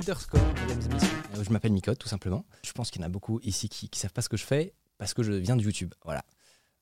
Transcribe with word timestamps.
Underscore, 0.00 0.40
mesdames 0.68 0.82
et 0.90 0.94
messieurs. 0.94 1.08
Euh, 1.38 1.42
Je 1.42 1.50
m'appelle 1.50 1.72
Micode, 1.72 1.96
tout 1.96 2.08
simplement. 2.08 2.44
Je 2.62 2.72
pense 2.72 2.90
qu'il 2.90 3.00
y 3.00 3.04
en 3.04 3.06
a 3.06 3.10
beaucoup 3.10 3.40
ici 3.42 3.70
qui 3.70 3.88
ne 3.90 3.96
savent 3.96 4.12
pas 4.12 4.20
ce 4.20 4.28
que 4.28 4.36
je 4.36 4.44
fais 4.44 4.74
parce 4.98 5.14
que 5.14 5.22
je 5.22 5.32
viens 5.32 5.56
de 5.56 5.62
YouTube. 5.62 5.94
Voilà. 6.04 6.22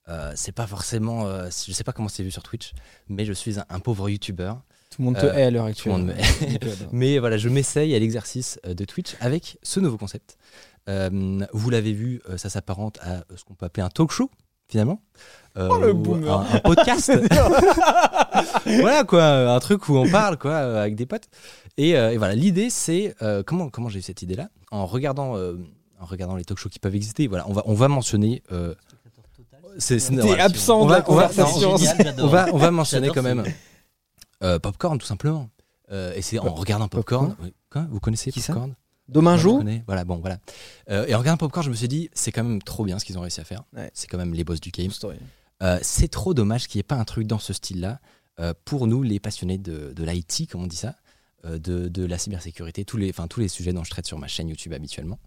Euh, 0.08 0.32
c'est 0.34 0.50
pas 0.50 0.66
forcément. 0.66 1.28
euh, 1.28 1.48
je 1.64 1.70
sais 1.72 1.84
pas 1.84 1.92
comment 1.92 2.08
c'est 2.08 2.24
vu 2.24 2.32
sur 2.32 2.42
Twitch, 2.42 2.72
mais 3.08 3.24
je 3.24 3.32
suis 3.32 3.60
un, 3.60 3.64
un 3.68 3.78
pauvre 3.78 4.10
YouTuber. 4.10 4.54
Tout 4.90 5.00
le 5.02 5.04
monde 5.04 5.14
te 5.16 5.26
Euh, 5.26 5.32
hait 5.32 5.44
à 5.44 5.50
l'heure 5.52 5.66
Tout 5.66 5.70
actuelle. 5.70 5.92
le 5.92 5.98
monde 5.98 6.08
me- 6.08 6.88
Mais 6.92 7.18
voilà, 7.20 7.36
je 7.38 7.48
m'essaye 7.48 7.94
à 7.94 7.98
l'exercice 8.00 8.58
de 8.66 8.84
Twitch 8.84 9.14
avec 9.20 9.58
ce 9.62 9.78
nouveau 9.78 9.96
concept. 9.96 10.36
Vous 10.88 11.70
l'avez 11.70 11.92
vu, 11.92 12.20
ça 12.36 12.50
s'apparente 12.50 12.98
à 13.00 13.24
ce 13.36 13.44
qu'on 13.44 13.54
peut 13.54 13.66
appeler 13.66 13.84
un 13.84 13.90
talk 13.90 14.10
show, 14.10 14.28
finalement. 14.74 15.00
Euh, 15.56 15.68
Oh, 15.70 15.78
le 15.78 15.92
ou 15.92 15.94
boomer. 15.94 16.32
un, 16.36 16.46
un 16.56 16.58
podcast. 16.58 17.12
voilà 18.80 19.04
quoi, 19.04 19.24
un 19.54 19.60
truc 19.60 19.88
où 19.88 19.96
on 19.96 20.08
parle 20.10 20.36
quoi 20.36 20.56
avec 20.56 20.96
des 20.96 21.06
potes. 21.06 21.28
Et, 21.76 21.96
euh, 21.96 22.10
et 22.12 22.16
voilà, 22.18 22.34
l'idée 22.34 22.70
c'est 22.70 23.14
euh, 23.22 23.44
comment 23.46 23.68
comment 23.70 23.88
j'ai 23.88 24.00
eu 24.00 24.02
cette 24.02 24.22
idée 24.22 24.34
là 24.34 24.48
en 24.72 24.84
regardant 24.86 25.36
euh, 25.36 25.54
en 26.00 26.06
regardant 26.06 26.34
les 26.34 26.44
talk 26.44 26.58
shows 26.58 26.68
qui 26.70 26.80
peuvent 26.80 26.94
exister. 26.96 27.28
Voilà, 27.28 27.44
on 27.48 27.52
va 27.52 27.62
on 27.66 27.74
va 27.74 27.86
mentionner. 27.86 28.42
euh, 28.50 28.74
c'est 29.78 29.98
voilà, 30.10 30.44
absent 30.44 30.80
on 30.80 30.84
de 30.86 30.90
va- 30.90 30.98
la 30.98 31.04
on 31.08 31.14
va- 31.14 31.28
conversation. 31.28 31.74
on 32.18 32.26
va, 32.26 32.46
on 32.52 32.56
va 32.58 32.70
mentionner 32.72 33.10
quand 33.14 33.22
même 33.22 33.44
euh, 34.42 34.58
Popcorn, 34.58 34.98
tout 34.98 35.06
simplement. 35.06 35.48
Euh, 35.92 36.12
et 36.16 36.22
c'est 36.22 36.38
en 36.40 36.52
regardant 36.54 36.88
Popcorn. 36.88 37.36
oui. 37.42 37.52
Quoi 37.70 37.84
Vous 37.90 38.00
connaissez 38.00 38.30
Qui 38.32 38.40
ça? 38.40 38.52
Popcorn? 38.52 38.74
Domingo. 39.08 39.62
Voilà, 39.86 40.04
bon, 40.04 40.16
voilà. 40.16 40.38
Euh, 40.90 41.06
et 41.06 41.14
en 41.14 41.18
regardant 41.18 41.36
Popcorn, 41.38 41.64
je 41.64 41.70
me 41.70 41.74
suis 41.74 41.88
dit, 41.88 42.10
c'est 42.14 42.32
quand 42.32 42.44
même 42.44 42.62
trop 42.62 42.84
bien 42.84 42.98
ce 42.98 43.04
qu'ils 43.04 43.18
ont 43.18 43.20
réussi 43.20 43.40
à 43.40 43.44
faire. 43.44 43.64
Ouais. 43.76 43.90
C'est 43.94 44.06
quand 44.06 44.18
même 44.18 44.34
les 44.34 44.44
boss 44.44 44.60
du 44.60 44.70
game. 44.70 44.90
Euh, 45.62 45.78
c'est 45.82 46.08
trop 46.08 46.34
dommage 46.34 46.66
qu'il 46.66 46.78
n'y 46.78 46.80
ait 46.80 46.84
pas 46.84 46.96
un 46.96 47.04
truc 47.04 47.26
dans 47.26 47.38
ce 47.38 47.52
style-là 47.52 48.00
euh, 48.40 48.54
pour 48.64 48.86
nous, 48.86 49.02
les 49.02 49.20
passionnés 49.20 49.58
de, 49.58 49.92
de 49.92 50.04
l'IT, 50.04 50.48
comme 50.50 50.62
on 50.62 50.66
dit 50.66 50.76
ça, 50.76 50.94
de, 51.44 51.88
de 51.88 52.06
la 52.06 52.16
cybersécurité, 52.16 52.86
tous 52.86 52.96
les, 52.96 53.10
enfin, 53.10 53.28
tous 53.28 53.40
les 53.40 53.48
sujets 53.48 53.74
dont 53.74 53.84
je 53.84 53.90
traite 53.90 54.06
sur 54.06 54.18
ma 54.18 54.28
chaîne 54.28 54.48
YouTube 54.48 54.72
habituellement. 54.72 55.18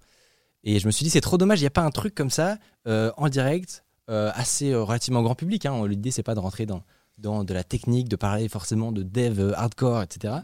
Et 0.63 0.79
je 0.79 0.87
me 0.87 0.91
suis 0.91 1.03
dit, 1.03 1.11
c'est 1.11 1.21
trop 1.21 1.37
dommage, 1.37 1.59
il 1.59 1.63
n'y 1.63 1.67
a 1.67 1.71
pas 1.71 1.83
un 1.83 1.91
truc 1.91 2.15
comme 2.15 2.31
ça 2.31 2.57
en 2.85 3.29
direct, 3.29 3.83
assez 4.07 4.73
relativement 4.73 5.21
grand 5.21 5.35
public. 5.35 5.67
Hein. 5.67 5.87
L'idée, 5.87 6.09
c'est 6.09 6.23
pas 6.23 6.33
de 6.33 6.39
rentrer 6.39 6.65
dans, 6.65 6.81
dans 7.19 7.43
de 7.43 7.53
la 7.53 7.63
technique, 7.63 8.09
de 8.09 8.15
parler 8.15 8.49
forcément 8.49 8.91
de 8.91 9.03
dev 9.03 9.53
hardcore, 9.55 10.01
etc. 10.01 10.37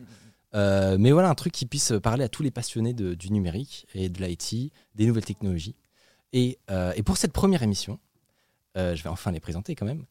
Euh, 0.56 0.98
mais 1.00 1.12
voilà, 1.12 1.30
un 1.30 1.36
truc 1.36 1.52
qui 1.54 1.66
puisse 1.66 1.94
parler 2.04 2.24
à 2.24 2.30
tous 2.30 2.44
les 2.44 2.52
passionnés 2.52 2.94
de- 2.94 3.14
du 3.16 3.32
numérique 3.32 3.88
et 3.96 4.10
de 4.10 4.24
l'IT, 4.24 4.72
des 4.96 5.06
nouvelles 5.08 5.26
technologies. 5.26 5.76
Et, 6.32 6.60
euh, 6.70 6.94
et 6.96 7.04
pour 7.04 7.18
cette 7.18 7.34
première 7.34 7.64
émission, 7.64 8.00
euh, 8.78 8.96
je 8.96 9.04
vais 9.04 9.10
enfin 9.10 9.32
les 9.32 9.40
présenter 9.40 9.76
quand 9.76 9.86
même. 9.86 10.06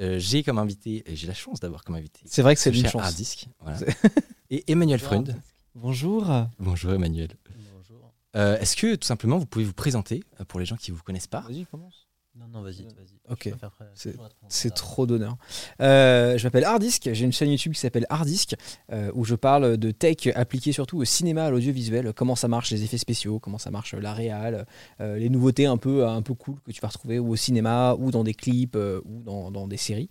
Euh, 0.00 0.18
j'ai 0.18 0.42
comme 0.42 0.58
invité, 0.58 1.02
et 1.10 1.16
j'ai 1.16 1.26
la 1.26 1.32
chance 1.34 1.60
d'avoir 1.60 1.82
comme 1.82 1.94
invité, 1.94 2.20
C'est 2.26 2.42
vrai 2.42 2.54
que 2.54 2.60
c'est 2.60 2.70
ce 2.72 2.78
une 2.78 2.86
chance. 2.86 3.02
Hard 3.02 3.14
Disk, 3.14 3.46
voilà. 3.60 3.78
et 4.50 4.70
Emmanuel 4.70 5.00
Freund. 5.00 5.34
Bonjour. 5.74 6.30
Bonjour 6.58 6.92
Emmanuel. 6.92 7.30
Bonjour. 7.74 8.12
Euh, 8.36 8.58
Est-ce 8.58 8.76
que 8.76 8.94
tout 8.96 9.06
simplement 9.06 9.38
vous 9.38 9.46
pouvez 9.46 9.64
vous 9.64 9.72
présenter 9.72 10.22
pour 10.48 10.60
les 10.60 10.66
gens 10.66 10.76
qui 10.76 10.90
ne 10.92 10.96
vous 10.96 11.02
connaissent 11.02 11.26
pas? 11.26 11.40
Vas-y, 11.40 11.64
commence. 11.66 12.05
Non, 12.38 12.46
non, 12.52 12.62
vas-y, 12.62 12.82
vas-y. 12.82 13.18
Ok. 13.30 13.46
Euh, 13.46 14.14
C'est- 14.48 14.70
trop 14.74 15.06
d'honneur. 15.06 15.36
Euh, 15.80 16.36
je 16.36 16.44
m'appelle 16.44 16.64
Hardisk, 16.64 17.08
j'ai 17.12 17.24
une 17.24 17.32
chaîne 17.32 17.48
YouTube 17.50 17.72
qui 17.72 17.80
s'appelle 17.80 18.06
Hardisk, 18.10 18.54
euh, 18.92 19.10
où 19.14 19.24
je 19.24 19.34
parle 19.34 19.78
de 19.78 19.90
tech 19.90 20.28
appliquée 20.34 20.72
surtout 20.72 20.98
au 20.98 21.04
cinéma, 21.04 21.46
à 21.46 21.50
l'audiovisuel, 21.50 22.12
comment 22.12 22.36
ça 22.36 22.46
marche 22.48 22.70
les 22.70 22.84
effets 22.84 22.98
spéciaux, 22.98 23.38
comment 23.40 23.58
ça 23.58 23.70
marche 23.70 23.94
la 23.94 24.12
réal, 24.12 24.66
euh, 25.00 25.16
les 25.16 25.30
nouveautés 25.30 25.64
un 25.66 25.78
peu, 25.78 26.06
un 26.06 26.20
peu 26.22 26.34
cool 26.34 26.56
que 26.64 26.72
tu 26.72 26.80
vas 26.80 26.88
retrouver 26.88 27.18
ou 27.18 27.30
au 27.30 27.36
cinéma, 27.36 27.94
ou 27.98 28.10
dans 28.10 28.22
des 28.22 28.34
clips, 28.34 28.76
euh, 28.76 29.00
ou 29.06 29.22
dans, 29.22 29.50
dans 29.50 29.66
des 29.66 29.78
séries. 29.78 30.10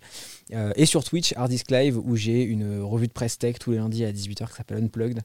Euh, 0.54 0.74
et 0.76 0.86
sur 0.88 1.04
Twitch, 1.04 1.34
Hardisk 1.38 1.70
Live, 1.70 1.98
où 1.98 2.16
j'ai 2.16 2.42
une 2.42 2.82
revue 2.82 3.08
de 3.08 3.14
presse 3.14 3.38
tech 3.38 3.60
tous 3.60 3.72
les 3.72 3.78
lundis 3.78 4.04
à 4.04 4.12
18h 4.12 4.50
qui 4.50 4.56
s'appelle 4.56 4.84
Unplugged. 4.84 5.22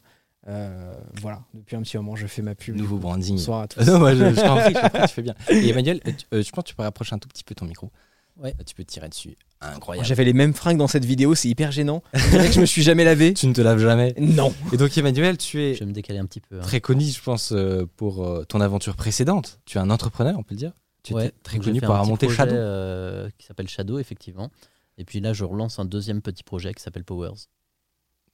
Euh, 0.49 0.95
voilà, 1.21 1.43
depuis 1.55 1.77
un 1.77 1.83
petit 1.83 1.97
moment, 1.99 2.17
je 2.17 2.27
fais 2.27 2.43
ma 2.43 2.55
pub. 2.55 2.75
Nouveau 2.77 2.97
branding. 2.99 3.37
Bonsoir 3.37 3.61
à 3.62 3.69
tous. 3.69 3.81
non, 3.87 3.99
moi, 3.99 4.15
je, 4.15 4.31
je 4.31 4.41
t'en 4.41 4.56
prie, 4.56 4.75
tu 5.09 5.15
fais 5.15 5.23
bien. 5.23 5.34
Et 5.51 5.69
Emmanuel, 5.69 6.01
euh, 6.06 6.12
tu- 6.17 6.27
euh, 6.34 6.43
je 6.43 6.51
pense 6.51 6.65
que 6.65 6.69
tu 6.71 6.75
peux 6.75 6.83
rapprocher 6.83 7.15
un 7.15 7.19
tout 7.19 7.28
petit 7.28 7.45
peu 7.45 7.55
ton 7.55 7.67
micro. 7.67 7.91
Ouais. 8.39 8.55
Euh, 8.59 8.62
Tu 8.65 8.75
peux 8.75 8.84
tirer 8.84 9.09
dessus. 9.11 9.37
Incroyable. 9.61 10.09
J'avais 10.09 10.25
les 10.25 10.33
mêmes 10.33 10.55
fringues 10.55 10.78
dans 10.78 10.87
cette 10.87 11.05
vidéo, 11.05 11.34
c'est 11.34 11.49
hyper 11.49 11.71
gênant. 11.73 12.03
Je 12.15 12.31
dirais 12.31 12.47
que 12.49 12.55
je 12.55 12.61
me 12.61 12.65
suis 12.67 12.83
jamais 12.83 13.05
lavé. 13.05 13.34
Tu 13.34 13.47
ne 13.47 13.53
te 13.53 13.61
laves 13.61 13.81
jamais. 13.81 14.15
Non. 14.19 14.55
Et 14.73 14.78
donc 14.78 14.97
Emmanuel, 14.97 15.37
tu 15.37 15.61
es 15.62 15.75
Je 15.75 15.81
vais 15.81 15.87
me 15.87 15.93
décaler 15.93 16.19
un 16.19 16.25
petit 16.25 16.41
peu. 16.41 16.57
hein. 16.57 16.62
très 16.62 16.81
connu, 16.81 17.05
je 17.05 17.21
pense, 17.22 17.53
euh, 17.53 17.84
pour 17.97 18.25
euh, 18.27 18.45
ton 18.45 18.62
aventure 18.62 18.97
précédente. 18.97 19.61
Tu 19.67 19.77
es 19.77 19.81
un 19.83 19.91
entrepreneur, 19.91 20.34
on 20.39 20.43
peut 20.43 20.55
le 20.55 20.59
dire. 20.59 20.72
Tu 21.03 21.12
Ouais, 21.12 21.27
étais 21.27 21.34
très 21.43 21.59
connu 21.59 21.81
pour 21.81 21.91
un 21.91 21.95
avoir 21.97 22.07
monté 22.09 22.27
projet, 22.27 22.37
Shadow. 22.39 22.55
euh, 22.55 23.28
qui 23.37 23.47
s'appelle 23.47 23.69
Shadow, 23.69 23.99
effectivement. 23.99 24.51
Et 24.97 25.05
puis 25.05 25.21
là, 25.21 25.34
je 25.34 25.45
relance 25.45 25.78
un 25.78 25.84
deuxième 25.84 26.22
petit 26.22 26.43
projet 26.43 26.72
qui 26.72 26.83
s'appelle 26.83 27.05
Powers, 27.05 27.49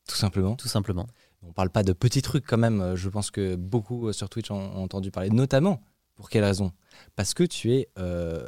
Tout 0.08 0.16
simplement. 0.16 0.54
tout 0.54 0.68
simplement. 0.68 1.06
On 1.42 1.52
parle 1.52 1.70
pas 1.70 1.82
de 1.82 1.92
petits 1.92 2.22
trucs 2.22 2.44
quand 2.46 2.58
même. 2.58 2.80
euh, 2.80 2.96
Je 2.96 3.08
pense 3.08 3.30
que 3.30 3.54
beaucoup 3.56 4.08
euh, 4.08 4.12
sur 4.12 4.28
Twitch 4.28 4.50
ont, 4.50 4.76
entendu 4.76 5.10
parler, 5.10 5.30
notamment 5.30 5.82
pour 6.14 6.28
quelle 6.30 6.44
raison? 6.44 6.72
Parce 7.14 7.34
que 7.34 7.44
tu 7.44 7.72
es, 7.72 7.88
euh, 7.98 8.46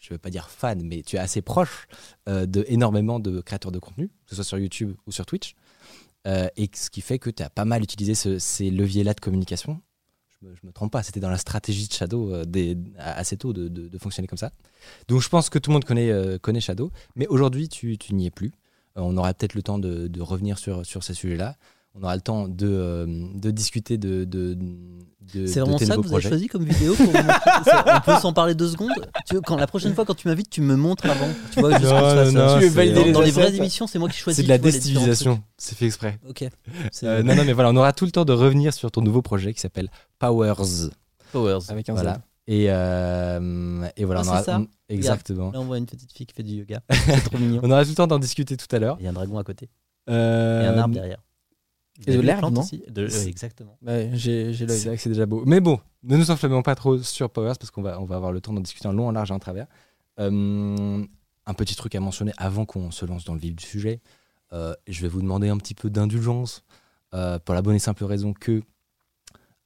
je 0.00 0.12
ne 0.12 0.14
veux 0.14 0.18
pas 0.18 0.30
dire 0.30 0.50
fan, 0.50 0.82
mais 0.84 1.02
tu 1.02 1.16
es 1.16 1.18
assez 1.18 1.42
proche 1.42 1.86
euh, 2.28 2.44
de 2.46 2.64
énormément 2.68 3.20
de 3.20 3.40
créateurs 3.40 3.72
de 3.72 3.78
contenu, 3.78 4.08
que 4.08 4.30
ce 4.30 4.36
soit 4.36 4.44
sur 4.44 4.58
YouTube 4.58 4.94
ou 5.06 5.12
sur 5.12 5.26
Twitch. 5.26 5.54
Et 6.56 6.70
ce 6.74 6.88
qui 6.88 7.02
fait 7.02 7.18
que 7.18 7.28
tu 7.28 7.42
as 7.42 7.50
pas 7.50 7.66
mal 7.66 7.82
utilisé 7.82 8.14
ce- 8.14 8.38
ces 8.38 8.70
leviers-là 8.70 9.12
de 9.12 9.20
communication. 9.20 9.82
Je 10.40 10.46
me, 10.48 10.54
me 10.62 10.72
trompe 10.72 10.90
pas, 10.90 11.02
c'était 11.02 11.20
dans 11.20 11.28
la 11.28 11.36
stratégie 11.36 11.86
de 11.86 11.92
Shadow 11.92 12.46
des- 12.46 12.78
assez 12.96 13.36
tôt 13.36 13.52
de, 13.52 13.98
fonctionner 13.98 14.26
comme 14.26 14.38
ça. 14.38 14.50
Donc 15.06 15.20
je 15.20 15.28
pense 15.28 15.50
que 15.50 15.58
tout 15.58 15.70
le 15.70 15.74
monde 15.74 15.84
connaît, 15.84 16.60
Shadow, 16.60 16.90
mais 17.14 17.26
aujourd'hui 17.26 17.68
tu, 17.68 17.98
n'y 18.12 18.26
es 18.26 18.30
plus. 18.30 18.52
On 18.96 19.14
aura 19.18 19.34
peut-être 19.34 19.54
le 19.54 19.62
temps 19.62 19.78
de, 19.78 20.08
de 20.08 20.20
revenir 20.22 20.58
sur, 20.58 20.86
sur 20.86 21.04
ces 21.04 21.12
sujets-là. 21.12 21.56
On 21.96 22.02
aura 22.02 22.14
le 22.16 22.20
temps 22.20 22.48
de, 22.48 22.66
euh, 22.68 23.06
de 23.34 23.50
discuter 23.52 23.98
de, 23.98 24.24
de, 24.24 24.54
de, 24.54 25.46
C'est 25.46 25.60
de 25.60 25.60
vraiment 25.60 25.78
tes 25.78 25.86
ça 25.86 25.94
que 25.96 26.00
vous 26.00 26.12
avez 26.12 26.22
choisi 26.28 26.48
comme 26.48 26.64
vidéo 26.64 26.94
pour 26.96 27.06
On 27.14 28.00
peut 28.00 28.16
s'en 28.20 28.32
parler 28.32 28.56
deux 28.56 28.68
secondes 28.68 28.90
tu 29.28 29.34
veux, 29.36 29.40
quand, 29.40 29.56
La 29.56 29.68
prochaine 29.68 29.94
fois, 29.94 30.04
quand 30.04 30.14
tu 30.14 30.26
m'invites, 30.26 30.50
tu 30.50 30.60
me 30.60 30.74
montres 30.74 31.06
avant. 31.06 31.28
Tu 31.52 31.60
vois, 31.60 31.70
juste 31.78 31.84
Non, 31.92 32.00
non, 32.00 32.32
non, 32.32 32.54
Tu 32.58 32.64
veux 32.64 32.68
c'est- 32.68 32.68
valider 32.70 32.94
dans, 33.00 33.04
les 33.06 33.12
dans 33.12 33.20
les 33.20 33.30
assets 33.30 33.40
vraies 33.42 33.56
émissions, 33.56 33.86
c'est 33.86 34.00
moi 34.00 34.08
qui 34.08 34.16
choisis. 34.18 34.38
C'est 34.38 34.42
de 34.42 34.48
la 34.48 34.58
déstylisation, 34.58 35.40
c'est 35.56 35.76
fait 35.78 35.86
exprès. 35.86 36.18
Ok. 36.28 36.42
Euh, 37.04 37.22
non, 37.22 37.36
non, 37.36 37.44
mais 37.44 37.52
voilà, 37.52 37.70
on 37.70 37.76
aura 37.76 37.92
tout 37.92 38.06
le 38.06 38.10
temps 38.10 38.24
de 38.24 38.32
revenir 38.32 38.74
sur 38.74 38.90
ton 38.90 39.00
nouveau 39.00 39.22
projet 39.22 39.54
qui 39.54 39.60
s'appelle 39.60 39.88
Powers. 40.18 40.90
Powers. 41.32 41.58
Avec 41.70 41.88
un 41.88 41.94
Voilà. 41.94 42.14
Z. 42.14 42.18
Et, 42.46 42.66
euh, 42.68 43.86
et 43.96 44.04
voilà, 44.04 44.20
Ah, 44.20 44.24
on 44.26 44.28
aura, 44.30 44.38
c'est 44.40 44.44
ça 44.50 44.60
exactement. 44.88 45.50
Là, 45.52 45.60
on 45.60 45.64
voit 45.64 45.78
une 45.78 45.86
petite 45.86 46.12
fille 46.12 46.26
qui 46.26 46.34
fait 46.34 46.42
du 46.42 46.54
yoga. 46.56 46.80
C'est 46.90 47.24
trop 47.24 47.38
mignon. 47.38 47.60
On 47.62 47.70
aura 47.70 47.84
tout 47.84 47.90
le 47.90 47.94
temps 47.94 48.06
d'en 48.06 48.18
discuter 48.18 48.56
tout 48.58 48.66
à 48.74 48.78
l'heure. 48.78 48.96
Il 49.00 49.04
y 49.04 49.06
a 49.06 49.10
un 49.10 49.14
dragon 49.14 49.38
à 49.38 49.44
côté. 49.44 49.70
Euh, 50.10 50.62
Et 50.62 50.66
un 50.66 50.76
arbre 50.76 50.92
derrière. 50.94 51.18
Et 52.06 52.16
de 52.16 52.20
l'herbe, 52.20 52.52
non 52.52 52.60
aussi 52.62 52.82
De- 52.88 53.06
Exactement. 53.26 53.78
Ouais, 53.86 54.10
j'ai 54.14 54.52
j'ai 54.52 54.66
l'œil. 54.66 54.78
C'est 54.78 54.96
c'est 54.96 55.08
déjà 55.10 55.26
beau. 55.26 55.44
Mais 55.46 55.60
bon, 55.60 55.78
ne 56.02 56.16
nous 56.16 56.30
enflammons 56.30 56.62
pas 56.62 56.74
trop 56.74 56.98
sur 56.98 57.30
Powers 57.30 57.54
parce 57.58 57.70
qu'on 57.70 57.82
va, 57.82 58.00
on 58.00 58.04
va 58.04 58.16
avoir 58.16 58.32
le 58.32 58.40
temps 58.40 58.52
d'en 58.52 58.60
discuter 58.60 58.88
en 58.88 58.92
long, 58.92 59.08
en 59.08 59.12
large 59.12 59.30
et 59.30 59.34
en 59.34 59.38
travers. 59.38 59.66
Euh, 60.20 61.04
un 61.46 61.54
petit 61.54 61.74
truc 61.76 61.94
à 61.94 62.00
mentionner 62.00 62.32
avant 62.36 62.64
qu'on 62.64 62.90
se 62.90 63.04
lance 63.04 63.24
dans 63.24 63.34
le 63.34 63.40
vif 63.40 63.54
du 63.54 63.64
sujet. 63.64 64.00
Euh, 64.52 64.74
je 64.86 65.02
vais 65.02 65.08
vous 65.08 65.20
demander 65.22 65.48
un 65.48 65.56
petit 65.58 65.74
peu 65.74 65.90
d'indulgence 65.90 66.64
euh, 67.14 67.38
pour 67.38 67.54
la 67.54 67.62
bonne 67.62 67.74
et 67.74 67.80
simple 67.80 68.04
raison 68.04 68.32
que 68.32 68.62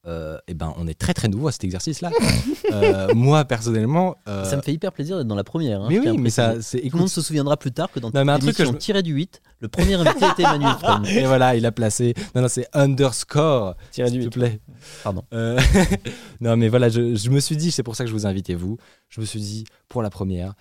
euh, 0.08 0.38
eh 0.48 0.54
ben, 0.54 0.72
on 0.78 0.88
est 0.88 0.98
très 0.98 1.14
très 1.14 1.28
nouveau 1.28 1.46
à 1.48 1.52
cet 1.52 1.62
exercice-là. 1.64 2.10
Euh, 2.70 3.14
moi, 3.14 3.46
personnellement. 3.46 4.16
euh, 4.28 4.44
Ça 4.44 4.54
me 4.56 4.60
fait 4.60 4.74
hyper 4.74 4.92
plaisir 4.92 5.16
d'être 5.16 5.26
dans 5.26 5.34
la 5.34 5.42
première. 5.44 5.80
hein, 5.80 5.86
mais 5.88 5.98
oui, 6.00 6.18
mais 6.18 6.28
ça. 6.28 6.54
Tout 6.56 6.76
le 6.92 6.98
monde 6.98 7.08
se 7.08 7.22
souviendra 7.22 7.56
plus 7.56 7.72
tard 7.72 7.90
que 7.90 7.98
dans 7.98 8.10
Non, 8.12 8.22
mais 8.26 8.32
un 8.32 8.38
truc 8.38 8.54
que 8.56 8.64
je- 8.66 8.70
tiré 8.72 9.02
du 9.02 9.14
8, 9.14 9.40
le 9.60 9.68
premier 9.68 9.94
invité 9.94 10.26
était 10.30 10.42
Emmanuel 10.42 10.74
et 11.16 11.24
voilà, 11.24 11.56
il 11.56 11.64
a 11.64 11.72
placé. 11.72 12.12
Non, 12.34 12.42
non, 12.42 12.48
c'est 12.48 12.68
underscore. 12.74 13.74
Tiré 13.90 14.10
du 14.10 14.16
S'il 14.16 14.24
huit. 14.24 14.30
te 14.30 14.38
plaît. 14.38 14.60
Pardon. 15.02 15.24
Non, 16.40 16.56
mais 16.56 16.68
voilà, 16.68 16.88
je, 16.88 17.14
je 17.14 17.30
me 17.30 17.40
suis 17.40 17.56
dit, 17.56 17.70
c'est 17.70 17.82
pour 17.82 17.96
ça 17.96 18.04
que 18.04 18.10
je 18.10 18.14
vous 18.14 18.24
ai 18.26 18.28
invité, 18.28 18.54
vous. 18.54 18.76
Je 19.08 19.20
me 19.20 19.26
suis 19.26 19.40
dit, 19.40 19.64
pour 19.88 20.02
la 20.02 20.10
première, 20.10 20.54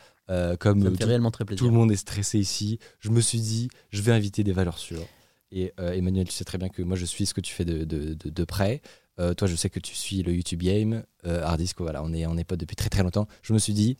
comme 0.59 0.81
Ça 0.81 0.89
me 0.89 0.95
fait 0.95 1.03
tout, 1.03 1.07
réellement 1.07 1.31
très 1.31 1.43
tout 1.43 1.47
plaisir. 1.47 1.65
le 1.65 1.71
monde 1.71 1.91
est 1.91 1.95
stressé 1.97 2.39
ici, 2.39 2.79
je 2.99 3.09
me 3.09 3.21
suis 3.21 3.39
dit, 3.39 3.69
je 3.91 4.01
vais 4.01 4.11
inviter 4.11 4.43
des 4.43 4.53
valeurs 4.53 4.77
sûres. 4.77 5.05
Et 5.51 5.73
Emmanuel, 5.77 6.25
tu 6.27 6.33
sais 6.33 6.43
très 6.45 6.57
bien 6.57 6.69
que 6.69 6.81
moi, 6.81 6.95
je 6.97 7.05
suis 7.05 7.25
ce 7.25 7.33
que 7.33 7.41
tu 7.41 7.53
fais 7.53 7.65
de, 7.65 7.83
de, 7.83 8.13
de- 8.13 8.29
de 8.29 8.43
près. 8.43 8.81
Euh, 9.19 9.33
toi, 9.33 9.47
je 9.47 9.55
sais 9.55 9.69
que 9.69 9.79
tu 9.79 9.95
suis 9.95 10.21
le 10.23 10.31
YouTube 10.33 10.61
Game, 10.61 11.03
euh, 11.25 11.43
Hardisk, 11.43 11.81
voilà, 11.81 12.03
on 12.03 12.13
est, 12.13 12.25
on 12.27 12.37
est 12.37 12.43
potes 12.43 12.59
depuis 12.59 12.75
très 12.75 12.89
très 12.89 13.03
longtemps. 13.03 13.27
Je 13.41 13.53
me 13.53 13.57
suis 13.59 13.73
dit, 13.73 13.97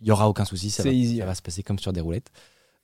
Il 0.00 0.06
y 0.08 0.10
aura 0.10 0.28
aucun 0.28 0.44
souci, 0.44 0.70
ça, 0.70 0.82
va, 0.82 0.90
easy, 0.90 1.16
ça 1.16 1.22
ouais. 1.22 1.26
va 1.26 1.34
se 1.34 1.42
passer 1.42 1.62
comme 1.62 1.78
sur 1.78 1.92
des 1.92 2.00
roulettes. 2.00 2.30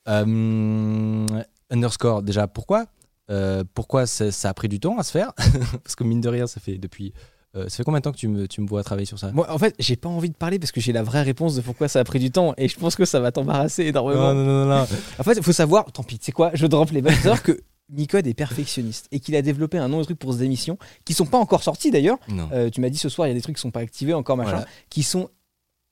Euh, 0.09 1.27
underscore, 1.71 2.23
déjà, 2.23 2.47
pourquoi? 2.49 2.87
Euh, 3.31 3.63
Pourquoi 3.75 4.07
ça, 4.07 4.49
a 4.49 4.55
pris 4.55 4.69
du 4.69 4.81
temps 4.81 4.99
à 4.99 5.03
se 5.03 5.13
faire? 5.13 5.33
Parce 5.85 5.95
que 5.95 6.05
mine 6.05 6.21
de 6.21 6.29
rien, 6.29 6.47
ça 6.47 6.59
fait 6.61 6.79
depuis. 6.79 7.13
euh, 7.55 7.69
ça 7.69 7.77
fait 7.77 7.85
combien 7.85 8.01
de 8.01 8.05
temps 8.05 8.13
que 8.13 8.17
tu 8.17 8.27
me, 8.29 8.49
tu 8.49 8.61
me 8.61 8.67
vois 8.67 8.83
travailler 8.83 9.07
sur 9.07 9.19
ça? 9.19 9.31
Moi, 9.33 9.47
en 9.51 9.59
fait, 9.59 9.75
j'ai 9.79 9.97
pas 9.97 10.09
envie 10.09 10.31
de 10.31 10.35
parler 10.37 10.59
parce 10.59 10.73
que 10.73 10.81
j'ai 10.81 10.93
la 10.93 11.03
vraie 11.05 11.23
réponse 11.23 11.55
de 11.55 11.61
pourquoi 11.61 11.87
ça 11.87 12.01
a 12.01 12.05
pris 12.05 12.19
du 12.19 12.31
temps 12.33 12.55
et 12.57 12.67
je 12.67 12.77
pense 12.77 12.97
que 12.97 13.05
ça 13.05 13.21
va 13.21 13.31
t'embarrasser 13.31 13.85
énormément. 13.85 14.35
non, 14.35 14.45
non, 14.45 14.65
non, 14.65 14.79
non. 14.81 14.87
En 15.19 15.23
fait, 15.23 15.35
il 15.37 15.43
faut 15.43 15.53
savoir, 15.53 15.93
tant 15.93 16.03
pis, 16.03 16.19
tu 16.19 16.25
sais 16.27 16.33
quoi, 16.33 16.51
je 16.55 16.67
drop 16.67 16.91
les 16.91 17.03
savoir 17.03 17.43
que 17.45 17.61
Micode 17.93 18.27
est 18.27 18.35
perfectionniste 18.35 19.07
et 19.13 19.21
qu'il 19.21 19.35
a 19.37 19.43
développé 19.43 19.79
un 19.79 19.89
nombre 19.89 20.01
de 20.03 20.05
trucs 20.07 20.19
pour 20.19 20.33
ces 20.35 20.45
émissions 20.45 20.79
qui 21.05 21.15
sont 21.15 21.27
pas 21.27 21.39
encore 21.39 21.63
sortis 21.63 21.91
d'ailleurs. 21.91 22.19
Euh, 22.53 22.71
tu 22.71 22.81
m'as 22.81 22.89
dit 22.89 22.99
ce 22.99 23.09
soir, 23.09 23.27
il 23.29 23.31
y 23.31 23.33
a 23.33 23.35
des 23.35 23.43
trucs 23.43 23.57
qui 23.57 23.63
sont 23.63 23.71
pas 23.71 23.81
activés 23.81 24.15
encore, 24.15 24.37
machin, 24.37 24.51
Voilà. 24.51 24.67
qui 24.91 25.03
sont 25.03 25.29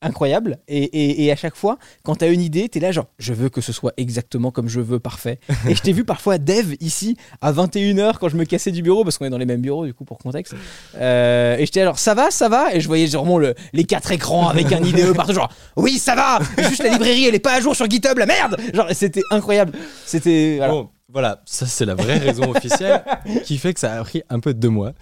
incroyables. 0.00 0.58
Et, 0.68 0.78
et- 0.84 1.24
et 1.24 1.32
à 1.32 1.34
chaque 1.34 1.56
fois, 1.56 1.76
quand 2.04 2.14
tu 2.16 2.24
as 2.24 2.28
une 2.28 2.40
idée, 2.40 2.68
tu 2.68 2.78
es 2.78 2.80
là 2.80 2.92
genre, 2.92 3.06
je 3.18 3.32
veux 3.32 3.48
que 3.48 3.60
ce 3.60 3.72
soit 3.72 3.92
exactement 3.96 4.52
comme 4.52 4.68
je 4.68 4.78
veux, 4.80 5.00
parfait. 5.00 5.40
et 5.68 5.74
je 5.74 5.82
t'ai 5.82 5.92
vu 5.92 6.04
parfois 6.04 6.38
dev 6.38 6.74
ici 6.78 7.16
à 7.40 7.50
21h 7.52 8.18
quand 8.20 8.28
je 8.28 8.36
me 8.36 8.44
cassais 8.44 8.70
du 8.70 8.80
bureau, 8.82 9.02
parce 9.02 9.18
qu'on 9.18 9.24
est 9.24 9.30
dans 9.30 9.38
les 9.38 9.44
mêmes 9.46 9.60
bureaux 9.60 9.84
du 9.86 9.94
coup 9.94 10.04
pour 10.04 10.18
contexte. 10.18 10.54
Euh, 10.96 11.56
et 11.56 11.66
j'étais 11.66 11.80
alors, 11.80 11.98
ça 11.98 12.14
va, 12.14 12.30
ça 12.30 12.48
va? 12.48 12.72
Et 12.76 12.80
je 12.80 12.86
voyais 12.86 13.06
vraiment 13.06 13.38
le, 13.38 13.56
les 13.72 13.82
quatre 13.82 14.12
écrans 14.12 14.48
avec 14.48 14.70
un 14.70 14.84
IDE 14.84 15.14
partout, 15.14 15.32
genre, 15.34 15.52
oui, 15.76 15.98
ça 15.98 16.14
va 16.14 16.38
Juste 16.68 16.84
la 16.84 16.90
librairie, 16.90 17.24
elle 17.24 17.34
est 17.34 17.40
pas 17.40 17.54
à 17.54 17.60
jour 17.60 17.74
sur 17.74 17.90
GitHub, 17.90 18.16
la 18.18 18.26
merde 18.26 18.56
Genre, 18.72 18.86
c'était 18.92 19.22
incroyable. 19.32 19.72
C'était. 20.06 20.58
Voilà. 20.58 20.84
Voilà, 21.10 21.42
ça 21.46 21.66
c'est 21.66 21.84
la 21.86 21.94
vraie 21.94 22.18
raison 22.18 22.50
officielle 22.54 23.02
qui 23.44 23.56
fait 23.58 23.72
que 23.74 23.80
ça 23.80 23.98
a 23.98 24.04
pris 24.04 24.22
un 24.28 24.40
peu 24.40 24.52
deux 24.54 24.68
mois. 24.68 24.92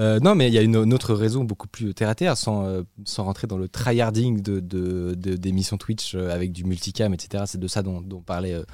Euh, 0.00 0.18
non, 0.20 0.34
mais 0.34 0.48
il 0.48 0.54
y 0.54 0.58
a 0.58 0.62
une, 0.62 0.76
une 0.76 0.92
autre 0.94 1.14
raison 1.14 1.44
beaucoup 1.44 1.68
plus 1.68 1.94
terre 1.94 2.08
à 2.08 2.14
terre, 2.14 2.36
sans, 2.36 2.66
euh, 2.66 2.82
sans 3.04 3.24
rentrer 3.24 3.46
dans 3.46 3.58
le 3.58 3.68
tryharding 3.68 4.42
de, 4.42 4.60
de, 4.60 5.14
de- 5.14 5.36
d'émissions 5.36 5.76
Twitch 5.78 6.14
euh, 6.14 6.30
avec 6.34 6.52
du 6.52 6.64
multicam, 6.64 7.14
etc. 7.14 7.44
C'est 7.46 7.60
de 7.60 7.68
ça 7.68 7.82
dont, 7.82 8.00
dont 8.00 8.20
parlait 8.20 8.54
euh, 8.54 8.64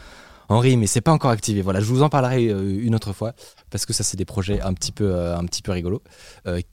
Henri, 0.50 0.78
mais 0.78 0.86
c'est 0.86 1.02
pas 1.02 1.12
encore 1.12 1.30
activé. 1.30 1.60
Voilà, 1.60 1.80
je 1.80 1.84
vous 1.84 2.02
en 2.02 2.08
parlerai 2.08 2.44
une 2.44 2.94
autre 2.94 3.12
fois 3.12 3.34
parce 3.68 3.84
que 3.84 3.92
ça 3.92 4.02
c'est 4.02 4.16
des 4.16 4.24
projets 4.24 4.62
un 4.62 4.72
petit 4.72 4.92
peu, 4.92 5.14
un 5.34 5.44
petit 5.44 5.60
peu 5.60 5.72
rigolos 5.72 6.02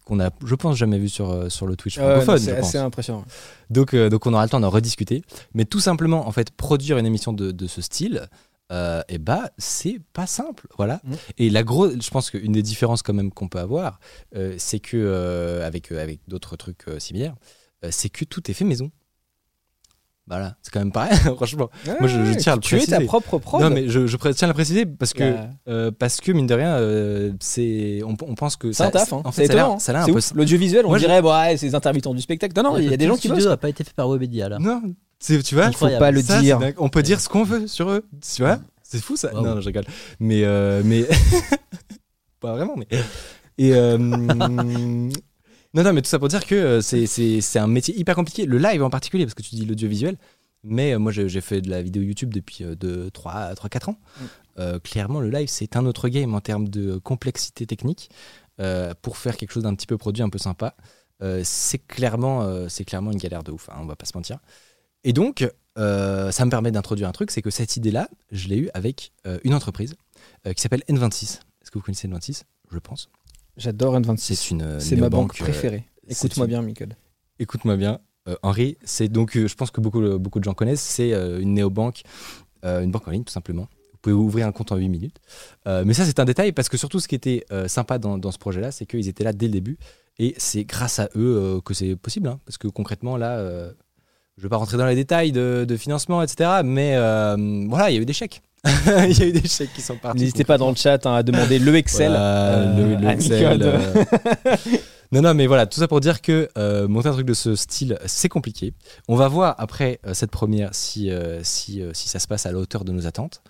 qu'on 0.06 0.21
a, 0.21 0.29
je 0.45 0.56
pense, 0.56 0.77
jamais 0.77 0.97
vu 0.97 1.09
sur, 1.09 1.51
sur 1.51 1.68
le 1.68 1.75
Twitch 1.75 1.97
francophone. 2.00 2.38
c'est 2.38 2.51
je 2.51 2.56
pense. 2.56 2.69
assez 2.69 2.77
impressionnant. 2.77 3.25
Donc, 3.69 3.94
donc 3.94 4.25
on 4.27 4.33
aura 4.33 4.44
le 4.44 4.50
temps 4.50 4.61
d'en 4.61 4.69
rediscuter. 4.69 5.23
Mais 5.53 5.65
tout 5.65 5.81
simplement, 5.81 6.25
en 6.25 6.31
fait, 6.31 6.51
produire 6.51 6.97
une 6.97 7.06
émission 7.06 7.33
de, 7.33 7.51
de 7.51 7.68
ce 7.68 7.81
style, 7.81 8.29
euh, 8.71 9.01
et 9.09 9.17
bah, 9.17 9.50
c'est 9.57 10.00
pas 10.13 10.27
simple. 10.27 10.67
Voilà. 10.77 11.01
Mhm. 11.03 11.15
Et 11.38 11.50
la 11.50 11.63
grosse, 11.63 11.94
je 12.01 12.09
pense 12.09 12.29
qu'une 12.31 12.51
des 12.51 12.63
différences 12.63 13.01
quand 13.03 13.13
même 13.13 13.31
qu'on 13.31 13.47
peut 13.47 13.59
avoir, 13.59 14.00
euh, 14.35 14.56
c'est 14.57 14.79
que, 14.79 14.97
euh, 14.97 15.65
avec, 15.65 15.91
euh, 15.91 16.01
avec 16.01 16.19
d'autres 16.27 16.56
trucs 16.56 16.88
euh, 16.88 17.00
similaires, 17.00 17.35
euh, 17.83 17.89
c'est 17.91 18.09
que 18.09 18.25
tout 18.25 18.50
est 18.50 18.53
fait 18.53 18.65
maison. 18.65 18.91
Voilà, 20.27 20.56
c'est 20.63 20.71
quand 20.73 20.79
même 20.79 20.91
pareil, 20.91 21.15
franchement. 21.35 21.69
Moi, 22.00 22.07
je- 22.07 22.25
je 22.25 22.33
tiens 22.33 22.53
à 22.53 22.56
le 22.56 22.62
Tu 22.63 22.73
es 22.73 22.79
ta 22.79 22.85
préciser. 22.95 23.06
propre 23.06 23.38
prod. 23.38 23.62
Non, 23.62 23.69
mais 23.69 23.88
je, 23.88 24.07
tiens 24.31 24.47
à 24.47 24.50
le 24.50 24.56
préciser 24.56 24.83
parce 24.88 25.13
que, 25.13 25.91
parce 25.91 26.19
que 26.19 26.31
mine 26.31 26.47
de 26.47 26.56
rien, 26.56 26.77
euh, 26.77 27.31
c'est, 27.39 28.01
on, 28.03 28.18
on 28.27 28.33
pense 28.33 28.56
que 28.56 28.71
C'est 28.71 28.81
un 28.81 28.85
ça, 28.88 28.91
taf, 28.91 29.13
hein. 29.13 29.21
en 29.23 29.31
c'est 29.31 29.44
fait, 29.44 29.47
ça 29.50 29.53
a 29.53 29.56
l'air- 29.56 29.65
étonnant. 29.65 29.79
ça 29.79 29.91
a 29.91 29.94
l'air 29.94 30.01
un 30.15 30.19
C'est 30.19 30.33
peu-. 30.33 30.39
L'audiovisuel, 30.39 30.83
on 30.85 30.89
Moi, 30.89 30.97
je- 30.97 31.06
dirait, 31.06 31.21
ouais, 31.21 31.57
c'est 31.57 31.68
les 31.68 31.75
intermittents 31.75 32.15
du 32.15 32.21
spectacle. 32.21 32.53
Non, 32.59 32.71
non, 32.71 32.77
il 32.79 32.89
y 32.89 32.94
a 32.94 32.97
des 32.97 33.06
gens 33.06 33.18
qui 33.18 33.27
Le 33.27 33.33
bossent. 33.35 33.41
studio 33.44 33.51
n'a 33.51 33.57
pas 33.57 33.69
été 33.69 33.83
fait 33.83 33.94
par 33.94 34.09
Webedia 34.09 34.50
là. 34.50 34.57
Non, 34.57 34.81
c'est- 35.19 35.41
tu 35.44 35.56
vois, 35.56 35.67
Il 35.67 35.75
faut 35.75 35.88
pas 35.97 36.12
le 36.12 36.21
Ça, 36.21 36.41
dire. 36.41 36.57
c'est 36.59 36.65
dingue. 36.65 36.75
On 36.77 36.89
peut 36.89 37.03
dire 37.03 37.19
ce 37.21 37.29
qu'on 37.29 37.44
veut 37.44 37.67
sur 37.67 37.89
eux. 37.89 38.06
Tu 38.35 38.41
vois 38.41 38.59
C'est 38.83 39.01
fou 39.01 39.15
ça. 39.15 39.31
Non, 39.33 39.41
non, 39.41 39.62
je 39.62 39.65
rigole. 39.67 39.85
Mais. 40.19 40.44
euh, 40.44 40.81
mais... 40.85 41.06
pas 42.39 42.53
vraiment, 42.53 42.75
mais. 42.77 42.88
Et. 43.57 43.73
euh, 43.73 43.97
Non, 45.73 45.83
non, 45.83 45.91
mais 45.91 46.01
tout 46.01 46.07
ça 46.07 46.19
pour 46.19 46.29
dire 46.29 46.45
que 46.45 46.56
euh, 46.56 46.81
c'est- 46.81 47.06
c'est 47.06 47.41
c'est 47.41 47.59
un 47.59 47.67
métier 47.67 47.94
hyper 48.00 48.15
compliqué. 48.15 48.45
Le 48.45 48.57
live 48.57 48.81
en 48.81 48.89
particulier, 48.89 49.25
parce 49.25 49.33
que 49.33 49.41
tu 49.44 49.56
dis 49.56 49.65
l'audiovisuel. 49.65 50.17
Mais 50.63 50.94
euh, 50.94 51.00
moi, 51.00 51.12
j'ai 51.12 51.27
j'ai 51.27 51.41
fait 51.41 51.59
de 51.61 51.69
la 51.69 51.81
vidéo 51.81 52.01
YouTube 52.01 52.33
depuis 52.33 52.63
3-4 52.63 53.89
ans. 53.89 53.97
Mm. 54.19 54.23
Euh, 54.59 54.79
clairement, 54.79 55.19
le 55.19 55.29
live, 55.29 55.50
c'est 55.50 55.75
un 55.75 55.85
autre 55.85 56.07
game 56.07 56.33
en 56.33 56.39
termes 56.39 56.69
de 56.69 56.97
complexité 56.97 57.65
technique. 57.68 58.09
Euh, 58.61 58.94
pour 59.01 59.18
faire 59.18 59.35
quelque 59.35 59.51
chose 59.51 59.63
d'un 59.63 59.75
petit 59.75 59.85
peu 59.85 59.97
produit, 59.97 60.23
un 60.23 60.29
peu 60.29 60.38
sympa, 60.38 60.75
euh, 61.21 61.41
c'est 61.44 61.77
clairement, 61.77 62.41
euh, 62.44 62.68
c'est 62.69 62.85
clairement 62.85 63.11
une 63.11 63.18
galère 63.18 63.44
de 63.44 63.51
ouf, 63.51 63.68
hein, 63.69 63.75
on 63.81 63.85
va 63.85 63.97
pas 63.97 64.06
se 64.06 64.15
mentir. 64.15 64.39
Et 65.06 65.13
donc, 65.13 65.48
euh, 65.78 66.31
ça 66.31 66.44
me 66.46 66.50
permet 66.50 66.72
d'introduire 66.72 67.07
un 67.07 67.12
truc, 67.12 67.30
c'est 67.31 67.42
que 67.42 67.50
cette 67.52 67.78
idée-là, 67.78 68.10
je 68.31 68.48
l'ai 68.48 68.57
eue 68.57 68.69
avec 68.74 69.12
euh, 69.28 69.38
une 69.44 69.54
entreprise 69.54 69.94
euh, 70.48 70.54
qui 70.54 70.62
s'appelle 70.62 70.84
N26. 70.90 71.24
Est-ce 71.62 71.69
que 71.72 71.78
vous 71.78 71.84
connaissez 71.86 72.07
N26? 72.07 72.42
Je 72.72 72.80
pense. 72.80 73.10
J'adore 73.56 73.98
N26. 74.00 74.18
C'est 74.36 74.50
une 74.52 74.80
C'est 74.80 74.96
ma 74.96 75.10
banque 75.10 75.38
préférée. 75.38 75.86
Écoute-moi 76.10 76.46
une- 76.46 76.50
bien, 76.50 76.62
Michael. 76.63 76.98
Écoute-moi 77.40 77.78
bien, 77.78 78.00
Henri. 78.42 78.78
C'est 78.84 79.07
donc, 79.07 79.38
je 79.38 79.54
pense 79.56 79.69
que 79.72 79.80
beaucoup, 79.80 80.02
beaucoup 80.18 80.40
de 80.40 80.44
gens 80.44 80.54
connaissent. 80.56 80.81
C'est 80.81 81.12
une 81.12 81.54
néobanque, 81.54 82.02
une 82.63 82.90
banque 82.92 83.07
en 83.07 83.12
ligne 83.12 83.24
tout 83.24 83.31
simplement. 83.34 83.68
Vous 83.92 83.98
pouvez 84.02 84.13
ouvrir 84.16 84.48
un 84.48 84.52
compte 84.52 84.72
en 84.72 84.78
8 84.78 84.90
minutes. 84.90 85.19
Mais 85.66 85.94
ça, 85.94 86.06
c'est 86.06 86.19
un 86.19 86.25
détail 86.25 86.52
parce 86.52 86.69
que 86.69 86.78
surtout, 86.78 87.00
ce 87.00 87.07
qui 87.07 87.16
était 87.16 87.46
sympa 87.68 87.98
dans, 88.00 88.18
dans 88.18 88.31
ce 88.31 88.38
projet-là, 88.40 88.72
c'est 88.72 88.86
qu'ils 88.86 89.07
étaient 89.07 89.24
là 89.24 89.34
dès 89.34 89.46
le 89.48 89.52
début. 89.54 89.78
Et 90.18 90.34
c'est 90.38 90.63
grâce 90.63 91.00
à 91.00 91.10
eux 91.16 91.60
que 91.66 91.74
c'est 91.74 91.96
possible. 91.98 92.28
hein. 92.30 92.40
parce 92.46 92.57
que 92.57 92.68
concrètement, 92.68 93.18
là, 93.18 93.69
je 94.37 94.41
ne 94.41 94.43
vais 94.43 94.49
pas 94.49 94.57
rentrer 94.57 94.77
dans 94.77 94.85
les 94.85 94.95
détails 94.95 95.31
de, 95.31 95.65
de 95.67 95.77
financement, 95.77 96.21
etc. 96.21 96.61
Mais 96.63 96.95
euh, 96.95 97.35
voilà, 97.69 97.89
il 97.89 97.95
y 97.95 97.97
a 97.97 98.01
eu 98.01 98.05
des 98.05 98.13
chèques. 98.13 98.41
il 98.65 99.17
y 99.17 99.21
a 99.21 99.25
eu 99.27 99.31
des 99.31 99.47
chèques 99.47 99.73
qui 99.73 99.81
sont 99.81 99.95
partis. 99.97 100.19
N'hésitez 100.19 100.43
pas 100.43 100.57
dans 100.57 100.69
le 100.69 100.75
chat 100.75 101.05
hein, 101.05 101.13
à 101.15 101.23
demander 101.23 101.59
le 101.59 101.75
Excel. 101.75 102.09
Voilà, 102.09 102.53
euh, 102.57 102.75
le, 102.95 102.95
le 103.01 103.07
à 103.07 103.13
Excel, 103.13 103.59
euh. 103.61 104.05
non, 105.11 105.21
non, 105.21 105.33
mais 105.33 105.45
voilà, 105.47 105.65
tout 105.67 105.79
ça 105.79 105.87
pour 105.87 105.99
dire 105.99 106.21
que 106.21 106.49
euh, 106.57 106.87
monter 106.87 107.07
un 107.09 107.13
truc 107.13 107.27
de 107.27 107.33
ce 107.33 107.55
style, 107.55 107.97
c'est 108.05 108.29
compliqué. 108.29 108.73
On 109.07 109.15
va 109.15 109.27
voir 109.27 109.55
après 109.59 109.99
euh, 110.05 110.13
cette 110.13 110.31
première 110.31 110.73
si, 110.73 111.11
euh, 111.11 111.41
si, 111.43 111.81
euh, 111.81 111.91
si 111.93 112.09
ça 112.09 112.19
se 112.19 112.27
passe 112.27 112.45
à 112.45 112.51
la 112.51 112.57
hauteur 112.57 112.83
de 112.85 112.91
nos 112.91 113.05
attentes, 113.07 113.41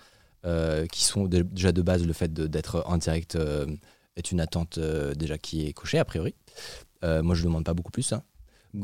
euh, 0.44 0.86
qui 0.86 1.02
sont 1.02 1.24
dé- 1.24 1.42
déjà 1.42 1.72
de 1.72 1.82
base 1.82 2.06
le 2.06 2.12
fait 2.12 2.32
d'être 2.32 2.84
en 2.86 2.98
direct 2.98 3.36
euh, 3.36 3.66
est 4.16 4.30
une 4.30 4.40
attente 4.40 4.78
euh, 4.78 5.14
déjà 5.14 5.38
qui 5.38 5.66
est 5.66 5.72
cochée 5.72 5.98
a 5.98 6.04
priori. 6.04 6.34
Euh, 7.04 7.22
moi, 7.22 7.34
je 7.34 7.40
ne 7.42 7.46
demande 7.48 7.64
pas 7.64 7.74
beaucoup 7.74 7.90
plus. 7.90 8.12
hein. 8.12 8.22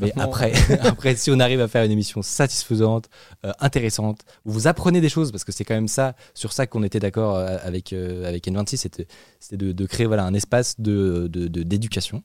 Mais 0.00 0.12
après, 0.16 0.52
après, 0.82 1.16
si 1.16 1.30
on 1.30 1.38
arrive 1.40 1.60
à 1.60 1.68
faire 1.68 1.84
une 1.84 1.90
émission 1.90 2.22
satisfaisante, 2.22 3.08
euh, 3.44 3.52
intéressante, 3.60 4.22
où 4.44 4.52
vous 4.52 4.66
apprenez 4.66 5.00
des 5.00 5.08
choses, 5.08 5.30
parce 5.32 5.44
que 5.44 5.52
c'est 5.52 5.64
quand 5.64 5.74
même 5.74 5.88
ça, 5.88 6.14
sur 6.34 6.52
ça 6.52 6.66
qu'on 6.66 6.82
était 6.82 7.00
d'accord 7.00 7.36
euh, 7.36 7.58
avec, 7.62 7.92
euh, 7.92 8.24
avec 8.26 8.46
N26, 8.46 8.76
c'était 8.76 9.06
c'était 9.40 9.56
de, 9.58 9.72
de 9.72 9.86
créer 9.86 10.06
voilà, 10.06 10.24
un 10.24 10.34
espace 10.34 10.80
de 10.80 11.28
de- 11.28 11.48
de- 11.48 11.62
d'éducation. 11.62 12.22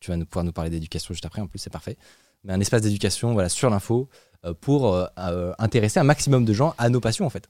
tu 0.00 0.10
vas 0.10 0.16
nous, 0.16 0.26
pouvoir 0.26 0.44
nous 0.44 0.52
parler 0.52 0.70
d'éducation 0.70 1.12
juste 1.14 1.26
après, 1.26 1.40
en 1.42 1.46
plus, 1.48 1.58
c'est 1.58 1.70
parfait. 1.70 1.96
Mais 2.44 2.52
un 2.52 2.60
espace 2.60 2.82
d'éducation 2.82 3.32
voilà, 3.34 3.48
sur 3.48 3.70
l'info 3.70 4.08
euh, 4.44 4.54
pour 4.60 5.08
intéresser 5.58 6.00
un 6.00 6.04
maximum 6.04 6.44
de 6.44 6.52
gens 6.52 6.74
à 6.78 6.88
nos 6.88 7.00
passions, 7.00 7.24
en 7.26 7.30
fait. 7.30 7.48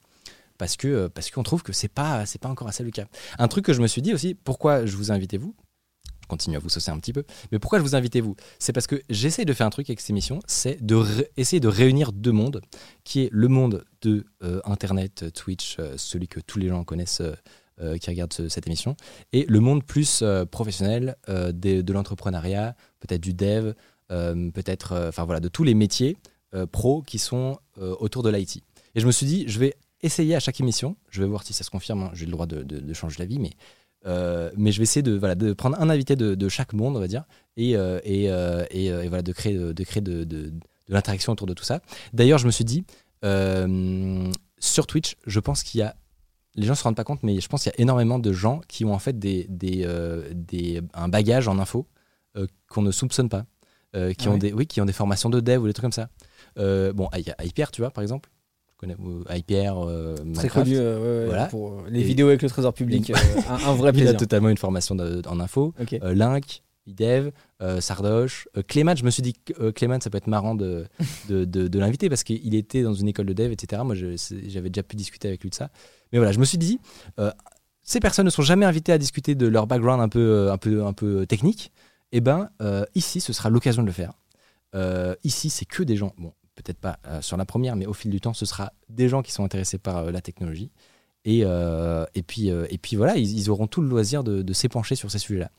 Parce 0.59 0.77
que 0.77 1.07
parce 1.07 1.31
qu'on 1.31 1.41
trouve 1.41 1.63
que 1.63 1.73
c'est 1.73 1.87
pas 1.87 2.25
c'est 2.27 2.39
pas 2.39 2.47
encore 2.49 2.67
assez 2.67 2.83
le 2.83 2.91
cas. 2.91 3.05
Un 3.39 3.47
truc 3.47 3.65
que 3.65 3.73
je 3.73 3.81
me 3.81 3.87
suis 3.87 4.03
dit 4.03 4.13
aussi, 4.13 4.35
pourquoi 4.35 4.85
je 4.85 4.95
vous 4.95 5.11
ai 5.11 5.11
invité 5.15 5.37
vous 5.37 5.55
continue 6.33 6.55
à 6.57 6.59
vous 6.59 6.69
saucer 6.69 6.91
un 6.91 6.99
petit 6.99 7.13
peu. 7.13 7.23
Mais 7.51 7.59
pourquoi 7.59 7.79
je 7.79 7.83
vous 7.83 7.95
invite 7.95 8.15
vous? 8.17 8.35
C'est 8.59 8.73
parce 8.73 8.87
que 8.87 9.01
j'essaye 9.09 9.45
de 9.45 9.53
faire 9.53 9.67
un 9.67 9.71
truc 9.77 9.89
avec 9.89 9.99
cette 10.01 10.09
émission, 10.09 10.39
c'est 10.47 10.77
de 10.83 10.97
essayer 11.37 11.59
de 11.59 11.67
réunir 11.67 12.11
deux 12.11 12.31
mondes, 12.31 12.61
qui 13.03 13.21
est 13.23 13.29
le 13.31 13.47
monde 13.47 13.83
de 14.01 14.25
euh, 14.43 14.59
Internet, 14.65 15.25
Twitch, 15.33 15.77
euh, 15.79 15.95
celui 15.97 16.27
que 16.27 16.39
tous 16.39 16.59
les 16.59 16.69
gens 16.69 16.83
connaissent 16.83 17.21
euh, 17.21 17.33
euh, 17.81 17.97
qui 17.97 18.09
regardent 18.09 18.33
ce- 18.33 18.49
cette 18.49 18.67
émission, 18.67 18.95
et 19.31 19.45
le 19.47 19.59
monde 19.59 19.83
plus 19.83 20.21
euh, 20.21 20.45
professionnel 20.45 21.15
euh, 21.29 21.51
de, 21.51 21.93
l'entrepreneuriat, 21.93 22.75
peut-être 22.99 23.21
du 23.21 23.33
dev, 23.33 23.73
euh, 24.11 24.51
peut-être, 24.51 24.91
euh, 24.93 25.09
enfin 25.09 25.23
voilà, 25.25 25.39
de 25.39 25.47
tous 25.49 25.63
les 25.63 25.73
métiers 25.73 26.15
euh, 26.53 26.65
pros 26.67 27.01
qui 27.01 27.17
sont 27.19 27.57
euh, 27.79 27.95
autour 27.99 28.21
de 28.23 28.29
l'IT. 28.29 28.57
Et 28.95 28.99
je 29.01 29.07
me 29.07 29.11
suis 29.11 29.25
dit, 29.25 29.45
je 29.47 29.57
vais 29.59 29.73
essayer 30.01 30.35
à 30.35 30.39
chaque 30.39 30.59
émission, 30.59 30.95
je 31.09 31.21
vais 31.23 31.27
voir 31.27 31.43
si 31.43 31.53
ça 31.53 31.63
se 31.63 31.71
confirme, 31.71 32.03
hein, 32.03 32.11
j'ai 32.13 32.25
le 32.27 32.31
droit 32.31 32.45
de, 32.45 32.61
de- 32.61 32.79
de 32.79 32.93
changer 32.93 33.17
d'avis, 33.17 33.39
mais 33.39 33.51
euh, 34.05 34.51
mais 34.57 34.71
je 34.71 34.77
vais 34.79 34.83
essayer 34.83 35.01
de, 35.03 35.13
voilà, 35.17 35.35
de 35.35 35.53
prendre 35.53 35.79
un 35.79 35.89
invité 35.89 36.15
de, 36.15 36.35
de 36.35 36.49
chaque 36.49 36.73
monde, 36.73 36.95
on 36.97 36.99
va 36.99 37.07
dire, 37.07 37.23
et, 37.57 37.75
euh, 37.77 37.99
et, 38.03 38.29
euh, 38.29 38.65
et, 38.71 38.85
et 38.87 39.07
voilà, 39.07 39.21
de 39.21 39.31
créer, 39.31 39.53
de, 39.57 39.71
de 39.73 39.83
créer 39.83 40.01
de, 40.01 40.23
de- 40.23 40.49
de 40.49 40.93
l'interaction 40.93 41.31
autour 41.31 41.47
de 41.47 41.53
tout 41.53 41.63
ça. 41.63 41.79
D'ailleurs, 42.11 42.39
je 42.39 42.45
me 42.45 42.51
suis 42.51 42.65
dit, 42.65 42.83
sur 44.59 44.87
Twitch, 44.87 45.15
je 45.25 45.39
pense 45.39 45.63
qu'il 45.63 45.79
y 45.79 45.81
a, 45.83 45.95
les 46.55 46.65
gens 46.67 46.75
se 46.75 46.83
rendent 46.83 46.95
pas 46.95 47.03
compte, 47.03 47.23
mais 47.23 47.39
je 47.39 47.47
pense 47.47 47.63
qu'il 47.63 47.71
y 47.71 47.75
a 47.75 47.81
énormément 47.81 48.19
de 48.19 48.31
gens 48.33 48.59
qui 48.67 48.85
ont 48.85 48.93
en 48.93 48.99
fait 48.99 49.17
des, 49.17 49.45
des, 49.49 49.87
des, 50.33 50.81
un 50.93 51.07
bagage 51.09 51.47
en 51.47 51.57
info 51.59 51.87
qu'on 52.67 52.81
ne 52.81 52.91
soupçonne 52.91 53.29
pas, 53.29 53.45
qui, 54.17 54.27
Ah 54.27 54.31
ont 54.31 54.37
des, 54.37 54.51
oui, 54.53 54.67
qui 54.67 54.81
ont 54.81 54.85
des 54.85 54.93
formations 54.93 55.29
de 55.29 55.39
dev 55.39 55.61
ou 55.63 55.67
des 55.67 55.73
trucs 55.73 55.83
comme 55.83 55.91
ça. 55.91 56.09
Bon, 56.57 57.09
il 57.17 57.25
y 57.25 57.31
a 57.31 57.43
Hyper, 57.45 57.71
tu 57.71 57.81
vois, 57.81 57.91
par 57.91 58.01
exemple. 58.01 58.29
Connais 58.83 58.97
euh, 58.99 59.35
Hyper, 59.35 59.77
euh, 59.87 60.15
Très 60.35 60.49
connu 60.49 60.75
euh, 60.75 60.99
ouais, 60.99 61.19
ouais, 61.21 61.25
Voilà. 61.27 61.45
pour 61.47 61.71
euh, 61.71 61.83
les 61.89 62.01
Et- 62.01 62.03
vidéos 62.03 62.27
avec 62.27 62.41
le 62.41 62.49
trésor 62.49 62.73
public. 62.73 63.09
euh, 63.09 63.15
un, 63.49 63.69
un 63.69 63.73
vrai 63.75 63.91
Il 63.93 64.01
a 64.01 64.03
plaisir. 64.03 64.17
totalement 64.17 64.49
une 64.49 64.57
formation 64.57 64.93
de- 64.95 65.21
en 65.27 65.39
info. 65.39 65.73
Euh, 66.01 66.13
Link, 66.13 66.63
Idev, 66.85 67.31
euh, 67.61 67.79
Sardoche, 67.79 68.49
euh, 68.57 68.61
Clément, 68.67 68.93
je 68.95 69.05
me 69.05 69.09
suis 69.09 69.23
dit 69.23 69.33
que 69.33 69.53
euh, 69.61 69.71
Clément, 69.71 69.97
ça 70.01 70.09
peut 70.09 70.17
être 70.17 70.27
marrant 70.27 70.53
de, 70.53 70.85
de, 71.29 71.45
de- 71.45 71.69
de 71.69 71.79
l'inviter 71.79 72.09
parce 72.09 72.23
qu'il 72.23 72.53
était 72.55 72.83
dans 72.83 72.93
une 72.93 73.07
école 73.07 73.25
de 73.27 73.33
dev, 73.33 73.51
etc. 73.53 73.81
Moi, 73.85 73.95
j'avais 73.95 74.69
déjà 74.69 74.83
pu 74.83 74.97
discuter 74.97 75.29
avec 75.29 75.41
lui 75.43 75.49
de 75.49 75.55
ça. 75.55 75.69
Mais 76.11 76.19
voilà, 76.19 76.33
je 76.33 76.39
me 76.39 76.45
suis 76.45 76.57
dit, 76.57 76.79
euh, 77.19 77.31
ces 77.83 78.01
personnes 78.01 78.25
ne 78.25 78.29
sont 78.31 78.41
jamais 78.41 78.65
invitées 78.65 78.91
à 78.91 78.97
discuter 78.97 79.33
de 79.35 79.47
leur 79.47 79.65
background 79.65 80.01
un 80.01 80.09
peu, 80.09 80.19
euh, 80.19 80.51
un 80.51 80.57
peu, 80.57 80.83
un 80.85 80.93
peu 80.93 81.25
technique. 81.25 81.71
Et 82.11 82.19
ben, 82.21 82.49
euh, 82.61 82.83
ici, 82.95 83.21
ce 83.21 83.31
sera 83.33 83.49
l'occasion 83.49 83.81
de 83.81 83.87
le 83.87 83.93
faire. 83.93 84.11
Euh, 84.75 85.15
ici, 85.23 85.49
c'est 85.49 85.65
que 85.65 85.83
des 85.83 85.95
gens, 85.95 86.13
bon, 86.17 86.33
peut-être 86.63 86.79
pas 86.79 86.99
euh, 87.07 87.21
sur 87.21 87.37
la 87.37 87.45
première, 87.45 87.75
mais 87.75 87.85
au 87.85 87.93
fil 87.93 88.09
du 88.09 88.19
temps, 88.19 88.33
ce 88.33 88.45
sera 88.45 88.73
des 88.89 89.09
gens 89.09 89.21
qui 89.21 89.31
sont 89.31 89.43
intéressés 89.43 89.77
par 89.77 89.97
euh, 89.97 90.11
la 90.11 90.21
technologie. 90.21 90.71
Et, 91.25 91.41
euh, 91.43 92.05
et, 92.15 92.23
puis, 92.23 92.49
et 92.49 92.77
puis 92.77 92.97
voilà, 92.97 93.15
ils, 93.15 93.37
ils 93.37 93.49
auront 93.49 93.67
tout 93.67 93.81
le 93.81 93.87
loisir 93.87 94.23
de, 94.23 94.41
de 94.41 94.53
s'épancher 94.53 94.95
sur 94.95 95.09
ces 95.09 95.19
sujets-là. 95.19 95.51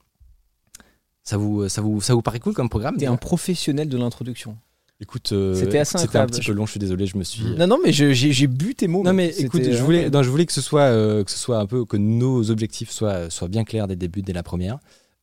Ça 1.23 1.39
vous, 1.39 1.69
ça, 1.71 1.81
vous, 1.81 2.03
ça 2.03 2.13
vous 2.13 2.21
paraît 2.21 2.41
cool 2.41 2.53
comme 2.53 2.69
programme 2.69 2.99
T'es 2.99 3.07
un 3.07 3.17
professionnel 3.17 3.89
de 3.89 3.97
l'introduction. 3.97 4.59
Écoute, 5.01 5.33
euh, 5.33 5.55
C'était 5.55 5.79
assez 5.79 5.99
c'était 5.99 6.19
un 6.19 6.27
petit 6.27 6.41
peu 6.41 6.53
long, 6.53 6.67
je 6.67 6.73
suis 6.73 6.81
désolé, 6.81 7.07
je 7.07 7.17
me 7.19 7.25
suis. 7.25 7.45
Non, 7.57 7.67
non, 7.67 7.79
mais 7.83 7.93
j'ai 7.93 8.47
bu 8.47 8.75
tes 8.75 8.87
mots. 8.87 9.03
Non 9.03 9.13
mais 9.13 9.29
écoute, 9.39 9.63
je 9.63 9.83
voulais, 9.83 10.09
non, 10.09 10.23
je 10.23 10.31
voulais 10.31 10.47
que 10.47 10.53
ce 10.53 10.61
soit 10.61 10.83
euh, 10.83 11.25
que 11.25 11.31
ce 11.31 11.39
soit 11.39 11.59
un 11.59 11.67
peu 11.67 11.85
que 11.85 11.97
nos 11.97 12.51
objectifs 12.51 12.91
soient 12.91 13.29
soient 13.29 13.49
bien 13.49 13.65
clairs 13.65 13.89
dès 13.89 13.95
le 13.95 13.99
début, 13.99 14.23
dès 14.23 14.33
la 14.33 14.43
première. 14.43 14.79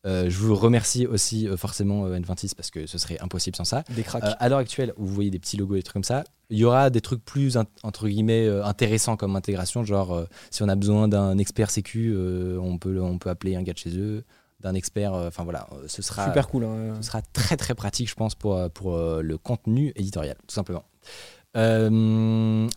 Euh, 0.05 0.29
je 0.29 0.37
vous 0.37 0.55
remercie 0.55 1.05
aussi 1.05 1.47
euh, 1.47 1.57
forcément 1.57 2.05
euh, 2.05 2.17
N26 2.17 2.55
parce 2.55 2.71
que 2.71 2.87
ce 2.87 2.97
serait 2.97 3.19
impossible 3.19 3.55
sans 3.55 3.65
ça. 3.65 3.83
Des 3.89 4.03
cracks. 4.03 4.23
À 4.39 4.49
l'heure 4.49 4.59
actuelle, 4.59 4.93
où 4.97 5.05
vous 5.05 5.13
voyez 5.13 5.29
des 5.29 5.37
petits 5.39 5.57
logos 5.57 5.75
et 5.75 5.79
des 5.79 5.83
trucs 5.83 5.93
comme 5.93 6.03
ça, 6.03 6.23
il 6.49 6.57
y 6.57 6.65
aura 6.65 6.89
des 6.89 7.01
trucs 7.01 7.23
plus 7.23 7.57
entre 7.83 8.07
guillemets 8.07 8.47
intéressants 8.63 9.15
comme 9.15 9.35
intégration, 9.35 9.85
genre 9.85 10.25
si 10.49 10.63
on 10.63 10.69
a 10.69 10.75
besoin 10.75 11.07
d'un 11.07 11.37
expert 11.37 11.69
sécu, 11.71 12.13
on 12.59 12.77
peut 12.77 12.99
on 12.99 13.19
peut 13.19 13.29
appeler 13.29 13.55
un 13.55 13.63
gars 13.63 13.71
de 13.71 13.77
chez 13.77 13.97
eux, 13.97 14.25
d'un 14.59 14.73
expert. 14.73 15.13
Enfin 15.13 15.45
voilà, 15.45 15.69
ce 15.87 16.01
sera 16.01 16.25
Super 16.25 16.49
cool. 16.49 16.65
hein. 16.65 16.95
ce 16.97 17.03
sera 17.03 17.21
très 17.21 17.55
très 17.55 17.73
pratique, 17.73 18.09
je 18.09 18.15
pense, 18.15 18.35
pour, 18.35 18.69
pour 18.71 18.97
le 18.97 19.37
contenu 19.37 19.93
éditorial, 19.95 20.35
tout 20.45 20.53
simplement. 20.53 20.83
Euh, 21.57 22.67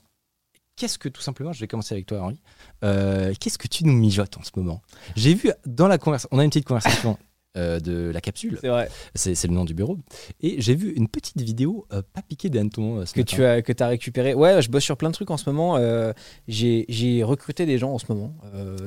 Qu'est-ce 0.77 0.99
que, 0.99 1.09
tout 1.09 1.21
simplement, 1.23 1.53
je 1.53 1.61
vais 1.61 1.69
commencer 1.69 1.95
avec 1.95 2.07
toi, 2.07 2.21
Henri. 2.23 2.41
Euh, 2.83 3.33
Qu'est-ce 3.39 3.59
que 3.59 3.69
tu 3.69 3.85
nous 3.85 3.93
mijotes 3.93 4.37
en 4.39 4.43
ce 4.43 4.51
moment? 4.57 4.83
J'ai 5.15 5.35
vu 5.35 5.51
dans 5.67 5.87
la 5.87 5.99
conversation, 5.99 6.29
on 6.33 6.39
a 6.41 6.45
une 6.45 6.51
petite 6.51 6.67
conversation 6.67 7.17
euh, 7.57 7.79
de 7.81 8.11
la 8.13 8.21
capsule, 8.21 8.59
C'est 8.61 8.69
vrai. 8.69 8.89
c'est 9.15 9.35
c'est 9.35 9.49
le 9.49 9.55
nom 9.55 9.65
du 9.65 9.75
bureau, 9.75 9.99
et 10.41 10.61
j'ai 10.61 10.75
vu 10.75 10.93
une 10.93 11.09
petite 11.09 11.41
vidéo 11.41 11.87
euh, 11.93 12.03
pas 12.13 12.23
piquée 12.23 12.51
hannetons 12.59 13.01
euh, 13.01 13.05
Que 13.05 13.21
matin. 13.21 13.37
tu 13.37 13.45
as, 13.45 13.63
que 13.63 13.73
as 13.83 13.87
récupéré. 13.89 14.35
Ouais, 14.35 14.61
je 14.63 14.71
bosse 14.71 14.83
sur 14.85 14.97
plein 14.97 15.09
de 15.11 15.15
trucs 15.15 15.31
en 15.31 15.37
ce 15.37 15.49
moment. 15.49 15.77
euh, 15.77 16.13
J'ai 16.49 16.85
j'ai 16.89 17.23
recruté 17.23 17.67
des 17.67 17.79
gens 17.79 17.93
en 17.93 17.99
ce 17.99 18.07
moment. 18.09 18.35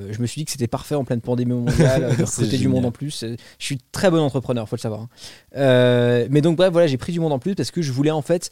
Je 0.09 0.21
me 0.21 0.27
suis 0.27 0.39
dit 0.41 0.45
que 0.45 0.51
c'était 0.51 0.67
parfait 0.67 0.95
en 0.95 1.03
pleine 1.05 1.21
pandémie 1.21 1.53
mondiale 1.53 2.15
de 2.17 2.23
recruter 2.23 2.57
du 2.57 2.67
monde 2.67 2.85
en 2.85 2.91
plus. 2.91 3.23
Je 3.59 3.65
suis 3.65 3.77
très 3.91 4.09
bon 4.11 4.19
entrepreneur, 4.19 4.67
faut 4.67 4.75
le 4.75 4.81
savoir. 4.81 5.01
hein. 5.55 6.27
Mais 6.29 6.41
donc 6.41 6.57
bref, 6.57 6.71
voilà, 6.71 6.87
j'ai 6.87 6.97
pris 6.97 7.11
du 7.13 7.19
monde 7.19 7.33
en 7.33 7.39
plus 7.39 7.55
parce 7.55 7.71
que 7.71 7.81
je 7.81 7.91
voulais 7.91 8.11
en 8.11 8.21
fait 8.21 8.49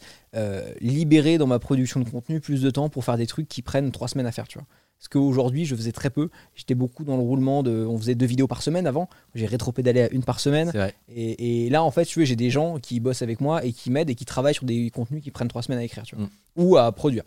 libérer 0.80 1.38
dans 1.38 1.46
ma 1.46 1.58
production 1.58 2.00
de 2.00 2.08
contenu 2.08 2.40
plus 2.40 2.62
de 2.62 2.70
temps 2.70 2.88
pour 2.88 3.04
faire 3.04 3.16
des 3.16 3.26
trucs 3.26 3.48
qui 3.48 3.62
prennent 3.62 3.92
trois 3.92 4.08
semaines 4.08 4.26
à 4.26 4.32
faire, 4.32 4.48
tu 4.48 4.58
vois. 4.58 4.66
Parce 4.98 5.08
qu'aujourd'hui, 5.08 5.66
je 5.66 5.76
faisais 5.76 5.92
très 5.92 6.08
peu. 6.10 6.30
J'étais 6.54 6.74
beaucoup 6.74 7.04
dans 7.04 7.16
le 7.16 7.22
roulement 7.22 7.62
de. 7.62 7.84
On 7.84 7.98
faisait 7.98 8.14
deux 8.14 8.26
vidéos 8.26 8.46
par 8.46 8.62
semaine 8.62 8.86
avant. 8.86 9.08
J'ai 9.34 9.46
rétro-pédalé 9.46 10.00
à 10.02 10.10
une 10.10 10.24
par 10.24 10.40
semaine. 10.40 10.72
Et, 11.14 11.66
et 11.66 11.70
là, 11.70 11.84
en 11.84 11.90
fait, 11.90 12.06
tu 12.06 12.18
vois, 12.18 12.24
j'ai 12.26 12.34
des 12.36 12.50
gens 12.50 12.78
qui 12.78 12.98
bossent 13.00 13.22
avec 13.22 13.40
moi 13.40 13.64
et 13.64 13.72
qui 13.72 13.90
m'aident 13.90 14.10
et 14.10 14.14
qui 14.14 14.24
travaillent 14.24 14.54
sur 14.54 14.64
des 14.64 14.90
contenus 14.90 15.22
qui 15.22 15.30
prennent 15.30 15.48
trois 15.48 15.62
semaines 15.62 15.78
à 15.80 15.84
écrire, 15.84 16.04
tu 16.04 16.16
vois, 16.16 16.24
Mm. 16.24 16.30
ou 16.56 16.76
à 16.78 16.90
produire. 16.92 17.24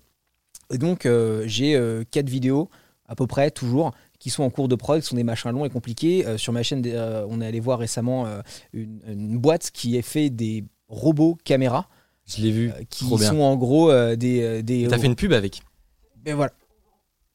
Et 0.73 0.77
donc, 0.77 1.05
euh, 1.05 1.43
j'ai 1.45 1.75
euh, 1.75 2.03
quatre 2.09 2.29
vidéos, 2.29 2.69
à 3.07 3.15
peu 3.15 3.27
près, 3.27 3.51
toujours, 3.51 3.91
qui 4.19 4.29
sont 4.31 4.43
en 4.43 4.49
cours 4.49 4.67
de 4.67 4.75
prod, 4.75 4.99
qui 5.01 5.07
sont 5.07 5.15
des 5.15 5.23
machins 5.23 5.51
longs 5.51 5.63
et 5.65 5.69
compliqués. 5.69 6.25
Euh, 6.25 6.37
sur 6.37 6.51
ma 6.53 6.63
chaîne, 6.63 6.83
on 7.29 7.39
est 7.39 7.45
allé 7.45 7.59
voir 7.59 7.79
récemment 7.79 8.27
une, 8.73 8.99
une 9.07 9.37
boîte 9.37 9.69
qui 9.71 9.97
a 9.97 10.01
fait 10.01 10.29
des 10.31 10.63
robots 10.87 11.37
caméras, 11.43 11.87
Je 12.25 12.41
l'ai 12.41 12.51
vu, 12.51 12.71
qui 12.89 13.05
trop 13.05 13.17
bien. 13.17 13.29
sont 13.29 13.39
en 13.41 13.55
gros 13.57 13.91
des. 14.15 14.63
des 14.63 14.87
T'as 14.89 14.97
fait 14.97 15.05
une 15.07 15.15
pub 15.15 15.33
avec? 15.33 15.61
Et 16.25 16.33
voilà. 16.33 16.51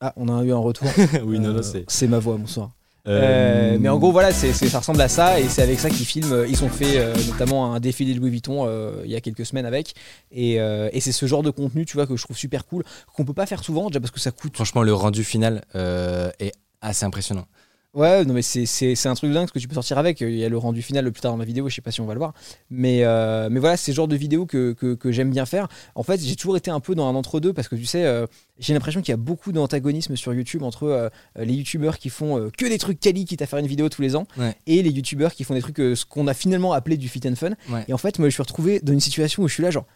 Ah, 0.07 0.13
on 0.17 0.29
a 0.29 0.43
eu 0.45 0.53
un 0.53 0.59
retour. 0.59 0.87
Oui, 1.25 1.39
non, 1.39 1.49
Euh, 1.49 1.53
non, 1.55 1.63
c'est. 1.63 1.85
c'est 1.89 2.07
ma 2.07 2.19
voix, 2.19 2.37
bonsoir. 2.37 2.73
Euh, 3.07 3.75
Euh, 3.75 3.79
mais 3.81 3.89
en 3.89 3.99
gros, 3.99 4.13
voilà, 4.13 4.33
c'est, 4.33 4.53
c'est- 4.53 4.69
ça 4.69 4.81
ressemble 4.81 5.01
à 5.01 5.09
ça, 5.09 5.41
et 5.41 5.49
c'est 5.49 5.63
avec 5.63 5.81
ça 5.81 5.89
qu'ils 5.89 6.05
filment. 6.05 6.45
Ils 6.47 6.63
ont 6.63 6.69
fait 6.69 6.99
euh, 6.99 7.15
notamment 7.31 7.73
un 7.75 7.81
défilé 7.81 8.13
de 8.13 8.21
Louis 8.21 8.29
Vuitton 8.31 8.67
euh, 8.67 9.01
il 9.07 9.11
y 9.11 9.17
a 9.17 9.21
quelques 9.23 9.47
semaines 9.47 9.65
avec, 9.65 9.95
et, 10.31 10.61
euh, 10.61 10.91
et 10.93 11.01
c'est 11.01 11.13
ce 11.13 11.25
genre 11.25 11.43
de 11.43 11.49
contenu, 11.51 11.87
tu 11.87 11.95
vois, 11.97 12.07
que 12.07 12.17
je 12.17 12.23
trouve 12.25 12.37
super 12.37 12.67
cool, 12.67 12.85
qu'on 13.15 13.25
peut 13.25 13.33
pas 13.33 13.47
faire 13.47 13.65
souvent, 13.65 13.87
déjà 13.89 14.01
parce 14.01 14.11
que 14.11 14.21
ça 14.21 14.31
coûte. 14.31 14.55
Franchement, 14.55 14.83
le 14.83 14.93
rendu 14.93 15.25
final 15.25 15.65
euh, 15.75 16.31
est 16.39 16.53
assez 16.83 17.07
impressionnant. 17.07 17.47
Ouais, 17.95 18.25
non, 18.25 18.35
mais 18.35 18.43
c'est, 18.43 19.07
un 19.07 19.15
truc 19.15 19.33
dingue 19.33 19.47
ce 19.47 19.53
que 19.53 19.61
tu 19.61 19.69
peux 19.69 19.75
sortir 19.75 19.99
avec. 19.99 20.21
Il 20.21 20.35
y 20.35 20.45
a 20.45 20.49
le 20.49 20.59
rendu 20.59 20.83
final 20.83 21.05
le 21.05 21.13
plus 21.13 21.21
tard 21.21 21.31
dans 21.31 21.39
ma 21.39 21.45
vidéo, 21.45 21.69
je 21.69 21.75
sais 21.77 21.81
pas 21.81 21.93
si 21.93 22.01
on 22.01 22.07
va 22.07 22.15
le 22.15 22.19
voir, 22.19 22.35
mais, 22.69 23.05
euh, 23.05 23.49
mais 23.51 23.61
voilà, 23.61 23.77
c'est 23.77 23.93
ce 23.93 23.97
genre 23.97 24.09
de 24.09 24.17
vidéo 24.17 24.47
que, 24.47 24.73
que, 24.73 24.95
que 24.95 25.13
j'aime 25.13 25.31
bien 25.31 25.47
faire. 25.47 25.69
En 25.95 26.03
fait, 26.03 26.21
j'ai 26.21 26.35
toujours 26.35 26.57
été 26.57 26.73
un 26.73 26.81
peu 26.81 26.97
dans 26.97 27.07
un 27.09 27.15
entre-deux 27.15 27.53
parce 27.53 27.69
que 27.69 27.77
tu 27.77 27.87
sais, 27.87 28.05
euh, 28.05 28.27
j'ai 28.59 28.75
l'impression 28.75 29.01
qu'il 29.01 29.13
y 29.13 29.15
a 29.15 29.17
beaucoup 29.17 29.53
d'antagonisme 29.53 30.17
sur 30.17 30.35
YouTube 30.35 30.65
entre 30.65 30.85
euh, 30.85 31.09
les 31.37 31.55
youtubeurs 31.55 31.99
qui 31.99 32.11
font 32.11 32.37
euh, 32.39 32.51
que 32.51 32.67
des 32.67 32.79
trucs 32.79 32.99
quali, 32.99 33.25
quitte 33.27 33.43
à 33.43 33.47
faire 33.47 33.61
une 33.61 33.69
vidéo 33.69 33.89
tous 33.89 34.03
les 34.03 34.17
ans, 34.17 34.27
Ouais. 34.37 34.57
et 34.67 34.83
les 34.83 34.91
youtubeurs 34.91 35.33
qui 35.33 35.45
font 35.45 35.55
des 35.55 35.61
trucs, 35.61 35.77
ce 35.79 36.05
qu'on 36.05 36.27
a 36.27 36.35
finalement 36.35 36.73
appelé 36.73 36.97
du 36.97 37.09
fit 37.09 37.21
and 37.29 37.37
fun. 37.37 37.51
Ouais. 37.71 37.85
Et 37.87 37.93
en 37.93 37.99
fait, 37.99 38.19
moi, 38.19 38.29
je 38.29 38.35
suis 38.35 38.43
retrouvé 38.43 38.81
dans 38.81 38.93
une 38.93 39.01
situation 39.01 39.45
où 39.45 39.49
je 39.49 39.55
suis 39.55 39.63
là, 39.63 39.71
genre, 39.71 39.87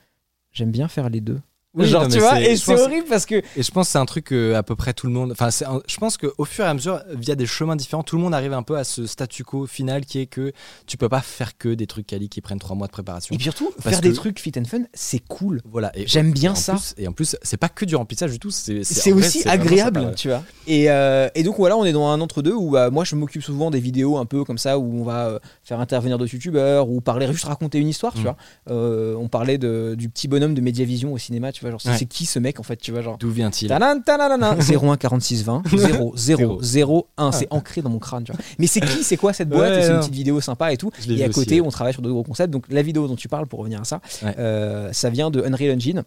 j'aime 0.52 0.70
bien 0.70 0.86
faire 0.86 1.10
les 1.10 1.20
deux. 1.20 1.40
Oui, 1.85 1.88
genre, 1.88 2.02
non, 2.02 2.08
tu 2.08 2.18
vois, 2.18 2.40
et 2.40 2.56
c'est 2.56 2.78
horrible 2.78 3.06
parce 3.08 3.26
que. 3.26 3.37
Et 3.56 3.62
je 3.62 3.70
pense 3.70 3.87
que 3.87 3.92
c'est 3.92 3.99
un 3.99 4.06
truc 4.06 4.26
que 4.26 4.54
à 4.54 4.62
peu 4.62 4.76
près 4.76 4.92
tout 4.92 5.06
le 5.06 5.12
monde. 5.12 5.32
Enfin, 5.32 5.49
un- 5.66 5.80
je 5.87 5.97
pense 5.99 6.16
qu'au 6.16 6.44
fur 6.44 6.64
et 6.64 6.68
à 6.68 6.75
mesure, 6.75 7.00
via 7.11 7.35
des 7.35 7.47
chemins 7.47 7.76
différents, 7.76 8.02
tout 8.02 8.16
le 8.16 8.23
monde 8.23 8.35
arrive 8.35 8.52
un 8.52 8.62
peu 8.62 8.76
à 8.76 8.85
ce 8.85 9.06
statu 9.06 9.44
quo 9.44 9.66
final 9.66 10.04
qui 10.04 10.20
est 10.20 10.26
que 10.26 10.52
tu 10.87 10.97
peux 10.97 11.08
pas 11.08 11.20
faire 11.20 11.56
que 11.56 11.68
des 11.70 11.87
trucs 11.87 12.06
quali 12.06 12.28
qui 12.28 12.40
prennent 12.40 12.58
trois 12.58 12.76
mois 12.76 12.87
de 12.87 12.92
préparation. 12.92 13.35
Et 13.35 13.38
surtout, 13.40 13.70
faire 13.80 14.00
des 14.00 14.12
trucs 14.12 14.38
fit 14.40 14.52
and 14.58 14.64
fun, 14.64 14.82
c'est 14.94 15.20
cool. 15.26 15.61
Voilà. 15.64 15.90
Et 15.97 16.06
J'aime 16.06 16.32
bien 16.32 16.52
en 16.52 16.54
ça. 16.54 16.73
plus- 16.75 16.94
et 16.99 17.06
en 17.08 17.12
plus, 17.12 17.37
c'est 17.42 17.56
pas 17.56 17.68
que 17.68 17.85
du 17.85 17.97
remplissage 17.97 18.30
du 18.32 18.38
tout. 18.38 18.50
C'est 18.50 18.82
vrai, 19.11 19.12
aussi 19.12 19.49
agréable, 19.49 20.00
sympa, 20.00 20.08
ouais. 20.11 20.14
tu 20.14 20.28
vois. 20.28 20.42
Et, 20.66 20.90
euh, 20.90 21.28
et 21.35 21.42
donc 21.42 21.56
voilà, 21.58 21.76
on 21.76 21.85
est 21.85 21.92
dans 21.92 22.08
un 22.08 22.20
entre-deux 22.20 22.52
où 22.54 22.70
bah, 22.70 22.90
moi 22.90 23.04
je 23.04 23.14
m'occupe 23.16 23.42
souvent 23.42 23.70
des 23.70 23.80
vidéos 23.80 24.18
un 24.18 24.26
peu 24.26 24.44
comme 24.44 24.58
ça 24.58 24.78
où 24.78 25.00
on 25.00 25.04
va 25.04 25.26
euh, 25.28 25.38
faire 25.62 25.80
intervenir 25.80 26.18
d'autres 26.18 26.32
youtubeurs 26.35 26.88
ou 26.88 27.00
parler, 27.00 27.26
juste 27.32 27.44
raconter 27.44 27.78
une 27.78 27.88
histoire, 27.88 28.12
tu 28.12 28.20
Mm. 28.20 28.23
vois. 28.23 28.37
Euh, 28.70 29.14
on 29.16 29.28
parlait 29.28 29.58
de, 29.58 29.94
du 29.97 30.08
petit 30.08 30.28
bonhomme 30.28 30.54
de 30.54 30.61
Mediavision 30.61 31.12
au 31.12 31.18
cinéma, 31.18 31.52
tu 31.52 31.61
vois. 31.62 31.67
Genre, 31.70 31.80
c'est 31.80 31.88
Ouais. 31.90 31.96
c'est 31.98 32.04
qui 32.06 32.26
ce 32.26 32.38
mec 32.38 32.60
en 32.60 32.62
fait, 32.62 32.76
tu 32.76 32.92
vois. 32.92 33.02
Genre, 33.02 33.16
D'où 33.18 33.30
vient-il 33.30 33.68
Tanan, 33.68 34.00
tananana, 34.00 34.56
01 34.60 34.96
46 34.96 35.44
20 35.44 35.62
0 35.75 36.12
0 36.16 36.58
0 36.62 37.06
1 37.16 37.32
c'est 37.32 37.46
ancré 37.50 37.82
dans 37.82 37.90
mon 37.90 37.98
crâne 37.98 38.25
tu 38.25 38.32
vois 38.32 38.40
mais 38.58 38.66
c'est 38.66 38.80
qui 38.80 39.02
c'est 39.04 39.16
quoi 39.16 39.32
cette 39.32 39.48
boîte? 39.48 39.72
Ouais, 39.72 39.82
c'est 39.82 39.90
une 39.92 39.98
petite 40.00 40.14
vidéo 40.14 40.40
sympa 40.40 40.72
et 40.72 40.76
tout 40.76 40.90
et 41.08 41.25
à 41.25 41.28
côté 41.28 41.60
on 41.60 41.68
travaille 41.70 41.92
sur 41.92 42.02
de 42.02 42.10
gros 42.10 42.22
concepts 42.22 42.50
donc 42.50 42.64
la 42.70 42.82
vidéo 42.82 43.06
dont 43.08 43.16
tu 43.16 43.28
parles 43.28 43.46
pour 43.46 43.60
revenir 43.60 43.80
à 43.80 43.84
ça 43.84 44.00
Ouais. 44.22 44.34
euh, 44.38 44.88
ça 44.92 45.10
vient 45.10 45.30
de 45.30 45.42
Unreal 45.42 45.75
Engine 45.76 46.02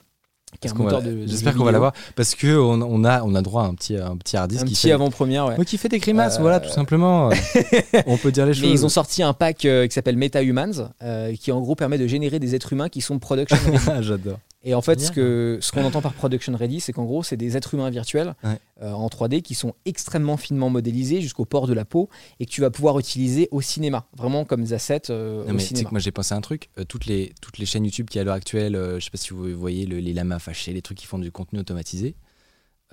qui 0.60 0.68
est 0.68 0.70
Parce 0.70 0.74
un 0.74 0.78
qu'on 0.78 0.84
moteur 0.84 1.00
va- 1.00 1.06
de, 1.08 1.14
de 1.22 1.28
J'espère 1.28 1.56
qu'on 1.56 1.64
va 1.64 1.72
l'avoir 1.72 1.94
parce 2.16 2.36
que 2.36 2.58
on, 2.60 2.82
on 2.82 3.04
a 3.06 3.24
on 3.24 3.36
a 3.36 3.42
droit 3.42 3.64
à 3.64 3.68
un 3.68 3.74
petit 3.74 3.96
un 3.96 4.18
petit 4.18 4.36
hard 4.36 4.50
disk 4.50 4.64
un 4.64 4.66
qui 4.66 4.74
petit 4.74 4.88
fait 4.88 4.92
avant-première 4.92 5.46
ouais 5.48 5.66
qui 5.66 5.78
fait 5.78 5.88
des 5.88 6.00
grimaces, 6.00 6.38
Euh, 6.38 6.42
voilà, 6.42 6.60
tout 6.60 6.70
simplement. 6.70 7.30
on 8.06 8.18
peut 8.18 8.32
dire 8.34 8.46
les 8.46 8.54
choses. 8.54 8.64
Mais 8.64 8.70
ils 8.72 8.86
ont 8.86 8.90
sorti 8.90 9.24
un 9.24 9.32
pack 9.32 9.64
euh, 9.64 9.88
qui 9.88 9.94
s'appelle 9.94 10.18
MetaHumans, 10.18 10.90
euh, 11.04 11.34
qui 11.40 11.54
en 11.54 11.62
gros 11.62 11.76
permet 11.76 11.98
de 11.98 12.06
générer 12.06 12.40
des 12.40 12.54
êtres 12.54 12.74
humains 12.74 12.90
qui 12.90 13.00
sont 13.00 13.18
production. 13.18 13.58
Ah, 13.88 14.02
J'adore. 14.02 14.40
Et 14.64 14.76
en 14.76 14.82
fait, 14.82 15.00
ce 15.02 15.12
que 15.12 15.58
ce 15.60 15.72
qu'on 15.72 15.84
entend 15.84 16.02
par 16.02 16.14
production 16.14 16.56
ready, 16.56 16.80
c'est 16.80 16.94
qu'en 16.94 17.06
gros, 17.06 17.24
c'est 17.24 17.36
des 17.38 17.58
êtres 17.58 17.74
humains 17.74 17.90
virtuels 17.90 18.36
Ouais. 18.44 18.60
euh, 18.84 18.92
en 18.92 19.08
3D 19.08 19.42
qui 19.42 19.56
sont 19.56 19.74
extrêmement 19.86 20.38
finement 20.38 20.70
modélisés 20.70 21.20
jusqu'au 21.20 21.46
port 21.46 21.66
de 21.66 21.74
la 21.74 21.84
peau 21.84 22.10
et 22.40 22.46
que 22.46 22.52
tu 22.52 22.62
vas 22.62 22.70
pouvoir 22.70 23.00
utiliser 23.00 23.48
au 23.52 23.62
cinéma, 23.62 24.06
vraiment 24.16 24.46
comme 24.46 24.64
des 24.64 24.74
assets 24.74 25.10
euh, 25.10 25.44
Non, 25.46 25.50
au 25.50 25.54
mais 25.54 25.58
tu 25.58 25.60
sais 25.62 25.68
cinéma. 25.70 25.90
que 25.90 25.94
moi 25.96 26.00
j'ai 26.00 26.12
pensé 26.12 26.34
à 26.36 26.38
un 26.38 26.42
truc. 26.42 26.70
Euh, 26.78 26.84
toutes 26.84 27.08
les 27.08 27.34
toutes 27.42 27.58
les 27.58 27.66
chaînes 27.66 27.86
YouTube 27.86 28.08
qui 28.10 28.20
à 28.20 28.24
l'heure 28.24 28.36
actuelle, 28.36 28.76
euh, 28.76 29.00
je 29.00 29.06
sais 29.06 29.10
pas 29.12 29.18
si 29.18 29.30
vous 29.34 29.50
voyez 29.58 29.88
le- 29.88 29.98
les 30.00 30.14
lamas 30.14 30.38
fâchés, 30.38 30.74
les 30.74 30.82
trucs 30.84 30.98
qui 31.00 31.08
font 31.08 31.18
du 31.20 31.32
contenu 31.32 31.58
automatisé. 31.60 32.14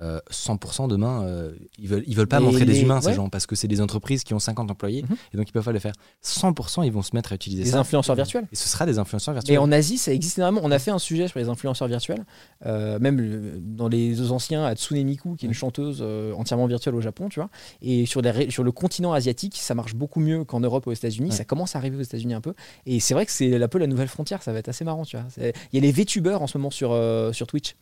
Euh, 0.01 0.19
100% 0.31 0.87
demain, 0.87 1.23
euh, 1.23 1.51
ils 1.77 1.87
veulent 1.87 2.03
ils 2.07 2.15
veulent 2.15 2.27
pas 2.27 2.39
montrer 2.39 2.65
des 2.65 2.81
humains 2.81 3.01
ces 3.01 3.13
gens 3.13 3.29
parce 3.29 3.45
que 3.45 3.55
c'est 3.55 3.67
des 3.67 3.81
entreprises 3.81 4.23
qui 4.23 4.33
ont 4.33 4.39
50 4.39 4.71
employés 4.71 5.03
Mhm. 5.03 5.15
et 5.33 5.37
donc 5.37 5.49
ils 5.49 5.51
peuvent 5.51 5.63
pas 5.65 5.71
le 5.73 5.79
faire. 5.79 5.93
100% 6.23 6.83
ils 6.83 6.91
vont 6.91 7.01
se 7.01 7.15
mettre 7.15 7.31
à 7.31 7.35
utiliser 7.35 7.63
Des 7.63 7.69
ça. 7.71 7.79
influenceurs 7.79 8.15
virtuels. 8.15 8.47
Et 8.51 8.55
ce 8.55 8.67
sera 8.69 8.85
des 8.85 8.97
influenceurs 8.99 9.33
Et 9.33 9.37
virtuels. 9.39 9.59
en 9.59 9.71
Asie, 9.71 9.97
ça 9.97 10.13
existe 10.13 10.37
énormément. 10.37 10.61
On 10.65 10.71
a 10.71 10.79
fait 10.79 10.91
un 10.91 10.99
sujet 10.99 11.27
sur 11.27 11.39
les 11.39 11.49
influenceurs 11.49 11.87
virtuels, 11.87 12.25
euh, 12.65 12.99
même 12.99 13.19
le- 13.19 13.59
dans 13.59 13.87
les 13.87 14.31
anciens, 14.31 14.63
Hatsune 14.65 15.03
Miku, 15.05 15.35
qui 15.35 15.45
est 15.45 15.49
une 15.49 15.53
chanteuse 15.53 15.99
euh, 16.01 16.33
entièrement 16.33 16.67
virtuelle 16.67 16.95
au 16.95 17.01
Japon, 17.01 17.29
tu 17.29 17.39
vois. 17.39 17.49
Et 17.81 18.05
sur, 18.05 18.21
les 18.21 18.31
ré- 18.31 18.49
sur 18.51 18.63
le 18.63 18.71
continent 18.71 19.13
asiatique, 19.13 19.57
ça 19.57 19.75
marche 19.75 19.95
beaucoup 19.95 20.19
mieux 20.19 20.43
qu'en 20.45 20.59
Europe 20.59 20.85
ou 20.87 20.91
aux 20.91 20.93
États-Unis. 20.93 21.29
Ouais. 21.31 21.35
Ça 21.35 21.45
commence 21.45 21.75
à 21.75 21.79
arriver 21.79 21.97
aux 21.97 22.01
États-Unis 22.01 22.33
un 22.33 22.41
peu. 22.41 22.53
Et 22.85 22.99
c'est 22.99 23.13
vrai 23.13 23.25
que 23.25 23.31
c'est 23.31 23.61
un 23.61 23.67
peu 23.67 23.79
la 23.79 23.87
nouvelle 23.87 24.07
frontière. 24.07 24.41
Ça 24.43 24.53
va 24.53 24.59
être 24.59 24.69
assez 24.69 24.85
marrant, 24.85 25.03
tu 25.05 25.17
vois. 25.17 25.25
Il 25.37 25.51
y 25.73 25.77
a 25.77 25.81
les 25.81 25.91
VTubers 25.91 26.41
en 26.41 26.47
ce 26.47 26.57
moment 26.57 26.69
sur, 26.71 26.91
euh, 26.91 27.33
sur 27.33 27.47
Twitch. 27.47 27.75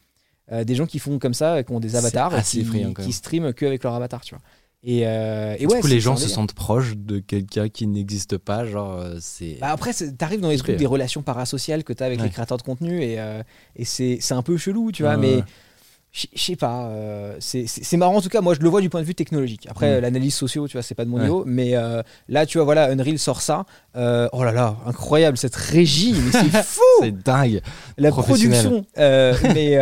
Euh, 0.52 0.64
des 0.64 0.76
gens 0.76 0.86
qui 0.86 1.00
font 1.00 1.20
comme 1.20 1.34
ça, 1.34 1.62
qui 1.64 1.72
ont 1.74 1.80
des 1.80 1.96
avatars, 1.96 2.42
qui, 2.44 2.66
qui 3.00 3.12
streament 3.14 3.54
que 3.54 3.66
avec 3.66 3.84
leur 3.84 3.94
avatar, 3.94 4.22
tu 4.22 4.34
vois. 4.36 4.44
Et, 4.84 5.06
euh, 5.08 5.56
et 5.58 5.66
du 5.66 5.74
ouais, 5.74 5.82
coup, 5.82 5.88
les 5.88 6.00
gens 6.00 6.16
se 6.16 6.22
délire. 6.22 6.36
sentent 6.36 6.54
proches 6.54 6.96
de 6.96 7.20
quelqu'un 7.20 7.68
qui 7.68 7.88
n'existe 7.88 8.38
pas. 8.38 8.64
Genre, 8.66 8.94
euh, 8.94 9.18
c'est. 9.20 9.58
Bah 9.60 9.70
après, 9.72 9.92
t'arrives 9.94 10.40
dans 10.40 10.50
les 10.50 10.58
trucs 10.58 10.78
des 10.78 10.86
relations 10.86 11.22
parasociales 11.24 11.84
que 11.84 11.92
t'as 11.94 12.06
avec 12.06 12.20
Ouais. 12.20 12.26
les 12.26 12.32
créateurs 12.32 12.58
de 12.58 12.62
contenu 12.62 13.02
et, 13.04 13.20
euh, 13.20 13.42
et 13.76 13.84
c'est 13.86 14.20
un 14.32 14.44
peu 14.44 14.56
chelou, 14.56 14.92
tu 14.92 15.04
vois, 15.04 15.16
Ouais, 15.18 15.38
mais. 15.38 15.44
Je 16.12 16.26
sais 16.36 16.56
pas. 16.56 16.88
euh, 16.88 17.36
c'est 17.40 17.98
marrant 17.98 18.16
en 18.16 18.22
tout 18.22 18.30
cas. 18.30 18.42
Moi, 18.42 18.56
je 18.56 18.60
le 18.62 18.70
vois 18.70 18.82
du 18.82 18.90
point 18.90 19.02
de 19.02 19.06
vue 19.06 19.14
technologique. 19.14 19.68
Après, 19.70 19.98
Mm. 19.98 20.02
l'analyse 20.02 20.34
socio, 20.34 20.68
tu 20.68 20.74
vois, 20.74 20.82
c'est 20.82 20.96
pas 20.96 21.06
de 21.06 21.10
mon 21.10 21.18
Ouais. 21.18 21.24
niveau, 21.24 21.44
mais 21.46 21.76
euh, 21.76 22.02
là, 22.28 22.46
tu 22.46 22.58
vois, 22.58 22.66
voilà, 22.66 22.90
Unreal 22.90 23.20
sort 23.20 23.42
ça. 23.42 23.66
Euh, 23.96 24.28
oh 24.32 24.44
là 24.44 24.52
là, 24.52 24.78
incroyable 24.86 25.38
cette 25.38 25.56
régie, 25.56 26.14
mais 26.14 26.32
c'est 26.32 26.64
fou. 26.64 26.82
C'est 27.02 27.12
dingue. 27.24 27.62
La 27.98 28.12
production. 28.12 28.86
mais 28.98 29.76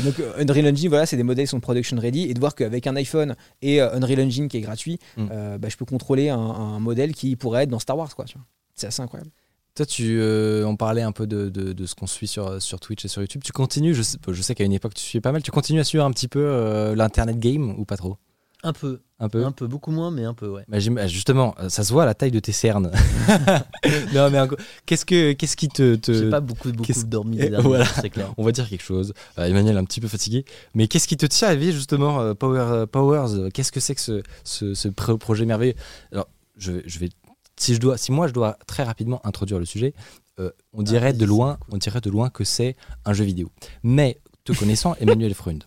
donc 0.04 0.14
Unreal 0.38 0.72
Engine, 0.72 0.88
voilà, 0.88 1.06
c'est 1.06 1.16
des 1.16 1.22
modèles 1.22 1.44
qui 1.46 1.50
sont 1.50 1.60
production 1.60 1.98
ready 1.98 2.22
et 2.30 2.34
de 2.34 2.40
voir 2.40 2.54
qu'avec 2.54 2.86
un 2.86 2.96
iPhone 2.96 3.34
et 3.62 3.80
Unreal 3.80 4.20
Engine 4.20 4.48
qui 4.48 4.56
est 4.56 4.60
gratuit, 4.62 4.98
Mm. 5.16 5.26
bah, 5.58 5.68
je 5.68 5.76
peux 5.76 5.84
contrôler 5.84 6.28
un, 6.30 6.38
un 6.38 6.78
modèle 6.80 7.12
qui 7.14 7.36
pourrait 7.36 7.64
être 7.64 7.70
dans 7.70 7.78
Star 7.78 7.96
Wars, 7.98 8.14
quoi. 8.14 8.24
tu 8.24 8.36
vois. 8.38 8.46
C'est 8.74 8.86
assez 8.86 9.02
incroyable. 9.02 9.30
Toi, 9.76 9.86
tu 9.86 10.18
euh, 10.20 10.64
on 10.66 10.76
parlait 10.76 11.02
un 11.02 11.12
peu 11.12 11.26
de, 11.26 11.48
de- 11.48 11.72
de 11.72 11.86
ce 11.86 11.94
qu'on 11.94 12.06
suit 12.06 12.26
sur, 12.26 12.60
sur 12.60 12.80
Twitch 12.80 13.04
et 13.04 13.08
sur 13.08 13.22
YouTube. 13.22 13.42
Tu 13.44 13.52
continues, 13.52 13.94
je 13.94 14.02
sais, 14.02 14.18
je 14.28 14.42
sais 14.42 14.54
qu'à 14.54 14.64
une 14.64 14.72
époque 14.72 14.94
tu 14.94 15.02
suivais 15.02 15.20
pas 15.22 15.32
mal, 15.32 15.42
tu 15.42 15.50
continues 15.52 15.80
à 15.80 15.84
suivre 15.84 16.04
un 16.04 16.10
petit 16.10 16.28
peu 16.28 16.40
euh, 16.44 16.94
l'internet 16.96 17.38
game 17.38 17.70
ou 17.78 17.84
pas 17.84 17.96
trop? 17.96 18.16
Un 18.62 18.74
peu, 18.74 19.00
Un 19.20 19.30
peu? 19.30 19.42
Un 19.42 19.52
peu, 19.52 19.66
beaucoup 19.66 19.90
moins, 19.90 20.10
mais 20.10 20.24
un 20.24 20.34
peu, 20.34 20.46
ouais. 20.48 20.64
Bah, 20.68 20.78
j'im- 20.80 20.98
ah, 20.98 21.06
Justement, 21.06 21.54
euh, 21.60 21.70
ça 21.70 21.82
se 21.82 21.92
voit 21.94 22.02
à 22.02 22.06
la 22.06 22.12
taille 22.14 22.30
de 22.30 22.40
tes 22.40 22.52
cernes. 22.52 22.90
non, 24.12 24.28
mais 24.30 24.38
qu'est-ce 24.86 25.06
que 25.06 25.32
qu'est-ce 25.32 25.56
qui 25.56 25.68
te, 25.68 25.94
te- 25.94 26.12
J'ai 26.12 26.28
pas 26.30 26.40
beaucoup, 26.40 26.70
beaucoup 26.72 26.92
dormi 27.04 27.36
les 27.38 27.48
derniers 27.48 27.66
voilà. 27.66 27.86
c'est 27.86 28.10
clair. 28.10 28.34
On 28.36 28.44
va 28.44 28.52
dire 28.52 28.68
quelque 28.68 28.82
chose. 28.84 29.14
Euh, 29.38 29.44
Emmanuel 29.46 29.76
est 29.76 29.78
un 29.78 29.84
petit 29.84 30.00
peu 30.00 30.08
fatigué. 30.08 30.44
Mais 30.74 30.88
qu'est-ce 30.88 31.08
qui 31.08 31.16
te 31.16 31.24
tient 31.26 31.48
à 31.48 31.54
vie, 31.54 31.72
justement, 31.72 32.20
euh, 32.20 32.34
Power, 32.34 32.60
euh, 32.60 32.86
Powers? 32.86 33.50
Qu'est-ce 33.54 33.72
que 33.72 33.80
c'est 33.80 33.94
que 33.94 34.00
ce, 34.02 34.22
ce, 34.44 34.74
ce 34.74 34.88
pro- 34.88 35.16
projet 35.16 35.46
merveilleux? 35.46 35.74
Alors, 36.12 36.28
je, 36.58 36.72
je 36.84 36.98
vais. 36.98 37.08
Si, 37.60 37.74
je 37.74 37.80
dois, 37.80 37.98
si 37.98 38.10
moi 38.10 38.26
je 38.26 38.32
dois 38.32 38.56
très 38.66 38.82
rapidement 38.84 39.20
introduire 39.26 39.58
le 39.58 39.66
sujet, 39.66 39.92
euh, 40.38 40.50
on 40.72 40.82
dirait 40.82 41.10
vas-y, 41.12 41.18
de 41.18 41.24
loin, 41.26 41.58
on 41.70 41.76
dirait 41.76 42.00
de 42.00 42.08
loin 42.10 42.30
que 42.30 42.42
c'est 42.44 42.74
un 43.04 43.12
jeu 43.12 43.24
vidéo. 43.24 43.50
Mais 43.82 44.18
te 44.44 44.52
connaissant, 44.52 44.94
Emmanuel 45.00 45.34
Freund, 45.34 45.62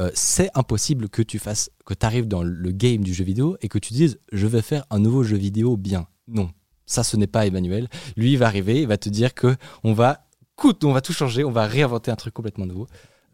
euh, 0.00 0.10
c'est 0.14 0.50
impossible 0.54 1.08
que 1.08 1.22
tu 1.22 1.38
fasses, 1.38 1.70
que 1.86 1.94
tu 1.94 2.04
arrives 2.04 2.28
dans 2.28 2.42
le 2.42 2.70
game 2.72 3.02
du 3.02 3.14
jeu 3.14 3.24
vidéo 3.24 3.56
et 3.62 3.68
que 3.68 3.78
tu 3.78 3.94
dises 3.94 4.18
je 4.32 4.46
vais 4.46 4.60
faire 4.62 4.84
un 4.90 4.98
nouveau 4.98 5.22
jeu 5.22 5.36
vidéo 5.38 5.76
bien. 5.78 6.06
Non, 6.28 6.50
ça 6.84 7.02
ce 7.04 7.16
n'est 7.16 7.26
pas 7.26 7.46
Emmanuel. 7.46 7.88
Lui 8.16 8.32
il 8.32 8.38
va 8.38 8.46
arriver, 8.46 8.82
il 8.82 8.86
va 8.88 8.98
te 8.98 9.08
dire 9.08 9.32
que 9.32 9.56
on 9.82 9.94
va, 9.94 10.26
coûte, 10.56 10.84
on 10.84 10.92
va 10.92 11.00
tout 11.00 11.14
changer, 11.14 11.42
on 11.44 11.52
va 11.52 11.66
réinventer 11.66 12.10
un 12.10 12.16
truc 12.16 12.34
complètement 12.34 12.66
nouveau. 12.66 12.86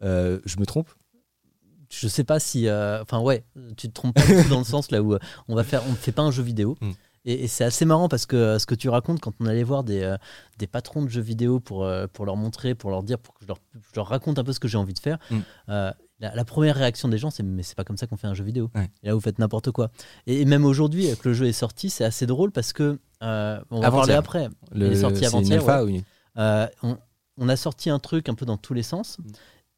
Euh, 0.03 0.39
je 0.45 0.57
me 0.59 0.65
trompe? 0.65 0.89
Je 1.89 2.07
sais 2.07 2.23
pas 2.23 2.39
si. 2.39 2.67
euh, 2.67 3.01
Enfin, 3.01 3.19
ouais, 3.19 3.43
tu 3.77 3.87
te 3.87 3.93
trompes 3.93 4.13
pas 4.15 4.43
dans 4.49 4.59
le 4.59 4.65
sens 4.65 4.91
là 4.91 5.01
où 5.01 5.17
on 5.47 5.55
va 5.55 5.63
faire. 5.63 5.81
On 5.87 5.91
ne 5.91 5.95
fait 5.95 6.11
pas 6.11 6.21
un 6.21 6.31
jeu 6.31 6.43
vidéo. 6.43 6.77
Mm. 6.81 6.91
Et, 7.27 7.43
et 7.43 7.47
c'est 7.47 7.63
assez 7.65 7.85
marrant 7.85 8.07
parce 8.09 8.25
que 8.25 8.35
euh, 8.35 8.57
ce 8.59 8.65
que 8.65 8.73
tu 8.73 8.89
racontes 8.89 9.19
quand 9.19 9.33
on 9.39 9.45
allait 9.45 9.63
voir 9.63 9.83
des, 9.83 10.01
euh, 10.01 10.17
des 10.57 10.65
patrons 10.65 11.03
de 11.03 11.09
jeux 11.09 11.21
vidéo 11.21 11.59
pour, 11.59 11.83
euh, 11.83 12.07
pour 12.11 12.25
leur 12.25 12.37
montrer, 12.37 12.73
pour 12.73 12.89
leur 12.89 13.03
dire, 13.03 13.19
pour 13.19 13.33
que 13.35 13.41
je 13.43 13.47
leur, 13.47 13.57
je 13.75 13.95
leur 13.95 14.07
raconte 14.07 14.39
un 14.39 14.43
peu 14.43 14.53
ce 14.53 14.59
que 14.59 14.67
j'ai 14.67 14.77
envie 14.77 14.93
de 14.93 14.99
faire, 14.99 15.19
Mm. 15.29 15.37
euh, 15.69 15.91
la, 16.19 16.33
la 16.33 16.45
première 16.45 16.75
réaction 16.75 17.09
des 17.09 17.19
gens, 17.19 17.29
c'est 17.29 17.43
mais 17.43 17.61
c'est 17.61 17.75
pas 17.75 17.83
comme 17.83 17.97
ça 17.97 18.07
qu'on 18.07 18.17
fait 18.17 18.25
un 18.25 18.33
jeu 18.33 18.43
vidéo. 18.43 18.71
Ouais. 18.73 18.89
Et 19.03 19.07
là, 19.07 19.13
vous 19.13 19.19
faites 19.21 19.37
n'importe 19.37 19.69
quoi. 19.71 19.91
Et, 20.25 20.41
et 20.41 20.45
même 20.45 20.65
aujourd'hui, 20.65 21.07
que 21.21 21.27
le 21.29 21.35
jeu 21.35 21.45
est 21.45 21.51
sorti, 21.53 21.91
c'est 21.91 22.05
assez 22.05 22.25
drôle 22.25 22.51
parce 22.51 22.73
que. 22.73 22.97
euh, 23.21 23.59
on 23.69 23.81
va 23.81 23.87
parler 23.91 24.13
après. 24.19 24.49
Le, 24.71 24.87
Il 24.87 24.93
est 24.93 24.95
sorti 25.01 25.25
avant-hier, 25.27 25.63
ouais. 25.63 26.03
Euh, 26.39 26.67
on, 26.81 26.97
on 27.37 27.49
a 27.49 27.55
sorti 27.55 27.89
un 27.91 27.99
truc 27.99 28.29
un 28.29 28.33
peu 28.35 28.45
dans 28.47 28.57
tous 28.57 28.73
les 28.73 28.83
sens 28.83 29.17
Mm. 29.19 29.23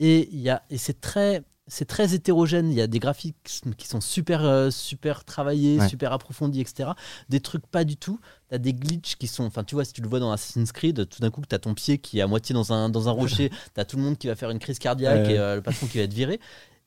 et 0.02 0.30
il 0.32 0.40
y 0.40 0.50
a 0.50 0.62
et 0.70 0.78
c'est 0.78 1.02
très 1.02 1.44
c'est 1.70 1.86
très 1.86 2.14
hétérogène. 2.14 2.70
Il 2.72 2.76
y 2.78 2.82
a 2.82 2.88
des 2.88 3.00
graphiques 3.00 3.38
qui 3.78 3.88
sont 3.88 4.02
super 4.02 4.44
euh, 4.44 4.70
super 4.72 5.24
travaillés 5.24 5.80
Ouais. 5.80 5.88
super 5.88 6.12
approfondis 6.12 6.60
etc 6.62 6.90
des 7.30 7.40
trucs 7.40 7.66
pas 7.68 7.84
du 7.84 7.96
tout. 7.96 8.20
T'as 8.50 8.58
des 8.58 8.74
glitches 8.74 9.16
qui 9.18 9.28
sont 9.28 9.44
enfin 9.46 9.64
tu 9.64 9.76
vois 9.76 9.86
si 9.86 9.94
tu 9.94 10.02
le 10.02 10.10
vois 10.10 10.20
dans 10.20 10.32
Assassin's 10.32 10.72
Creed 10.72 11.08
tout 11.08 11.22
d'un 11.22 11.30
coup 11.32 11.42
t'as 11.48 11.60
ton 11.60 11.74
pied 11.74 11.98
qui 12.00 12.20
est 12.20 12.22
à 12.22 12.28
moitié 12.28 12.54
dans 12.54 12.74
un 12.74 12.90
dans 12.90 13.08
un 13.08 13.12
rocher. 13.22 13.52
T'as 13.74 13.86
tout 13.86 13.98
le 13.98 14.04
monde 14.04 14.18
qui 14.18 14.28
va 14.28 14.36
faire 14.36 14.50
une 14.50 14.60
crise 14.60 14.80
cardiaque 14.80 15.28
Ouais. 15.28 15.34
et 15.36 15.40
euh, 15.40 15.56
le 15.56 15.62
patron 15.62 15.88
qui 15.88 15.98
va 15.98 16.04
être 16.04 16.14
viré. 16.14 16.40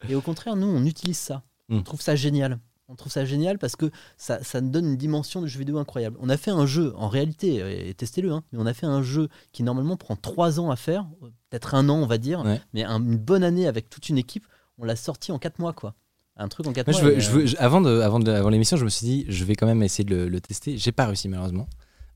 Et 0.09 0.15
au 0.15 0.21
contraire 0.21 0.57
nous 0.57 0.67
on 0.69 0.85
utilise 0.85 1.19
ça. 1.19 1.43
On 1.69 1.83
trouve 1.83 2.01
ça 2.03 2.15
génial. 2.17 2.59
On 2.89 2.97
trouve 2.97 3.13
ça 3.13 3.25
génial 3.25 3.59
parce 3.59 3.75
que 3.77 3.91
ça, 4.19 4.43
ça 4.45 4.61
nous 4.61 4.69
donne 4.69 4.85
une 4.85 4.97
dimension 4.99 5.41
de 5.41 5.47
jeu 5.47 5.59
vidéo 5.61 5.79
incroyable. 5.79 6.19
On 6.21 6.29
a 6.29 6.37
fait 6.37 6.51
un 6.51 6.67
jeu, 6.67 6.93
en 6.99 7.09
réalité, 7.09 7.89
et 7.89 7.95
testez-le, 7.95 8.31
hein, 8.31 8.43
mais 8.53 8.59
on 8.61 8.67
a 8.67 8.75
fait 8.75 8.85
un 8.85 9.03
jeu 9.03 9.29
qui 9.53 9.63
normalement 9.63 9.97
prend 9.97 10.15
trois 10.15 10.61
ans 10.61 10.71
à 10.71 10.77
faire, 10.77 11.07
euh, 11.23 11.29
peut-être 11.49 11.75
un 11.75 11.89
an 11.89 11.95
on 12.03 12.07
va 12.07 12.19
dire, 12.19 12.41
Ouais. 12.45 12.61
mais 12.75 12.85
un- 12.85 13.01
une 13.01 13.17
bonne 13.17 13.45
année 13.45 13.67
avec 13.67 13.89
toute 13.89 14.11
une 14.11 14.19
équipe, 14.19 14.47
on 14.79 14.85
l'a 14.85 14.97
sorti 14.97 15.33
en 15.33 15.39
quatre 15.39 15.59
mois 15.59 15.73
quoi. 15.73 15.95
Un 16.37 16.49
truc 16.49 16.67
en 16.67 16.73
quatre 16.73 16.87
Moi, 16.91 16.97
je 16.99 17.03
mois. 17.03 17.11
veux, 17.11 17.17
et, 17.19 17.21
je 17.21 17.29
euh, 17.31 17.33
veux- 17.35 17.47
je- 17.47 17.57
avant 17.59 17.81
de, 17.83 18.01
avant 18.01 18.19
de, 18.19 18.31
avant 18.33 18.49
l'émission, 18.49 18.77
je 18.79 18.85
me 18.85 18.89
suis 18.91 19.07
dit, 19.07 19.25
je 19.29 19.45
vais 19.45 19.55
quand 19.55 19.67
même 19.67 19.83
essayer 19.83 20.05
de 20.05 20.17
le, 20.17 20.29
le 20.29 20.41
tester. 20.41 20.79
J'ai 20.79 20.93
pas 20.93 21.07
réussi 21.07 21.29
malheureusement, 21.29 21.69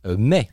Euh, 0.06 0.16
mais 0.18 0.48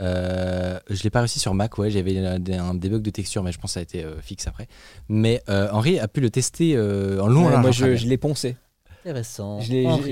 euh, 0.00 0.78
je 0.90 1.02
l'ai 1.02 1.10
pas 1.10 1.20
réussi 1.20 1.38
sur 1.38 1.54
Mac. 1.54 1.78
Ouais, 1.78 1.90
j'avais 1.90 2.18
un, 2.18 2.38
bugs 2.74 2.98
de 2.98 3.10
texture, 3.10 3.42
mais 3.42 3.52
je 3.52 3.58
pense 3.58 3.70
que 3.70 3.74
ça 3.74 3.80
a 3.80 3.82
été 3.84 4.04
euh, 4.04 4.20
fixe 4.20 4.46
après. 4.46 4.68
Mais 5.08 5.42
euh, 5.48 5.68
Henri 5.72 5.98
a 5.98 6.08
pu 6.08 6.20
le 6.20 6.30
tester 6.30 6.76
euh, 6.76 7.20
en 7.20 7.26
long. 7.28 7.46
Ouais, 7.46 7.56
moi, 7.58 7.70
je, 7.70 7.86
l'ai 7.86 8.18
poncé. 8.18 8.56
Intéressant. 9.00 9.60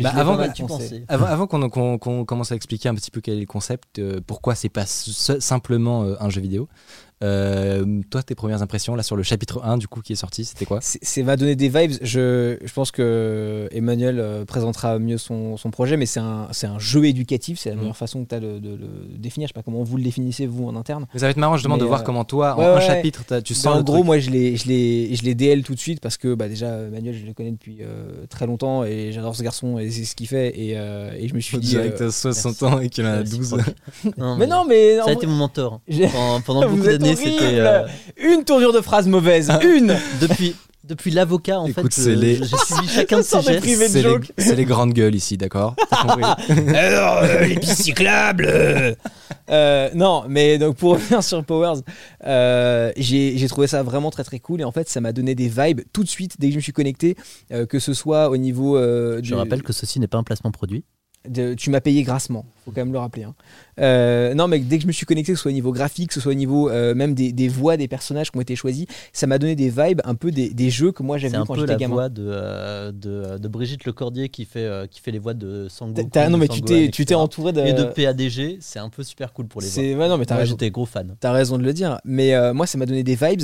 Bah, 0.03 0.11
avant, 0.15 1.47
qu'on 1.47 2.25
commence 2.25 2.53
à 2.53 2.55
expliquer 2.55 2.91
un 2.91 2.95
petit 2.95 3.11
peu 3.11 3.21
quel 3.23 3.39
est 3.39 3.41
le 3.41 3.47
concept, 3.47 3.99
euh, 3.99 4.21
pourquoi 4.27 4.55
c'est 4.55 4.69
pas 4.69 4.85
simplement 4.87 6.05
euh, 6.05 6.15
un 6.21 6.29
jeu 6.29 6.41
vidéo. 6.43 6.69
Euh, 7.23 8.01
toi, 8.11 8.23
tes 8.23 8.35
premières 8.35 8.63
impressions 8.63 8.95
là 8.95 9.03
sur 9.03 9.17
le 9.17 9.23
chapitre 9.23 9.61
1 9.65 9.79
du 9.79 9.89
coup 9.89 10.01
qui 10.01 10.13
est 10.13 10.17
sorti, 10.17 10.45
c'était 10.45 10.65
quoi? 10.65 10.79
C'est 10.81 11.23
va 11.23 11.37
donner 11.37 11.55
des 11.57 11.69
vibes. 11.69 11.93
Je, 12.03 12.59
je 12.65 12.73
pense 12.73 12.91
que 12.91 13.69
Emmanuel 13.71 14.19
euh, 14.19 14.45
présentera 14.45 14.99
mieux 14.99 15.19
son, 15.19 15.57
son 15.57 15.71
projet, 15.71 15.97
mais 15.97 16.07
c'est 16.07 16.21
un, 16.21 16.49
c'est 16.53 16.67
un 16.67 16.79
jeu 16.79 17.05
éducatif. 17.05 17.59
C'est 17.59 17.71
la 17.71 17.77
meilleure 17.77 17.97
façon 17.97 18.25
que 18.25 18.29
tu 18.31 18.35
as 18.35 18.41
de, 18.41 18.59
de 18.59 18.71
le 18.71 19.19
définir. 19.19 19.47
Je 19.49 19.53
sais 19.53 19.55
pas 19.55 19.63
comment 19.63 19.83
vous 19.83 19.97
le 19.97 20.03
définissez, 20.03 20.47
vous, 20.47 20.67
en 20.67 20.75
interne. 20.77 21.07
Mais 21.15 21.21
ça 21.21 21.27
va 21.27 21.31
être 21.31 21.37
marrant, 21.37 21.57
je 21.57 21.63
demande 21.65 21.79
Mais, 21.79 21.85
de 21.85 21.89
voir 21.89 22.01
euh, 22.01 22.05
comment 22.05 22.25
toi, 22.25 22.55
en 22.57 22.59
ouais, 22.59 22.65
un 22.67 22.75
ouais. 22.77 22.81
chapitre, 22.87 23.25
tu 23.43 23.53
Bah, 23.53 23.59
sens 23.61 23.67
en 23.67 23.77
le 23.79 23.83
gros, 23.85 23.95
truc. 23.97 24.07
moi, 24.07 24.19
je 24.19 24.31
l'ai, 24.31 24.57
je 24.57 24.67
l'ai, 24.67 25.15
je 25.15 25.23
l'ai 25.23 25.35
DL 25.35 25.63
tout 25.63 25.75
de 25.75 25.81
suite 25.81 26.01
parce 26.01 26.17
que 26.17 26.35
bah, 26.35 26.49
déjà, 26.49 26.69
Emmanuel, 26.81 27.15
je 27.21 27.25
le 27.27 27.33
connais 27.35 27.53
depuis 27.53 27.79
euh, 27.83 28.27
très 28.29 28.47
longtemps 28.47 28.85
et 28.85 29.13
j'adore 29.13 29.37
ce 29.37 29.43
garçon 29.43 29.79
et 29.79 29.91
c'est 29.91 30.05
ce 30.05 30.15
qu'il 30.17 30.27
fait. 30.29 30.59
Et, 30.59 30.73
euh, 30.77 31.13
et 31.19 31.29
je 31.29 31.35
me 31.35 31.41
suis 31.41 31.59
dit. 31.59 31.69
Direct 31.69 32.01
euh, 32.01 32.09
à 32.09 32.11
60 32.11 32.61
merci. 32.63 32.65
ans 32.75 32.81
et 32.81 32.89
qu'il 32.89 33.05
en 33.05 33.09
a 33.11 33.17
Merci, 33.19 33.37
12. 33.39 33.49
Franck. 33.49 34.15
Non, 34.19 34.37
mais 34.37 34.47
non, 34.47 34.65
mais. 34.69 34.97
ça 34.97 35.03
en 35.03 35.03
a 35.03 35.05
vrai- 35.05 35.15
été 35.15 35.27
mon 35.27 35.37
mentor. 35.37 35.81
Pendant, 36.13 36.41
pendant 36.41 36.63
Vous 36.69 36.77
beaucoup 36.77 36.89
êtes 36.89 37.01
d'années, 37.01 37.12
c'était. 37.16 37.59
euh, 37.59 37.87
Une 38.16 38.44
tournure 38.44 38.72
de 38.72 38.81
phrase 38.81 39.07
mauvaise. 39.07 39.51
Une 39.62 39.94
depuis 40.20 40.55
depuis 40.85 41.12
l'avocat, 41.12 41.61
en 41.61 41.66
Écoute, 41.66 41.94
fait, 41.94 42.01
c'est 42.03 42.14
je- 42.14 42.18
les- 42.18 42.37
j'ai 42.38 42.57
suivi 42.57 42.88
chacun 42.88 43.18
de 43.18 43.22
ses 43.22 43.40
gestes. 43.40 43.64
C'est 43.64 43.94
les, 43.94 44.03
joke. 44.03 44.33
c'est 44.37 44.57
les 44.57 44.64
grandes 44.64 44.92
gueules 44.92 45.14
ici, 45.14 45.37
d'accord 45.38 45.77
T'as 45.90 46.03
compris 46.03 46.25
Alors, 46.77 47.18
euh, 47.22 47.44
les 47.46 47.55
pistes 47.55 47.83
cyclables 47.83 48.46
euh. 48.48 48.92
Euh, 49.48 49.90
Non, 49.94 50.25
mais 50.29 50.59
donc 50.59 50.77
pour 50.77 50.92
revenir 50.94 51.22
sur 51.22 51.44
Powers, 51.44 51.83
euh, 52.27 52.90
j'ai 52.96 53.37
j'ai 53.38 53.48
trouvé 53.48 53.68
ça 53.68 53.83
vraiment 53.85 54.11
très 54.11 54.25
très 54.25 54.40
cool 54.40 54.61
et 54.61 54.64
en 54.64 54.72
fait 54.72 54.88
ça 54.88 55.01
m'a 55.01 55.12
donné 55.12 55.35
des 55.37 55.48
vibes 55.48 55.83
tout 55.92 56.03
de 56.03 56.09
suite 56.09 56.35
dès 56.40 56.48
que 56.48 56.53
je 56.55 56.57
me 56.59 56.62
suis 56.62 56.72
connecté, 56.72 57.16
euh, 57.53 57.64
que 57.64 57.79
ce 57.79 57.94
soit 57.94 58.29
au 58.29 58.37
niveau. 58.37 58.77
euh, 58.77 59.16
Je 59.18 59.20
du- 59.20 59.35
rappelle 59.35 59.62
que 59.62 59.72
ceci 59.72 60.01
n'est 60.01 60.09
pas 60.09 60.18
un 60.18 60.22
placement 60.25 60.51
produit. 60.51 60.85
De- 61.29 61.55
tu 61.55 61.71
m'as 61.71 61.81
payé 61.81 62.03
grassement, 62.03 62.45
faut 62.65 62.71
quand 62.73 62.81
même 62.81 62.93
le 62.93 62.99
rappeler. 62.99 63.23
hein. 63.25 63.35
Euh, 63.81 64.35
non, 64.35 64.49
mais 64.49 64.59
dès 64.59 64.77
que 64.77 64.83
je 64.83 64.87
me 64.87 64.93
suis 64.93 65.07
connecté, 65.07 65.33
que 65.33 65.37
ce 65.39 65.43
soit 65.43 65.51
au 65.51 65.55
niveau 65.55 65.73
graphique, 65.73 66.09
que 66.09 66.15
ce 66.15 66.21
soit 66.21 66.33
au 66.33 66.35
niveau 66.37 66.69
euh, 66.69 66.95
même 66.95 67.15
des, 67.15 67.33
des 67.33 67.49
voix 67.49 67.77
des 67.77 67.89
personnages 67.89 68.31
qui 68.31 68.39
ont 68.39 68.41
été 68.41 68.57
choisis, 68.57 68.87
ça 69.13 69.27
m'a 69.27 69.39
donné 69.39 69.55
des 69.55 69.71
vibes 69.71 70.01
un 70.05 70.15
peu 70.15 70.31
des, 70.31 70.51
des 70.51 70.71
jeux 70.71 70.93
que 70.93 71.03
moi 71.03 71.19
j'avais 71.19 71.31
C'est 71.31 71.37
vu 71.37 71.43
un 71.43 71.47
quand 71.47 71.55
peu 71.55 71.61
j'étais 71.61 71.73
la 71.73 71.79
gamin. 71.79 71.95
voix 71.95 72.09
de, 72.09 72.23
euh, 72.27 72.93
de, 72.93 73.39
de 73.39 73.49
Brigitte 73.49 73.85
Lecordier 73.85 74.29
qui 74.29 74.45
fait, 74.45 74.89
qui 74.91 75.01
fait 75.01 75.11
les 75.13 75.19
voix 75.19 75.35
de 75.35 75.69
Sango. 75.71 76.03
Non, 76.29 76.39
mais 76.39 76.49
tu 76.49 76.63
t'es 76.63 76.89
tu 76.91 77.05
t'es 77.05 77.15
entouré 77.15 77.53
de. 77.53 77.61
Et 77.63 77.73
de 77.73 77.85
PADG, 77.85 78.59
c'est 78.61 78.79
un 78.79 78.89
peu 78.91 79.03
super 79.03 79.33
cool 79.33 79.47
pour 79.47 79.61
les 79.61 79.69
voix. 79.69 79.75
c'est- 79.75 79.95
ouais, 79.95 80.09
non, 80.09 80.19
mais 80.19 80.25
Moi, 80.29 80.37
raison. 80.39 80.51
j'étais 80.51 80.71
gros 80.71 80.87
fan. 80.87 81.17
T'as 81.21 81.33
raison 81.33 81.57
de 81.59 81.63
le 81.63 81.73
dire, 81.73 81.99
mais 82.05 82.33
moi 82.53 82.67
ça 82.67 82.79
m'a 82.79 82.87
donné 82.87 83.03
des 83.05 83.15
vibes 83.17 83.43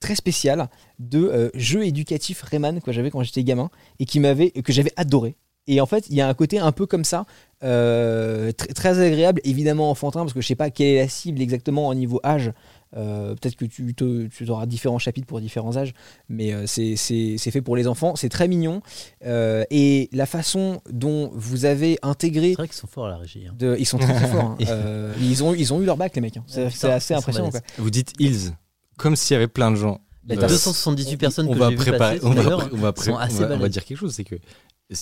très 0.00 0.14
spéciales 0.14 0.68
de 0.98 1.50
jeux 1.54 1.84
éducatifs 1.86 2.42
Rayman 2.42 2.80
que 2.80 2.92
j'avais 2.92 3.10
quand 3.10 3.22
j'étais 3.22 3.42
gamin 3.44 3.70
et 3.98 4.04
qui 4.04 4.20
m'avait 4.20 4.50
que 4.50 4.72
j'avais 4.72 4.92
adoré. 4.96 5.34
Et 5.68 5.80
en 5.80 5.86
fait, 5.86 6.06
il 6.08 6.14
y 6.16 6.20
a 6.20 6.28
un 6.28 6.34
côté 6.34 6.58
un 6.58 6.70
peu 6.72 6.86
comme 6.86 7.04
ça, 7.04 7.26
euh, 7.64 8.50
tr- 8.52 8.72
très 8.72 9.00
agréable, 9.00 9.40
évidemment 9.44 9.90
enfantin, 9.90 10.20
parce 10.20 10.32
que 10.32 10.40
je 10.40 10.46
sais 10.46 10.54
pas 10.54 10.70
quelle 10.70 10.86
est 10.86 10.98
la 11.02 11.08
cible 11.08 11.40
exactement 11.40 11.88
au 11.88 11.94
niveau 11.94 12.20
âge. 12.24 12.52
Euh, 12.96 13.34
Peut-être 13.34 13.56
que 13.56 13.64
tu, 13.64 13.92
te- 13.94 14.26
tu 14.28 14.48
auras 14.48 14.64
différents 14.66 14.98
chapitres 15.00 15.26
pour 15.26 15.40
différents 15.40 15.76
âges, 15.76 15.92
mais 16.28 16.52
euh, 16.54 16.66
c'est 16.66 16.96
fait 17.38 17.60
pour 17.60 17.76
les 17.76 17.88
enfants. 17.88 18.14
C'est 18.16 18.28
très 18.28 18.46
mignon. 18.48 18.80
Euh, 19.24 19.64
et 19.70 20.08
la 20.12 20.24
façon 20.26 20.80
dont 20.90 21.30
vous 21.34 21.64
avez 21.64 21.98
intégré 22.02 22.50
C'est 22.50 22.54
vrai 22.54 22.68
qu'ils 22.68 22.76
sont 22.76 22.86
forts 22.86 23.06
à 23.06 23.10
la 23.10 23.16
régie. 23.16 23.46
hein. 23.48 23.54
de- 23.58 23.76
ils 23.78 23.86
sont 23.86 23.98
très 23.98 24.14
très 24.14 24.28
forts. 24.28 24.44
hein. 24.44 24.56
Euh, 24.68 25.12
ils, 25.20 25.42
ont, 25.42 25.52
ils 25.52 25.74
ont 25.74 25.82
eu 25.82 25.84
leur 25.84 25.96
bac, 25.96 26.14
les 26.14 26.20
mecs. 26.20 26.36
hein. 26.36 26.44
C'est 26.46 26.90
assez 26.90 27.12
ils 27.14 27.16
impressionnant. 27.16 27.50
quoi. 27.50 27.60
Vous 27.78 27.90
dites 27.90 28.12
Hills, 28.20 28.52
comme 28.96 29.16
s'il 29.16 29.34
y 29.34 29.36
avait 29.36 29.48
plein 29.48 29.70
de 29.72 29.76
gens. 29.76 30.00
Les 30.28 30.36
Euh, 30.36 30.46
278 30.48 31.16
personnes 31.18 31.46
on 31.48 31.52
que 31.54 31.58
j'ai 31.58 31.68
vu 31.70 31.76
préparer, 31.76 32.16
passer 32.18 32.26
on 32.26 32.30
va, 32.30 32.40
on 32.72 32.76
va, 32.76 32.92
on 32.96 33.12
va- 33.46 33.54
on 33.54 33.66
dire 33.68 33.84
quelque 33.84 33.98
chose, 33.98 34.12
c'est 34.14 34.24
que 34.24 34.36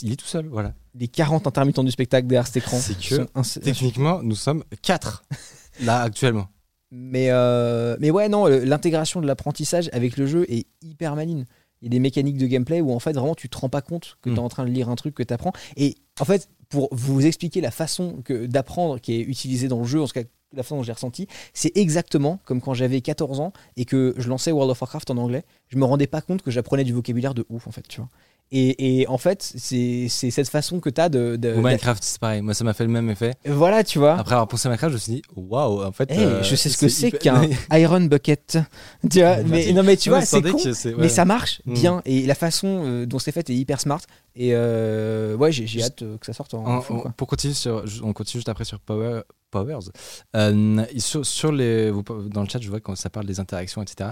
il 0.03 0.12
est 0.12 0.16
tout 0.16 0.27
seul, 0.27 0.47
voilà. 0.47 0.75
les 0.94 1.09
40 1.09 1.47
intermittents 1.47 1.85
du 1.85 1.90
spectacle 1.90 2.27
derrière 2.27 2.47
cet 2.47 2.59
écran. 2.59 2.79
C'est 2.79 2.99
que 2.99 3.61
Techniquement, 3.61 4.23
nous 4.23 4.35
sommes 4.35 4.64
4 4.83 5.25
là 5.83 6.01
actuellement. 6.01 6.49
Mais, 6.90 7.31
euh, 7.31 7.97
mais 7.99 8.11
ouais, 8.11 8.29
non, 8.29 8.47
l'intégration 8.47 9.20
de 9.20 9.27
l'apprentissage 9.27 9.90
avec 9.92 10.16
le 10.16 10.27
jeu 10.27 10.47
est 10.49 10.66
hyper 10.81 11.16
maligne. 11.16 11.44
Il 11.83 11.87
y 11.87 11.88
a 11.88 11.90
des 11.90 11.99
mécaniques 11.99 12.38
de 12.38 12.47
gameplay 12.47 12.81
où 12.81 12.92
en 12.92 12.99
fait 12.99 13.12
vraiment 13.12 13.35
tu 13.35 13.49
te 13.49 13.59
rends 13.59 13.68
pas 13.68 13.83
compte 13.83 14.16
que 14.23 14.31
tu 14.31 14.37
es 14.37 14.38
en 14.38 14.49
train 14.49 14.64
de 14.64 14.70
lire 14.70 14.88
un 14.88 14.94
truc 14.94 15.14
que 15.14 15.23
tu 15.23 15.35
apprends. 15.35 15.53
Et 15.77 15.97
en 16.20 16.25
fait, 16.25 16.49
pour 16.68 16.88
vous 16.92 17.27
expliquer 17.27 17.61
la 17.61 17.70
façon 17.70 18.23
d'apprendre 18.29 19.01
qui 19.01 19.14
est 19.14 19.20
utilisée 19.20 19.68
dans 19.68 19.81
le 19.81 19.85
jeu, 19.85 20.01
en 20.01 20.07
tout 20.07 20.12
cas 20.12 20.23
la 20.55 20.62
façon 20.62 20.77
dont 20.77 20.83
j'ai 20.83 20.92
ressenti, 20.92 21.27
c'est 21.53 21.77
exactement 21.77 22.40
comme 22.44 22.61
quand 22.61 22.75
j'avais 22.75 23.01
14 23.01 23.40
ans 23.40 23.53
et 23.77 23.85
que 23.85 24.14
je 24.16 24.29
lançais 24.29 24.53
World 24.53 24.70
of 24.70 24.81
Warcraft 24.81 25.11
en 25.11 25.16
anglais. 25.18 25.44
Je 25.68 25.77
me 25.77 25.85
rendais 25.85 26.07
pas 26.07 26.20
compte 26.20 26.42
que 26.42 26.51
j'apprenais 26.51 26.85
du 26.85 26.92
vocabulaire 26.92 27.35
de 27.35 27.44
ouf 27.49 27.66
en 27.66 27.73
fait, 27.73 27.87
tu 27.88 28.01
vois. 28.01 28.09
Et, 28.53 29.01
et 29.01 29.09
en 29.09 29.19
fait, 29.19 29.43
c'est 29.57 30.09
cette 30.09 30.49
façon 30.49 30.79
que 30.79 30.89
tu 30.89 31.01
as 31.01 31.09
de, 31.09 31.35
de- 31.37 31.55
Ou 31.55 31.61
Minecraft, 31.61 32.03
c'est 32.05 32.21
pareil. 32.21 32.41
Moi, 32.41 32.55
ça 32.55 32.63
m'a 32.63 32.73
fait 32.73 32.85
le 32.85 32.91
même 32.91 33.11
effet. 33.11 33.33
de- 33.45 33.51
Voilà, 33.53 33.83
tu 33.83 33.99
vois. 33.99 34.15
Après 34.17 34.35
avoir 34.35 34.47
pensé 34.47 34.69
à 34.69 34.71
Minecraft, 34.71 34.91
je 34.93 34.95
me 34.97 35.01
suis 35.01 35.13
dit, 35.15 35.23
waouh, 35.35 35.83
en 35.83 35.91
fait. 35.91 36.09
Eh, 36.13 36.19
euh, 36.19 36.43
je 36.45 36.55
sais 36.55 36.69
ce 36.69 36.77
que 36.77 36.89
c'est 36.89 37.11
qu'un 37.11 37.43
Iron 37.73 38.03
Bucket. 38.03 38.59
Tu 39.11 39.21
vois, 39.21 39.39
mais, 39.43 39.73
non, 39.73 39.83
mais 39.83 39.97
tu 39.97 40.11
Ouais, 40.11 40.19
vois, 40.19 40.25
c'est 40.27 40.41
con, 40.43 40.57
ouais. 40.59 40.95
mais 40.99 41.09
ça 41.09 41.25
marche 41.25 41.63
Mm. 41.67 41.73
bien. 41.75 42.03
Et 42.05 42.27
la 42.27 42.35
façon 42.37 42.83
euh, 42.85 43.07
dont 43.07 43.19
c'est 43.19 43.33
fait 43.33 43.49
est 43.51 43.55
hyper 43.55 43.81
smart. 43.81 44.01
Et 44.37 44.51
euh, 44.53 45.35
ouais, 45.37 45.51
j'ai 45.51 45.83
hâte 45.83 46.03
euh, 46.03 46.17
que 46.19 46.27
ça 46.27 46.33
sorte 46.33 46.55
en, 46.55 46.65
En- 46.65 46.81
fou, 46.81 46.95
en- 46.95 46.99
quoi. 47.01 47.13
pour 47.17 47.27
continuer 47.27 47.55
sur, 47.55 47.85
on 48.05 48.13
continue 48.13 48.39
juste 48.41 48.49
après 48.49 48.65
sur 48.65 48.79
Power, 48.81 49.23
Powers. 49.55 49.90
Euh, 50.35 50.85
sur, 50.99 51.25
sur 51.25 51.53
dans 51.53 52.43
le 52.43 52.49
chat, 52.49 52.61
je 52.61 52.69
vois 52.69 52.81
quand 52.81 52.97
ça 52.97 53.09
parle 53.09 53.27
des 53.27 53.38
interactions, 53.38 53.83
etc. 53.83 54.11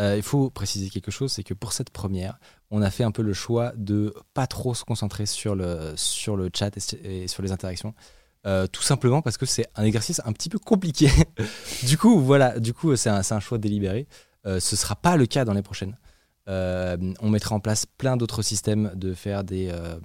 Euh, 0.00 0.16
il 0.16 0.22
faut 0.22 0.48
préciser 0.50 0.88
quelque 0.90 1.10
chose, 1.10 1.32
c'est 1.32 1.42
que 1.42 1.54
pour 1.54 1.72
cette 1.72 1.90
première, 1.90 2.38
on 2.70 2.82
a 2.82 2.90
fait 2.90 3.04
un 3.04 3.10
peu 3.10 3.22
le 3.22 3.32
choix 3.32 3.72
de 3.76 4.14
pas 4.32 4.46
trop 4.46 4.74
se 4.74 4.84
concentrer 4.84 5.26
sur 5.26 5.56
le, 5.56 5.92
sur 5.96 6.36
le 6.36 6.50
chat 6.56 6.70
et, 7.04 7.28
sur 7.28 7.42
les 7.42 7.52
interactions. 7.52 7.94
Euh, 8.46 8.68
tout 8.68 8.82
simplement 8.82 9.22
parce 9.22 9.38
que 9.38 9.46
c'est 9.46 9.66
un 9.74 9.82
exercice 9.82 10.20
un 10.24 10.32
petit 10.32 10.48
peu 10.48 10.60
compliqué. 10.60 11.10
du 11.82 11.98
coup, 11.98 12.20
voilà, 12.20 12.60
du 12.60 12.72
coup, 12.72 12.94
c'est 12.94 13.10
un, 13.10 13.22
un 13.28 13.40
choix 13.40 13.58
délibéré. 13.58 14.06
Ce 14.44 14.76
sera 14.76 14.94
pas 14.94 15.16
le 15.16 15.26
cas 15.26 15.44
dans 15.44 15.54
les 15.54 15.62
prochaines. 15.62 15.96
Euh, 16.48 16.96
on 17.20 17.28
mettra 17.30 17.56
en 17.56 17.60
place 17.60 17.86
plein 17.86 18.16
d'autres 18.16 18.42
systèmes 18.42 18.92
de 18.94 19.14
faire 19.14 19.42
des, 19.42 19.68
euh, 19.72 19.96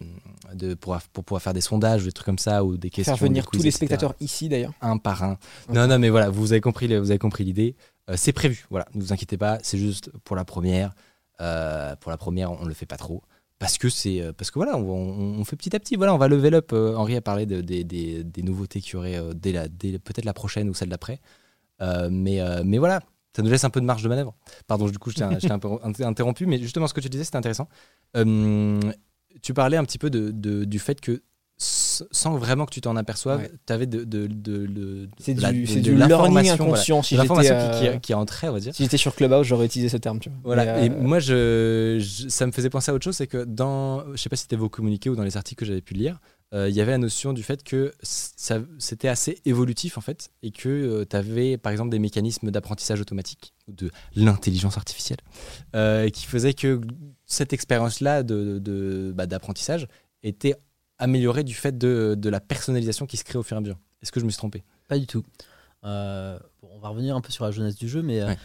de, 0.56 0.74
pour, 0.74 0.98
pour 1.14 1.24
pouvoir 1.24 1.42
faire 1.42 1.54
des 1.54 1.62
sondages, 1.62 2.04
des 2.04 2.12
trucs 2.12 2.26
comme 2.26 2.40
ça, 2.40 2.64
ou 2.64 2.78
des 2.78 2.90
questions. 2.90 3.16
Faire 3.16 3.28
venir 3.28 3.46
quiz, 3.46 3.60
tous 3.60 3.64
les 3.64 3.68
etc. 3.70 3.78
spectateurs 3.86 4.16
ici 4.20 4.50
d'ailleurs. 4.50 4.74
un 4.82 4.98
par 4.98 5.24
un. 5.24 5.38
Non, 5.70 5.88
non, 5.88 6.00
mais 6.00 6.10
voilà, 6.10 6.30
vous 6.30 6.52
avez 6.52 6.62
compris, 6.62 6.88
vous 6.98 7.12
avez 7.12 7.20
compris 7.20 7.44
l'idée. 7.44 7.76
Euh, 8.10 8.16
c'est 8.18 8.34
prévu. 8.34 8.66
Voilà, 8.72 8.88
ne 8.96 9.02
vous 9.02 9.14
inquiétez 9.14 9.38
pas. 9.38 9.60
C'est 9.62 9.78
juste 9.78 10.10
pour 10.24 10.36
la 10.36 10.44
première. 10.46 10.94
Pour 12.00 12.12
la 12.12 12.18
première, 12.18 12.52
on 12.52 12.66
le 12.66 12.74
fait 12.74 12.86
pas 12.86 12.98
trop. 12.98 13.24
Parce 13.58 13.78
que 13.78 13.90
c'est 13.90 14.22
parce 14.38 14.50
que 14.50 14.58
voilà, 14.58 14.78
on, 14.78 14.82
on- 14.90 15.40
on 15.40 15.46
fait 15.46 15.56
petit 15.56 15.76
à 15.76 15.80
petit. 15.80 15.96
Voilà, 15.96 16.14
on 16.16 16.18
va 16.18 16.28
level 16.28 16.56
up. 16.56 16.72
Henri 16.74 17.16
a 17.16 17.22
parlé 17.22 17.46
de- 17.46 17.62
des- 17.62 18.24
nouveautés 18.44 18.82
qu'il 18.82 18.94
y 18.94 18.96
aurait 18.98 19.20
dès 19.36 19.52
la, 19.52 19.68
dès 19.68 20.00
peut-être 20.00 20.26
la 20.26 20.34
prochaine 20.34 20.70
ou 20.70 20.74
celle 20.74 20.90
d'après. 20.90 21.20
Mais, 22.10 22.40
mais 22.64 22.78
voilà, 22.80 23.02
ça 23.36 23.42
nous 23.42 23.50
laisse 23.50 23.64
un 23.64 23.70
peu 23.70 23.80
de 23.82 23.86
marge 23.86 24.04
de 24.04 24.10
manœuvre. 24.10 24.36
Pardon, 24.68 24.88
du 24.88 24.98
coup, 24.98 25.10
je 25.12 25.16
t'ai 25.16 25.24
un 25.24 25.60
peu 25.60 25.68
inter- 25.84 26.04
interrompu, 26.06 26.46
mais 26.46 26.58
justement, 26.60 26.88
ce 26.88 26.94
que 26.94 27.02
tu 27.02 27.10
disais, 27.10 27.24
c'était 27.24 27.38
intéressant. 27.38 27.68
Euh, 28.18 28.80
tu 29.42 29.54
parlais 29.54 29.78
un 29.78 29.84
petit 29.86 29.98
peu 29.98 30.10
de, 30.10 30.32
de- 30.32 30.66
du 30.66 30.80
fait 30.80 31.00
que 31.02 31.22
sans 31.64 32.38
vraiment 32.38 32.66
que 32.66 32.74
tu 32.74 32.82
t'en 32.82 32.96
aperçoives, 32.96 33.42
Ouais. 33.42 33.52
tu 33.68 33.72
avais 33.74 33.86
de, 33.86 34.04
de, 34.04 34.26
de- 34.26 34.66
de- 34.66 35.10
C'est 35.20 35.36
du, 35.36 35.68
c'est 35.68 35.80
du 35.82 35.96
learning 35.96 36.32
voilà. 36.32 36.54
inconscient. 36.54 37.04
Si 37.04 37.16
l'information 37.16 37.56
qui, 37.80 37.88
euh, 37.88 37.94
qui, 37.94 38.00
qui 38.02 38.14
entrait, 38.16 38.48
on 38.50 38.54
va 38.54 38.60
dire. 38.60 38.74
si 38.74 38.82
j'étais 38.84 38.98
sur 38.98 39.14
Clubhouse, 39.14 39.46
j'aurais 39.46 39.68
utilisé 39.68 39.88
ce 39.90 39.98
terme. 39.98 40.20
Tu 40.20 40.30
vois. 40.30 40.40
Voilà. 40.44 40.66
Mais, 40.80 40.88
Et 40.88 40.90
euh, 40.90 40.96
moi, 41.00 41.20
je, 41.20 41.98
je- 42.00 42.30
ça 42.30 42.48
me 42.48 42.52
faisait 42.52 42.72
penser 42.72 42.90
à 42.90 42.96
autre 42.96 43.04
chose, 43.04 43.16
c'est 43.16 43.28
que 43.28 43.44
dans, 43.44 44.04
je 44.16 44.18
sais 44.18 44.30
pas 44.30 44.36
si 44.36 44.42
c'était 44.44 44.56
vos 44.56 44.70
communiqués 44.70 45.12
ou 45.12 45.16
dans 45.16 45.24
les 45.24 45.38
articles 45.38 45.60
que 45.60 45.66
j'avais 45.68 45.82
pu 45.82 45.94
lire, 45.94 46.20
euh, 46.54 46.68
il 46.70 46.76
y 46.76 46.82
avait 46.82 46.92
la 46.92 46.98
notion 46.98 47.32
du 47.34 47.44
fait 47.44 47.64
que 47.64 47.94
c'était 48.04 49.08
assez 49.08 49.42
évolutif 49.46 49.98
en 49.98 50.02
fait, 50.02 50.32
et 50.44 50.52
que 50.52 51.04
tu 51.06 51.16
avais 51.16 51.58
par 51.58 51.72
exemple 51.72 51.90
des 51.92 52.00
mécanismes 52.00 52.52
d'apprentissage 52.52 53.00
automatique 53.02 53.54
ou 53.68 53.72
de 53.74 53.90
l'intelligence 54.16 54.78
artificielle 54.78 55.20
euh, 55.76 56.10
qui 56.10 56.26
faisaient 56.26 56.54
que 56.54 56.82
cette 57.26 57.54
expérience-là 57.54 58.24
de, 58.24 58.60
de- 58.60 59.14
bah, 59.16 59.28
d'apprentissage 59.28 59.88
était 60.24 60.56
améliorée 60.98 61.44
du 61.44 61.54
fait 61.54 61.78
de, 61.78 62.16
de 62.18 62.30
la 62.30 62.40
personnalisation 62.40 63.06
qui 63.08 63.18
se 63.18 63.24
crée 63.24 63.40
au 63.40 63.44
fur 63.44 63.56
et 63.56 63.60
à 63.60 63.62
mesure. 63.62 63.80
Est-ce 64.02 64.12
que 64.12 64.20
je 64.20 64.26
me 64.26 64.30
suis 64.30 64.38
trompé? 64.38 64.64
Pas 64.88 65.00
du 65.00 65.08
tout. 65.08 65.24
Euh, 65.84 66.38
bon, 66.62 66.70
on 66.74 66.80
va 66.80 66.90
revenir 66.90 67.16
un 67.16 67.22
peu 67.22 67.32
sur 67.32 67.46
la 67.46 67.52
jeunesse 67.52 67.76
du 67.76 67.88
jeu, 67.90 68.02
mais, 68.04 68.22
euh, 68.22 68.28
Ouais. 68.28 68.38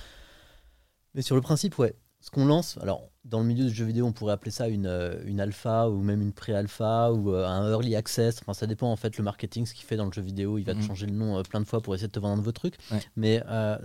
mais 1.14 1.22
sur 1.22 1.34
le 1.34 1.42
principe, 1.42 1.76
ouais. 1.78 1.94
Ce 2.26 2.30
qu'on 2.32 2.44
lance, 2.44 2.76
alors 2.82 3.08
dans 3.24 3.38
le 3.38 3.46
milieu 3.46 3.64
du 3.68 3.72
jeu 3.72 3.84
vidéo, 3.84 4.04
on 4.04 4.12
pourrait 4.12 4.32
appeler 4.32 4.50
ça 4.50 4.66
une, 4.66 4.86
euh, 4.86 5.22
une 5.26 5.38
alpha 5.38 5.88
ou 5.88 6.02
même 6.02 6.20
une 6.20 6.32
pré-alpha 6.32 7.12
ou 7.12 7.32
euh, 7.32 7.46
un 7.46 7.70
early 7.70 7.94
access. 7.94 8.38
Enfin, 8.42 8.52
ça 8.52 8.66
dépend 8.66 8.90
en 8.90 8.96
fait 8.96 9.16
le 9.16 9.22
marketing, 9.22 9.64
ce 9.64 9.74
qu'il 9.74 9.84
fait 9.84 9.94
dans 9.96 10.06
le 10.06 10.12
jeu 10.12 10.22
vidéo. 10.22 10.58
Il 10.58 10.64
va 10.64 10.72
te 10.74 10.78
Mhm. 10.78 10.86
changer 10.86 11.06
le 11.06 11.12
nom 11.12 11.38
euh, 11.38 11.42
plein 11.42 11.60
de 11.60 11.66
fois 11.66 11.80
pour 11.80 11.94
essayer 11.94 12.08
de 12.08 12.12
te 12.12 12.18
vendre 12.18 12.34
un 12.34 12.36
nouveau 12.38 12.50
truc. 12.50 12.74
Ouais. 12.90 13.00
Mais 13.14 13.44
euh, 13.46 13.78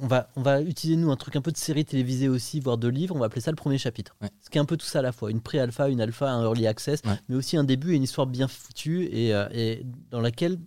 on, 0.00 0.08
va, 0.08 0.28
on 0.34 0.42
va 0.42 0.60
utiliser 0.60 0.98
nous 1.00 1.12
un 1.12 1.16
truc 1.16 1.36
un 1.36 1.40
peu 1.40 1.52
de 1.52 1.56
série 1.56 1.84
télévisée 1.84 2.28
aussi, 2.28 2.58
voire 2.58 2.78
de 2.78 2.88
livres. 2.88 3.14
On 3.14 3.20
va 3.20 3.26
appeler 3.26 3.40
ça 3.40 3.52
le 3.52 3.56
premier 3.56 3.78
chapitre. 3.78 4.16
Ouais. 4.20 4.30
Ce 4.40 4.50
qui 4.50 4.58
est 4.58 4.60
un 4.60 4.64
peu 4.64 4.76
tout 4.76 4.86
ça 4.86 4.98
à 4.98 5.02
la 5.02 5.12
fois. 5.12 5.30
Une 5.30 5.40
pré-alpha, 5.40 5.88
une 5.88 6.00
alpha, 6.00 6.28
un 6.28 6.42
early 6.42 6.66
access, 6.66 7.00
Ouais. 7.06 7.14
mais 7.28 7.36
aussi 7.36 7.56
un 7.56 7.64
début 7.64 7.92
et 7.92 7.96
une 7.96 8.02
histoire 8.02 8.26
bien 8.26 8.48
foutue 8.48 9.04
et, 9.04 9.32
euh, 9.32 9.48
et 9.52 9.84
dans 10.10 10.20
laquelle 10.20 10.58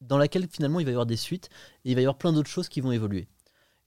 dans 0.00 0.16
laquelle 0.16 0.46
finalement 0.48 0.78
il 0.78 0.84
va 0.84 0.90
y 0.90 0.94
avoir 0.94 1.06
des 1.06 1.16
suites 1.16 1.48
et 1.84 1.90
il 1.90 1.94
va 1.96 2.00
y 2.00 2.04
avoir 2.04 2.16
plein 2.18 2.32
d'autres 2.32 2.48
choses 2.48 2.68
qui 2.68 2.80
vont 2.80 2.92
évoluer. 2.92 3.26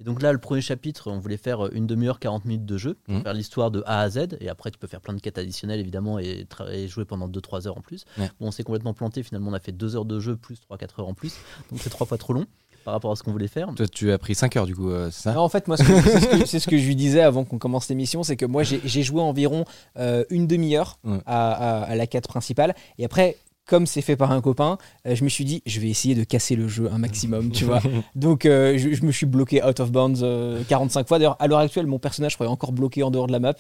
Et 0.02 0.04
donc 0.04 0.22
là, 0.24 0.34
le 0.34 0.40
premier 0.40 0.62
chapitre, 0.62 1.12
on 1.12 1.20
voulait 1.20 1.38
faire 1.38 1.72
une 1.74 1.86
demi-heure, 1.86 2.20
40 2.20 2.46
minutes 2.46 2.66
de 2.66 2.76
jeu, 2.78 2.96
pour 3.06 3.14
Mhm. 3.14 3.22
faire 3.22 3.34
l'histoire 3.34 3.70
de 3.70 3.84
A 3.86 4.00
à 4.02 4.10
Z, 4.10 4.30
et 4.40 4.50
après 4.50 4.72
tu 4.72 4.80
peux 4.80 4.88
faire 4.88 5.00
plein 5.00 5.14
de 5.14 5.22
quêtes 5.22 5.38
additionnelles 5.38 5.80
évidemment 5.80 6.18
et, 6.18 6.48
jouer 6.88 7.06
pendant 7.06 7.28
2-3 7.28 7.68
heures 7.68 7.78
en 7.78 7.82
plus. 7.82 8.06
Ouais. 8.18 8.30
Bon, 8.40 8.48
on 8.48 8.52
s'est 8.52 8.64
complètement 8.64 8.94
planté, 8.96 9.22
finalement 9.22 9.52
on 9.52 9.54
a 9.54 9.60
fait 9.60 9.72
2 9.72 9.96
heures 9.96 10.06
de 10.06 10.20
jeu 10.20 10.36
plus 10.36 10.60
3-4 10.60 11.00
heures 11.02 11.08
en 11.08 11.14
plus, 11.14 11.36
donc 11.70 11.80
c'est 11.82 11.90
trois 11.92 12.08
fois 12.08 12.18
trop 12.18 12.34
long 12.34 12.46
par 12.84 12.96
rapport 12.96 13.12
à 13.12 13.16
ce 13.16 13.22
qu'on 13.22 13.32
voulait 13.32 13.48
faire. 13.48 13.72
Toi, 13.76 13.88
tu 13.88 14.12
as 14.12 14.18
pris 14.18 14.34
5 14.34 14.56
heures 14.58 14.66
du 14.66 14.76
coup, 14.76 14.90
euh, 14.90 15.10
c'est 15.12 15.22
ça? 15.22 15.34
Non, 15.34 15.42
en 15.42 15.50
fait, 15.50 15.68
moi, 15.68 15.78
ce 15.78 15.84
que- 15.84 16.02
c'est 16.02 16.20
ce, 16.20 16.28
que- 16.40 16.46
c'est 16.48 16.60
ce 16.60 16.68
que 16.68 16.78
je 16.80 16.86
lui 16.88 16.96
disais 16.96 17.22
avant 17.22 17.44
qu'on 17.46 17.60
commence 17.60 17.88
l'émission, 17.90 18.24
c'est 18.24 18.36
que 18.38 18.46
moi, 18.48 18.64
j'ai 18.64 18.82
j'ai 18.84 19.04
joué 19.04 19.22
environ 19.22 19.66
euh, 20.00 20.24
une 20.32 20.48
demi-heure 20.48 20.98
Ouais. 21.04 21.20
à, 21.28 21.52
à- 21.52 21.84
à 21.84 21.96
la 21.96 22.08
quête 22.08 22.28
principale. 22.28 22.74
Et 22.98 23.06
après, 23.06 23.38
comme 23.72 23.86
c'est 23.88 24.02
fait 24.02 24.18
par 24.18 24.32
un 24.34 24.42
copain, 24.42 24.78
euh, 25.08 25.16
je 25.16 25.24
me 25.24 25.30
suis 25.30 25.46
dit, 25.46 25.64
je 25.66 25.80
vais 25.80 25.88
essayer 25.88 26.14
de 26.14 26.26
casser 26.26 26.58
le 26.58 26.68
jeu 26.68 26.90
un 26.92 26.98
maximum, 26.98 27.52
tu 27.52 27.64
vois. 27.64 27.82
Donc, 28.16 28.46
euh, 28.46 28.78
je, 28.78 28.92
je 28.94 29.06
me 29.06 29.14
suis 29.14 29.26
bloqué 29.26 29.64
out 29.64 29.80
of 29.80 29.94
bounds 29.94 30.20
euh, 30.24 30.62
45 30.68 31.08
fois. 31.08 31.20
D'ailleurs, 31.20 31.38
à 31.40 31.48
l'heure 31.48 31.60
actuelle, 31.60 31.88
mon 31.88 31.98
personnage, 32.00 32.34
je 32.34 32.38
crois, 32.38 32.48
est 32.48 32.50
encore 32.50 32.74
bloqué 32.74 33.02
en 33.02 33.12
dehors 33.12 33.28
de 33.28 33.32
la 33.32 33.40
map. 33.40 33.54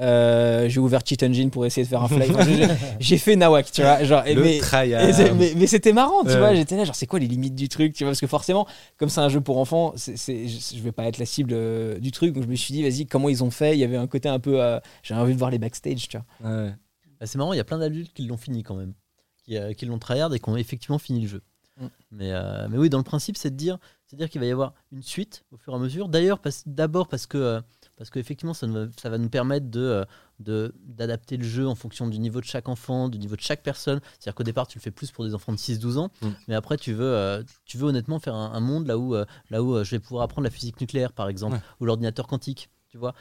Euh, 0.00 0.68
j'ai 0.68 0.78
ouvert 0.78 1.00
Cheat 1.04 1.22
Engine 1.24 1.50
pour 1.50 1.66
essayer 1.66 1.82
de 1.82 1.88
faire 1.88 2.02
un 2.02 2.08
fly. 2.08 2.30
Enfin, 2.30 2.44
j'ai- 3.00 3.18
fait 3.18 3.34
Nawak, 3.34 3.72
tu 3.72 3.82
vois. 3.82 4.04
Genre, 4.04 4.22
Le 4.36 4.42
mais- 4.42 4.60
mais, 5.34 5.52
mais 5.56 5.66
c'était 5.66 5.92
marrant, 5.92 6.22
tu 6.22 6.36
vois. 6.38 6.54
J'étais 6.54 6.76
là, 6.76 6.84
genre, 6.84 6.94
c'est 6.94 7.06
quoi 7.06 7.18
les 7.18 7.26
limites 7.26 7.54
du 7.56 7.68
truc, 7.68 7.92
tu 7.92 8.04
vois 8.04 8.12
Parce 8.12 8.20
que 8.20 8.26
forcément, 8.28 8.66
comme 8.98 9.08
c'est 9.08 9.20
un 9.20 9.28
jeu 9.28 9.40
pour 9.40 9.58
enfants, 9.58 9.92
c'est, 9.96 10.16
c'est- 10.16 10.46
je 10.46 10.80
vais 10.82 10.92
pas 10.92 11.04
être 11.08 11.18
la 11.18 11.26
cible 11.26 11.50
euh, 11.54 11.98
du 11.98 12.12
truc. 12.12 12.32
Donc 12.34 12.44
je 12.44 12.48
me 12.48 12.54
suis 12.54 12.72
dit, 12.72 12.82
vas-y, 12.82 13.06
comment 13.06 13.28
ils 13.28 13.42
ont 13.42 13.50
fait? 13.50 13.74
Il 13.74 13.80
y 13.80 13.84
avait 13.84 13.96
un 13.96 14.06
côté 14.06 14.28
un 14.28 14.38
peu. 14.38 14.62
euh, 14.62 14.78
J'ai 15.02 15.14
envie 15.14 15.32
de 15.34 15.38
voir 15.38 15.50
les 15.50 15.58
backstage, 15.58 16.06
tu 16.08 16.18
vois. 16.40 16.50
Ouais. 16.50 16.70
Bah, 17.18 17.24
c'est 17.26 17.38
marrant, 17.38 17.54
il 17.54 17.56
y 17.56 17.60
a 17.60 17.64
plein 17.64 17.78
d'adultes 17.78 18.12
qui 18.12 18.26
l'ont 18.26 18.36
fini 18.36 18.62
quand 18.62 18.74
même, 18.74 18.92
qui, 19.46 19.56
euh, 19.56 19.72
qui 19.72 19.86
l'ont 19.86 19.98
tryhard 19.98 20.34
et 20.34 20.38
qui 20.40 20.48
ont 20.48 20.56
effectivement 20.56 20.98
fini 20.98 21.20
le 21.22 21.28
jeu. 21.28 21.42
Mm. 21.80 21.86
Mais, 22.10 22.32
euh, 22.32 22.68
mais 22.70 22.78
oui, 22.78 22.88
dans 22.90 22.98
le 22.98 23.04
principe, 23.04 23.36
c'est 23.36 23.50
de 23.50 23.56
dire, 23.56 23.78
dire 24.12 24.28
qu'il 24.30 24.40
va 24.40 24.46
y 24.46 24.50
avoir 24.50 24.72
une 24.92 25.02
suite 25.02 25.44
au 25.52 25.56
fur 25.56 25.72
et 25.72 25.76
à 25.76 25.78
mesure. 25.78 26.08
D'ailleurs, 26.08 26.40
d'abord 26.66 27.08
parce 27.08 27.26
que 27.26 27.38
euh, 27.38 27.60
parce 27.96 28.10
qu'effectivement, 28.10 28.52
ça, 28.52 28.66
ça 29.00 29.08
va 29.08 29.16
nous 29.16 29.30
permettre 29.30 29.70
de, 29.70 29.80
euh, 29.80 30.04
de 30.38 30.74
d'adapter 30.84 31.38
le 31.38 31.44
jeu 31.44 31.66
en 31.66 31.74
fonction 31.74 32.06
du 32.08 32.18
niveau 32.18 32.40
de 32.40 32.44
chaque 32.46 32.68
enfant, 32.68 33.08
du 33.08 33.18
niveau 33.18 33.36
de 33.36 33.40
chaque 33.40 33.62
personne. 33.62 34.00
C'est-à-dire 34.18 34.34
qu'au 34.34 34.42
départ, 34.42 34.66
tu 34.66 34.76
le 34.78 34.82
fais 34.82 34.90
plus 34.90 35.10
pour 35.10 35.24
des 35.24 35.34
enfants 35.34 35.52
de 35.52 35.58
6-12 35.58 35.96
ans, 35.98 36.10
Mm. 36.22 36.28
mais 36.48 36.54
après, 36.54 36.76
tu 36.76 36.92
veux, 36.92 37.04
euh, 37.14 37.42
tu 37.64 37.78
veux 37.78 37.86
honnêtement 37.86 38.18
faire 38.18 38.34
un, 38.34 38.52
un 38.52 38.60
monde 38.60 38.86
là 38.86 38.98
où, 38.98 39.14
là 39.50 39.62
où 39.62 39.82
je 39.82 39.90
vais 39.90 39.98
pouvoir 39.98 40.24
apprendre 40.24 40.44
la 40.44 40.50
physique 40.50 40.78
nucléaire, 40.80 41.12
par 41.12 41.28
exemple, 41.28 41.56
Ouais. 41.56 41.62
ou 41.80 41.84
l'ordinateur 41.86 42.26
quantique. 42.26 42.68
Tu 42.88 42.98
vois 42.98 43.14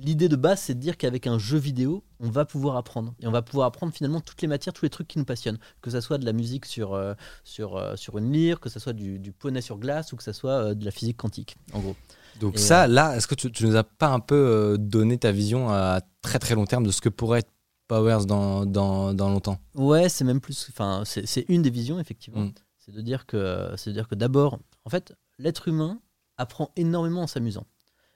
L'idée 0.00 0.28
de 0.28 0.36
base, 0.36 0.60
c'est 0.60 0.74
de 0.74 0.80
dire 0.80 0.96
qu'avec 0.96 1.26
un 1.26 1.38
jeu 1.38 1.58
vidéo, 1.58 2.04
on 2.20 2.28
va 2.28 2.44
pouvoir 2.44 2.76
apprendre. 2.76 3.14
Et 3.20 3.26
on 3.26 3.30
va 3.30 3.42
pouvoir 3.42 3.66
apprendre 3.66 3.92
finalement 3.92 4.20
toutes 4.20 4.42
les 4.42 4.48
matières, 4.48 4.72
tous 4.72 4.84
les 4.84 4.90
trucs 4.90 5.08
qui 5.08 5.18
nous 5.18 5.24
passionnent. 5.24 5.58
Que 5.82 5.90
ça 5.90 6.00
soit 6.00 6.18
de 6.18 6.24
la 6.24 6.32
musique 6.32 6.66
sur, 6.66 6.94
euh, 6.94 7.14
sur, 7.44 7.76
euh, 7.76 7.96
sur 7.96 8.18
une 8.18 8.32
lyre, 8.32 8.60
que 8.60 8.68
ça 8.68 8.80
soit 8.80 8.92
du, 8.92 9.18
du 9.18 9.32
poney 9.32 9.60
sur 9.60 9.78
glace, 9.78 10.12
ou 10.12 10.16
que 10.16 10.22
ça 10.22 10.32
soit 10.32 10.50
euh, 10.50 10.74
de 10.74 10.84
la 10.84 10.90
physique 10.90 11.16
quantique, 11.16 11.56
en 11.72 11.80
gros. 11.80 11.96
Donc 12.40 12.56
Et, 12.56 12.58
ça, 12.58 12.86
là, 12.86 13.16
est-ce 13.16 13.26
que 13.26 13.34
tu, 13.34 13.52
tu 13.52 13.66
nous 13.66 13.76
as 13.76 13.84
pas 13.84 14.08
un 14.08 14.20
peu 14.20 14.76
donné 14.78 15.18
ta 15.18 15.32
vision 15.32 15.70
à 15.70 16.00
très 16.22 16.38
très 16.38 16.54
long 16.54 16.66
terme 16.66 16.84
de 16.84 16.90
ce 16.90 17.00
que 17.00 17.08
pourrait 17.08 17.40
être 17.40 17.50
Powers 17.86 18.24
dans, 18.26 18.64
dans, 18.64 19.12
dans 19.12 19.28
longtemps? 19.28 19.58
Ouais, 19.74 20.08
c'est 20.08 20.24
même 20.24 20.40
plus. 20.40 20.68
Enfin, 20.70 21.02
c'est 21.04 21.26
c'est 21.26 21.44
une 21.48 21.62
des 21.62 21.70
visions, 21.70 22.00
effectivement. 22.00 22.40
Mm. 22.40 22.52
C'est 22.78 22.92
de 22.92 23.00
dire 23.00 23.26
que, 23.26 23.72
c'est 23.76 23.90
de 23.90 23.94
dire 23.94 24.08
que 24.08 24.14
d'abord, 24.14 24.58
en 24.84 24.90
fait, 24.90 25.14
l'être 25.38 25.68
humain 25.68 26.00
apprend 26.36 26.70
énormément 26.76 27.22
en 27.22 27.26
s'amusant. 27.26 27.66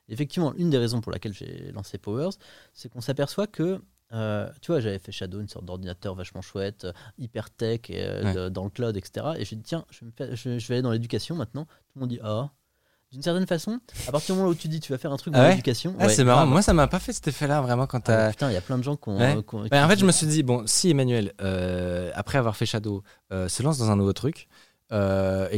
Effectivement, 0.09 0.55
une 0.55 0.71
des 0.71 0.79
raisons 0.79 1.01
pour 1.01 1.13
laquelle 1.13 1.33
j'ai 1.35 1.71
lancé 1.73 1.99
Powers, 1.99 2.31
c'est 2.73 2.89
qu'on 2.91 3.01
s'aperçoit 3.01 3.47
que, 3.47 3.81
euh, 4.13 4.49
tu 4.63 4.73
vois, 4.73 4.81
j'avais 4.81 4.99
fait 4.99 5.13
Shadow, 5.13 5.41
une 5.41 5.49
sorte 5.49 5.65
d'ordinateur 5.67 6.15
vachement 6.15 6.41
chouette, 6.43 6.85
euh, 6.85 6.93
hyper 7.19 7.51
tech, 7.51 7.81
et, 7.91 8.03
euh, 8.03 8.23
Ouais. 8.47 8.51
dans 8.51 8.65
le 8.65 8.71
cloud, 8.71 8.97
etc. 8.97 9.27
Et 9.39 9.45
j'ai 9.45 9.57
dit, 9.57 9.63
tiens, 9.63 9.85
je 9.91 10.01
vais, 10.01 10.07
me 10.07 10.13
faire- 10.13 10.35
je, 10.37 10.59
je 10.59 10.69
vais 10.69 10.75
aller 10.77 10.83
dans 10.83 10.93
l'éducation 10.93 11.35
maintenant. 11.37 11.65
Tout 11.65 11.93
le 11.97 12.01
monde 12.01 12.11
dit, 12.11 12.21
ah. 12.23 12.51
D'une 13.11 13.23
certaine 13.23 13.47
façon, 13.47 13.81
à 14.07 14.13
partir 14.13 14.35
du 14.35 14.41
moment 14.41 14.51
où 14.53 14.55
tu 14.55 14.69
dis 14.69 14.81
tu 14.81 14.93
vas 14.93 14.99
faire 14.99 15.11
un 15.13 15.17
truc 15.17 15.33
Ah 15.35 15.39
dans 15.39 15.45
ouais 15.45 15.51
l'éducation, 15.53 15.97
Ah, 15.99 16.07
ouais, 16.09 16.13
c'est 16.15 16.25
marrant. 16.25 16.41
grave. 16.41 16.51
Moi, 16.51 16.61
ça 16.61 16.75
m'a 16.75 16.89
pas 16.89 16.99
fait 16.99 17.15
cet 17.15 17.27
effet-là 17.29 17.63
vraiment 17.63 17.87
quand 17.87 18.01
Ah, 18.01 18.03
t'as. 18.03 18.31
putain, 18.33 18.51
il 18.51 18.53
y 18.53 18.57
a 18.59 18.61
plein 18.61 18.77
de 18.77 18.83
gens 18.83 18.97
qui 18.97 19.09
ont. 19.09 19.17
Bah, 19.71 19.83
en 19.85 19.89
fait, 19.89 19.99
je 19.99 20.05
me 20.05 20.13
suis 20.13 20.27
dit, 20.27 20.43
bon, 20.43 20.67
si 20.67 20.91
Emmanuel, 20.91 21.33
après 22.15 22.37
avoir 22.37 22.55
fait 22.55 22.67
Shadow, 22.67 23.03
se 23.31 23.63
lance 23.63 23.79
dans 23.79 23.91
un 23.91 23.97
nouveau 23.97 24.13
truc 24.13 24.47
et 24.91 24.95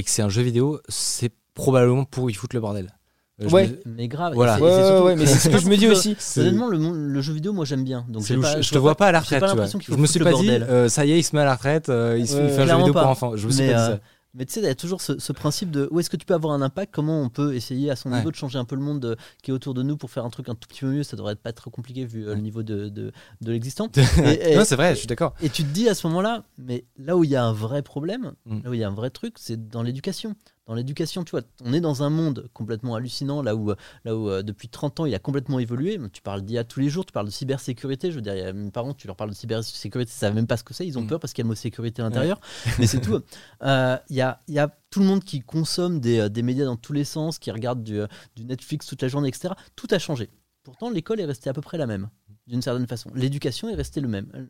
que 0.05 0.11
c'est 0.11 0.23
un 0.23 0.29
jeu 0.29 0.43
vidéo, 0.43 0.81
c'est 0.89 1.33
probablement 1.55 2.05
pour 2.05 2.31
y 2.31 2.35
foutre 2.35 2.55
le 2.55 2.61
bordel. 2.61 2.93
Euh, 3.43 3.49
je 3.49 3.55
Ouais. 3.55 3.69
me- 3.69 3.93
Mais 3.97 4.09
grave. 4.09 4.35
Voilà. 4.35 4.57
c'est- 4.57 4.63
Ouais, 4.63 4.69
ouais, 4.71 4.87
surtout- 4.87 5.05
ouais, 5.07 5.17
mais 5.17 5.27
c'est 5.27 5.39
ce 5.39 5.49
que 5.49 5.59
je 5.59 5.69
me 5.69 5.77
dis 5.77 5.87
aussi. 5.89 6.17
c'est- 6.19 6.41
Honnêtement, 6.41 6.69
le, 6.69 6.79
le 7.09 7.21
jeu 7.21 7.33
vidéo, 7.33 7.53
moi 7.53 7.65
j'aime 7.65 7.85
bien. 7.85 8.05
Donc 8.09 8.27
pas- 8.41 8.57
je, 8.59 8.63
je 8.63 8.71
te 8.71 8.79
vois 8.79 8.95
pas 8.95 9.07
à 9.09 9.13
la 9.13 9.21
retraite. 9.21 9.41
pas 9.41 9.47
tu 9.47 9.53
vois. 9.53 9.57
l'impression 9.63 9.79
qu'il 9.79 9.87
Je 9.89 9.93
faut 9.95 10.01
me 10.01 10.07
suis 10.07 10.19
le 10.19 10.25
pas 10.25 10.33
dit, 10.35 10.51
euh, 10.51 10.89
ça 10.89 11.05
y 11.07 11.13
est, 11.13 11.19
il 11.19 11.23
se 11.25 11.35
met 11.35 11.43
à 11.43 11.47
la 11.47 11.55
retraite, 11.55 11.89
euh, 11.89 12.17
il, 12.19 12.27
se- 12.29 12.37
il 12.37 12.43
Ouais, 12.43 12.49
fait 12.49 12.63
un 12.63 12.67
jeu 12.67 12.77
vidéo 12.77 12.93
pour 12.93 13.03
pas. 13.03 13.07
enfants. 13.09 13.37
Je 13.37 13.47
me 13.47 13.53
suis 13.53 13.63
Mais, 13.63 13.73
pas 13.73 13.77
dit 13.87 13.93
euh, 13.93 13.95
ça. 13.97 14.01
Mais 14.33 14.45
tu 14.45 14.53
sais, 14.53 14.61
il 14.61 14.67
y 14.67 14.69
a 14.69 14.77
toujours 14.77 15.01
ce, 15.01 15.19
ce 15.19 15.33
principe 15.33 15.73
de 15.73 15.89
où 15.91 15.99
est-ce 15.99 16.09
que 16.09 16.17
tu 16.17 16.25
peux 16.25 16.35
avoir 16.35 16.55
un 16.55 16.63
impact, 16.63 16.95
comment 16.95 17.21
on 17.21 17.29
peut 17.31 17.53
essayer 17.57 17.91
à 17.91 17.97
son 17.97 18.11
Ouais. 18.13 18.19
niveau 18.19 18.31
de 18.31 18.37
changer 18.37 18.59
un 18.61 18.65
peu 18.65 18.77
le 18.77 18.81
monde 18.81 19.17
qui 19.43 19.51
est 19.51 19.55
autour 19.55 19.75
de 19.75 19.83
nous 19.83 19.97
pour 19.97 20.09
faire 20.13 20.25
un 20.25 20.31
truc 20.31 20.49
un 20.49 20.55
tout 20.55 20.69
petit 20.69 20.83
peu 20.83 20.87
mieux. 20.87 21.03
Ça 21.03 21.17
devrait 21.17 21.35
pas 21.35 21.51
être 21.51 21.57
trop 21.63 21.71
compliqué 21.71 22.05
vu 22.05 22.29
euh, 22.29 22.37
le 22.37 22.41
niveau 22.41 22.63
de, 22.63 22.89
de, 22.91 23.11
de 23.41 23.51
l'existant. 23.53 23.89
Non, 24.57 24.65
c'est 24.65 24.77
vrai, 24.77 24.91
je 24.95 24.99
suis 25.01 25.09
d'accord. 25.09 25.35
Et 25.43 25.49
tu 25.49 25.65
te 25.65 25.69
dis 25.73 25.89
à 25.89 25.95
ce 25.97 26.07
moment-là, 26.07 26.45
mais 26.59 26.85
là 26.97 27.17
où 27.17 27.25
il 27.25 27.31
y 27.31 27.35
a 27.35 27.45
un 27.45 27.53
vrai 27.53 27.83
problème, 27.83 28.33
Mm. 28.47 28.61
là 28.63 28.71
où 28.71 28.75
il 28.75 28.79
y 28.79 28.85
a 28.85 28.89
un 28.89 28.95
vrai 28.95 29.11
truc, 29.11 29.35
c'est 29.37 29.69
dans 29.69 29.83
l'éducation. 29.83 30.37
Dans 30.67 30.75
l'éducation, 30.75 31.25
tu 31.25 31.33
vois, 31.33 31.41
on 31.65 31.73
est 31.73 31.81
dans 31.81 32.05
un 32.05 32.11
monde 32.11 32.49
complètement 32.53 32.95
hallucinant, 32.95 33.43
là 33.43 33.57
où, 33.57 33.73
là 34.05 34.17
où 34.17 34.29
euh, 34.29 34.43
depuis 34.43 34.69
30 34.69 35.01
ans, 35.01 35.07
il 35.07 35.15
a 35.15 35.19
complètement 35.19 35.59
évolué. 35.59 35.99
Tu 36.13 36.23
parles 36.23 36.43
d'IA 36.43 36.63
tous 36.63 36.79
les 36.79 36.89
jours, 36.89 37.05
tu 37.05 37.13
parles 37.13 37.27
de 37.27 37.33
cybersécurité. 37.33 38.11
Je 38.13 38.17
veux 38.17 38.23
dire, 38.23 38.35
il 38.37 38.39
y 38.39 38.43
a 38.43 38.53
mes 38.53 38.71
parents, 38.71 38.95
tu 38.95 39.09
leur 39.09 39.17
parles 39.17 39.31
de 39.31 39.35
cybersécurité, 39.35 40.13
ils 40.15 40.15
savent 40.19 40.35
même 40.35 40.47
pas 40.47 40.57
ce 40.57 40.63
que 40.63 40.73
c'est, 40.73 40.87
ils 40.87 40.97
ont 40.97 41.03
Mm. 41.03 41.07
peur 41.09 41.19
parce 41.21 41.33
qu'il 41.33 41.43
y 41.43 41.45
a 41.45 41.47
le 41.47 41.49
mot 41.49 41.55
sécurité 41.57 42.03
à 42.03 42.05
l'intérieur. 42.05 42.41
Mais 42.79 42.87
c'est 42.87 43.01
tout. 43.01 43.21
Euh, 43.63 43.97
Il 44.11 44.17
y, 44.17 44.21
a, 44.23 44.41
y 44.49 44.59
a 44.59 44.69
tout 44.91 45.01
le 45.01 45.07
monde 45.07 45.25
qui 45.25 45.41
consomme 45.41 45.99
des, 46.01 46.21
euh, 46.21 46.29
des 46.29 46.43
médias 46.43 46.65
dans 46.67 46.77
tous 46.77 46.93
les 46.93 47.05
sens, 47.05 47.39
qui 47.39 47.51
regarde 47.51 47.83
du, 47.83 48.01
du 48.37 48.45
Netflix 48.45 48.87
toute 48.87 49.03
la 49.03 49.09
journée, 49.09 49.29
etc. 49.29 49.55
Tout 49.77 49.89
a 49.91 49.99
changé. 49.99 50.31
Pourtant, 50.63 50.89
l'école 50.91 51.21
est 51.21 51.25
restée 51.25 51.51
à 51.51 51.53
peu 51.53 51.61
près 51.63 51.79
la 51.79 51.87
même, 51.87 52.09
d'une 52.47 52.63
certaine 52.63 52.87
façon. 52.87 53.11
L'éducation 53.15 53.69
est 53.69 53.75
restée 53.75 54.01
le 54.01 54.09
même. 54.09 54.49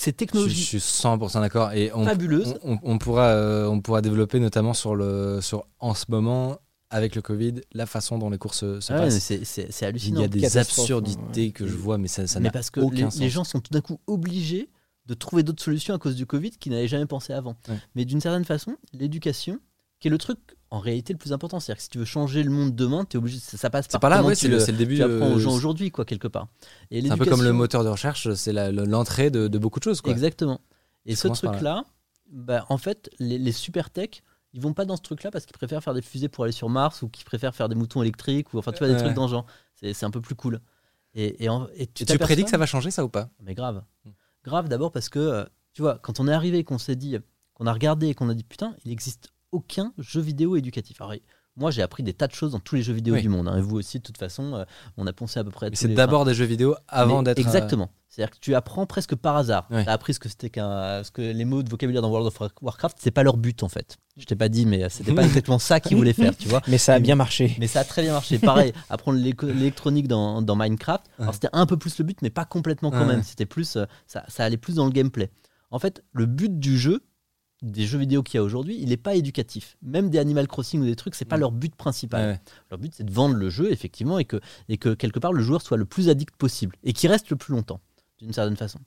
Ces 0.00 0.10
Je, 0.12 0.16
technologies 0.16 0.62
je 0.62 0.78
suis 0.78 0.78
100% 0.78 1.40
d'accord. 1.40 1.72
Et 1.72 1.90
on, 1.92 2.04
fabuleuses. 2.04 2.54
on, 2.62 2.74
on- 2.74 2.78
on 2.84 2.98
pourra, 2.98 3.26
euh, 3.30 3.66
on 3.66 3.80
pourra 3.80 4.00
développer 4.00 4.38
notamment 4.38 4.72
sur, 4.72 4.94
le, 4.94 5.40
sur, 5.42 5.66
en 5.80 5.92
ce 5.94 6.04
moment, 6.08 6.58
avec 6.90 7.16
le 7.16 7.20
Covid, 7.22 7.54
la 7.72 7.84
façon 7.84 8.16
dont 8.16 8.30
les 8.30 8.38
cours 8.38 8.54
se, 8.54 8.78
se 8.80 8.92
Ah 8.92 8.96
ouais, 8.96 9.02
passent. 9.06 9.18
c'est- 9.18 9.44
c'est 9.44 9.72
c'est 9.72 9.84
Il 9.84 9.88
hallucinant. 9.88 10.20
y 10.20 10.24
a 10.24 10.28
des 10.28 10.40
Catastrophe, 10.40 10.84
absurdités 10.84 11.46
ouais. 11.46 11.50
que 11.50 11.66
je 11.66 11.74
vois, 11.74 11.98
mais 11.98 12.06
ça 12.08 12.26
ça 12.28 12.38
mais 12.38 12.44
n'a 12.44 12.50
parce 12.52 12.70
que 12.70 12.78
aucun 12.80 12.94
les, 12.96 13.02
sens. 13.10 13.18
les 13.18 13.28
gens 13.28 13.42
sont 13.44 13.58
tout 13.60 13.72
d'un 13.72 13.80
coup 13.80 13.98
obligés 14.06 14.70
de 15.06 15.14
trouver 15.14 15.42
d'autres 15.42 15.62
solutions 15.64 15.94
à 15.94 15.98
cause 15.98 16.14
du 16.14 16.26
Covid 16.26 16.50
qu'ils 16.50 16.72
n'avaient 16.72 16.86
jamais 16.86 17.06
pensé 17.06 17.32
avant. 17.32 17.56
Ouais. 17.68 17.74
Mais 17.96 18.04
d'une 18.04 18.20
certaine 18.20 18.44
façon, 18.44 18.76
l'éducation, 18.92 19.58
qui 20.00 20.06
est 20.08 20.10
le 20.10 20.18
truc 20.18 20.38
en 20.70 20.80
réalité 20.80 21.12
le 21.14 21.18
plus 21.18 21.32
important, 21.32 21.60
c'est-à-dire 21.60 21.78
que 21.78 21.82
si 21.82 21.88
tu 21.88 21.98
veux 21.98 22.04
changer 22.04 22.42
le 22.42 22.50
monde 22.50 22.74
demain, 22.74 23.06
es 23.10 23.16
obligé, 23.16 23.38
ça, 23.38 23.56
ça 23.56 23.70
passe 23.70 23.86
C'est 23.86 23.92
par 23.92 24.00
par 24.02 24.10
là, 24.10 24.16
comment 24.16 24.28
ouais, 24.28 24.34
c'est 24.34 24.48
le, 24.48 24.58
c'est 24.60 24.72
début. 24.72 24.96
tu 24.96 25.02
apprends 25.02 25.30
aux 25.32 25.36
euh, 25.36 25.38
gens 25.38 25.52
aujourd'hui, 25.52 25.90
quoi, 25.90 26.04
quelque 26.04 26.28
part. 26.28 26.48
Et 26.90 27.00
C'est 27.00 27.10
un 27.10 27.16
peu 27.16 27.24
comme 27.24 27.42
le 27.42 27.52
moteur 27.52 27.84
de 27.84 27.88
recherche, 27.88 28.32
c'est 28.34 28.52
l'entrée 28.52 29.30
de, 29.30 29.48
de 29.48 29.58
beaucoup 29.58 29.78
de 29.78 29.84
choses. 29.84 30.00
Quoi. 30.02 30.12
Exactement. 30.12 30.60
Et 31.06 31.16
ce 31.16 31.28
là. 31.28 31.34
truc-là, 31.34 31.84
bah, 32.30 32.66
en 32.68 32.76
fait, 32.78 33.08
les, 33.18 33.38
les 33.38 33.52
super 33.52 33.88
tech, 33.90 34.22
ils 34.52 34.60
vont 34.60 34.74
pas 34.74 34.84
dans 34.84 34.96
ce 34.96 35.02
truc-là 35.02 35.30
parce 35.30 35.46
qu'ils 35.46 35.56
préfèrent 35.56 35.82
faire 35.82 35.94
des 35.94 36.02
fusées 36.02 36.28
pour 36.28 36.44
aller 36.44 36.52
sur 36.52 36.68
Mars 36.68 37.00
ou 37.02 37.08
qu'ils 37.08 37.24
préfèrent 37.24 37.54
faire 37.54 37.68
des 37.68 37.74
moutons 37.74 38.02
électriques 38.02 38.52
ou 38.52 38.58
enfin 38.58 38.72
tu 38.72 38.78
vois 38.78 38.88
des 38.88 38.94
Ouais. 38.94 39.00
trucs 39.02 39.14
dans 39.14 39.28
genre. 39.28 39.46
C'est 39.74 39.92
c'est 39.94 40.04
un 40.06 40.10
peu 40.10 40.20
plus 40.20 40.34
cool. 40.34 40.60
Et, 41.14 41.44
et, 41.44 41.48
en- 41.48 41.66
et 41.74 41.86
tu 41.86 42.02
Et 42.02 42.06
tu 42.06 42.18
prédis 42.18 42.44
que 42.44 42.50
ça 42.50 42.58
va 42.58 42.66
changer, 42.66 42.90
ça 42.90 43.04
ou 43.04 43.08
pas? 43.08 43.30
Mais 43.42 43.54
grave. 43.54 43.82
Mm. 44.04 44.10
Grave 44.44 44.68
d'abord 44.68 44.92
parce 44.92 45.08
que, 45.08 45.18
euh, 45.18 45.44
tu 45.72 45.82
vois, 45.82 45.98
quand 45.98 46.20
on 46.20 46.28
est 46.28 46.32
arrivé 46.32 46.58
et 46.58 46.64
qu'on 46.64 46.78
s'est 46.78 46.96
dit, 46.96 47.16
qu'on 47.54 47.66
a 47.66 47.72
regardé 47.72 48.08
et 48.08 48.14
qu'on 48.14 48.28
a 48.28 48.34
dit, 48.34 48.44
putain, 48.44 48.74
il 48.84 48.88
n'existe 48.90 49.32
aucun 49.52 49.92
jeu 49.98 50.20
vidéo 50.20 50.56
éducatif. 50.56 51.00
Alors, 51.00 51.14
moi, 51.56 51.70
j'ai 51.72 51.82
appris 51.82 52.04
des 52.04 52.12
tas 52.14 52.28
de 52.28 52.34
choses 52.34 52.52
dans 52.52 52.60
tous 52.60 52.76
les 52.76 52.82
jeux 52.82 52.92
vidéo 52.92 53.14
Oui. 53.14 53.22
du 53.22 53.28
monde. 53.28 53.48
hein, 53.48 53.56
et 53.56 53.60
vous 53.60 53.76
aussi, 53.76 53.98
de 53.98 54.02
toute 54.04 54.16
façon, 54.18 54.54
euh, 54.54 54.64
on 54.96 55.06
a 55.08 55.12
pensé 55.12 55.40
à 55.40 55.44
peu 55.44 55.50
près. 55.50 55.66
à 55.66 55.70
C'est 55.72 55.88
d'abord 55.88 56.24
des 56.24 56.32
jeux 56.34 56.44
vidéo 56.44 56.76
avant 56.86 57.22
d'être. 57.24 57.38
euh, 57.38 57.42
Exactement. 57.42 57.90
C'est-à-dire 58.08 58.30
que 58.32 58.38
tu 58.40 58.54
apprends 58.54 58.86
presque 58.86 59.14
par 59.16 59.36
hasard. 59.36 59.66
Ouais. 59.70 59.82
Tu 59.84 59.90
as 59.90 59.92
appris 59.92 60.14
ce 60.14 60.18
que 60.20 60.28
c'était 60.28 60.50
qu'un. 60.50 61.02
ce 61.04 61.10
que 61.10 61.20
les 61.20 61.44
mots 61.44 61.62
de 61.62 61.68
vocabulaire 61.70 62.00
dans 62.02 62.10
World 62.10 62.26
of 62.28 62.50
Warcraft, 62.62 62.96
c'est 63.00 63.10
pas 63.10 63.22
leur 63.22 63.36
but 63.36 63.62
en 63.62 63.68
fait. 63.68 63.96
Je 64.16 64.24
t'ai 64.24 64.34
pas 64.36 64.48
dit, 64.48 64.66
mais 64.66 64.88
c'était 64.88 65.12
pas 65.12 65.22
exactement 65.24 65.58
ça 65.58 65.78
qu'ils 65.80 65.96
voulaient 65.96 66.12
faire, 66.14 66.36
tu 66.36 66.48
vois. 66.48 66.62
Mais 66.68 66.78
ça 66.78 66.94
a 66.94 66.98
bien 67.00 67.16
marché. 67.16 67.54
Mais 67.60 67.66
ça 67.66 67.80
a 67.80 67.84
très 67.84 68.02
bien 68.02 68.12
marché. 68.12 68.38
Pareil, 68.38 68.72
apprendre 68.90 69.18
l'électronique 69.18 70.08
dans, 70.08 70.42
dans 70.42 70.56
Minecraft. 70.56 71.04
Alors 71.18 71.34
c'était 71.34 71.50
un 71.52 71.66
peu 71.66 71.76
plus 71.76 71.98
le 71.98 72.04
but, 72.04 72.20
mais 72.22 72.30
pas 72.30 72.44
complètement 72.44 72.90
quand 72.90 73.04
même. 73.06 73.22
C'était 73.24 73.46
plus, 73.46 73.76
euh, 73.76 73.84
ça, 74.06 74.24
ça 74.28 74.44
allait 74.44 74.56
plus 74.56 74.76
dans 74.76 74.84
le 74.86 74.92
gameplay. 74.92 75.30
En 75.70 75.78
fait, 75.78 76.02
le 76.12 76.26
but 76.26 76.58
du 76.58 76.78
jeu, 76.78 77.02
des 77.62 77.86
jeux 77.86 77.98
vidéo 77.98 78.22
qu'il 78.22 78.38
y 78.38 78.40
a 78.40 78.42
aujourd'hui, 78.44 78.78
il 78.80 78.90
n'est 78.90 78.96
pas 78.96 79.14
éducatif. 79.16 79.76
Même 79.82 80.10
des 80.10 80.18
Animal 80.18 80.46
Crossing 80.46 80.80
ou 80.80 80.84
des 80.84 80.94
trucs, 80.96 81.14
c'est 81.14 81.24
pas 81.24 81.36
leur 81.36 81.50
but 81.52 81.74
principal. 81.74 82.20
Ouais, 82.24 82.32
ouais. 82.32 82.40
Leur 82.70 82.78
but, 82.78 82.92
c'est 82.96 83.04
de 83.04 83.12
vendre 83.12 83.34
le 83.34 83.50
jeu, 83.50 83.72
effectivement, 83.72 84.18
et 84.18 84.24
que, 84.24 84.40
et 84.68 84.76
que 84.78 84.94
quelque 84.94 85.18
part, 85.18 85.32
le 85.32 85.42
joueur 85.42 85.60
soit 85.62 85.76
le 85.76 85.84
plus 85.84 86.08
addict 86.08 86.36
possible 86.36 86.76
et 86.84 86.92
qui 86.92 87.08
reste 87.08 87.30
le 87.30 87.36
plus 87.36 87.52
longtemps, 87.54 87.80
d'une 88.20 88.32
certaine 88.32 88.56
façon. 88.56 88.78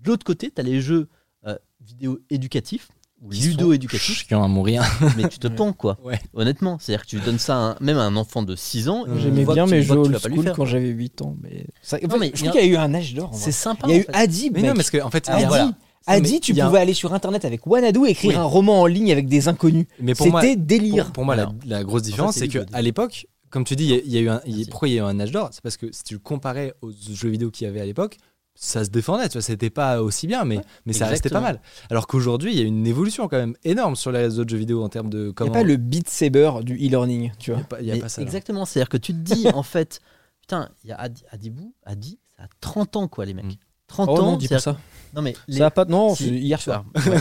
De 0.00 0.08
l'autre 0.10 0.24
côté, 0.24 0.50
tu 0.54 0.60
as 0.60 0.64
les 0.64 0.80
jeux 0.80 1.08
euh, 1.46 1.56
vidéo 1.80 2.20
éducatifs 2.30 2.88
ou 3.20 3.30
ludo-éducatifs, 3.30 4.26
chiants 4.26 4.42
à 4.42 4.48
mourir. 4.48 4.82
mais 5.16 5.28
tu 5.28 5.38
te 5.38 5.46
pends, 5.46 5.72
quoi. 5.72 5.96
Ouais. 6.02 6.20
Honnêtement, 6.34 6.78
c'est-à-dire 6.80 7.02
que 7.04 7.10
tu 7.10 7.20
donnes 7.20 7.38
ça 7.38 7.54
à 7.56 7.58
un- 7.72 7.76
même 7.80 7.96
à 7.98 8.02
un 8.02 8.16
enfant 8.16 8.42
de 8.42 8.56
6 8.56 8.88
ans. 8.88 9.04
Euh, 9.06 9.16
J'aimais 9.18 9.44
bien 9.44 9.64
que 9.66 9.70
mes 9.70 9.82
jeux 9.82 9.94
que 9.94 10.00
old 10.00 10.12
vas 10.12 10.18
pas 10.20 10.28
lui 10.28 10.34
school 10.36 10.44
faire. 10.44 10.56
quand 10.56 10.64
j'avais 10.64 10.88
8 10.88 11.22
ans. 11.22 11.36
Mais 11.40 11.66
ça- 11.82 11.98
en 11.98 12.00
Non, 12.06 12.08
fait, 12.14 12.18
mais 12.18 12.26
je 12.28 12.32
trouve 12.34 12.48
a- 12.48 12.52
qu'il 12.52 12.60
y 12.60 12.64
a 12.64 12.66
eu 12.66 12.76
un 12.76 12.94
âge 12.94 13.14
d'or. 13.14 13.30
C'est 13.32 13.52
sympa. 13.52 13.86
Il 13.88 13.94
y 13.94 13.98
a 13.98 14.02
eu. 14.02 14.06
Adi, 14.12 14.50
Mais 14.50 14.62
non, 14.62 14.74
parce 14.74 14.90
qu'en 14.90 15.06
en 15.06 15.10
fait, 15.10 15.28
Adi, 15.28 15.72
a- 16.06 16.20
mais 16.20 16.40
tu 16.40 16.58
un- 16.60 16.66
pouvais 16.66 16.80
aller 16.80 16.94
sur 16.94 17.12
internet 17.14 17.44
avec 17.44 17.66
Wanadu 17.66 18.06
et 18.06 18.10
écrire 18.10 18.30
Oui. 18.30 18.36
un 18.36 18.42
roman 18.44 18.80
en 18.82 18.86
ligne 18.86 19.10
avec 19.12 19.26
des 19.28 19.48
inconnus. 19.48 19.86
Mais 20.00 20.14
pour 20.14 20.28
moi, 20.28 20.40
C'était 20.40 20.56
délire. 20.56 21.04
Pour, 21.06 21.12
pour 21.14 21.24
moi, 21.24 21.36
la- 21.36 21.42
Alors, 21.42 21.54
la, 21.66 21.84
grosse 21.84 22.02
différence, 22.02 22.34
c'est 22.34 22.40
c'est 22.40 22.48
que 22.48 22.58
Ludo, 22.58 22.70
à 22.74 22.82
l'époque, 22.82 23.26
comme 23.50 23.64
tu 23.64 23.76
dis, 23.76 23.84
il 23.84 23.90
y 23.90 23.94
a- 23.94 24.00
il 24.04 24.12
y, 24.12 24.18
a 24.18 24.20
eu 24.20 24.28
un. 24.28 24.40
y 24.46 24.64
pourquoi 24.66 24.88
il 24.88 24.94
y 24.94 24.98
a 24.98 25.02
eu 25.02 25.04
un 25.06 25.20
âge 25.20 25.30
d'or 25.32 25.50
C'est 25.52 25.62
parce 25.62 25.76
que 25.76 25.92
si 25.92 26.02
tu 26.04 26.14
le 26.14 26.20
comparais 26.20 26.74
aux 26.82 26.90
jeux 26.90 27.28
vidéo 27.28 27.50
qu'il 27.50 27.66
y 27.66 27.70
avait 27.70 27.80
à 27.80 27.86
l'époque, 27.86 28.16
ça 28.54 28.84
se 28.84 28.90
défendait. 28.90 29.28
Tu 29.28 29.34
vois, 29.34 29.42
c'était 29.42 29.70
pas 29.70 30.02
aussi 30.02 30.26
bien, 30.26 30.44
mais, 30.44 30.60
mais 30.86 30.92
ça 30.92 31.06
restait 31.06 31.30
pas 31.30 31.40
mal. 31.40 31.60
Alors 31.90 32.06
qu'aujourd'hui, 32.06 32.52
il 32.52 32.58
y 32.58 32.62
a 32.62 32.66
une 32.66 32.86
évolution 32.86 33.26
quand 33.28 33.38
même 33.38 33.54
énorme 33.64 33.96
sur 33.96 34.12
les 34.12 34.38
autres 34.38 34.50
jeux 34.50 34.58
vidéo 34.58 34.82
en 34.82 34.88
termes 34.90 35.08
de 35.08 35.18
Il 35.24 35.26
n'y 35.28 35.34
comment. 35.34 35.50
a 35.50 35.54
pas 35.54 35.62
le 35.62 35.76
Beat 35.76 36.08
Saber 36.08 36.50
du 36.62 36.74
e-learning, 36.76 37.32
tu 37.38 37.50
y 37.50 37.54
vois. 37.54 37.62
a 37.62 37.64
pas, 37.66 37.80
il 37.80 37.86
y 37.86 37.90
a 37.90 37.94
Mais 37.94 38.00
pas 38.00 38.08
ça. 38.10 38.20
là. 38.20 38.26
Exactement, 38.26 38.64
c'est-à-dire 38.66 38.88
que 38.90 38.96
tu 38.98 39.12
te 39.14 39.18
dis, 39.18 39.46
en 39.54 39.62
fait, 39.62 40.00
putain, 40.42 40.68
il 40.84 40.90
y 40.90 40.92
a 40.92 41.00
Adi, 41.00 41.22
Adibou, 41.30 41.74
Adi, 41.84 42.18
ça 42.36 42.44
a 42.44 42.46
30 42.60 42.96
ans, 42.96 43.08
quoi, 43.08 43.24
les 43.24 43.32
mecs. 43.34 43.44
Mm. 43.46 43.56
30 43.86 44.08
Oh 44.10 44.18
ans, 44.20 44.22
non, 44.32 44.36
dis 44.36 44.48
pas 44.48 44.58
ça. 44.58 44.78
Non, 45.14 45.22
mais 45.22 45.34
les- 45.48 45.58
Ça 45.58 45.66
a 45.66 45.70
pas. 45.70 45.84
Non, 45.84 46.14
Si. 46.14 46.24
c'est 46.24 46.30
hier 46.30 46.60
soir. 46.60 46.84
Ouais, 46.94 47.02
vois 47.02 47.18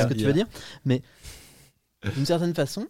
ce 0.00 0.06
que 0.06 0.14
tu 0.14 0.24
veux 0.24 0.32
dire. 0.32 0.46
Mais 0.84 1.02
d'une 2.14 2.26
certaine 2.26 2.54
façon, 2.54 2.86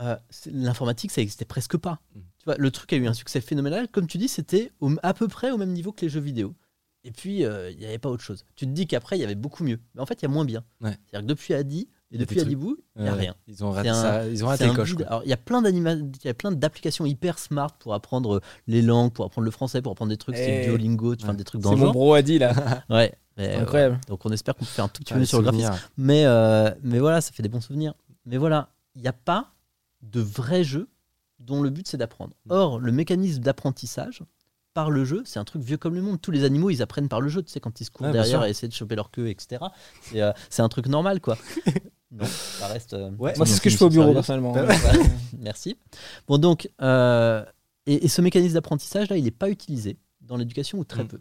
euh, 0.00 0.16
c'est- 0.30 0.50
l'informatique, 0.52 1.10
ça 1.10 1.20
existait 1.20 1.44
presque 1.44 1.76
pas. 1.76 2.00
Mm. 2.14 2.20
Tu 2.38 2.44
vois, 2.44 2.56
le 2.56 2.70
truc 2.70 2.92
a 2.92 2.96
eu 2.96 3.06
un 3.06 3.12
succès 3.14 3.40
phénoménal. 3.40 3.88
Comme 3.88 4.06
tu 4.06 4.18
dis, 4.18 4.28
c'était 4.28 4.70
à 5.02 5.14
peu 5.14 5.28
près 5.28 5.50
au 5.50 5.58
même 5.58 5.72
niveau 5.72 5.92
que 5.92 6.02
les 6.02 6.08
jeux 6.08 6.20
vidéo. 6.20 6.54
Et 7.04 7.10
puis, 7.12 7.44
euh, 7.44 7.70
il 7.70 7.78
n'y 7.78 7.86
avait 7.86 7.98
pas 7.98 8.08
autre 8.10 8.22
chose. 8.22 8.44
Tu 8.56 8.66
te 8.66 8.70
dis 8.70 8.86
qu'après, 8.86 9.16
il 9.16 9.20
y 9.20 9.24
avait 9.24 9.34
beaucoup 9.34 9.64
mieux. 9.64 9.78
Mais 9.94 10.00
en 10.00 10.06
fait, 10.06 10.20
il 10.20 10.22
y 10.22 10.26
a 10.26 10.28
moins 10.28 10.44
bien. 10.44 10.64
Ouais. 10.80 10.96
C'est-dire 11.06 11.20
que 11.20 11.26
depuis 11.26 11.54
Adi 11.54 11.88
et 12.10 12.16
a 12.16 12.18
depuis 12.20 12.40
Adibou, 12.40 12.76
il 12.96 13.02
n'y 13.02 13.08
a 13.08 13.12
Ouais, 13.12 13.18
rien. 13.18 13.34
Ils 13.46 13.62
ont 13.64 13.70
raté, 13.70 13.88
C'est 13.88 13.94
un- 13.94 14.02
ça, 14.02 14.26
ils 14.28 14.36
ont 14.44 14.46
C'est 14.46 14.50
raté 14.52 14.64
un 14.64 14.68
le 14.68 14.74
coche. 14.74 14.94
Alors, 15.06 15.22
il 15.24 15.28
y 15.30 15.32
a 15.32 15.36
plein 15.36 15.60
d'anima- 15.62 15.92
il 15.94 16.10
y 16.24 16.28
a 16.28 16.34
plein 16.34 16.52
d'applications 16.52 17.04
hyper 17.06 17.38
smart 17.38 17.72
pour 17.78 17.92
apprendre 17.94 18.40
les 18.66 18.80
langues, 18.82 19.12
pour 19.12 19.24
apprendre 19.26 19.44
le 19.44 19.50
français, 19.50 19.82
pour 19.82 19.92
apprendre 19.92 20.10
des 20.10 20.16
trucs 20.16 20.36
style 20.36 20.48
Eh. 20.62 20.66
Duolingo, 20.66 21.10
Ouais. 21.16 21.34
des 21.34 21.44
trucs 21.44 21.60
dans 21.60 21.70
C'est 21.70 21.74
le 21.76 21.80
mon 21.80 21.86
genre. 21.86 21.92
bro 21.92 22.14
Adi 22.14 22.38
là. 22.38 22.52
Ouais. 22.90 23.12
mais, 23.36 23.54
euh, 23.56 23.60
Incroyable. 23.60 24.00
donc 24.08 24.24
on 24.24 24.30
espère 24.30 24.54
qu'on 24.54 24.64
peut 24.64 24.70
faire 24.70 24.84
un 24.86 24.88
tout 24.88 25.02
petit 25.02 25.12
Ah, 25.12 25.16
peu 25.16 25.20
les 25.20 25.26
sur 25.26 25.38
le 25.42 25.44
graphisme. 25.50 25.74
Mais, 25.96 26.24
euh, 26.24 26.70
mais 26.82 26.98
voilà, 26.98 27.20
ça 27.20 27.32
fait 27.32 27.42
des 27.42 27.48
bons 27.50 27.60
souvenirs. 27.60 27.94
Mais 28.26 28.36
voilà, 28.38 28.70
il 28.96 29.02
n'y 29.02 29.08
a 29.08 29.12
pas 29.12 29.52
de 30.02 30.20
vrai 30.20 30.64
jeu 30.64 30.88
dont 31.40 31.60
le 31.62 31.70
but 31.70 31.86
c'est 31.86 31.96
d'apprendre. 31.98 32.32
Or, 32.48 32.78
le 32.80 32.90
mécanisme 32.90 33.40
d'apprentissage 33.42 34.22
par 34.74 34.90
le 34.90 35.04
jeu, 35.04 35.22
c'est 35.24 35.38
un 35.38 35.44
truc 35.44 35.62
vieux 35.62 35.76
comme 35.76 35.94
le 35.94 36.02
monde. 36.02 36.20
Tous 36.20 36.30
les 36.30 36.44
animaux, 36.44 36.70
ils 36.70 36.82
apprennent 36.82 37.08
par 37.08 37.20
le 37.20 37.28
jeu. 37.28 37.42
Tu 37.42 37.50
sais, 37.50 37.58
quand 37.60 37.80
ils 37.80 37.84
se 37.84 37.90
courent 37.90 38.06
Ouais, 38.06 38.12
derrière 38.12 38.44
et 38.44 38.50
essaient 38.50 38.68
de 38.68 38.72
choper 38.72 38.94
leur 38.96 39.10
queue, 39.10 39.28
etc. 39.28 39.64
C'est 40.02 40.20
euh, 40.22 40.32
c'est 40.50 40.62
un 40.62 40.68
truc 40.68 40.86
normal, 40.88 41.20
quoi. 41.20 41.36
non, 42.10 42.24
ça 42.26 42.66
reste. 42.68 42.94
euh, 42.94 43.10
Ouais. 43.18 43.34
Moi, 43.36 43.46
c'est 43.46 43.54
ce 43.54 43.60
que 43.60 43.70
je 43.70 43.76
fais 43.76 43.84
au 43.84 43.90
bureau, 43.90 44.12
personnellement. 44.12 44.52
Ouais. 44.52 44.66
Merci. 45.38 45.76
Bon, 46.26 46.38
donc, 46.38 46.70
euh, 46.80 47.44
et, 47.86 48.04
et 48.04 48.08
ce 48.08 48.20
mécanisme 48.22 48.54
d'apprentissage, 48.54 49.08
là, 49.10 49.16
il 49.16 49.24
n'est 49.24 49.30
pas 49.30 49.50
utilisé 49.50 49.98
dans 50.20 50.36
l'éducation 50.36 50.78
ou 50.78 50.84
très 50.84 51.04
Mm. 51.04 51.08
peu. 51.08 51.20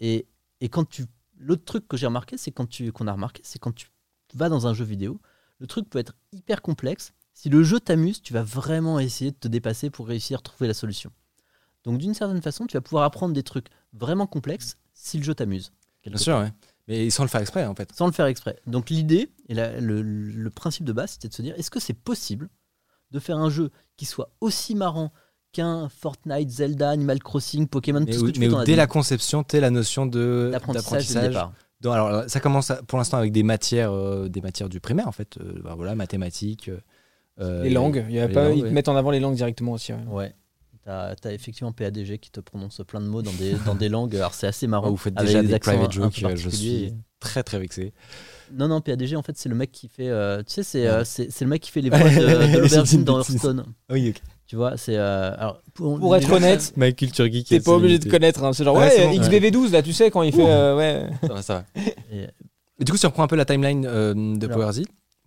Et, 0.00 0.26
et 0.60 0.68
quand 0.68 0.88
tu. 0.88 1.04
L'autre 1.40 1.64
truc 1.64 1.86
que 1.86 1.96
j'ai 1.96 2.06
remarqué, 2.06 2.36
c'est 2.36 2.50
quand 2.50 2.68
tu 2.68 2.90
qu'on 2.90 3.06
a 3.06 3.12
remarqué, 3.12 3.42
c'est 3.44 3.60
quand 3.60 3.72
tu 3.72 3.86
vas 4.34 4.48
dans 4.48 4.66
un 4.66 4.74
jeu 4.74 4.84
vidéo, 4.84 5.20
le 5.58 5.66
truc 5.68 5.88
peut 5.88 5.98
être 6.00 6.14
hyper 6.32 6.62
complexe. 6.62 7.12
Si 7.32 7.48
le 7.48 7.62
jeu 7.62 7.78
t'amuse, 7.78 8.20
tu 8.22 8.32
vas 8.32 8.42
vraiment 8.42 8.98
essayer 8.98 9.30
de 9.30 9.36
te 9.36 9.46
dépasser 9.46 9.88
pour 9.90 10.08
réussir 10.08 10.38
à 10.40 10.42
trouver 10.42 10.66
la 10.66 10.74
solution. 10.74 11.12
Donc, 11.84 11.98
d'une 11.98 12.12
certaine 12.12 12.42
façon, 12.42 12.66
tu 12.66 12.76
vas 12.76 12.80
pouvoir 12.80 13.04
apprendre 13.04 13.32
des 13.34 13.44
trucs 13.44 13.68
vraiment 13.92 14.26
complexes 14.26 14.76
si 14.94 15.16
le 15.18 15.22
jeu 15.22 15.32
t'amuse. 15.34 15.70
Bien 16.04 16.16
sûr, 16.16 16.38
ouais. 16.38 16.50
Mais 16.88 17.10
sans 17.10 17.22
le 17.22 17.28
faire 17.28 17.40
exprès, 17.42 17.64
en 17.66 17.74
fait. 17.74 17.90
sans 17.94 18.06
le 18.06 18.12
faire 18.12 18.26
exprès. 18.26 18.58
Donc 18.66 18.90
l'idée 18.90 19.30
et 19.48 19.54
la- 19.54 19.78
le, 19.80 20.00
le 20.02 20.50
principe 20.50 20.84
de 20.84 20.92
base, 20.92 21.10
c'était 21.12 21.28
de 21.28 21.34
se 21.34 21.42
dire 21.42 21.54
est-ce 21.58 21.70
que 21.70 21.80
c'est 21.80 21.92
possible 21.94 22.48
de 23.10 23.18
faire 23.20 23.36
un 23.38 23.50
jeu 23.50 23.70
qui 23.96 24.06
soit 24.06 24.30
aussi 24.40 24.74
marrant 24.74 25.12
qu'un 25.52 25.88
Fortnite, 25.88 26.50
Zelda, 26.50 26.90
Animal 26.90 27.20
Crossing, 27.22 27.66
Pokémon, 27.68 28.00
Mais, 28.00 28.06
tout 28.12 28.18
ce 28.18 28.24
où- 28.24 28.26
que 28.26 28.30
tu 28.32 28.40
mais 28.40 28.46
veux 28.46 28.52
où 28.52 28.54
dans 28.54 28.58
la 28.60 28.64
dès 28.64 28.72
vie 28.72 28.76
la 28.76 28.86
conception, 28.86 29.42
t'es 29.44 29.60
la 29.60 29.70
notion 29.70 30.04
de 30.06 30.50
d'apprentissage. 30.52 31.34
Donc, 31.80 31.94
alors, 31.94 32.24
ça 32.28 32.40
commence 32.40 32.70
à- 32.70 32.82
pour 32.82 32.98
l'instant 32.98 33.18
avec 33.18 33.32
des 33.32 33.42
matières, 33.44 33.92
euh, 33.92 34.28
des 34.28 34.40
matières 34.40 34.68
du 34.68 34.80
primaire, 34.80 35.06
en 35.08 35.12
fait. 35.12 35.38
Euh, 35.38 35.60
bah, 35.62 35.74
voilà, 35.76 35.94
mathématiques. 35.94 36.68
euh, 36.68 36.80
euh, 37.40 37.62
Les 37.62 37.70
langues. 37.70 38.04
Il 38.08 38.16
y 38.16 38.18
a 38.20 38.26
les 38.26 38.34
pas, 38.34 38.48
langues, 38.48 38.58
ils 38.58 38.62
ouais. 38.64 38.70
mettent 38.72 38.88
en 38.88 38.96
avant 38.96 39.10
les 39.12 39.20
langues 39.20 39.36
directement 39.36 39.72
aussi. 39.72 39.92
ouais. 39.92 39.98
Ouais. 40.08 40.34
T'as 40.88 41.28
as 41.28 41.32
effectivement 41.32 41.72
PADG 41.72 42.18
qui 42.18 42.30
te 42.30 42.40
prononce 42.40 42.80
plein 42.86 43.00
de 43.00 43.06
mots 43.06 43.20
dans 43.22 43.32
des, 43.32 43.52
dans 43.66 43.74
des 43.74 43.88
langues. 43.90 44.16
Alors 44.16 44.32
c'est 44.34 44.46
assez 44.46 44.66
marrant. 44.66 44.88
Vous 44.90 44.96
faites 44.96 45.14
déjà 45.14 45.42
des 45.42 45.52
accents 45.52 45.72
private 45.72 45.92
jokes, 45.92 46.22
euh, 46.24 46.34
je 46.36 46.48
suis 46.48 46.94
très 47.20 47.42
très 47.42 47.58
vexé. 47.58 47.92
Non, 48.54 48.68
non, 48.68 48.80
PADG 48.80 49.14
en 49.16 49.22
fait 49.22 49.36
c'est 49.36 49.48
le 49.50 49.54
mec 49.54 49.70
qui 49.70 49.88
fait. 49.88 50.08
euh, 50.08 50.38
tu 50.38 50.54
sais, 50.54 50.62
c'est 50.62 50.82
Ouais. 50.82 50.88
euh, 50.88 51.04
c'est 51.04 51.30
c'est 51.30 51.44
le 51.44 51.50
mec 51.50 51.60
qui 51.62 51.70
fait 51.70 51.82
les 51.82 51.90
voix 51.90 51.98
de, 51.98 52.54
de 52.54 52.58
l'aubergine 52.62 53.04
dans. 53.04 53.18
Hearthstone. 53.18 53.64
Oui, 53.90 54.10
ok. 54.10 54.22
Tu 54.46 54.56
vois, 54.56 54.78
c'est. 54.78 54.96
euh, 54.96 55.34
alors, 55.36 55.60
Pour 55.74 56.16
être 56.16 56.32
honnête, 56.32 56.72
Ma 56.76 56.90
culture 56.92 57.26
geek. 57.30 57.48
t'es 57.48 57.60
pas 57.60 57.72
obligé 57.72 57.98
de 57.98 58.08
connaître. 58.10 58.42
hein. 58.42 58.54
C'est 58.54 58.64
genre, 58.64 58.74
Ouais, 58.76 58.84
ouais, 58.84 58.90
c'est 58.96 59.06
bon, 59.06 59.12
XBV12, 59.60 59.72
là, 59.72 59.82
tu 59.82 59.92
sais, 59.92 60.10
quand 60.10 60.22
il 60.22 60.32
fait. 60.32 60.48
euh, 60.48 60.74
ouais. 60.74 61.06
Ça 61.20 61.34
va, 61.34 61.42
ça 61.42 61.54
va. 61.54 61.64
savent- 61.84 61.92
et- 62.10 62.28
Et 62.80 62.84
du 62.84 62.90
coup, 62.92 62.96
si 62.96 63.04
on 63.04 63.10
reprend 63.10 63.24
un 63.24 63.26
peu 63.26 63.36
la 63.36 63.44
timeline 63.44 63.84
euh, 63.86 64.14
de 64.14 64.46
Alors. 64.46 64.72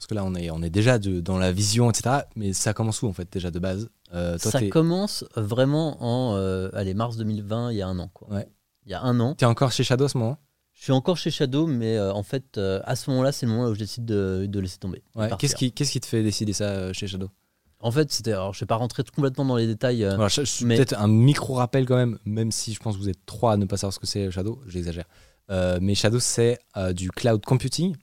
Parce 0.01 0.07
que 0.07 0.15
là, 0.15 0.25
on 0.25 0.33
est, 0.33 0.49
on 0.49 0.63
est 0.63 0.71
déjà 0.71 0.97
de- 0.97 1.19
dans 1.21 1.37
la 1.37 1.51
vision, 1.51 1.91
etc. 1.91 2.21
Mais 2.35 2.53
ça 2.53 2.73
commence 2.73 3.03
où, 3.03 3.07
en 3.07 3.13
fait, 3.13 3.31
déjà 3.31 3.51
de 3.51 3.59
base 3.59 3.87
Euh, 4.15 4.35
toi, 4.39 4.49
ça 4.49 4.65
commence 4.67 5.23
vraiment 5.35 6.03
en 6.03 6.35
euh, 6.37 6.69
allez, 6.73 6.95
mars 6.95 7.17
2020, 7.17 7.71
il 7.71 7.77
y 7.77 7.81
a 7.83 7.87
un 7.87 7.99
an. 7.99 8.09
Quoi. 8.11 8.27
Ouais. 8.33 8.47
Il 8.87 8.91
y 8.91 8.95
a 8.95 9.01
un 9.03 9.19
an. 9.19 9.35
t'es 9.35 9.45
encore 9.45 9.71
chez 9.71 9.83
Shadow 9.83 10.05
à 10.05 10.09
ce 10.09 10.17
moment 10.17 10.39
Je 10.73 10.81
suis 10.85 10.91
encore 10.91 11.17
chez 11.17 11.29
Shadow, 11.29 11.67
mais 11.67 11.97
euh, 11.97 12.11
en 12.13 12.23
fait, 12.23 12.57
à 12.57 12.95
ce 12.95 13.11
moment-là, 13.11 13.31
c'est 13.31 13.45
le 13.45 13.51
moment 13.51 13.67
où 13.69 13.75
je 13.75 13.79
décide 13.79 14.05
de, 14.05 14.47
de 14.49 14.59
laisser 14.59 14.79
tomber. 14.79 15.03
ouais. 15.15 15.29
Qu'est-ce 15.37 15.55
qui, 15.55 15.71
te 16.01 16.05
fait 16.07 16.23
décider 16.23 16.53
ça 16.53 16.91
chez 16.93 17.05
Shadow? 17.05 17.29
En 17.79 17.91
fait, 17.91 18.11
c'était. 18.11 18.31
Alors, 18.33 18.55
je 18.55 18.59
vais 18.61 18.65
pas 18.65 18.77
rentrer 18.77 19.03
complètement 19.15 19.45
dans 19.45 19.55
les 19.55 19.67
détails. 19.67 20.03
Voilà, 20.03 20.29
je- 20.29 20.43
je- 20.45 20.65
mais- 20.65 20.77
Peut-être 20.77 20.99
un 20.99 21.07
micro 21.07 21.53
rappel 21.53 21.85
quand 21.85 21.95
même, 21.95 22.17
même 22.25 22.51
si 22.51 22.73
je 22.73 22.79
pense 22.79 22.95
que 22.95 23.01
vous 23.01 23.09
êtes 23.09 23.23
trois 23.27 23.53
à 23.53 23.57
ne 23.57 23.65
pas 23.65 23.77
savoir 23.77 23.93
ce 23.93 23.99
que 23.99 24.07
c'est 24.07 24.31
Shadow, 24.31 24.61
j'exagère. 24.65 25.05
Mais 25.79 25.93
Shadow, 25.93 26.19
c'est 26.19 26.57
du 26.95 27.11
cloud 27.11 27.45
computing. 27.45 27.95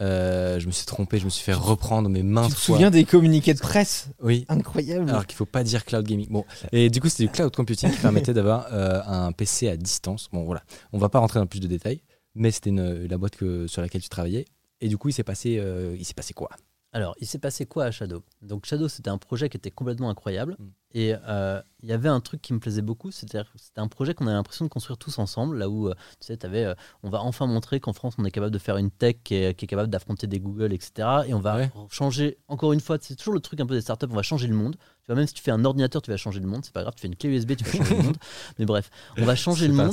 Euh, 0.00 0.58
je 0.58 0.66
me 0.66 0.72
suis 0.72 0.86
trompé, 0.86 1.18
je 1.18 1.24
me 1.24 1.30
suis 1.30 1.44
fait 1.44 1.52
reprendre 1.52 2.08
mes 2.08 2.22
mains. 2.22 2.48
Tu 2.48 2.54
te 2.54 2.60
souviens 2.60 2.90
des 2.90 3.04
communiqués 3.04 3.54
de 3.54 3.60
presse 3.60 4.08
Oui. 4.20 4.44
Incroyable. 4.48 5.08
Alors 5.08 5.26
qu'il 5.26 5.36
faut 5.36 5.46
pas 5.46 5.62
dire 5.62 5.84
cloud 5.84 6.04
gaming. 6.04 6.28
Bon, 6.28 6.44
et 6.72 6.90
du 6.90 7.00
coup, 7.00 7.08
c'était 7.08 7.24
du 7.24 7.30
cloud 7.30 7.54
computing 7.54 7.90
qui 7.90 7.98
permettait 7.98 8.34
d'avoir 8.34 8.66
euh, 8.72 9.00
un 9.06 9.32
PC 9.32 9.68
à 9.68 9.76
distance. 9.76 10.28
Bon, 10.32 10.44
voilà. 10.44 10.62
On 10.92 10.98
va 10.98 11.08
pas 11.08 11.20
rentrer 11.20 11.38
dans 11.38 11.46
plus 11.46 11.60
de 11.60 11.68
détails, 11.68 12.00
mais 12.34 12.50
c'était 12.50 12.72
la 12.72 13.18
boîte 13.18 13.36
que, 13.36 13.66
sur 13.66 13.82
laquelle 13.82 14.02
tu 14.02 14.08
travaillais. 14.08 14.46
Et 14.80 14.88
du 14.88 14.98
coup, 14.98 15.08
il 15.08 15.12
s'est 15.12 15.22
passé, 15.24 15.58
euh, 15.58 15.96
il 15.98 16.04
s'est 16.04 16.14
passé 16.14 16.34
quoi? 16.34 16.50
Alors, 16.92 17.14
il 17.20 17.26
s'est 17.26 17.38
passé 17.38 17.66
quoi 17.66 17.84
à 17.86 17.90
Shadow? 17.90 18.22
Donc, 18.42 18.66
Shadow, 18.66 18.88
c'était 18.88 19.10
un 19.10 19.18
projet 19.18 19.48
qui 19.48 19.56
était 19.56 19.70
complètement 19.70 20.10
incroyable. 20.10 20.56
Et 20.96 21.14
euh, 21.26 21.60
il 21.82 21.88
y 21.88 21.92
avait 21.92 22.08
un 22.08 22.20
truc 22.20 22.40
qui 22.40 22.52
me 22.52 22.60
plaisait 22.60 22.80
beaucoup, 22.80 23.10
c'était 23.10 23.40
un 23.76 23.88
projet 23.88 24.14
qu'on 24.14 24.26
avait 24.28 24.36
l'impression 24.36 24.64
de 24.64 24.70
construire 24.70 24.96
tous 24.96 25.18
ensemble, 25.18 25.58
là 25.58 25.68
où, 25.68 25.88
euh, 25.88 25.94
tu 26.20 26.26
sais, 26.26 26.44
avais, 26.46 26.64
euh, 26.64 26.74
on 27.02 27.10
va 27.10 27.20
enfin 27.20 27.46
montrer 27.46 27.80
qu'en 27.80 27.92
France, 27.92 28.14
on 28.16 28.24
est 28.24 28.30
capable 28.30 28.52
de 28.52 28.58
faire 28.60 28.76
une 28.76 28.92
tech 28.92 29.16
qui 29.24 29.34
est, 29.34 29.54
qui 29.54 29.64
est 29.64 29.68
capable 29.68 29.90
d'affronter 29.90 30.28
des 30.28 30.38
Google, 30.38 30.72
etc. 30.72 31.08
Et 31.26 31.34
on 31.34 31.40
va 31.40 31.56
Ouais. 31.56 31.72
changer, 31.90 32.38
encore 32.48 32.72
une 32.72 32.80
fois, 32.80 32.96
c'est 33.00 33.16
toujours 33.16 33.34
le 33.34 33.40
truc 33.40 33.58
un 33.60 33.66
peu 33.66 33.74
des 33.74 33.80
startups, 33.80 34.06
on 34.10 34.14
va 34.14 34.22
changer 34.22 34.46
le 34.46 34.54
monde. 34.54 34.76
Tu 34.76 35.06
vois, 35.08 35.16
même 35.16 35.26
si 35.26 35.34
tu 35.34 35.42
fais 35.42 35.50
un 35.50 35.64
ordinateur, 35.64 36.00
tu 36.00 36.10
vas 36.12 36.16
changer 36.16 36.38
le 36.40 36.46
monde, 36.46 36.64
c'est 36.64 36.72
pas 36.72 36.82
grave, 36.82 36.94
tu 36.94 37.02
fais 37.02 37.08
une 37.08 37.16
clé 37.16 37.28
USB, 37.30 37.56
tu 37.56 37.64
vas 37.64 37.72
changer 37.72 37.96
le 37.96 38.02
monde. 38.04 38.16
Mais 38.58 38.64
bref, 38.64 38.88
on 39.18 39.24
va 39.24 39.34
changer 39.36 39.66
le 39.68 39.74
monde. 39.74 39.92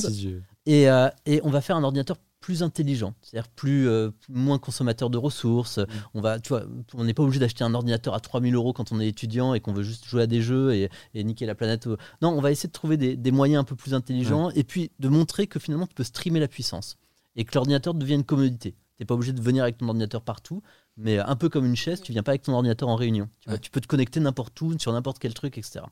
euh, 0.90 1.10
et 1.26 1.42
on 1.44 1.50
va 1.50 1.62
faire 1.62 1.76
un 1.78 1.84
ordinateur 1.84 2.18
plus 2.41 2.63
intelligent, 2.63 3.13
c'est-à-dire 3.21 3.47
plus 3.49 3.88
euh, 3.88 4.10
moins 4.27 4.60
consommateur 4.60 5.10
de 5.10 5.17
ressources. 5.17 5.77
Mm. 5.77 5.86
On 6.15 6.21
va, 6.21 6.39
tu 6.39 6.49
vois, 6.49 6.63
on 6.95 7.06
n'est 7.06 7.13
pas 7.13 7.23
obligé 7.23 7.39
d'acheter 7.39 7.63
un 7.63 7.73
ordinateur 7.73 8.13
à 8.13 8.19
3000 8.19 8.54
euros 8.56 8.73
quand 8.73 8.91
on 8.91 8.99
est 8.99 9.08
étudiant 9.08 9.54
et 9.54 9.62
qu'on 9.62 9.71
veut 9.73 9.84
juste 9.84 10.06
jouer 10.06 10.23
à 10.23 10.27
des 10.27 10.41
jeux 10.41 10.73
et, 10.73 10.89
et 11.13 11.23
niquer 11.23 11.45
la 11.45 11.56
planète. 11.56 11.88
Non, 12.21 12.30
on 12.30 12.41
va 12.41 12.51
essayer 12.51 12.67
de 12.67 12.73
trouver 12.73 12.97
des, 12.97 13.15
des 13.15 13.32
moyens 13.32 13.62
un 13.62 13.63
peu 13.63 13.75
plus 13.75 13.93
intelligents 13.93 14.49
et 14.49 14.63
puis 14.65 14.91
de 14.99 15.08
montrer 15.08 15.47
que 15.47 15.60
finalement 15.60 15.88
tu 15.88 15.93
peux 15.95 16.04
streamer 16.04 16.39
la 16.41 16.47
puissance 16.49 16.97
et 17.38 17.45
que 17.45 17.51
l'ordinateur 17.56 17.93
devient 17.93 18.15
une 18.15 18.25
commodité. 18.25 18.75
T'es 18.97 19.06
pas 19.06 19.13
obligé 19.13 19.32
de 19.34 19.41
venir 19.41 19.63
avec 19.63 19.77
ton 19.77 19.88
ordinateur 19.88 20.21
partout, 20.21 20.62
mais 20.97 21.17
un 21.17 21.36
peu 21.36 21.47
comme 21.49 21.65
une 21.65 21.75
chaise, 21.75 22.01
tu 22.01 22.12
viens 22.12 22.21
pas 22.23 22.32
avec 22.32 22.43
ton 22.43 22.54
ordinateur 22.54 22.89
en 22.89 22.95
réunion. 22.95 23.30
Tu, 23.39 23.45
vois, 23.49 23.54
Ouais. 23.56 23.60
tu 23.60 23.71
peux 23.71 23.82
te 23.82 23.88
connecter 23.88 24.19
n'importe 24.19 24.60
où, 24.62 24.77
sur 24.77 24.91
n'importe 24.93 25.17
quel 25.19 25.34
truc, 25.34 25.58
etc. 25.58 25.86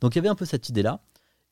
Donc 0.00 0.14
il 0.14 0.18
y 0.18 0.20
avait 0.20 0.28
un 0.28 0.34
peu 0.34 0.46
cette 0.46 0.68
idée-là. 0.68 1.00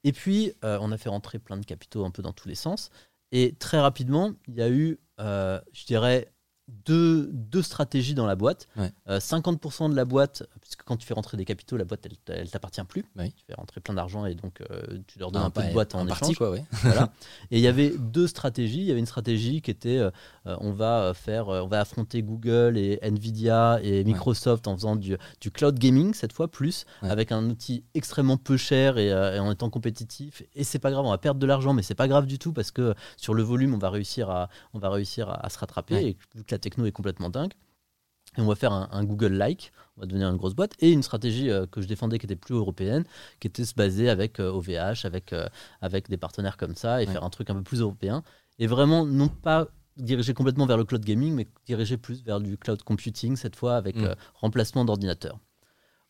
Et 0.05 0.13
puis, 0.13 0.53
euh, 0.65 0.79
on 0.81 0.91
a 0.93 0.97
fait 0.97 1.09
rentrer 1.09 1.39
plein 1.39 1.57
de 1.57 1.65
capitaux 1.67 2.05
un 2.05 2.11
peu 2.11 2.23
dans 2.23 2.33
tous 2.33 2.49
les 2.49 2.55
sens. 2.55 2.91
Et 3.33 3.55
très 3.59 3.79
rapidement, 3.81 4.33
il 4.49 4.55
y 4.55 4.63
a 4.63 4.71
eu, 4.71 4.99
euh, 5.21 5.61
je 5.73 5.85
dirais, 5.87 6.33
deux, 6.69 7.31
deux 7.33 7.63
stratégies 7.63 8.15
dans 8.15 8.27
la 8.27 8.37
boîte. 8.37 8.69
Ouais. 8.77 8.93
Euh, 9.09 9.19
50% 9.19 9.91
de 9.91 9.97
la 9.97 10.05
boîte, 10.05 10.43
puisque 10.61 10.83
quand 10.83 10.97
tu 10.97 11.07
fais 11.07 11.15
rentrer 11.15 11.37
des 11.37 11.45
capitaux, 11.45 11.77
la 11.77 11.85
boîte, 11.85 12.07
elle, 12.07 12.37
elle 12.37 12.51
t'appartient 12.51 12.83
plus. 12.85 13.05
Oui. 13.17 13.33
Tu 13.33 13.45
fais 13.47 13.55
rentrer 13.55 13.81
plein 13.81 13.95
d'argent 13.95 14.27
et 14.27 14.35
donc 14.35 14.61
euh, 14.61 14.99
tu 15.07 15.19
leur 15.19 15.33
donnes 15.33 15.43
un, 15.43 15.51
peu 15.51 15.63
de 15.63 15.73
boîte 15.73 15.95
en 15.95 16.07
partie, 16.07 16.25
échange. 16.25 16.37
quoi, 16.37 16.51
ouais. 16.51 16.65
Voilà. 16.83 17.11
Et 17.51 17.59
il 17.59 17.63
y 17.63 17.67
avait 17.67 17.95
deux 17.99 18.27
stratégies. 18.27 18.81
Il 18.81 18.87
y 18.87 18.91
avait 18.91 19.01
une 19.01 19.07
stratégie 19.07 19.63
qui 19.63 19.71
était 19.71 19.99
euh, 19.99 20.11
euh, 20.47 20.57
on 20.61 20.73
va 20.73 21.13
faire, 21.15 21.49
on 21.49 21.67
va 21.67 21.81
affronter 21.81 22.23
Google 22.23 22.77
et 22.77 22.99
Nvidia 23.03 23.81
et 23.83 24.05
Microsoft 24.05 24.69
en 24.69 24.77
faisant 24.77 24.97
du, 24.97 25.17
du 25.41 25.51
cloud 25.51 25.79
gaming 25.79 26.13
cette 26.13 26.33
fois 26.33 26.49
plus, 26.49 26.85
avec 27.03 27.33
un 27.33 27.49
outil 27.49 27.85
extrêmement 27.95 28.37
peu 28.37 28.57
cher 28.57 28.99
et, 28.99 29.09
et 29.09 29.39
en 29.39 29.51
étant 29.51 29.71
compétitif. 29.71 30.43
Et 30.55 30.65
c'est 30.65 30.79
pas 30.79 30.91
grave, 30.91 31.05
on 31.05 31.11
va 31.11 31.19
perdre 31.19 31.41
de 31.41 31.47
l'argent, 31.47 31.73
mais 31.73 31.83
c'est 31.83 31.95
pas 31.95 32.09
grave 32.09 32.27
du 32.27 32.39
tout 32.39 32.53
parce 32.53 32.71
que 32.71 32.95
sur 33.17 33.35
le 33.35 33.43
volume, 33.43 33.75
on 33.75 33.79
va 33.79 33.91
réussir 33.91 34.31
à, 34.31 34.49
on 34.75 34.79
va 34.79 34.91
réussir 34.91 35.29
à, 35.29 35.45
à 35.45 35.49
se 35.49 35.59
rattraper. 35.59 35.97
Et 35.97 36.17
que 36.47 36.55
la 36.59 36.61
techno 36.61 36.87
est 36.87 36.93
complètement 36.93 37.31
dingue. 37.31 37.53
Et 38.37 38.41
on 38.43 38.47
va 38.47 38.57
faire 38.57 38.73
un, 38.73 38.89
un 38.93 39.05
Google-like, 39.05 39.73
on 39.97 40.01
va 40.03 40.07
devenir 40.07 40.29
une 40.29 40.37
grosse 40.37 40.55
boîte, 40.55 40.73
et 40.81 40.91
une 40.93 41.03
stratégie 41.03 41.49
euh, 41.51 41.67
que 41.67 41.81
je 41.81 41.87
défendais 41.89 42.19
qui 42.19 42.27
était 42.27 42.37
plus 42.37 42.55
européenne, 42.55 43.05
qui 43.41 43.47
était 43.49 43.65
se 43.65 43.75
baser 43.75 44.11
avec 44.11 44.39
euh, 44.39 44.51
OVH, 44.53 45.05
avec, 45.07 45.33
euh, 45.33 45.49
avec 45.81 46.09
des 46.11 46.19
partenaires 46.19 46.57
comme 46.59 46.75
ça, 46.75 47.01
et 47.03 47.07
Ouais. 47.07 47.13
faire 47.13 47.25
un 47.25 47.31
truc 47.31 47.49
un 47.51 47.55
peu 47.55 47.63
plus 47.63 47.81
européen. 47.81 48.23
Et 48.59 48.67
vraiment, 48.67 49.07
non 49.07 49.29
pas 49.29 49.69
diriger 49.97 50.35
complètement 50.35 50.67
vers 50.67 50.77
le 50.77 50.85
cloud 50.85 51.05
gaming, 51.05 51.33
mais 51.35 51.47
diriger 51.67 51.97
plus 51.97 52.23
vers 52.23 52.41
du 52.41 52.59
cloud 52.59 52.83
computing, 52.83 53.35
cette 53.37 53.57
fois 53.57 53.77
avec 53.77 53.97
Mm. 53.97 54.05
euh, 54.05 54.15
remplacement 54.35 54.85
d'ordinateur. 54.85 55.39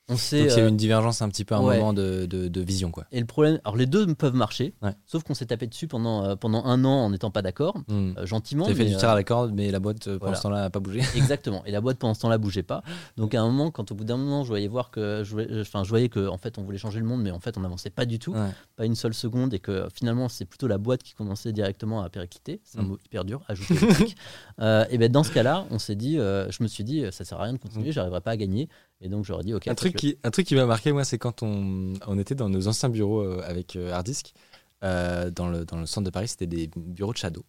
On 0.09 0.17
sait, 0.17 0.39
Donc 0.45 0.47
il 0.51 0.57
y 0.57 0.61
a 0.61 0.63
eu 0.63 0.67
euh, 0.67 0.69
une 0.71 0.77
divergence 0.77 1.21
un 1.23 1.29
petit 1.29 1.45
peu 1.45 1.55
à 1.55 1.59
un 1.59 1.63
ouais. 1.63 1.77
moment 1.79 1.93
de, 1.93 2.27
de- 2.27 2.49
de 2.49 2.61
vision, 2.63 2.91
quoi. 2.91 3.05
et 3.13 3.21
le 3.21 3.27
problème, 3.27 3.61
alors 3.65 3.77
les 3.77 3.87
deux 3.87 4.07
peuvent 4.15 4.35
marcher, 4.35 4.73
Ouais. 4.83 4.93
sauf 5.07 5.23
qu'on 5.23 5.35
s'est 5.35 5.47
tapé 5.47 5.67
dessus 5.67 5.87
pendant, 5.87 6.25
euh, 6.25 6.35
pendant 6.37 6.65
un 6.65 6.85
an 6.85 6.91
en 7.05 7.11
n'étant 7.11 7.31
pas 7.31 7.43
d'accord, 7.43 7.77
Hmm. 7.89 8.13
euh, 8.17 8.25
gentiment. 8.27 8.65
T'as 8.67 8.75
fait 8.75 8.85
du 8.87 8.97
tir 8.97 9.09
à 9.11 9.15
la 9.15 9.23
corde, 9.25 9.53
mais 9.55 9.71
la 9.71 9.81
boîte, 9.81 10.07
euh, 10.09 10.13
pour 10.13 10.21
voilà. 10.21 10.33
l'instant, 10.33 10.51
là, 10.51 10.61
n'a 10.63 10.71
pas 10.71 10.81
bougé. 10.81 11.01
Exactement. 11.17 11.63
Et 11.67 11.71
la 11.71 11.81
boîte 11.81 11.99
pendant 11.99 12.15
ce 12.15 12.21
temps-là 12.21 12.39
bougeait 12.39 12.63
pas. 12.63 12.83
Donc 13.17 13.35
à 13.35 13.43
un 13.43 13.47
moment, 13.47 13.71
quand 13.71 13.93
au 13.93 13.95
bout 13.95 14.05
d'un 14.05 14.17
moment, 14.17 14.45
je 14.45 14.49
voyais 14.49 14.69
voir 14.69 14.91
que, 14.91 15.23
je 15.25 15.61
enfin, 15.61 15.85
je 15.85 15.89
voyais 15.91 16.09
que 16.09 16.27
en 16.29 16.39
fait, 16.39 16.57
on 16.59 16.63
voulait 16.63 16.79
changer 16.79 17.01
le 17.01 17.07
monde, 17.07 17.23
mais 17.23 17.31
en 17.31 17.41
fait, 17.41 17.59
on 17.59 17.61
n'avançait 17.61 17.91
pas 17.91 18.07
du 18.07 18.19
tout, 18.19 18.33
Ouais. 18.33 18.49
pas 18.77 18.87
une 18.87 18.95
seule 18.97 19.15
seconde, 19.15 19.53
et 19.53 19.59
que 19.59 19.89
finalement, 19.95 20.29
c'est 20.29 20.45
plutôt 20.47 20.69
la 20.69 20.79
boîte 20.79 21.03
qui 21.03 21.13
commençait 21.15 21.53
directement 21.53 22.01
à 22.03 22.09
péricliter. 22.09 22.61
C'est 22.65 22.79
un 22.79 22.83
Mm. 22.83 22.87
mot 22.89 22.99
hyper 23.05 23.25
dur. 23.25 23.43
Ajouter. 23.49 23.75
Euh, 24.61 24.85
et 24.91 24.99
ben 24.99 25.11
dans 25.13 25.23
ce 25.23 25.31
cas-là, 25.33 25.67
on 25.71 25.79
s'est 25.79 25.95
dit, 25.95 26.19
euh, 26.19 26.51
je 26.51 26.65
me 26.65 26.69
suis 26.69 26.83
dit, 26.83 27.05
ça 27.13 27.25
sert 27.25 27.39
à 27.41 27.45
rien 27.45 27.53
de 27.53 27.59
continuer, 27.59 27.93
j'arriverai 27.93 28.21
pas 28.21 28.33
à 28.33 28.37
gagner. 28.37 28.69
Et 29.01 29.09
donc 29.09 29.25
j'aurais 29.25 29.45
dit, 29.45 29.55
ok. 29.55 29.69
Un 29.69 29.75
truc, 29.75 29.95
qui, 29.97 30.17
un 30.25 30.31
truc 30.31 30.47
qui 30.47 30.55
m'a 30.55 30.67
marqué, 30.67 30.93
moi, 30.93 31.05
c'est 31.05 31.19
quand 31.19 31.43
on, 31.43 31.95
on 32.07 32.19
était 32.19 32.35
dans 32.35 32.49
nos 32.49 32.67
anciens 32.69 32.89
bureaux 32.89 33.23
euh, 33.23 33.43
avec 33.45 33.77
euh, 33.77 33.93
Hardisk, 33.93 34.35
euh, 34.83 35.31
dans, 35.31 35.49
le, 35.49 35.65
dans 35.65 35.79
le 35.79 35.87
centre 35.87 36.05
de 36.07 36.11
Paris, 36.11 36.29
c'était 36.29 36.47
des 36.47 36.69
bureaux 36.77 37.13
de 37.13 37.19
Shadow, 37.19 37.45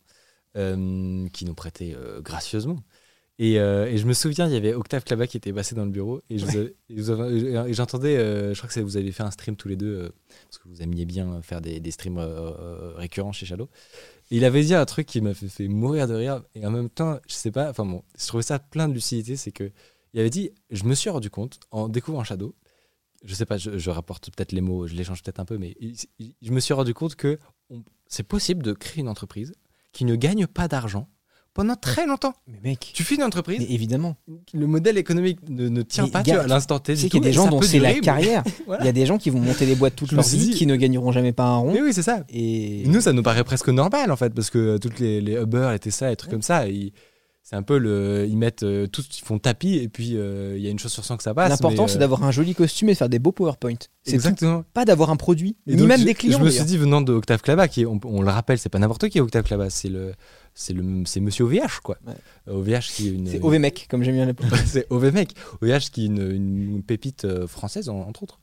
euh, 0.57 1.27
qui 1.29 1.45
nous 1.45 1.55
prêtaient 1.55 1.95
euh, 1.95 2.21
gracieusement. 2.21 2.79
Et, 3.41 3.57
euh, 3.57 3.85
et 3.85 3.97
je 3.97 4.05
me 4.05 4.11
souviens, 4.11 4.47
il 4.47 4.53
y 4.53 4.57
avait 4.57 4.73
Octave 4.73 5.05
Clabat 5.05 5.25
qui 5.25 5.37
était 5.37 5.53
passé 5.53 5.73
dans 5.73 5.85
le 5.85 5.91
bureau, 5.91 6.21
et 6.29 6.37
j'entendais, 6.37 8.17
euh, 8.17 8.53
je 8.53 8.59
crois 8.59 8.69
que 8.69 8.79
vous 8.81 8.97
avez 8.97 9.11
fait 9.13 9.23
un 9.23 9.31
stream 9.31 9.55
tous 9.55 9.69
les 9.69 9.77
deux, 9.77 9.95
euh, 9.95 10.09
parce 10.43 10.57
que 10.57 10.67
vous 10.67 10.81
aimiez 10.81 11.05
bien 11.05 11.41
faire 11.41 11.61
des, 11.61 11.79
des 11.79 11.91
streams 11.91 12.17
euh, 12.17 12.51
euh, 12.59 12.93
récurrents 12.97 13.31
chez 13.31 13.45
Shadow. 13.45 13.69
Et 14.29 14.37
il 14.37 14.45
avait 14.45 14.61
dit 14.61 14.75
un 14.75 14.85
truc 14.85 15.07
qui 15.07 15.21
m'a 15.21 15.33
fait, 15.33 15.47
fait 15.47 15.69
mourir 15.69 16.07
de 16.07 16.15
rire, 16.15 16.43
et 16.53 16.65
en 16.67 16.71
même 16.71 16.89
temps, 16.89 17.17
je 17.29 17.33
sais 17.33 17.51
pas, 17.51 17.69
enfin 17.69 17.85
bon, 17.85 18.03
je 18.19 18.27
trouvais 18.27 18.43
ça 18.43 18.59
plein 18.59 18.89
de 18.89 18.93
lucidité, 18.93 19.37
c'est 19.37 19.53
que 19.53 19.71
il 20.13 20.19
avait 20.19 20.29
dit, 20.29 20.51
je 20.69 20.83
me 20.85 20.95
suis 20.95 21.09
rendu 21.09 21.29
compte 21.29 21.59
en 21.71 21.87
découvrant 21.89 22.23
Shadow, 22.23 22.55
je 23.23 23.33
sais 23.35 23.45
pas, 23.45 23.57
je, 23.57 23.77
je 23.77 23.89
rapporte 23.89 24.29
peut-être 24.35 24.51
les 24.53 24.61
mots, 24.61 24.87
je 24.87 24.95
les 24.95 25.03
change 25.03 25.21
peut-être 25.23 25.39
un 25.39 25.45
peu, 25.45 25.57
mais 25.57 25.75
il- 25.79 25.95
il- 26.19 26.35
je 26.41 26.51
me 26.51 26.59
suis 26.59 26.73
rendu 26.73 26.93
compte 26.93 27.15
que 27.15 27.37
c'est 28.07 28.23
possible 28.23 28.63
de 28.63 28.73
créer 28.73 29.01
une 29.01 29.09
entreprise 29.09 29.53
qui 29.91 30.05
ne 30.05 30.15
gagne 30.15 30.47
pas 30.47 30.67
d'argent 30.67 31.09
pendant 31.53 31.75
très 31.75 32.05
longtemps. 32.05 32.33
Mais 32.47 32.59
mec, 32.63 32.91
Tu 32.93 33.03
fais 33.03 33.15
une 33.15 33.23
entreprise, 33.23 33.59
mais 33.59 33.73
évidemment. 33.73 34.15
le 34.53 34.67
modèle 34.67 34.97
économique 34.97 35.39
ne, 35.49 35.67
ne 35.67 35.81
tient 35.81 36.05
Mais 36.05 36.11
pas 36.11 36.23
gars, 36.23 36.31
tu 36.33 36.35
vois, 36.37 36.43
à 36.45 36.47
l'instant 36.47 36.79
T. 36.79 36.95
Sais 36.95 37.09
qu'il 37.09 37.19
y 37.19 37.23
a 37.23 37.27
des 37.27 37.33
gens 37.33 37.47
dont 37.49 37.61
c'est 37.61 37.79
la 37.79 37.93
carrière. 37.99 38.43
Voilà. 38.67 38.83
Il 38.83 38.85
y 38.85 38.89
a 38.89 38.93
des 38.93 39.05
gens 39.05 39.17
qui 39.17 39.29
vont 39.31 39.39
monter 39.39 39.65
des 39.65 39.75
boîtes 39.75 39.95
toute 39.95 40.11
Je 40.11 40.15
leur 40.15 40.23
vie, 40.23 40.37
dit- 40.37 40.51
qui 40.51 40.65
ne 40.67 40.75
gagneront 40.75 41.11
jamais 41.11 41.33
pas 41.33 41.45
un 41.45 41.57
rond. 41.57 41.73
Mais 41.73 41.81
oui, 41.81 41.91
c'est 41.91 42.03
ça. 42.03 42.23
Et 42.29 42.83
nous, 42.85 43.01
ça 43.01 43.13
nous 43.13 43.23
paraît 43.23 43.43
presque 43.43 43.69
normal 43.69 44.11
en 44.11 44.15
fait, 44.15 44.33
parce 44.33 44.49
que 44.51 44.57
euh, 44.59 44.77
toutes 44.77 44.99
les, 44.99 45.19
les 45.21 45.33
Uber, 45.41 45.69
les 45.71 45.79
Tesla, 45.79 46.11
les 46.11 46.15
trucs 46.15 46.31
comme 46.31 46.43
ça, 46.43 46.67
ils- 46.67 46.93
c'est 47.49 47.55
un 47.55 47.63
peu 47.63 47.79
le. 47.79 48.27
Ils 48.29 48.37
mettent 48.37 48.61
euh, 48.61 48.85
tous, 48.85 49.07
ils 49.19 49.25
font 49.25 49.39
tapis, 49.39 49.75
et 49.77 49.89
puis 49.89 50.17
euh, 50.17 50.53
il 50.55 50.61
y 50.63 50.67
a 50.67 50.69
une 50.69 50.77
chose 50.77 50.91
sur 50.91 51.03
100 51.03 51.17
que 51.17 51.23
ça 51.23 51.33
passe. 51.33 51.49
l'important, 51.49 51.87
c'est 51.87 51.95
euh, 51.95 51.99
d'avoir 51.99 52.23
un 52.23 52.29
joli 52.31 52.53
costume 52.53 52.89
et 52.89 52.91
de 52.91 52.97
faire 52.97 53.09
des 53.09 53.17
beaux 53.17 53.31
PowerPoint. 53.31 53.73
C'est 54.03 54.11
tout. 54.11 54.15
Exactement. 54.15 54.63
Pas 54.73 54.85
d'avoir 54.85 55.09
un 55.09 55.15
produit, 55.15 55.57
Et 55.65 55.75
ni 55.75 55.87
même 55.87 55.99
je- 56.01 56.05
des 56.05 56.13
clients. 56.13 56.37
Je 56.37 56.43
me 56.43 56.49
suis 56.51 56.63
dit, 56.65 56.77
venant 56.77 57.01
de 57.01 57.11
Octave 57.11 57.41
Clabat, 57.41 57.67
qui 57.67 57.87
on, 57.87 57.99
on 58.03 58.21
le 58.21 58.29
rappelle, 58.29 58.59
c'est 58.59 58.69
pas 58.69 58.77
n'importe 58.77 59.09
qui 59.09 59.19
Octave 59.19 59.43
Clabat, 59.43 59.69
c'est 59.71 59.89
le. 59.89 60.13
C'est 60.53 60.73
le, 60.73 60.83
c'est 61.05 61.21
Monsieur 61.21 61.45
OVH 61.45 61.79
quoi. 61.83 61.97
Ouais. 62.05 62.13
Euh, 62.49 62.53
OVH 62.59 62.91
qui 62.93 63.07
est 63.07 63.11
une. 63.11 63.27
C'est 63.27 63.41
OVMec, 63.41 63.87
comme 63.89 64.03
j'aime 64.03 64.15
bien 64.15 64.25
l'appeler. 64.25 64.49
c'est 64.65 64.85
OVMec. 64.91 65.31
OVH 65.61 65.89
qui 65.91 66.03
est 66.03 66.07
une, 66.07 66.31
une 66.31 66.83
pépite 66.83 67.25
française 67.47 67.89
en- 67.89 68.01
entre 68.01 68.23
autres. 68.23 68.39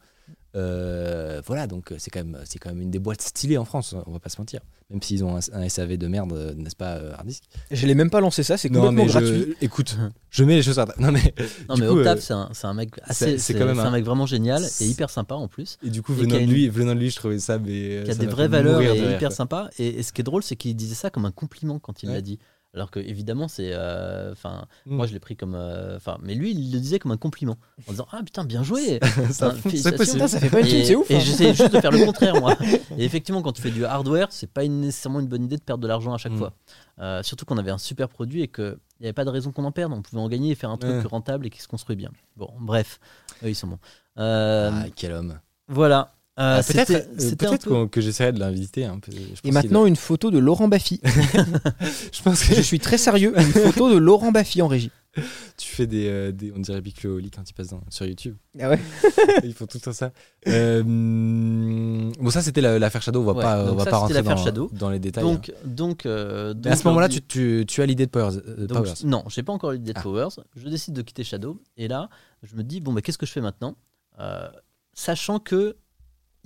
Euh, 0.56 1.42
voilà, 1.46 1.66
donc 1.66 1.92
euh, 1.92 1.96
c'est 1.98 2.10
quand 2.10 2.20
même 2.24 2.38
c'est 2.44 2.58
quand 2.58 2.70
même 2.70 2.80
une 2.80 2.90
des 2.90 2.98
boîtes 2.98 3.20
stylées 3.22 3.58
en 3.58 3.64
France, 3.64 3.94
on 4.06 4.12
va 4.12 4.18
pas 4.18 4.30
se 4.30 4.40
mentir. 4.40 4.60
Même 4.90 5.02
s'ils 5.02 5.24
ont 5.24 5.36
un, 5.36 5.40
un 5.52 5.68
SAV 5.68 5.96
de 5.96 6.06
merde, 6.06 6.32
euh, 6.32 6.54
n'est-ce 6.54 6.76
pas, 6.76 6.94
euh, 6.96 7.12
Hardisk 7.14 7.42
Je 7.72 7.86
l'ai 7.88 7.94
même 7.96 8.08
pas 8.08 8.20
lancé 8.20 8.42
ça, 8.44 8.56
c'est 8.56 8.70
Non, 8.70 8.82
complètement 8.82 9.04
mais 9.04 9.10
gratuit. 9.10 9.54
je, 9.60 9.64
écoute, 9.64 9.96
je 10.30 10.44
mets 10.44 10.54
les 10.54 10.62
choses 10.62 10.78
à 10.78 10.86
Non 10.98 11.10
mais 11.10 11.34
Non, 11.68 11.76
mais 11.76 11.86
coup, 11.88 11.98
Octave, 11.98 12.18
euh, 12.18 12.20
c'est 12.20 12.32
un, 12.34 12.48
c'est 12.52 12.66
un 12.68 12.74
mec 12.74 12.90
assez. 13.02 13.36
c'est 13.38 13.60
un 13.60 13.76
un- 13.78 13.90
mec 13.90 14.04
vraiment 14.04 14.26
génial 14.26 14.62
et 14.80 14.86
hyper 14.86 15.10
sympa 15.10 15.34
en 15.34 15.48
plus. 15.48 15.76
et 15.84 15.90
du 15.90 16.02
coup 16.02 16.14
venant 16.14 16.36
de 16.36 16.40
une- 16.40 16.50
lui, 16.50 16.68
venant 16.68 16.94
de 16.94 17.00
lui, 17.00 17.10
je 17.10 17.16
trouvais 17.16 17.38
ça 17.40 17.58
mais 17.58 18.02
qui 18.04 18.10
a 18.10 18.14
ça 18.14 18.20
des 18.20 18.26
vraies 18.26 18.48
valeurs 18.48 18.80
et 18.80 18.96
hyper 18.96 19.18
quoi. 19.18 19.30
sympa. 19.30 19.70
Et, 19.78 19.88
et 19.98 20.02
ce 20.02 20.12
qui 20.12 20.20
est 20.20 20.24
drôle, 20.24 20.42
c'est 20.44 20.56
qu'il 20.56 20.74
disait 20.76 20.94
ça 20.94 21.10
comme 21.10 21.24
un 21.24 21.32
compliment 21.32 21.78
quand 21.80 22.02
il 22.04 22.08
Ouais. 22.08 22.14
l'a 22.14 22.20
dit. 22.20 22.38
Alors 22.76 22.90
que 22.92 23.00
évidemment, 23.00 23.48
c'est, 23.48 23.70
euh, 23.72 24.30
enfin, 24.32 24.66
Mm. 24.86 24.94
moi 24.96 25.06
je 25.06 25.12
l'ai 25.14 25.18
pris 25.18 25.34
comme, 25.34 25.54
euh, 25.56 25.96
enfin, 25.96 26.18
mais 26.22 26.34
lui 26.34 26.52
il 26.52 26.70
le 26.72 26.78
disait 26.78 26.98
comme 27.00 27.10
un 27.10 27.16
compliment 27.16 27.56
en 27.88 27.90
disant 27.90 28.06
ah 28.12 28.20
putain 28.22 28.44
bien 28.44 28.62
joué. 28.62 29.00
Ça- 29.32 29.54
c'est 29.64 29.96
possible. 29.96 30.28
Fait 30.28 30.50
pas 30.50 30.60
une 30.60 30.84
c'est 30.84 30.94
ouf. 30.94 31.10
et 31.10 31.16
hein. 31.16 31.20
j'essaie 31.20 31.54
juste 31.54 31.72
de 31.72 31.80
faire 31.80 31.90
le 31.90 32.04
contraire 32.04 32.34
moi. 32.40 32.54
Et 32.98 33.04
effectivement, 33.04 33.42
quand 33.42 33.52
tu 33.52 33.62
fais 33.62 33.70
du 33.70 33.84
hardware, 33.84 34.28
c'est 34.30 34.46
pas 34.50 34.62
une- 34.64 34.80
nécessairement 34.80 35.20
une 35.20 35.26
bonne 35.26 35.44
idée 35.44 35.56
de 35.56 35.62
perdre 35.62 35.82
de 35.82 35.88
l'argent 35.88 36.12
à 36.14 36.18
chaque 36.18 36.32
Mm. 36.32 36.38
fois. 36.38 36.52
Euh, 37.00 37.22
surtout 37.22 37.44
qu'on 37.46 37.58
avait 37.58 37.70
un 37.70 37.78
super 37.78 38.08
produit 38.08 38.42
et 38.42 38.48
qu'il 38.48 38.76
n'y 39.00 39.06
avait 39.06 39.12
pas 39.12 39.24
de 39.24 39.30
raison 39.30 39.52
qu'on 39.52 39.64
en 39.64 39.72
perde. 39.72 39.92
On 39.92 40.02
pouvait 40.02 40.20
en 40.20 40.28
gagner 40.28 40.50
et 40.50 40.54
faire 40.54 40.70
un 40.70 40.76
truc 40.78 40.92
Ouais. 40.92 41.02
rentable 41.02 41.46
et 41.46 41.50
qui 41.50 41.60
se 41.62 41.68
construit 41.68 41.96
bien. 41.96 42.10
Bon, 42.36 42.50
bref, 42.60 43.00
eux, 43.42 43.48
ils 43.48 43.54
sont 43.54 43.66
bons. 43.68 43.78
Euh, 44.18 44.70
Ah, 44.72 44.86
quel 44.94 45.12
homme. 45.12 45.38
Voilà. 45.68 46.12
Euh, 46.38 46.58
Ah, 46.58 46.62
peut-être 47.46 47.64
peu- 47.64 47.70
qu'on- 47.70 47.88
que 47.88 48.00
j'essaierai 48.02 48.32
de 48.32 48.38
l'inviter 48.38 48.84
pense 49.40 49.40
Et 49.42 49.52
maintenant, 49.52 49.86
une 49.86 49.96
photo 49.96 50.30
de 50.30 50.38
Laurent 50.38 50.68
Baffy. 50.68 51.00
je 52.12 52.22
pense 52.22 52.42
que 52.44 52.54
Je 52.54 52.60
suis 52.60 52.78
très 52.78 52.98
sérieux, 52.98 53.32
une 53.38 53.44
photo 53.52 53.90
de 53.90 53.96
Laurent 53.96 54.32
Baffy 54.32 54.60
en 54.60 54.68
régie. 54.68 54.90
Tu 55.56 55.66
fais 55.74 55.86
des, 55.86 56.08
euh, 56.08 56.32
des- 56.32 56.52
on 56.54 56.58
dirait 56.58 56.82
Big 56.82 56.94
Oli 57.06 57.30
quand 57.30 57.48
ils 57.48 57.54
passent 57.54 57.68
dans- 57.70 57.80
sur 57.88 58.04
YouTube. 58.04 58.36
Ah 58.60 58.68
ouais 58.68 58.78
Ils 59.44 59.54
font 59.54 59.64
tout 59.64 59.78
le 59.78 59.80
temps 59.80 59.94
ça. 59.94 60.12
Euh, 60.46 60.82
bon, 62.20 62.30
ça 62.30 62.42
c'était 62.42 62.60
la- 62.60 62.78
l'affaire 62.78 63.00
Shadow. 63.00 63.22
On 63.22 63.24
va 63.24 63.32
Ouais, 63.32 63.42
pas, 63.42 63.62
on 63.64 63.66
donc 63.68 63.78
va 63.78 63.84
ça, 63.84 63.90
pas 63.90 63.96
rentrer 63.98 64.14
dans, 64.14 64.90
les 64.90 64.98
détails. 64.98 65.24
Donc, 65.24 65.48
hein. 65.48 65.58
donc, 65.64 66.04
euh, 66.04 66.52
Mais 66.62 66.66
à 66.66 66.70
donc, 66.74 66.82
ce 66.82 66.88
moment-là, 66.88 67.08
tu, 67.08 67.22
tu, 67.22 67.64
tu 67.66 67.80
as 67.80 67.86
l'idée 67.86 68.04
de 68.04 68.10
Powers. 68.10 68.36
euh, 68.46 68.66
Donc, 68.66 68.76
Powers. 68.84 68.94
non, 69.04 69.24
j'ai 69.28 69.42
pas 69.42 69.54
encore 69.54 69.72
l'idée 69.72 69.94
de 69.94 69.98
Ah. 69.98 70.02
Powers. 70.02 70.28
Je 70.54 70.68
décide 70.68 70.92
de 70.92 71.00
quitter 71.00 71.24
Shadow. 71.24 71.62
Et 71.78 71.88
là, 71.88 72.10
je 72.42 72.54
me 72.56 72.62
dis, 72.62 72.80
bon, 72.80 72.92
bah, 72.92 73.00
qu'est-ce 73.00 73.16
que 73.18 73.24
je 73.26 73.32
fais 73.32 73.40
maintenant? 73.40 73.74
Euh, 74.20 74.48
Sachant 74.92 75.38
que 75.38 75.76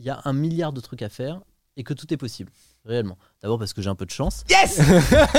il 0.01 0.07
y 0.07 0.11
a 0.11 0.21
un 0.25 0.33
milliard 0.33 0.73
de 0.73 0.81
trucs 0.81 1.03
à 1.03 1.09
faire 1.09 1.41
et 1.77 1.85
que 1.85 1.95
tout 1.95 2.13
est 2.13 2.17
possible, 2.17 2.51
réellement. 2.85 3.17
D'abord 3.43 3.59
parce 3.59 3.73
que 3.73 3.81
j'ai 3.83 3.91
un 3.91 3.95
peu 3.95 4.07
de 4.07 4.11
chance. 4.11 4.45
Yes 4.51 4.81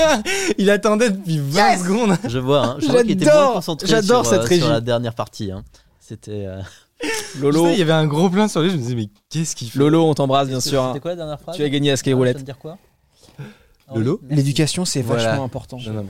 Il 0.58 0.70
attendait 0.70 1.10
depuis 1.10 1.38
20 1.38 1.78
secondes. 1.78 2.16
Je 2.28 2.38
vois, 2.38 2.64
hein, 2.66 2.76
je 2.80 2.86
vois 2.86 3.02
qu'il 3.02 3.12
était 3.12 3.24
J'adore, 3.26 3.44
moins 3.46 3.54
concentré 3.54 3.86
j'adore 3.88 4.24
sur, 4.24 4.34
euh, 4.34 4.38
cette 4.40 4.48
régie. 4.48 4.60
sur 4.62 4.70
la 4.70 4.80
dernière 4.80 5.14
partie. 5.14 5.50
hein. 5.52 5.62
C'était. 6.00 6.46
euh, 6.46 6.62
Lolo, 7.40 7.68
Il 7.70 7.78
y 7.78 7.82
avait 7.82 7.92
un 7.92 8.06
gros 8.06 8.30
plan 8.30 8.46
sur 8.48 8.62
lui. 8.62 8.70
Je 8.70 8.76
me 8.76 8.80
disais, 8.80 8.94
mais 8.94 9.08
qu'est-ce 9.28 9.54
qu'il 9.56 9.70
fait? 9.70 9.78
Lolo, 9.78 10.04
on 10.08 10.14
t'embrasse 10.14 10.48
bien 10.48 10.60
sûr. 10.60 10.82
hein. 10.82 10.88
C'était 10.92 11.00
quoi 11.00 11.10
la 11.12 11.16
dernière 11.16 11.40
phrase? 11.40 11.56
Tu 11.56 11.62
as 11.64 11.68
gagné 11.68 11.90
à 11.90 11.94
Ah, 11.94 11.96
Skyroulette. 11.96 12.34
ça 12.34 12.38
veut 12.38 12.44
dire 12.44 12.58
quoi? 12.58 12.78
Ah 13.88 13.94
Lolo? 13.96 14.20
merci. 14.22 14.36
L'éducation, 14.36 14.84
c'est 14.84 15.02
Voilà. 15.02 15.28
vachement 15.30 15.44
important. 15.44 15.78
Non, 15.84 15.92
non, 15.92 16.06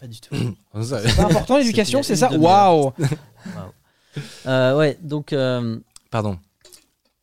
Pas 0.00 0.06
du 0.06 0.20
tout. 0.20 0.34
Ça- 0.82 1.00
C'est 1.08 1.20
important 1.20 1.56
l'éducation, 1.58 2.02
C'était 2.02 2.16
c'est 2.16 2.26
il 2.26 2.42
y 2.42 2.46
a 2.46 2.48
ça 2.48 2.76
une. 3.06 3.12
Waouh 3.56 3.72
Euh, 4.46 4.76
ouais, 4.76 4.98
donc. 5.02 5.32
euh, 5.32 5.78
Pardon. 6.10 6.38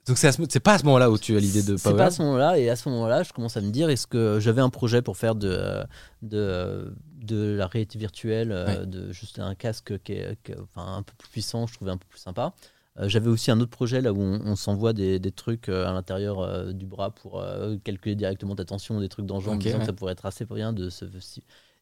Donc 0.08 0.18
c'est 0.18 0.32
ce- 0.32 0.60
pas 0.60 0.74
à 0.74 0.78
ce 0.78 0.84
moment-là 0.86 1.10
où 1.10 1.18
tu 1.18 1.36
as 1.36 1.40
l'idée 1.40 1.64
de 1.64 1.78
C'est 1.78 1.96
pas 1.96 2.06
à 2.08 2.12
ce 2.12 2.22
moment-là, 2.22 2.58
et 2.60 2.70
à 2.70 2.76
ce 2.76 2.90
moment-là, 2.90 3.24
je 3.24 3.32
commence 3.32 3.56
à 3.56 3.62
me 3.62 3.70
dire 3.72 3.90
est-ce 3.90 4.06
que 4.08 4.40
j'avais 4.42 4.62
un 4.62 4.70
projet 4.70 5.02
pour 5.02 5.16
faire 5.18 5.34
de, 5.36 5.84
de, 6.22 6.94
de 7.22 7.56
la 7.58 7.68
réalité 7.68 7.98
virtuelle, 8.00 8.52
euh, 8.52 8.66
Ouais. 8.82 8.86
de 8.86 9.12
juste 9.12 9.40
un 9.40 9.56
casque 9.56 9.98
qui 10.04 10.14
est, 10.14 10.38
qui 10.44 10.52
est, 10.52 10.60
enfin, 10.60 10.96
un 10.98 11.04
peu 11.04 11.14
plus 11.18 11.30
puissant, 11.30 11.68
je 11.68 11.74
trouvais 11.74 11.92
un 11.92 11.98
peu 11.98 12.08
plus 12.08 12.20
sympa. 12.20 12.54
Euh, 13.00 13.08
j'avais 13.10 13.30
aussi 13.30 13.50
un 13.50 13.60
autre 13.60 13.72
projet 13.72 14.02
là 14.02 14.14
où 14.14 14.22
on, 14.22 14.42
on 14.46 14.56
s'envoie 14.56 14.94
des, 14.94 15.20
des 15.20 15.32
trucs 15.32 15.68
euh, 15.70 15.88
à 15.88 15.94
l'intérieur 15.94 16.40
euh, 16.42 16.74
du 16.74 16.86
bras 16.86 17.10
pour 17.12 17.40
euh, 17.40 17.78
calculer 17.84 18.16
directement 18.16 18.56
ta 18.56 18.66
tension, 18.66 19.00
des 19.00 19.10
trucs 19.10 19.26
dans 19.26 19.38
le 19.38 19.42
genre, 19.42 19.54
en 19.54 19.56
Ok, 19.56 19.64
disant 19.64 19.76
ouais. 19.76 19.80
que 19.80 19.86
ça 19.88 19.94
pourrait 19.94 20.12
être 20.14 20.26
assez 20.26 20.46
bien 20.46 20.74
de 20.74 20.90
se. 20.90 21.06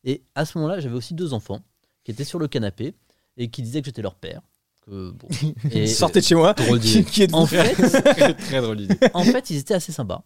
Et 0.03 0.24
à 0.36 0.45
ce 0.45 0.57
moment-là, 0.59 0.80
j'avais 0.80 0.95
aussi 0.95 1.13
deux 1.13 1.34
enfants 1.34 1.61
qui 2.03 2.11
étaient 2.11 2.24
sur 2.24 2.39
le 2.39 2.47
canapé 2.47 2.95
et 3.38 3.49
qui 3.49 3.61
disaient 3.61 3.82
que 3.82 3.88
j'étais 3.88 4.01
leur 4.01 4.15
père. 4.15 4.41
Que, 4.92 5.12
bon. 5.12 5.28
Et 5.72 5.88
Sortez 5.88 6.20
de 6.20 6.26
chez 6.26 6.36
moi. 6.36 6.54
Drôle 6.54 6.80
Qui, 6.82 7.06
qui 7.06 7.28
en 7.32 7.46
fait, 7.46 7.74
très, 8.14 8.34
très 8.34 8.62
drôle 8.62 8.82
idée. 8.82 8.98
en 9.14 9.24
fait, 9.24 9.50
ils 9.50 9.58
étaient 9.58 9.74
assez 9.74 9.92
sympas. 9.94 10.24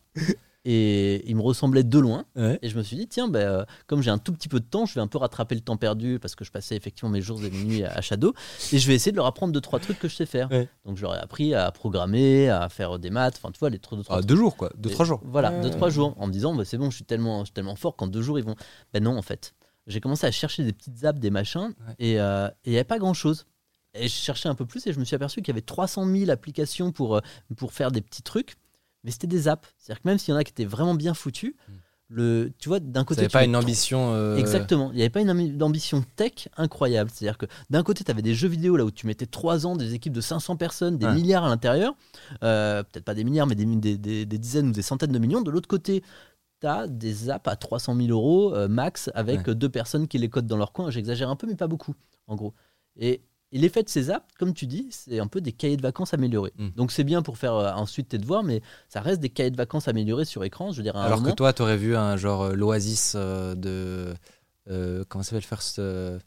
Et 0.67 1.23
ils 1.29 1.35
me 1.35 1.43
ressemblaient 1.43 1.83
de 1.83 1.99
loin. 1.99 2.25
Ouais. 2.35 2.57
Et 2.63 2.69
je 2.69 2.75
me 2.77 2.81
suis 2.81 2.95
dit, 2.97 3.07
tiens, 3.07 3.27
ben, 3.27 3.39
euh, 3.47 3.65
comme 3.85 4.01
j'ai 4.01 4.09
un 4.09 4.17
tout 4.17 4.33
petit 4.33 4.47
peu 4.47 4.59
de 4.59 4.65
temps, 4.65 4.87
je 4.87 4.95
vais 4.95 5.01
un 5.01 5.05
peu 5.05 5.19
rattraper 5.19 5.53
le 5.53 5.61
temps 5.61 5.77
perdu 5.77 6.17
parce 6.19 6.33
que 6.33 6.43
je 6.43 6.49
passais 6.51 6.75
effectivement 6.75 7.11
mes 7.11 7.21
jours 7.21 7.39
et 7.43 7.51
mes 7.51 7.63
nuits 7.63 7.83
à, 7.83 7.91
à 7.93 8.01
Shadow. 8.01 8.33
Et 8.73 8.79
je 8.79 8.87
vais 8.87 8.95
essayer 8.95 9.11
de 9.11 9.17
leur 9.17 9.27
apprendre 9.27 9.53
deux, 9.53 9.61
trois 9.61 9.77
trucs 9.79 9.99
que 9.99 10.07
je 10.07 10.15
sais 10.15 10.25
faire. 10.25 10.49
Ouais. 10.49 10.67
Donc, 10.83 10.97
je 10.97 11.03
leur 11.03 11.13
ai 11.13 11.19
appris 11.19 11.53
à 11.53 11.69
programmer, 11.71 12.49
à 12.49 12.67
faire 12.69 12.97
des 12.97 13.11
maths, 13.11 13.35
enfin, 13.37 13.51
tu 13.51 13.59
vois, 13.59 13.69
les 13.69 13.77
trois, 13.77 13.95
deux, 13.99 14.03
trois 14.03 14.15
Ah, 14.15 14.19
trucs. 14.21 14.29
deux 14.29 14.35
jours, 14.37 14.55
quoi. 14.57 14.71
Deux, 14.75 14.89
Et 14.89 14.93
trois 14.93 15.05
jours. 15.05 15.21
Voilà, 15.23 15.51
Ouais. 15.51 15.61
deux, 15.61 15.69
trois 15.69 15.91
jours. 15.91 16.15
En 16.17 16.25
me 16.25 16.31
disant, 16.31 16.55
bah, 16.55 16.65
c'est 16.65 16.79
bon, 16.79 16.89
je 16.89 16.95
suis 16.95 17.05
tellement, 17.05 17.41
je 17.41 17.45
suis 17.45 17.53
tellement 17.53 17.75
fort 17.75 17.95
qu'en 17.95 18.07
deux 18.07 18.23
jours, 18.23 18.39
ils 18.39 18.45
vont. 18.45 18.55
Ben 18.91 19.03
non, 19.03 19.15
en 19.15 19.21
fait. 19.21 19.53
J'ai 19.85 19.99
commencé 20.01 20.25
à 20.25 20.31
chercher 20.31 20.63
des 20.63 20.73
petites 20.73 21.05
apps, 21.05 21.19
des 21.19 21.29
machins, 21.29 21.75
Ouais. 21.87 21.93
et 21.99 22.19
euh, 22.19 22.47
et 22.47 22.51
il 22.65 22.71
n'y 22.71 22.77
avait 22.77 22.83
pas 22.85 22.97
grand 22.97 23.13
chose. 23.13 23.45
Et 23.97 24.07
je 24.07 24.13
cherchais 24.13 24.49
un 24.49 24.55
peu 24.55 24.65
plus 24.65 24.85
et 24.87 24.93
je 24.93 24.99
me 24.99 25.05
suis 25.05 25.15
aperçu 25.15 25.41
qu'il 25.41 25.49
y 25.49 25.55
avait 25.55 25.61
300 25.61 26.05
000 26.05 26.29
applications 26.29 26.91
pour, 26.91 27.15
euh, 27.17 27.21
pour 27.57 27.73
faire 27.73 27.91
des 27.91 28.01
petits 28.01 28.21
trucs, 28.23 28.55
mais 29.03 29.11
c'était 29.11 29.27
des 29.27 29.47
apps. 29.47 29.67
C'est-à-dire 29.77 30.01
que 30.03 30.07
même 30.07 30.17
s'il 30.17 30.33
y 30.33 30.35
en 30.35 30.39
a 30.39 30.43
qui 30.43 30.51
étaient 30.51 30.65
vraiment 30.65 30.95
bien 30.95 31.13
foutus, 31.13 31.53
Mm. 31.67 31.73
le, 32.09 32.51
tu 32.59 32.69
vois, 32.69 32.79
d'un 32.79 33.03
côté. 33.03 33.21
n'avez 33.21 33.29
tu 33.29 33.33
pas 33.33 33.39
mets 33.39 33.45
une 33.45 33.53
trop- 33.53 33.63
ambition. 33.63 34.13
euh, 34.13 34.35
Exactement. 34.37 34.91
Il 34.91 34.95
n'y 34.97 35.01
avait 35.01 35.09
pas 35.09 35.21
une 35.21 35.31
ambi- 35.31 35.59
ambition 35.63 36.03
tech 36.15 36.49
incroyable. 36.55 37.09
C'est-à-dire 37.11 37.37
que 37.39 37.47
d'un 37.71 37.81
côté, 37.81 38.03
tu 38.03 38.11
avais 38.11 38.21
des 38.21 38.35
jeux 38.35 38.47
vidéo 38.47 38.77
là 38.77 38.85
où 38.85 38.91
tu 38.91 39.07
mettais 39.07 39.25
3 39.25 39.65
ans, 39.65 39.75
des 39.75 39.93
équipes 39.95 40.13
de 40.13 40.21
500 40.21 40.55
personnes, 40.55 40.97
des 40.99 41.07
Ouais. 41.07 41.15
milliards 41.15 41.45
à 41.45 41.49
l'intérieur. 41.49 41.95
Euh, 42.43 42.83
Peut-être 42.83 43.05
pas 43.05 43.15
des 43.15 43.23
milliards, 43.23 43.47
mais 43.47 43.55
des, 43.55 43.65
des- 43.65 43.97
des- 43.97 44.25
des 44.27 44.37
dizaines 44.37 44.67
ou 44.67 44.71
des 44.71 44.83
centaines 44.83 45.11
de 45.13 45.17
millions. 45.19 45.41
De 45.41 45.49
l'autre 45.49 45.67
côté, 45.67 46.03
tu 46.61 46.67
as 46.67 46.87
des 46.87 47.29
apps 47.31 47.47
à 47.47 47.55
300 47.55 47.95
000 47.95 48.09
euros 48.09 48.53
euh, 48.53 48.67
max 48.67 49.09
avec 49.15 49.39
Ouais. 49.47 49.49
euh, 49.49 49.55
deux 49.55 49.69
personnes 49.69 50.07
qui 50.07 50.19
les 50.19 50.29
codent 50.29 50.45
dans 50.47 50.57
leur 50.57 50.73
coin. 50.73 50.91
J'exagère 50.91 51.29
un 51.31 51.35
peu, 51.35 51.47
mais 51.47 51.55
pas 51.55 51.67
beaucoup, 51.67 51.95
en 52.27 52.35
gros. 52.35 52.53
Et, 52.97 53.21
et 53.51 53.57
l'effet 53.57 53.83
de 53.83 53.89
ces 53.89 54.09
apps, 54.09 54.25
comme 54.39 54.53
tu 54.53 54.65
dis, 54.67 54.87
c'est 54.91 55.19
un 55.19 55.27
peu 55.27 55.39
des 55.41 55.51
cahiers 55.51 55.77
de 55.77 55.81
vacances 55.81 56.13
améliorés. 56.13 56.51
Mm. 56.57 56.69
Donc 56.75 56.91
c'est 56.91 57.03
bien 57.03 57.21
pour 57.21 57.37
faire 57.37 57.53
euh, 57.55 57.71
ensuite 57.73 58.09
tes 58.09 58.17
devoirs, 58.17 58.43
mais 58.43 58.61
ça 58.89 59.01
reste 59.01 59.21
des 59.21 59.29
cahiers 59.29 59.51
de 59.51 59.57
vacances 59.57 59.87
améliorés 59.87 60.25
sur 60.25 60.43
écran. 60.43 60.71
Je 60.71 60.77
veux 60.77 60.83
dire, 60.83 60.95
Alors 60.97 61.19
que 61.19 61.23
moment- 61.23 61.35
toi, 61.35 61.53
t'aurais 61.53 61.77
vu 61.77 61.95
un 61.95 62.17
genre 62.17 62.43
euh, 62.43 62.53
l'Oasis 62.53 63.13
euh, 63.15 63.55
de. 63.55 64.13
euh, 64.69 65.03
comment 65.07 65.23
ça 65.23 65.29
s'appelle 65.31 65.43
First. 65.43 65.79
euh, 65.79 66.19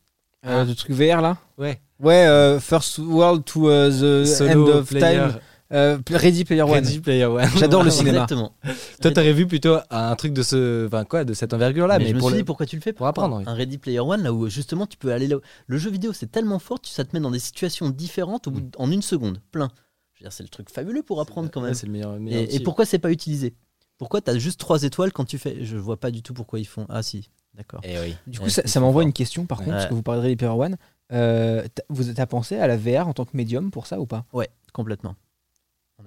Euh, 0.46 0.64
Le 0.64 0.74
truc 0.74 0.92
VR 0.92 1.20
là? 1.20 1.36
Ouais. 1.58 1.80
Ouais, 2.00 2.26
euh, 2.26 2.60
First 2.60 2.98
World 2.98 3.44
to 3.44 3.68
the 3.68 4.24
Solo 4.24 4.72
End 4.72 4.76
of 4.78 4.88
player. 4.88 5.16
Time. 5.30 5.40
Euh, 5.72 5.98
Ready 6.10 6.44
Player 6.44 6.62
One. 6.62 6.70
Ready 6.72 7.00
Player 7.00 7.24
One. 7.26 7.46
J'adore 7.58 7.82
le 7.82 7.90
cinéma. 7.98 8.22
Exactement. 8.22 8.54
Toi, 9.02 9.10
t'aurais 9.10 9.32
vu 9.34 9.46
plutôt 9.46 9.76
un 9.90 10.16
truc 10.16 10.32
de 10.32 10.42
ce, 10.42 10.86
enfin 10.86 11.04
quoi, 11.04 11.24
de 11.24 11.34
cette 11.34 11.52
envergure-là, 11.52 11.98
mais, 11.98 12.04
mais, 12.04 12.10
je 12.10 12.14
me 12.14 12.20
pour 12.20 12.28
suis 12.30 12.36
le- 12.36 12.42
dit 12.42 12.46
pourquoi 12.46 12.64
tu 12.66 12.76
le 12.76 12.80
fais? 12.82 12.92
pour 12.94 13.06
apprendre, 13.06 13.36
oui. 13.36 13.44
Un 13.46 13.52
Ready 13.54 13.76
Player 13.78 14.00
One 14.00 14.22
là 14.22 14.32
où 14.32 14.48
justement 14.48 14.86
tu 14.86 14.96
peux 14.96 15.12
aller 15.12 15.26
là. 15.26 15.36
où- 15.36 15.40
Le 15.66 15.76
jeu 15.78 15.90
vidéo 15.90 16.12
c'est 16.14 16.30
tellement 16.30 16.58
fort, 16.58 16.80
tu- 16.80 16.90
ça 16.90 17.04
te 17.04 17.14
met 17.14 17.20
dans 17.20 17.30
des 17.30 17.38
situations 17.38 17.90
différentes 17.90 18.46
au 18.46 18.50
bout 18.50 18.60
Mm. 18.60 18.70
en 18.78 18.90
une 18.90 19.02
seconde, 19.02 19.40
plein. 19.52 19.68
Je 20.14 20.20
veux 20.20 20.24
dire 20.24 20.32
c'est 20.32 20.42
le 20.42 20.48
truc 20.48 20.70
fabuleux 20.70 21.02
pour 21.02 21.20
apprendre 21.20 21.50
quand 21.50 21.60
Ouais, 21.60 21.66
même. 21.68 21.74
C'est 21.74 21.86
le 21.86 21.92
meilleur. 21.92 22.18
meilleur 22.18 22.46
Et, 22.50 22.60
pourquoi 22.60 22.86
c'est 22.86 22.98
pas 22.98 23.10
utilisé? 23.10 23.54
Pourquoi 23.98 24.20
t'as 24.22 24.38
juste 24.38 24.58
trois 24.60 24.82
étoiles 24.84 25.12
quand 25.12 25.24
tu 25.26 25.36
fais? 25.38 25.64
Je 25.64 25.76
vois 25.76 25.98
pas 25.98 26.10
du 26.10 26.22
tout 26.22 26.32
pourquoi 26.32 26.60
ils 26.60 26.66
font. 26.66 26.86
Ah 26.88 27.02
si, 27.02 27.28
d'accord. 27.54 27.80
Eh 27.84 27.98
oui. 27.98 28.16
Du 28.26 28.38
Ouais, 28.38 28.44
coup, 28.46 28.50
ça, 28.50 28.80
m'envoie 28.80 29.02
une 29.02 29.12
question 29.12 29.44
par 29.44 29.58
contre, 29.58 29.70
Ouais. 29.70 29.74
parce 29.76 29.86
que 29.88 29.94
vous 29.94 30.02
parlez 30.02 30.20
de 30.20 30.24
Ready 30.24 30.36
Player 30.36 30.52
One. 30.54 30.76
Euh, 31.12 31.62
vous 31.90 32.04
t'as 32.12 32.26
pensé 32.26 32.56
à 32.56 32.66
la 32.66 32.76
VR 32.76 33.06
en 33.08 33.12
tant 33.12 33.24
que 33.26 33.36
médium 33.36 33.70
pour 33.70 33.86
ça 33.86 34.00
ou 34.00 34.06
pas? 34.06 34.24
Ouais, 34.32 34.48
complètement. 34.72 35.14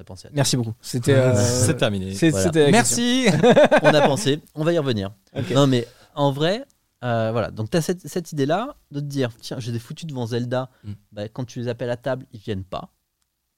On 0.02 0.04
a 0.04 0.06
pensé. 0.06 0.28
À 0.28 0.32
Merci 0.34 0.58
beaucoup. 0.58 0.74
C'était. 0.82 1.14
euh, 1.14 1.36
C'est 1.66 1.78
terminé. 1.78 2.14
c'est- 2.16 2.30
Voilà. 2.32 2.46
c'était 2.46 2.72
la 2.72 2.80
question. 2.80 3.04
Merci. 3.04 3.48
on 3.84 3.88
a 3.94 4.02
pensé. 4.02 4.42
On 4.56 4.64
va 4.64 4.74
y 4.74 4.78
revenir. 4.80 5.12
Non 5.54 5.68
mais 5.68 5.88
en 6.16 6.32
vrai. 6.32 6.66
euh, 7.04 7.30
voilà, 7.32 7.52
donc 7.52 7.70
tu 7.70 7.78
as 7.78 7.82
cette, 7.82 8.08
cette 8.08 8.32
idée-là 8.32 8.76
de 8.92 9.00
te 9.00 9.06
dire, 9.06 9.30
tiens, 9.42 9.60
j'ai 9.60 9.72
des 9.72 9.80
foutus 9.80 10.06
devant 10.08 10.26
Zelda, 10.26 10.70
Mm. 10.84 10.92
bah, 11.12 11.28
quand 11.30 11.46
tu 11.46 11.60
les 11.60 11.68
appelles 11.68 11.90
à 11.92 11.98
table, 11.98 12.26
ils 12.32 12.40
viennent 12.40 12.64
pas. 12.64 12.92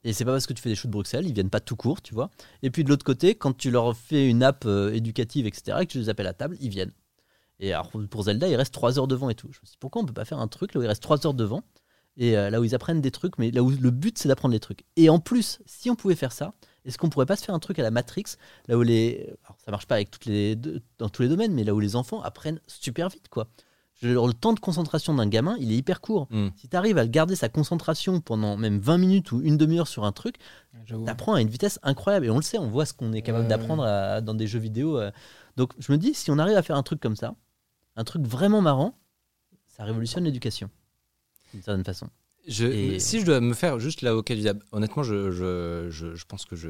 Et 0.05 0.11
c'est 0.11 0.25
pas 0.25 0.31
parce 0.33 0.47
que 0.47 0.53
tu 0.53 0.61
fais 0.61 0.67
des 0.69 0.75
shows 0.75 0.87
de 0.89 0.93
Bruxelles, 0.93 1.25
ils 1.25 1.33
viennent 1.33 1.49
pas 1.49 1.61
tout 1.61 1.77
court, 1.77 2.01
tu 2.01 2.13
vois. 2.13 2.29
Et 2.61 2.69
puis 2.69 2.83
de 2.83 2.89
l'autre 2.89 3.05
côté, 3.05 3.35
quand 3.35 3.55
tu 3.55 3.71
leur 3.71 3.95
fais 3.95 4.27
une 4.29 4.43
app 4.43 4.65
euh, 4.65 4.91
éducative, 4.93 5.45
etc., 5.47 5.77
et 5.81 5.85
que 5.85 5.91
tu 5.93 5.97
les 5.99 6.09
appelles 6.09 6.27
à 6.27 6.33
table, 6.33 6.57
ils 6.59 6.69
viennent. 6.69 6.91
Et 7.61 7.71
alors 7.73 7.89
pour 8.09 8.23
Zelda, 8.23 8.47
il 8.49 8.55
reste 8.55 8.73
3 8.73 8.99
heures 8.99 9.07
devant 9.07 9.29
et 9.29 9.35
tout. 9.35 9.47
Je 9.51 9.59
me 9.61 9.65
suis 9.65 9.73
dit, 9.75 9.77
pourquoi 9.79 10.01
on 10.01 10.05
peut 10.05 10.11
pas 10.13 10.25
faire 10.25 10.39
un 10.39 10.47
truc 10.49 10.73
là 10.73 10.79
où 10.81 10.83
il 10.83 10.87
reste 10.87 11.01
3 11.03 11.25
heures 11.25 11.33
devant, 11.33 11.63
et 12.17 12.37
euh, 12.37 12.49
là 12.49 12.61
où 12.61 12.63
ils 12.63 12.75
apprennent 12.75 13.01
des 13.01 13.11
trucs, 13.11 13.37
mais 13.37 13.51
là 13.51 13.63
où 13.63 13.69
le 13.69 13.91
but 13.91 14.17
c'est 14.17 14.27
d'apprendre 14.27 14.53
les 14.53 14.59
trucs. 14.59 14.85
Et 14.95 15.09
en 15.09 15.19
plus, 15.19 15.59
si 15.65 15.89
on 15.89 15.95
pouvait 15.95 16.15
faire 16.15 16.31
ça, 16.31 16.53
est-ce 16.85 16.97
qu'on 16.97 17.09
pourrait 17.09 17.25
pas 17.25 17.35
se 17.35 17.43
faire 17.43 17.55
un 17.55 17.59
truc 17.59 17.79
à 17.79 17.83
la 17.83 17.91
Matrix, 17.91 18.25
là 18.67 18.77
où 18.77 18.81
les. 18.81 19.33
Alors 19.45 19.57
ça 19.63 19.71
marche 19.71 19.87
pas 19.87 19.95
avec 19.95 20.11
toutes 20.11 20.25
les, 20.25 20.55
dans 20.97 21.09
tous 21.09 21.21
les 21.21 21.29
domaines, 21.29 21.53
mais 21.53 21.63
là 21.63 21.73
où 21.73 21.79
les 21.79 21.95
enfants 21.95 22.21
apprennent 22.21 22.59
super 22.67 23.09
vite, 23.09 23.29
quoi. 23.29 23.47
Le 24.01 24.33
temps 24.33 24.51
de 24.51 24.59
concentration 24.59 25.13
d'un 25.13 25.27
gamin, 25.27 25.55
il 25.61 25.71
est 25.71 25.77
hyper 25.77 26.01
court. 26.01 26.27
Mm. 26.29 26.49
Si 26.57 26.67
tu 26.67 26.75
arrives 26.75 26.97
à 26.97 27.07
garder 27.07 27.37
sa 27.37 27.47
concentration 27.47 28.19
pendant 28.19 28.57
même 28.57 28.79
20 28.79 28.97
minutes 28.97 29.31
ou 29.31 29.41
une 29.41 29.55
demi-heure 29.55 29.87
sur 29.87 30.03
un 30.03 30.11
truc, 30.11 30.35
t'apprends 31.05 31.35
à 31.35 31.41
une 31.41 31.47
vitesse 31.47 31.79
incroyable. 31.83 32.25
Et 32.25 32.29
on 32.29 32.35
le 32.35 32.41
sait, 32.41 32.57
on 32.57 32.67
voit 32.67 32.85
ce 32.85 32.93
qu'on 32.93 33.13
est 33.13 33.21
capable 33.21 33.47
d'apprendre 33.47 34.21
dans 34.21 34.33
des 34.33 34.45
jeux 34.45 34.59
vidéo. 34.59 34.99
euh. 34.99 35.11
Donc 35.55 35.71
je 35.79 35.89
me 35.91 35.97
dis, 35.97 36.13
si 36.13 36.31
on 36.31 36.37
arrive 36.37 36.57
à 36.57 36.63
faire 36.63 36.75
un 36.75 36.83
truc 36.83 36.99
comme 36.99 37.15
ça, 37.15 37.33
un 37.95 38.03
truc 38.03 38.23
vraiment 38.23 38.59
marrant, 38.59 38.93
ça 39.67 39.85
révolutionne 39.85 40.25
l'éducation. 40.25 40.69
D'une 41.53 41.61
certaine 41.63 41.83
façon. 41.85 42.07
Je, 42.47 42.65
Et- 42.65 42.99
Si 42.99 43.21
je 43.21 43.25
dois 43.25 43.39
me 43.39 43.53
faire 43.53 43.79
juste 43.79 44.01
l'avocat 44.01 44.35
du 44.35 44.41
diable, 44.41 44.63
honnêtement, 44.71 45.03
je, 45.03 45.31
je, 45.31 45.87
je, 45.89 46.15
je 46.15 46.25
pense 46.25 46.45
que 46.45 46.55
je, 46.55 46.69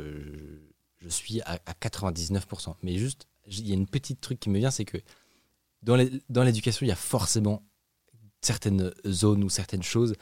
suis 1.09 1.41
à, 1.41 1.59
à 1.65 1.73
99%. 1.73 2.75
Mais 2.84 2.97
juste, 2.97 3.27
il 3.47 3.67
y 3.67 3.71
a 3.71 3.75
une 3.75 3.88
petite 3.88 4.21
truc 4.21 4.39
qui 4.39 4.49
me 4.49 4.59
vient, 4.59 4.71
c'est 4.71 4.86
que 4.86 4.97
dans 5.81 6.43
l'éducation, 6.43 6.86
il 6.86 6.89
y 6.89 6.93
a 6.93 6.95
forcément 6.95 7.63
certaines 8.41 8.93
zones 9.07 9.43
ou 9.43 9.49
certaines 9.49 9.84
choses 9.84 10.13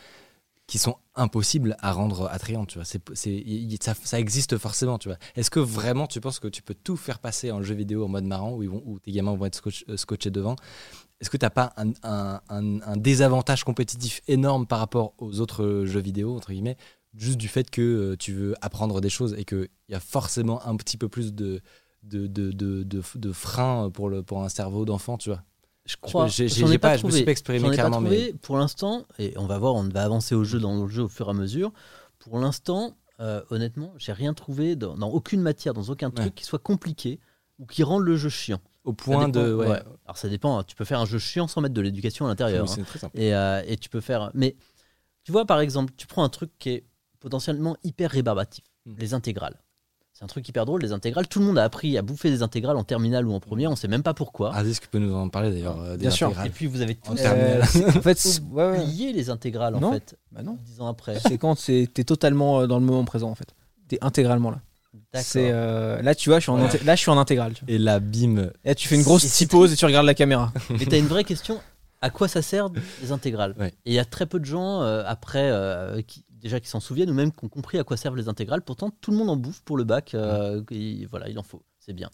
qui 0.68 0.78
sont 0.78 0.96
impossibles 1.16 1.76
à 1.80 1.92
rendre 1.92 2.28
attrayantes. 2.32 2.70
Tu 2.70 2.78
vois. 2.80 2.86
Ça, 2.86 3.94
ça 3.94 4.20
existe 4.20 4.58
forcément. 4.58 4.98
Tu 4.98 5.10
vois. 5.10 5.18
Est-ce 5.36 5.52
que 5.52 5.60
vraiment 5.60 6.08
tu 6.08 6.22
penses 6.22 6.40
que 6.40 6.48
tu 6.48 6.62
peux 6.62 6.74
tout 6.76 6.96
faire 6.96 7.20
passer 7.20 7.52
en 7.52 7.62
jeu 7.62 7.76
vidéo 7.76 8.06
en 8.06 8.08
mode 8.08 8.24
marrant 8.24 8.54
où, 8.56 8.64
ils 8.64 8.70
vont, 8.70 8.82
où 8.86 8.98
tes 9.00 9.12
gamins 9.12 9.36
vont 9.36 9.46
être 9.46 9.56
scotch- 9.56 9.84
euh, 9.90 9.98
scotchés 9.98 10.32
devant 10.32 10.56
Est-ce 11.22 11.30
que 11.30 11.38
tu 11.38 11.46
n'as 11.46 11.50
pas 11.52 11.72
un, 11.78 11.92
un- 12.04 12.42
un- 12.50 12.82
un 12.82 12.98
désavantage 12.98 13.64
compétitif 13.64 14.22
énorme 14.28 14.66
par 14.68 14.80
rapport 14.80 15.14
aux 15.20 15.40
autres 15.40 15.84
jeux 15.86 16.00
vidéo, 16.02 16.36
entre 16.36 16.52
guillemets, 16.52 16.78
juste 17.14 17.38
du 17.38 17.48
fait 17.48 17.70
que 17.70 17.82
euh, 17.82 18.16
tu 18.18 18.34
veux 18.34 18.56
apprendre 18.62 19.00
des 19.02 19.10
choses 19.10 19.36
et 19.38 19.46
qu'il 19.46 19.70
y 19.90 19.94
a 19.96 20.00
forcément 20.00 20.66
un 20.66 20.76
petit 20.78 20.98
peu 20.98 21.08
plus 21.10 21.34
de, 21.34 21.62
de, 22.04 22.26
de, 22.28 22.52
de, 22.52 22.84
de, 22.84 23.02
de 23.16 23.32
frein 23.32 23.90
pour, 23.92 24.10
le, 24.10 24.24
pour 24.24 24.44
un 24.44 24.50
cerveau 24.50 24.84
d'enfant, 24.86 25.18
tu 25.18 25.30
vois? 25.30 25.44
Je 25.86 25.96
crois. 26.00 26.28
j'ai- 26.28 26.48
j'ai 26.48 26.78
pas- 26.78 26.98
je 26.98 27.06
me 27.06 27.12
suis 27.12 27.24
pas 27.26 27.32
exprimé 27.32 27.60
trouvé 27.76 28.34
pour 28.42 28.58
l'instant, 28.58 29.06
et 29.20 29.34
on 29.38 29.46
va 29.48 29.58
voir, 29.60 29.76
on 29.76 29.84
va 29.90 30.04
avancer 30.04 30.36
au 30.36 30.44
jeu 30.44 30.60
dans 30.60 30.82
le 30.84 30.88
jeu 30.90 31.04
au 31.04 31.08
fur 31.10 31.28
et 31.28 31.32
à 31.32 31.34
mesure. 31.34 31.72
Pour 32.20 32.40
l'instant, 32.40 32.96
euh, 33.20 33.42
honnêtement, 33.50 33.94
j'ai 33.98 34.14
rien 34.14 34.34
trouvé 34.34 34.76
dans, 34.76 34.96
dans 34.96 35.10
aucune 35.10 35.42
matière, 35.42 35.74
dans 35.74 35.84
aucun 35.90 36.10
truc 36.12 36.26
Ouais. 36.28 36.32
qui 36.34 36.44
soit 36.46 36.60
compliqué 36.60 37.20
ou 37.60 37.66
qui 37.66 37.84
rendent 37.84 38.06
le 38.06 38.16
jeu 38.16 38.30
chiant. 38.30 38.62
Au 38.84 38.94
point 38.94 39.28
dépend, 39.28 39.40
de. 39.46 39.54
Ouais. 39.54 39.68
ouais. 39.68 39.82
Alors 40.06 40.18
ça 40.18 40.28
dépend, 40.30 40.58
hein. 40.60 40.64
tu 40.66 40.76
peux 40.76 40.86
faire 40.86 41.00
un 41.00 41.06
jeu 41.06 41.20
chiant 41.20 41.48
sans 41.48 41.62
mettre 41.62 41.74
de 41.76 41.82
l'éducation 41.82 42.26
à 42.26 42.30
l'intérieur. 42.30 42.64
Oui, 42.66 42.70
hein. 42.72 42.74
c'est 42.76 42.84
très 42.84 43.00
simple. 43.00 43.20
Et, 43.20 43.34
euh, 43.36 43.62
et 43.68 43.78
tu 43.78 43.90
peux 43.90 44.02
faire. 44.02 44.32
Mais 44.34 44.56
tu 45.24 45.32
vois, 45.32 45.46
par 45.46 45.60
exemple, 45.60 45.94
tu 45.98 46.08
prends 46.08 46.24
un 46.24 46.30
truc 46.30 46.50
qui 46.58 46.70
est 46.72 46.86
potentiellement 47.20 47.76
hyper 47.84 48.10
rébarbatif 48.12 48.64
Mm. 48.88 48.94
les 48.98 49.14
intégrales. 49.14 49.62
C'est 50.14 50.24
un 50.24 50.28
truc 50.28 50.50
hyper 50.50 50.66
drôle, 50.66 50.82
les 50.82 50.92
intégrales. 50.92 51.28
Tout 51.28 51.38
le 51.40 51.46
monde 51.46 51.60
a 51.60 51.64
appris 51.64 51.96
à 51.96 52.02
bouffer 52.02 52.32
des 52.32 52.42
intégrales 52.42 52.76
en 52.78 52.84
terminale 52.84 53.28
ou 53.28 53.34
en 53.34 53.40
première, 53.40 53.70
on 53.70 53.76
sait 53.76 53.88
même 53.88 54.02
pas 54.02 54.16
pourquoi. 54.16 54.56
Ardis, 54.56 54.80
tu 54.82 54.88
peux 54.88 54.98
nous 54.98 55.14
en 55.14 55.30
parler 55.30 55.52
d'ailleurs. 55.52 55.80
euh, 55.80 55.92
des 55.92 56.00
Bien 56.00 56.10
sûr. 56.10 56.28
intégrales. 56.30 56.48
et 56.48 56.50
puis 56.50 56.66
vous 56.66 56.82
avez 56.82 56.98
En 57.08 57.14
tous. 57.16 57.22
Euh, 57.24 57.62
en 57.96 58.02
fait, 58.02 58.42
ouais, 58.52 58.82
oublié 58.82 59.14
les 59.14 59.30
intégrales 59.30 59.76
en 59.76 59.92
fait, 59.92 60.18
Bah 60.32 60.42
non. 60.42 60.58
dix 60.66 60.82
ans 60.82 60.88
après. 60.88 61.20
C'est 61.20 61.38
quand 61.38 61.54
c'est- 61.54 61.88
t'es 61.94 62.04
totalement 62.04 62.66
dans 62.66 62.80
le 62.80 62.86
moment 62.86 63.06
présent 63.06 63.30
en 63.30 63.36
fait. 63.36 63.54
T'es 63.88 64.00
intégralement 64.02 64.50
là. 64.50 64.62
C'est 65.14 65.50
euh, 65.52 66.02
là 66.02 66.16
tu 66.16 66.30
vois, 66.30 66.40
je 66.40 66.44
suis 66.44 66.52
en 66.52 66.60
inté- 66.60 66.84
là 66.84 66.96
je 66.96 67.02
suis 67.02 67.10
en 67.12 67.18
intégrale. 67.18 67.54
tu 67.54 67.66
vois. 67.66 67.74
Et 67.74 67.78
la 67.78 68.00
bim. 68.00 68.50
Et 68.64 68.70
là 68.70 68.76
tu 68.76 68.88
fais 68.88 68.96
une 68.96 69.04
grosse 69.04 69.24
Et 69.24 69.28
petite 69.28 69.52
pause 69.52 69.72
et 69.72 69.76
tu 69.76 69.86
regardes 69.86 70.06
la 70.06 70.14
caméra. 70.14 70.52
Mais 70.70 70.86
t'as 70.86 70.98
une 71.00 71.08
vraie 71.08 71.24
question 71.24 71.60
à 72.02 72.10
quoi 72.10 72.28
ça 72.28 72.42
sert 72.42 72.70
les 73.02 73.12
intégrales? 73.12 73.56
Ouais. 73.60 73.70
Et 73.86 73.92
il 73.92 73.94
y 73.94 74.00
a 74.00 74.06
très 74.06 74.26
peu 74.26 74.40
de 74.40 74.46
gens 74.46 74.82
euh, 74.82 75.04
après 75.06 75.50
euh, 75.52 76.02
qui 76.02 76.26
déjà 76.32 76.60
qui 76.60 76.68
s'en 76.68 76.80
souviennent 76.80 77.12
ou 77.12 77.14
même 77.14 77.32
qui 77.32 77.46
ont 77.46 77.50
compris 77.50 77.78
à 77.78 77.84
quoi 77.84 77.96
servent 77.98 78.18
les 78.18 78.28
intégrales. 78.28 78.64
Pourtant, 78.64 78.90
tout 79.02 79.12
le 79.12 79.18
monde 79.18 79.30
en 79.30 79.36
bouffe 79.38 79.62
pour 79.62 79.78
le 79.78 79.84
bac. 79.84 80.16
euh, 80.16 80.64
et 80.72 81.06
voilà, 81.12 81.30
il 81.30 81.38
en 81.38 81.44
faut. 81.44 81.62
C'est 81.80 81.94
bien. 81.94 82.10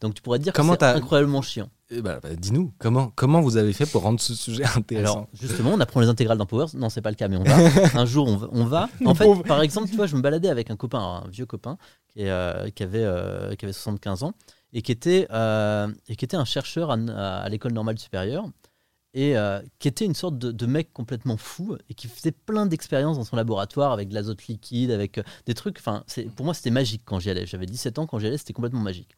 Donc 0.00 0.14
tu 0.14 0.22
pourrais 0.22 0.38
dire 0.40 0.52
Comment 0.52 0.72
que 0.74 0.84
c'est 0.84 0.92
t'as- 0.92 0.96
incroyablement 0.96 1.42
chiant. 1.42 1.68
Eh 1.90 2.02
bah, 2.02 2.18
bah, 2.22 2.28
Dis-nous, 2.36 2.72
comment, 2.78 3.10
comment 3.14 3.40
vous 3.40 3.56
avez 3.56 3.72
fait 3.72 3.86
pour 3.86 4.02
rendre 4.02 4.20
ce 4.20 4.34
sujet 4.34 4.64
intéressant? 4.76 5.12
Alors 5.14 5.28
justement, 5.40 5.70
on 5.72 5.80
apprend 5.80 6.00
les 6.00 6.08
intégrales 6.08 6.38
dans 6.38 6.46
Powers. 6.46 6.66
Non, 6.74 6.88
c'est 6.90 7.00
pas 7.02 7.10
le 7.10 7.16
cas, 7.16 7.28
mais 7.28 7.36
on 7.36 7.42
va. 7.44 7.56
un 8.00 8.04
jour, 8.06 8.26
on 8.28 8.36
va. 8.36 8.48
on 8.52 8.64
va. 8.64 8.88
En 9.06 9.14
fait, 9.14 9.26
par 9.46 9.62
exemple, 9.62 9.88
tu 9.88 9.96
vois, 9.96 10.06
je 10.06 10.14
me 10.16 10.20
baladais 10.20 10.48
avec 10.48 10.70
un 10.70 10.76
copain, 10.76 11.22
un 11.24 11.28
vieux 11.28 11.46
copain 11.46 11.78
euh, 12.18 12.68
qui 12.70 12.82
avait, 12.82 13.04
euh, 13.04 13.54
qui 13.54 13.64
avait 13.64 13.72
75 13.72 14.22
ans 14.22 14.32
et 14.72 14.82
qui 14.82 14.92
était, 14.92 15.26
euh, 15.30 15.88
et 16.08 16.16
qui 16.16 16.24
était 16.24 16.36
un 16.36 16.44
chercheur 16.44 16.90
à, 16.90 17.48
l'école 17.48 17.72
normale 17.72 17.98
supérieure 17.98 18.46
et 19.14 19.34
qui 19.78 19.88
était 19.88 20.04
une 20.04 20.14
sorte 20.14 20.38
de, 20.38 20.66
mec 20.66 20.92
complètement 20.92 21.36
fou 21.36 21.76
et 21.88 21.94
qui 21.94 22.06
faisait 22.08 22.30
plein 22.30 22.66
d'expériences 22.66 23.16
dans 23.16 23.24
son 23.24 23.36
laboratoire 23.36 23.92
avec 23.92 24.08
de 24.08 24.14
l'azote 24.14 24.46
liquide, 24.46 24.90
avec 24.90 25.18
des 25.46 25.54
trucs. 25.54 25.78
Enfin, 25.78 26.04
pour 26.36 26.44
moi, 26.44 26.54
c'était 26.54 26.70
magique 26.70 27.02
quand 27.04 27.18
j'y 27.18 27.30
allais. 27.30 27.46
J'avais 27.46 27.66
17 27.66 27.98
ans 27.98 28.06
quand 28.06 28.18
j'y 28.18 28.26
allais, 28.26 28.38
c'était 28.38 28.52
complètement 28.52 28.80
magique. 28.80 29.16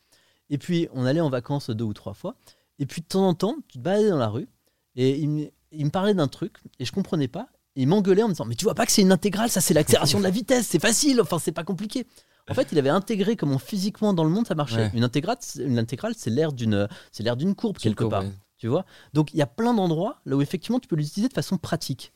Et 0.48 0.58
puis, 0.58 0.88
on 0.94 1.04
allait 1.04 1.20
en 1.20 1.28
vacances 1.28 1.70
deux 1.70 1.84
ou 1.84 1.92
trois 1.92 2.14
fois. 2.14 2.36
Et 2.78 2.86
puis, 2.86 3.02
de 3.02 3.06
temps 3.08 3.28
en 3.28 3.34
temps, 3.34 3.56
tu 3.68 3.78
te 3.78 3.82
baladais 3.82 4.10
dans 4.10 4.18
la 4.18 4.28
rue 4.28 4.48
et 4.94 5.18
il, 5.18 5.28
me- 5.28 5.50
il 5.72 5.84
me 5.84 5.90
parlait 5.90 6.14
d'un 6.14 6.28
truc 6.28 6.58
et 6.78 6.84
je 6.84 6.92
comprenais 6.92 7.28
pas. 7.28 7.48
Et 7.76 7.82
il 7.82 7.88
m'engueulait 7.88 8.22
en 8.22 8.28
me 8.28 8.32
disant 8.32 8.44
Mais 8.44 8.54
tu 8.56 8.64
vois 8.64 8.74
pas 8.74 8.86
que 8.86 8.92
c'est 8.92 9.02
une 9.02 9.12
intégrale, 9.12 9.50
ça 9.50 9.60
c'est 9.60 9.74
l'accélération 9.74 10.18
de 10.18 10.24
la 10.24 10.30
vitesse, 10.30 10.66
c'est 10.66 10.80
facile, 10.80 11.20
enfin 11.20 11.38
c'est 11.38 11.52
pas 11.52 11.64
compliqué. 11.64 12.06
En 12.50 12.54
fait, 12.54 12.68
il 12.72 12.78
avait 12.78 12.88
intégré 12.90 13.36
comment 13.36 13.58
physiquement 13.58 14.12
dans 14.12 14.24
le 14.24 14.30
monde 14.30 14.46
ça 14.46 14.54
marchait. 14.54 14.76
Ouais. 14.76 14.90
Une 14.94 15.04
intégrale, 15.04 15.36
c'est- 15.40 15.62
une 15.62 15.78
intégrale, 15.78 16.14
c'est 16.16 16.30
l'air 16.30 16.52
d'une, 16.52 16.88
c'est 17.12 17.22
l'air 17.22 17.36
d'une 17.36 17.54
courbe 17.54 17.78
quelque 17.78 17.98
Courbe, 18.00 18.10
part. 18.10 18.22
ouais. 18.24 18.32
Tu 18.58 18.66
vois 18.68 18.84
Donc 19.14 19.32
il 19.32 19.38
y 19.38 19.42
a 19.42 19.46
plein 19.46 19.72
d'endroits 19.72 20.20
là 20.26 20.36
où 20.36 20.42
effectivement 20.42 20.80
tu 20.80 20.88
peux 20.88 20.96
l'utiliser 20.96 21.28
de 21.28 21.32
façon 21.34 21.56
pratique. 21.56 22.12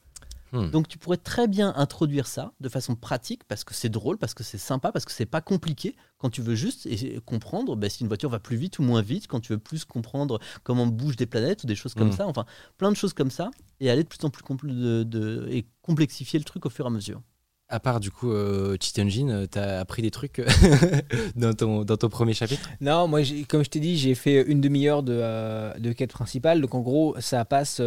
Hmm. 0.52 0.70
Donc 0.70 0.86
tu 0.86 0.98
pourrais 0.98 1.16
très 1.16 1.48
bien 1.48 1.72
introduire 1.74 2.26
ça 2.28 2.52
de 2.60 2.68
façon 2.68 2.94
pratique 2.94 3.42
parce 3.48 3.64
que 3.64 3.74
c'est 3.74 3.88
drôle, 3.88 4.18
parce 4.18 4.34
que 4.34 4.44
c'est 4.44 4.58
sympa, 4.58 4.92
parce 4.92 5.04
que 5.04 5.10
c'est 5.10 5.26
pas 5.26 5.40
compliqué. 5.40 5.96
Quand 6.18 6.30
tu 6.30 6.42
veux 6.42 6.54
juste 6.54 6.86
et- 6.86 7.18
comprendre 7.24 7.74
ben, 7.76 7.90
si 7.90 8.02
une 8.02 8.08
voiture 8.08 8.28
va 8.30 8.38
plus 8.38 8.56
vite 8.56 8.78
ou 8.78 8.82
moins 8.82 9.02
vite, 9.02 9.26
quand 9.26 9.40
tu 9.40 9.52
veux 9.52 9.58
plus 9.58 9.84
comprendre 9.84 10.38
comment 10.62 10.86
bougent 10.86 11.16
des 11.16 11.26
planètes 11.26 11.64
ou 11.64 11.66
des 11.66 11.74
choses 11.74 11.94
comme 11.94 12.08
Hmm. 12.08 12.12
ça, 12.12 12.26
enfin 12.28 12.44
plein 12.78 12.92
de 12.92 12.96
choses 12.96 13.14
comme 13.14 13.30
ça, 13.32 13.50
et 13.80 13.90
aller 13.90 14.04
de 14.04 14.08
plus 14.08 14.24
en 14.24 14.30
plus 14.30 14.42
compl- 14.44 14.68
de, 14.68 15.02
de- 15.02 15.48
et 15.50 15.66
complexifier 15.82 16.38
le 16.38 16.44
truc 16.44 16.66
au 16.66 16.70
fur 16.70 16.84
et 16.84 16.88
à 16.88 16.90
mesure. 16.90 17.20
À 17.70 17.80
part 17.80 17.98
du 17.98 18.10
coup 18.10 18.30
euh, 18.30 18.76
Engine, 18.98 19.30
euh, 19.30 19.46
t'as 19.46 19.80
appris 19.80 20.02
des 20.02 20.10
trucs 20.10 20.38
euh, 20.38 20.46
dans, 21.36 21.54
ton, 21.54 21.84
dans 21.84 21.96
ton 21.96 22.10
premier 22.10 22.34
chapitre? 22.34 22.68
Non, 22.80 23.08
moi, 23.08 23.20
comme 23.48 23.64
je 23.64 23.70
t'ai 23.70 23.80
dit, 23.80 23.96
j'ai 23.96 24.14
fait 24.14 24.42
une 24.42 24.60
demi-heure 24.60 25.02
de, 25.02 25.14
euh, 25.16 25.72
de 25.78 25.92
quête 25.92 26.12
principale. 26.12 26.60
Donc, 26.60 26.74
en 26.74 26.80
gros, 26.80 27.16
ça 27.20 27.44
passe. 27.46 27.80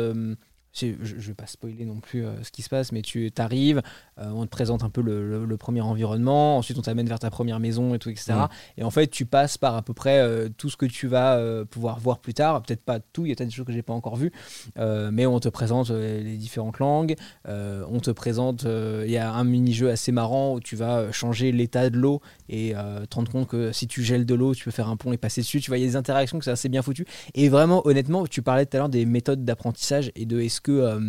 Je, 0.81 1.15
je 1.19 1.27
vais 1.27 1.33
pas 1.33 1.47
spoiler 1.47 1.85
non 1.85 1.99
plus 1.99 2.25
euh, 2.25 2.43
ce 2.43 2.51
qui 2.51 2.61
se 2.61 2.69
passe, 2.69 2.91
mais 2.91 3.01
tu 3.01 3.31
arrives, 3.37 3.81
on 4.17 4.43
te 4.45 4.49
présente 4.49 4.83
un 4.83 4.89
peu 4.89 5.01
le, 5.01 5.27
le- 5.27 5.45
le 5.45 5.57
premier 5.57 5.81
environnement, 5.81 6.57
ensuite 6.57 6.77
on 6.77 6.81
t'amène 6.81 7.07
vers 7.07 7.19
ta 7.19 7.29
première 7.29 7.59
maison 7.59 7.93
et 7.93 7.99
tout, 7.99 8.09
etc. 8.09 8.33
Mm. 8.33 8.47
Et 8.77 8.83
en 8.83 8.89
fait, 8.91 9.07
tu 9.07 9.25
passes 9.25 9.57
par 9.57 9.75
à 9.75 9.81
peu 9.81 9.93
près 9.93 10.19
euh, 10.19 10.49
tout 10.57 10.69
ce 10.69 10.77
que 10.77 10.85
tu 10.85 11.07
vas 11.07 11.35
euh, 11.37 11.65
pouvoir 11.65 11.99
voir 11.99 12.19
plus 12.19 12.33
tard. 12.33 12.61
Peut-être 12.63 12.81
pas 12.83 12.99
tout, 12.99 13.25
il 13.25 13.29
y 13.29 13.31
a 13.31 13.35
peut-être 13.35 13.49
des 13.49 13.53
choses 13.55 13.65
que 13.65 13.71
j'ai 13.73 13.81
pas 13.83 13.93
encore 13.93 14.15
vues, 14.15 14.31
euh, 14.77 15.09
mais 15.11 15.25
on 15.25 15.39
te 15.39 15.49
présente 15.49 15.91
euh, 15.91 16.21
les 16.23 16.37
différentes 16.37 16.79
langues. 16.79 17.15
euh, 17.47 17.83
on 17.89 17.99
te 17.99 18.11
présente, 18.11 18.65
euh, 18.65 19.03
il 19.05 19.11
y 19.11 19.17
a 19.17 19.31
un 19.31 19.43
mini-jeu 19.43 19.89
assez 19.89 20.11
marrant 20.11 20.53
où 20.55 20.59
tu 20.59 20.75
vas 20.75 21.11
changer 21.11 21.51
l'état 21.51 21.89
de 21.89 21.97
l'eau 21.97 22.21
et 22.49 22.73
euh, 22.75 23.05
te 23.05 23.15
rendre 23.15 23.31
compte 23.31 23.47
que 23.47 23.71
si 23.71 23.87
tu 23.87 24.03
gèles 24.03 24.25
de 24.25 24.35
l'eau, 24.35 24.53
tu 24.55 24.63
peux 24.65 24.71
faire 24.71 24.89
un 24.89 24.97
pont 24.97 25.11
et 25.13 25.17
passer 25.17 25.41
dessus. 25.41 25.61
Tu 25.61 25.69
vois, 25.69 25.77
il 25.77 25.81
y 25.81 25.83
a 25.85 25.87
des 25.87 25.95
interactions 25.95 26.37
que 26.39 26.45
c'est 26.45 26.51
assez 26.51 26.69
bien 26.69 26.81
foutu. 26.81 27.05
Et 27.35 27.49
vraiment, 27.49 27.85
honnêtement, 27.87 28.25
tu 28.27 28.41
parlais 28.41 28.65
tout 28.65 28.75
à 28.77 28.79
l'heure 28.79 28.89
des 28.89 29.05
méthodes 29.05 29.45
d'apprentissage 29.45 30.11
et 30.15 30.25
de 30.25 30.39
est-ce 30.41 30.61
que 30.67 30.71
euh, 30.71 30.99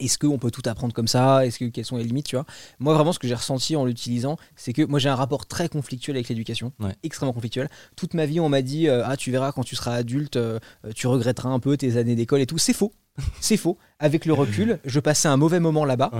est-ce 0.00 0.18
qu'on 0.18 0.38
peut 0.38 0.50
tout 0.50 0.62
apprendre 0.66 0.92
comme 0.92 1.08
ça? 1.08 1.46
Est-ce 1.46 1.58
que 1.58 1.64
quelles 1.66 1.84
sont 1.84 1.96
les 1.96 2.04
limites 2.04 2.26
tu 2.26 2.36
vois? 2.36 2.44
Moi, 2.78 2.94
vraiment, 2.94 3.12
ce 3.12 3.18
que 3.18 3.26
j'ai 3.28 3.34
ressenti 3.34 3.74
en 3.76 3.84
l'utilisant, 3.84 4.36
c'est 4.56 4.72
que 4.72 4.82
moi, 4.82 4.98
j'ai 4.98 5.08
un 5.08 5.14
rapport 5.14 5.46
très 5.46 5.68
conflictuel 5.68 6.16
avec 6.16 6.28
l'éducation, 6.28 6.72
Ouais. 6.78 6.94
extrêmement 7.02 7.32
conflictuel. 7.32 7.68
Toute 7.96 8.14
ma 8.14 8.26
vie, 8.26 8.38
on 8.40 8.48
m'a 8.48 8.62
dit 8.62 8.88
euh, 8.88 9.02
ah, 9.06 9.16
tu 9.16 9.30
verras 9.30 9.52
quand 9.52 9.64
tu 9.64 9.76
seras 9.76 9.94
adulte, 9.94 10.36
euh, 10.36 10.58
tu 10.94 11.06
regretteras 11.06 11.48
un 11.48 11.58
peu 11.60 11.76
tes 11.76 11.96
années 11.96 12.16
d'école 12.16 12.40
et 12.40 12.46
tout. 12.46 12.58
C'est 12.58 12.74
faux. 12.74 12.92
C'est 13.40 13.56
faux. 13.56 13.78
Avec 13.98 14.26
le 14.26 14.32
recul, 14.32 14.78
je 14.84 15.00
passais 15.00 15.26
un 15.28 15.36
mauvais 15.36 15.58
moment 15.60 15.84
là-bas. 15.84 16.10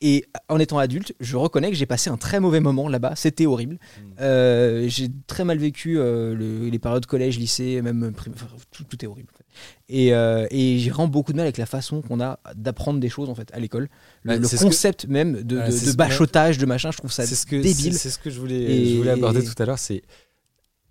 Et 0.00 0.24
en 0.48 0.58
étant 0.58 0.78
adulte, 0.78 1.14
je 1.20 1.36
reconnais 1.36 1.70
que 1.70 1.76
j'ai 1.76 1.84
passé 1.86 2.08
un 2.10 2.16
très 2.16 2.40
mauvais 2.40 2.60
moment 2.60 2.88
là-bas. 2.88 3.12
C'était 3.16 3.44
horrible. 3.46 3.74
Mm. 3.74 4.02
Euh, 4.20 4.88
j'ai 4.88 5.08
très 5.26 5.44
mal 5.44 5.58
vécu 5.58 5.98
euh, 5.98 6.34
le- 6.34 6.68
les 6.68 6.78
périodes 6.78 7.04
collège, 7.06 7.38
lycée, 7.38 7.82
même 7.82 8.12
enfin, 8.18 8.46
tout, 8.70 8.84
tout 8.84 9.04
est 9.04 9.08
horrible. 9.08 9.28
Et, 9.88 10.14
euh, 10.14 10.46
et 10.50 10.78
j'ai 10.78 10.90
vraiment 10.90 11.08
beaucoup 11.08 11.32
de 11.32 11.36
mal 11.38 11.46
avec 11.46 11.56
la 11.58 11.66
façon 11.66 12.02
qu'on 12.02 12.20
a 12.20 12.38
d'apprendre 12.54 13.00
des 13.00 13.08
choses 13.08 13.28
en 13.30 13.34
fait 13.34 13.50
à 13.54 13.58
l'école. 13.60 13.88
Le, 14.22 14.38
que- 14.38 14.56
concept 14.62 15.06
même 15.06 15.42
de, 15.42 15.56
que- 15.58 15.96
bachotage, 15.96 16.58
de 16.58 16.66
machin, 16.66 16.90
je 16.90 16.98
trouve 16.98 17.12
ça 17.12 17.26
C'est 17.26 17.34
ce 17.34 17.46
que 17.46 17.56
débile. 17.56 17.94
c'est- 17.94 18.10
ce 18.10 18.18
que 18.18 18.30
je 18.30 18.38
voulais, 18.40 18.56
Et- 18.62 18.90
je 18.92 18.96
voulais 18.96 19.10
aborder 19.10 19.44
tout 19.44 19.54
à 19.62 19.66
l'heure. 19.66 19.78
C'est, 19.78 20.02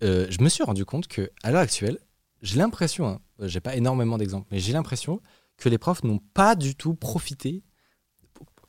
euh, 0.04 0.26
je 0.30 0.42
me 0.42 0.48
suis 0.48 0.62
rendu 0.64 0.84
compte 0.84 1.08
que 1.08 1.30
à 1.42 1.50
l'heure 1.50 1.60
actuelle, 1.62 1.98
j'ai 2.42 2.58
l'impression, 2.58 3.06
hein, 3.06 3.20
j'ai 3.42 3.60
pas 3.60 3.76
énormément 3.76 4.18
d'exemples, 4.18 4.46
mais 4.50 4.58
j'ai 4.58 4.72
l'impression 4.72 5.20
que 5.56 5.68
les 5.68 5.78
profs 5.78 6.04
n'ont 6.04 6.20
pas 6.34 6.54
du 6.54 6.74
tout 6.74 6.94
profité. 6.94 7.62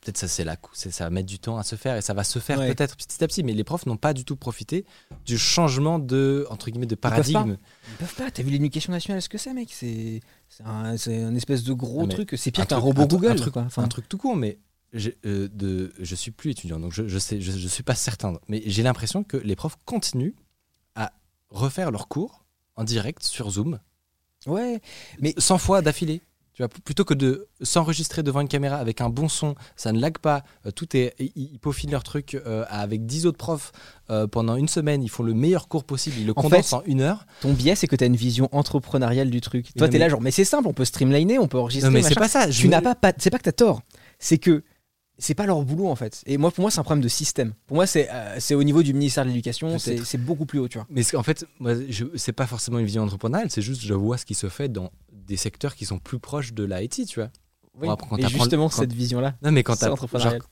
Peut-être 0.02 0.18
ça 0.18 0.28
c'est 0.28 0.46
c'est 0.74 0.92
ça 0.92 1.04
va 1.06 1.10
mettre 1.10 1.28
du 1.28 1.38
temps 1.40 1.58
à 1.58 1.64
se 1.64 1.76
faire 1.76 1.98
et 1.98 2.02
ça 2.02 2.14
va 2.14 2.24
se 2.24 2.40
faire 2.40 2.60
Ouais. 2.60 2.74
peut-être 2.74 2.96
petit 2.96 3.22
à 3.24 3.28
petit, 3.28 3.44
mais 3.44 3.52
les 3.54 3.64
profs 3.66 3.86
n'ont 3.88 3.98
pas 3.98 4.14
du 4.14 4.24
tout 4.24 4.38
profité 4.38 4.86
du 5.26 5.38
changement 5.38 6.00
de 6.00 6.46
entre 6.50 6.70
guillemets 6.70 6.86
de 6.86 6.96
paradigme. 6.96 7.58
Ils 7.90 7.96
peuvent 7.98 8.16
pas. 8.16 8.32
T'as 8.32 8.44
vu 8.44 8.52
l'éducation 8.52 8.94
nationale, 8.94 9.22
ce 9.22 9.28
que 9.28 9.38
c'est, 9.38 9.54
mec? 9.54 9.70
C'est 9.74 10.22
c'est 10.48 10.64
un, 10.64 10.96
un 10.96 11.36
espèce 11.36 11.64
de 11.64 11.74
gros 11.74 12.06
mais 12.06 12.14
truc. 12.14 12.36
C'est 12.38 12.52
pire 12.52 12.64
un 12.64 12.68
qu'un 12.68 12.78
robot 12.78 13.02
un 13.02 13.08
Google. 13.08 13.32
un 13.32 13.36
truc, 13.36 13.54
quoi. 13.54 13.64
Enfin, 13.64 13.84
un 13.84 13.88
truc 13.90 14.08
tout 14.08 14.18
con, 14.18 14.36
mais 14.36 14.60
euh, 15.26 15.50
de, 15.52 15.92
je 16.00 16.16
suis 16.16 16.32
plus 16.32 16.52
étudiant, 16.52 16.80
donc 16.80 16.94
je, 16.94 17.08
je 17.08 17.20
sais, 17.20 17.42
je, 17.42 17.52
je 17.52 17.68
suis 17.68 17.84
pas 17.84 17.96
certain. 17.96 18.40
Mais 18.48 18.64
j'ai 18.66 18.84
l'impression 18.84 19.24
que 19.24 19.36
les 19.36 19.56
profs 19.58 19.78
continuent 19.84 20.36
à 20.96 21.12
refaire 21.50 21.92
leurs 21.92 22.08
cours 22.08 22.46
en 22.78 22.86
direct 22.86 23.24
sur 23.24 23.50
Zoom, 23.50 23.80
ouais. 24.46 24.80
mais 25.20 25.34
100 25.38 25.58
fois 25.58 25.82
d'affilée. 25.82 26.22
Tu 26.58 26.64
vois, 26.64 26.70
plutôt 26.70 27.06
que 27.06 27.14
de 27.14 27.50
s'enregistrer 27.62 28.24
devant 28.24 28.42
une 28.42 28.48
caméra 28.48 28.78
avec 28.78 29.00
un 29.02 29.10
bon 29.10 29.30
son, 29.30 29.54
ça 29.76 29.92
ne 29.92 30.00
lag 30.00 30.18
pas, 30.18 30.44
euh, 30.66 30.72
tout 30.72 30.98
est, 30.98 31.14
ils, 31.20 31.60
peaufinent 31.60 31.92
leur 31.92 32.02
truc 32.02 32.34
euh, 32.34 32.66
avec 32.68 33.06
10 33.06 33.28
autres 33.28 33.38
profs 33.38 33.72
euh, 34.10 34.26
pendant 34.26 34.56
une 34.56 34.68
semaine, 34.68 35.04
ils 35.04 35.10
font 35.10 35.22
le 35.22 35.36
meilleur 35.36 35.68
cours 35.68 35.84
possible, 35.84 36.16
ils 36.18 36.26
le 36.26 36.32
En 36.32 36.42
condensent 36.42 36.70
fait, 36.70 36.76
en 36.78 36.82
une 36.88 37.02
heure. 37.02 37.28
Ton 37.42 37.54
biais, 37.54 37.76
c'est 37.76 37.86
que 37.86 37.96
t'as 37.96 38.08
une 38.08 38.16
vision 38.16 38.50
entrepreneuriale 38.54 39.30
du 39.30 39.40
truc. 39.40 39.72
Toi, 39.78 39.86
non, 39.86 39.92
t'es 39.92 40.00
là, 40.00 40.10
genre, 40.10 40.20
mais 40.20 40.32
c'est 40.32 40.46
simple, 40.46 40.68
on 40.68 40.74
peut 40.74 40.86
streamliner, 40.86 41.38
on 41.38 41.48
peut 41.48 41.60
enregistrer. 41.60 41.92
Non 41.92 41.94
mais 41.94 42.02
c'est 42.02 42.16
pas 42.16 42.28
ça. 42.28 42.50
je 42.50 42.60
tu 42.60 42.70
n'as 42.70 42.82
pas, 42.82 42.96
pas 42.96 43.14
c'est 43.20 43.30
pas 43.30 43.38
que 43.38 43.44
t'as 43.44 43.52
tort 43.52 43.84
c'est 44.20 44.38
que 44.38 44.64
c'est 45.20 45.34
pas 45.34 45.46
leur 45.46 45.62
boulot 45.64 45.88
en 45.88 45.96
fait 45.96 46.22
et 46.26 46.38
moi 46.38 46.52
pour 46.52 46.62
moi 46.62 46.72
c'est 46.72 46.80
un 46.80 46.84
problème 46.84 47.04
de 47.04 47.08
système 47.08 47.54
pour 47.66 47.76
moi 47.76 47.88
c'est 47.88 48.10
euh, 48.12 48.36
c'est 48.40 48.56
au 48.56 48.64
niveau 48.64 48.84
du 48.84 48.94
ministère 48.94 49.24
de 49.24 49.30
l'éducation 49.30 49.78
c'est 49.80 50.18
beaucoup 50.18 50.46
plus 50.46 50.60
haut 50.60 50.68
tu 50.68 50.78
vois 50.78 50.88
Mais 50.90 51.04
en 51.16 51.24
fait, 51.24 51.46
moi, 51.60 51.74
c'est 52.16 52.34
pas 52.34 52.46
forcément 52.48 52.80
une 52.80 52.86
vision 52.86 53.04
entrepreneuriale, 53.04 53.50
c'est 53.50 53.62
juste 53.62 53.82
je 53.82 53.94
vois 53.94 54.18
ce 54.18 54.26
qui 54.26 54.34
se 54.36 54.50
fait 54.50 54.70
dans 54.70 54.92
des 55.12 55.38
secteurs 55.38 55.76
qui 55.76 55.86
sont 55.86 56.00
plus 56.00 56.20
proches 56.20 56.54
de 56.54 56.64
l'IT, 56.64 57.06
tu 57.08 57.20
vois. 57.20 57.30
Bon, 57.80 57.92
après, 57.92 58.08
quand 58.10 58.18
et 58.18 58.28
justement 58.28 58.70
quand- 58.70 58.78
cette 58.80 58.94
vision 58.94 59.20
là 59.20 59.36
Non, 59.44 59.52
mais 59.52 59.62
quand 59.62 59.76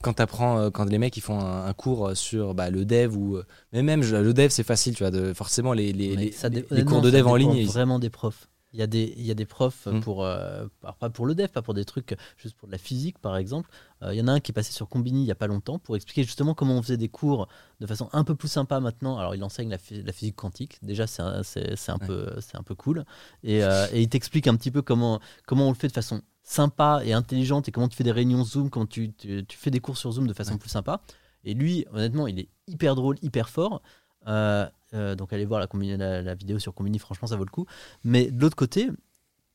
quand 0.02 0.14
t'apprends, 0.14 0.60
euh, 0.60 0.70
quand 0.70 0.86
les 0.86 1.00
mecs 1.00 1.18
ils 1.18 1.22
font 1.22 1.40
un, 1.40 1.66
un 1.66 1.74
cours 1.74 2.16
sur 2.16 2.54
bah, 2.54 2.70
le 2.70 2.86
dev 2.86 3.16
ou. 3.18 3.38
euh, 3.38 3.44
Mais 3.74 3.82
même 3.82 4.04
je- 4.04 4.16
le 4.16 4.34
dev, 4.34 4.50
c'est 4.50 4.64
facile, 4.64 4.96
tu 4.96 5.02
vois. 5.04 5.10
De, 5.12 5.34
forcément, 5.34 5.74
les, 5.74 5.92
les, 5.92 6.16
les, 6.16 6.32
ça 6.32 6.50
cours 6.86 7.02
de 7.02 7.10
dev 7.10 7.26
en 7.28 7.36
ligne. 7.36 7.54
ils- 7.56 7.66
Vraiment 7.68 7.98
des 7.98 8.12
profs. 8.12 8.48
Il 8.76 8.80
y 8.80 8.82
a 8.82 8.88
des, 8.88 9.14
il 9.16 9.26
y 9.26 9.32
a 9.32 9.34
des 9.36 9.46
profs 9.46 9.86
Mm. 9.88 10.02
pour, 10.02 10.26
euh, 10.26 10.68
pas 11.00 11.10
pour 11.10 11.26
le 11.26 11.34
dev, 11.34 11.48
pas 11.48 11.62
pour 11.62 11.74
des 11.74 11.86
trucs, 11.86 12.14
juste 12.36 12.56
pour 12.58 12.68
de 12.68 12.74
la 12.74 12.78
physique 12.78 13.20
par 13.20 13.38
exemple. 13.38 13.70
Euh, 14.04 14.14
Il 14.14 14.18
y 14.18 14.22
en 14.22 14.28
a 14.28 14.34
un 14.34 14.42
qui 14.42 14.52
est 14.52 14.54
passé 14.54 14.74
sur 14.74 14.90
Combini 14.90 15.22
il 15.24 15.28
y 15.28 15.32
a 15.32 15.36
pas 15.36 15.48
longtemps 15.48 15.80
pour 15.80 15.96
expliquer 15.96 16.24
justement 16.24 16.54
comment 16.54 16.74
on 16.78 16.82
faisait 16.82 16.98
des 16.98 17.08
cours 17.08 17.48
de 17.80 17.88
façon 17.88 18.10
un 18.12 18.26
peu 18.26 18.36
plus 18.36 18.50
sympa 18.50 18.82
maintenant. 18.82 19.18
Alors 19.18 19.34
il 19.34 19.42
enseigne 19.46 19.70
la, 19.70 19.78
la 20.04 20.12
physique 20.12 20.36
quantique, 20.36 20.78
déjà 20.84 21.08
c'est 21.08 21.22
un, 21.22 21.42
c'est, 21.44 21.78
c'est 21.78 21.92
un, 21.94 21.98
Ouais. 22.02 22.08
peu, 22.08 22.36
c'est 22.42 22.58
un 22.58 22.64
peu 22.64 22.76
cool. 22.76 23.06
Et, 23.44 23.64
euh, 23.64 23.88
et 23.94 24.02
il 24.02 24.10
t'explique 24.10 24.48
un 24.48 24.56
petit 24.58 24.72
peu 24.72 24.82
comment, 24.82 25.22
comment 25.48 25.68
on 25.68 25.72
le 25.72 25.76
fait 25.78 25.88
de 25.88 25.94
façon 25.94 26.22
sympa 26.44 27.02
et 27.06 27.14
intelligente 27.14 27.68
et 27.70 27.72
comment 27.72 27.88
tu 27.88 27.96
fais 27.96 28.04
des 28.04 28.12
réunions 28.12 28.44
Zoom, 28.44 28.70
comment 28.70 28.86
tu, 28.86 29.14
tu, 29.14 29.46
tu 29.48 29.58
fais 29.58 29.72
des 29.72 29.80
cours 29.80 29.98
sur 29.98 30.12
Zoom 30.12 30.28
de 30.28 30.34
façon 30.34 30.52
Ouais. 30.52 30.58
plus 30.60 30.70
sympa. 30.70 31.02
Et 31.46 31.54
lui, 31.54 31.86
honnêtement, 31.94 32.28
il 32.28 32.40
est 32.40 32.50
hyper 32.68 32.96
drôle, 32.96 33.18
hyper 33.22 33.48
fort. 33.50 33.82
Euh, 34.28 34.68
Euh, 34.96 35.16
donc 35.16 35.32
allez 35.34 35.46
voir 35.46 35.60
la, 35.60 35.68
Combini- 35.68 35.98
la, 35.98 36.22
la 36.22 36.36
vidéo 36.36 36.58
sur 36.60 36.74
Combini, 36.74 36.98
franchement 37.00 37.28
ça 37.28 37.36
vaut 37.36 37.44
le 37.46 37.52
coup. 37.52 37.66
Mais 38.04 38.32
de 38.32 38.42
l'autre 38.42 38.56
côté, 38.56 38.90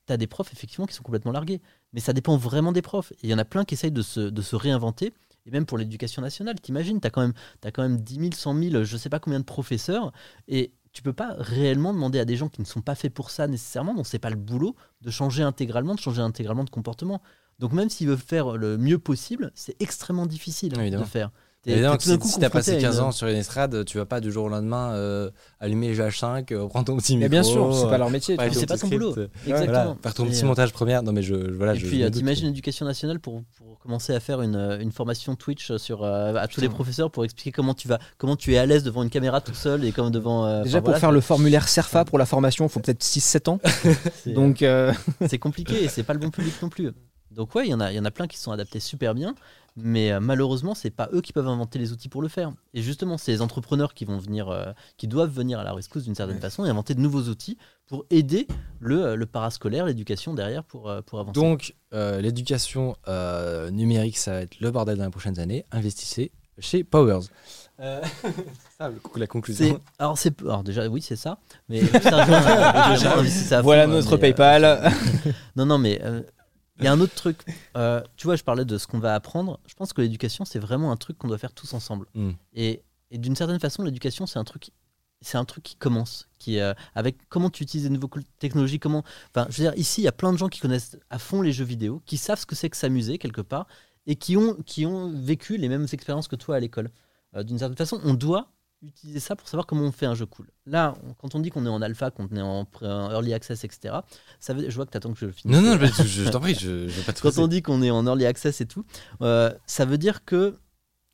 tu 0.07 0.13
as 0.13 0.17
des 0.17 0.27
profs 0.27 0.53
effectivement 0.53 0.85
qui 0.85 0.93
sont 0.93 1.03
complètement 1.03 1.31
largués. 1.31 1.61
Mais 1.93 1.99
ça 1.99 2.13
dépend 2.13 2.37
vraiment 2.37 2.71
des 2.71 2.81
profs. 2.81 3.11
Et 3.13 3.17
il 3.23 3.29
y 3.29 3.33
en 3.33 3.37
a 3.39 3.45
plein 3.45 3.65
qui 3.65 3.73
essayent 3.73 3.91
de 3.91 4.01
se, 4.01 4.19
de 4.19 4.41
se 4.41 4.55
réinventer. 4.55 5.13
Et 5.47 5.51
même 5.51 5.65
pour 5.65 5.77
l'éducation 5.77 6.21
nationale, 6.21 6.59
t'imagines, 6.61 7.01
tu 7.01 7.07
as 7.07 7.09
quand 7.09 7.21
même, 7.21 7.33
t'as 7.61 7.71
quand 7.71 7.81
même 7.81 7.97
10 7.99 8.15
000, 8.15 8.29
100 8.33 8.59
000, 8.69 8.83
je 8.83 8.97
sais 8.97 9.09
pas 9.09 9.19
combien 9.19 9.39
de 9.39 9.45
professeurs. 9.45 10.11
Et 10.47 10.71
tu 10.93 11.01
peux 11.01 11.13
pas 11.13 11.33
réellement 11.39 11.93
demander 11.93 12.19
à 12.19 12.25
des 12.25 12.35
gens 12.35 12.49
qui 12.49 12.61
ne 12.61 12.65
sont 12.67 12.81
pas 12.81 12.95
faits 12.95 13.13
pour 13.13 13.31
ça 13.31 13.47
nécessairement, 13.47 13.93
dont 13.95 14.03
c'est 14.03 14.19
pas 14.19 14.29
le 14.29 14.35
boulot, 14.35 14.75
de 15.01 15.09
changer 15.09 15.41
intégralement, 15.41 15.95
de 15.95 15.99
changer 15.99 16.21
intégralement 16.21 16.63
de 16.63 16.69
comportement. 16.69 17.21
Donc 17.59 17.73
même 17.73 17.89
s'ils 17.89 18.07
veulent 18.07 18.17
faire 18.17 18.57
le 18.57 18.77
mieux 18.77 18.99
possible, 18.99 19.51
c'est 19.55 19.75
extrêmement 19.81 20.25
difficile 20.25 20.77
Évidemment. 20.79 21.03
de 21.03 21.07
faire. 21.09 21.31
Tout 21.63 21.69
d'un 21.79 21.97
si, 21.99 22.17
coup 22.17 22.27
si 22.27 22.39
t'as 22.39 22.49
passé 22.49 22.77
à 22.77 22.79
15 22.79 22.95
une- 22.97 23.01
ans 23.03 23.11
sur 23.11 23.27
une 23.27 23.35
estrade, 23.35 23.85
tu 23.85 23.99
vas 23.99 24.05
pas 24.05 24.19
du 24.19 24.31
jour 24.31 24.45
au 24.45 24.49
lendemain 24.49 24.93
euh, 24.93 25.29
allumer 25.59 25.89
les 25.89 25.95
GH5, 25.95 26.51
euh, 26.53 26.67
prendre 26.67 26.85
ton 26.85 26.97
petit 26.97 27.15
Mais 27.17 27.25
micro. 27.25 27.29
bien 27.29 27.43
sûr, 27.43 27.75
c'est 27.75 27.87
pas 27.87 27.99
leur 27.99 28.09
métier. 28.09 28.35
c'est 28.51 28.65
pas 28.65 28.77
ton 28.77 28.87
boulot. 28.87 29.11
script, 29.11 29.31
Exactement. 29.45 29.71
Voilà, 29.71 29.95
faire 30.01 30.13
ton 30.15 30.25
Et, 30.25 30.29
petit 30.29 30.43
euh, 30.43 30.47
montage 30.47 30.73
première. 30.73 31.03
Non 31.03 31.11
mais 31.11 31.21
je, 31.21 31.35
je- 31.35 31.51
voilà, 31.51 31.75
et 31.75 31.77
je, 31.79 31.85
puis, 31.85 32.01
euh, 32.03 32.09
t'imagines 32.09 32.47
l'éducation 32.47 32.85
nationale 32.85 33.19
pour, 33.19 33.43
pour 33.59 33.77
commencer 33.77 34.11
à 34.15 34.19
faire 34.19 34.41
une, 34.41 34.55
une 34.81 34.91
formation 34.91 35.35
Twitch 35.35 35.75
sur, 35.77 36.03
euh, 36.03 36.33
à 36.33 36.47
tous 36.47 36.61
les 36.61 36.69
professeurs 36.69 37.11
pour 37.11 37.23
expliquer 37.25 37.51
comment 37.51 37.75
tu 37.75 37.87
vas, 37.87 37.99
comment 38.17 38.35
tu 38.35 38.53
es 38.53 38.57
à 38.57 38.65
l'aise 38.65 38.83
devant 38.83 39.03
une 39.03 39.11
caméra 39.11 39.39
tout 39.39 39.53
seul 39.53 39.85
et 39.85 39.91
comme 39.91 40.09
devant. 40.09 40.45
euh, 40.47 40.63
Déjà 40.63 40.79
pour 40.79 40.85
voilà, 40.87 40.99
faire 40.99 41.11
le 41.11 41.21
formulaire 41.21 41.67
Serfa 41.67 42.05
pour 42.05 42.17
la 42.17 42.25
formation, 42.25 42.65
il 42.65 42.69
faut 42.69 42.79
peut-être 42.79 43.03
6-7 43.03 43.49
ans. 43.49 43.59
c'est- 44.23 44.33
Donc 44.33 44.63
euh, 44.63 44.91
c'est 45.27 45.37
compliqué 45.37 45.83
et 45.83 45.87
c'est 45.89 46.01
pas 46.03 46.13
le 46.13 46.19
bon 46.19 46.31
public 46.31 46.55
non 46.63 46.69
plus. 46.69 46.89
Donc 47.29 47.55
ouais, 47.55 47.65
il 47.65 47.69
y 47.71 47.73
en 47.73 47.79
a, 47.79 47.91
il 47.93 47.95
y 47.95 47.99
en 47.99 48.03
a 48.03 48.11
plein 48.11 48.27
qui 48.27 48.37
sont 48.37 48.51
adaptés 48.51 48.81
super 48.81 49.13
bien, 49.15 49.35
mais 49.75 50.11
euh, 50.11 50.19
malheureusement, 50.19 50.75
c'est 50.75 50.89
pas 50.91 51.09
eux 51.13 51.21
qui 51.21 51.33
peuvent 51.33 51.47
inventer 51.47 51.79
les 51.79 51.91
outils 51.93 52.09
pour 52.09 52.21
le 52.21 52.27
faire. 52.27 52.51
Et 52.73 52.81
justement, 52.81 53.17
c'est 53.17 53.31
les 53.31 53.41
entrepreneurs 53.41 53.93
qui 53.93 54.05
vont 54.05 54.17
venir, 54.17 54.49
euh, 54.49 54.71
qui 54.97 55.07
doivent 55.07 55.31
venir 55.31 55.59
à 55.59 55.63
la 55.63 55.73
rescousse 55.73 56.03
d'une 56.03 56.15
certaine 56.15 56.39
façon 56.39 56.65
et 56.65 56.69
inventer 56.69 56.93
de 56.93 56.99
nouveaux 57.01 57.23
outils 57.29 57.57
pour 57.87 58.05
aider 58.09 58.47
le, 58.79 59.03
euh, 59.03 59.15
le 59.15 59.25
parascolaire, 59.25 59.85
l'éducation 59.85 60.33
derrière 60.33 60.63
pour, 60.63 60.89
euh, 60.89 61.01
pour 61.01 61.19
avancer. 61.19 61.39
Donc, 61.39 61.75
euh, 61.93 62.21
l'éducation 62.21 62.95
euh, 63.07 63.69
numérique, 63.71 64.17
ça 64.17 64.31
va 64.31 64.41
être 64.41 64.59
le 64.59 64.71
bordel 64.71 64.97
dans 64.97 65.05
les 65.05 65.11
prochaines 65.11 65.39
années. 65.39 65.65
Investissez 65.71 66.31
chez 66.59 66.83
Powers. 66.83 67.21
Euh, 67.79 67.99
c'est 68.21 68.77
ça, 68.77 68.89
le- 68.89 69.01
la 69.19 69.25
conclusion. 69.25 69.81
alors 69.97 70.15
c'est 70.15 70.39
alors 70.41 70.61
déjà 70.63 70.87
oui 70.87 71.01
c'est 71.01 71.15
ça 71.15 71.39
mais 71.67 71.81
ça 71.83 72.25
fond, 73.57 73.63
voilà 73.63 73.83
euh, 73.83 73.87
notre 73.87 74.09
mais, 74.09 74.13
euh, 74.13 74.17
PayPal. 74.17 74.91
Non, 75.55 75.65
non, 75.65 75.77
mais 75.79 75.99
euh, 76.03 76.21
il 76.81 76.85
y 76.85 76.87
a 76.87 76.91
un 76.91 76.99
autre 76.99 77.15
truc. 77.15 77.39
Euh, 77.77 78.01
tu 78.17 78.27
vois, 78.27 78.35
je 78.35 78.43
parlais 78.43 78.65
de 78.65 78.77
ce 78.77 78.87
qu'on 78.87 78.99
va 78.99 79.15
apprendre. 79.15 79.59
Je 79.67 79.73
pense 79.75 79.93
que 79.93 80.01
l'éducation, 80.01 80.45
c'est 80.45 80.59
vraiment 80.59 80.91
un 80.91 80.97
truc 80.97 81.17
qu'on 81.17 81.27
doit 81.27 81.37
faire 81.37 81.53
tous 81.53 81.73
ensemble. 81.73 82.07
Mm. 82.15 82.31
Et, 82.53 82.83
et 83.11 83.17
d'une 83.17 83.35
certaine 83.35 83.59
façon, 83.59 83.83
l'éducation, 83.83 84.25
c'est 84.25 84.39
un 84.39 84.43
truc. 84.43 84.71
C'est 85.23 85.37
un 85.37 85.45
truc 85.45 85.63
qui 85.63 85.75
commence, 85.75 86.29
qui 86.39 86.59
euh, 86.59 86.73
avec 86.95 87.29
comment 87.29 87.51
tu 87.51 87.61
utilises 87.61 87.87
les 87.87 87.95
nouvelles 87.95 88.23
technologies, 88.39 88.79
comment. 88.79 89.03
Enfin, 89.29 89.45
je 89.51 89.57
veux 89.57 89.69
dire, 89.69 89.79
ici, 89.79 90.01
il 90.01 90.05
y 90.05 90.07
a 90.07 90.11
plein 90.11 90.33
de 90.33 90.37
gens 90.37 90.47
qui 90.47 90.59
connaissent 90.59 90.97
à 91.11 91.19
fond 91.19 91.43
les 91.43 91.51
jeux 91.51 91.63
vidéo, 91.63 92.01
qui 92.07 92.17
savent 92.17 92.39
ce 92.39 92.47
que 92.47 92.55
c'est 92.55 92.71
que 92.71 92.77
s'amuser 92.77 93.19
quelque 93.19 93.41
part, 93.41 93.67
et 94.07 94.15
qui 94.15 94.35
ont 94.35 94.55
qui 94.65 94.87
ont 94.87 95.11
vécu 95.13 95.57
les 95.57 95.69
mêmes 95.69 95.85
expériences 95.91 96.27
que 96.27 96.35
toi 96.35 96.55
à 96.55 96.59
l'école. 96.59 96.89
Euh, 97.35 97.43
d'une 97.43 97.59
certaine 97.59 97.77
façon, 97.77 98.01
on 98.03 98.15
doit 98.15 98.51
utiliser 98.83 99.19
ça 99.19 99.35
pour 99.35 99.47
savoir 99.47 99.65
comment 99.67 99.83
on 99.83 99.91
fait 99.91 100.05
un 100.05 100.15
jeu 100.15 100.25
cool. 100.25 100.47
Là, 100.65 100.95
on- 101.07 101.13
quand 101.13 101.35
on 101.35 101.39
dit 101.39 101.49
qu'on 101.49 101.65
est 101.65 101.69
en 101.69 101.81
alpha, 101.81 102.09
qu'on 102.11 102.27
est 102.29 102.41
en, 102.41 102.67
en 102.81 103.11
early 103.11 103.33
access, 103.33 103.63
etc. 103.63 103.95
Ça 104.39 104.53
veut, 104.53 104.69
je 104.69 104.75
vois 104.75 104.85
que 104.85 104.91
tu 104.91 104.97
attends 104.97 105.13
que 105.13 105.19
je 105.19 105.25
le 105.25 105.31
finisse. 105.31 105.55
Non, 105.57 105.61
non, 105.61 105.77
je, 105.79 106.03
je- 106.03 106.23
je 106.25 106.29
t'en 106.29 106.39
prie, 106.39 106.55
je, 106.55 106.87
je 106.87 106.93
veux 106.93 107.03
pas 107.03 107.13
te 107.13 107.21
Quand 107.21 107.37
on 107.37 107.47
dit 107.47 107.61
qu'on 107.61 107.81
est 107.81 107.91
en 107.91 108.05
early 108.07 108.25
access 108.25 108.59
et 108.61 108.65
tout, 108.65 108.83
euh, 109.21 109.51
ça 109.65 109.85
veut 109.85 109.97
dire 109.97 110.25
que 110.25 110.57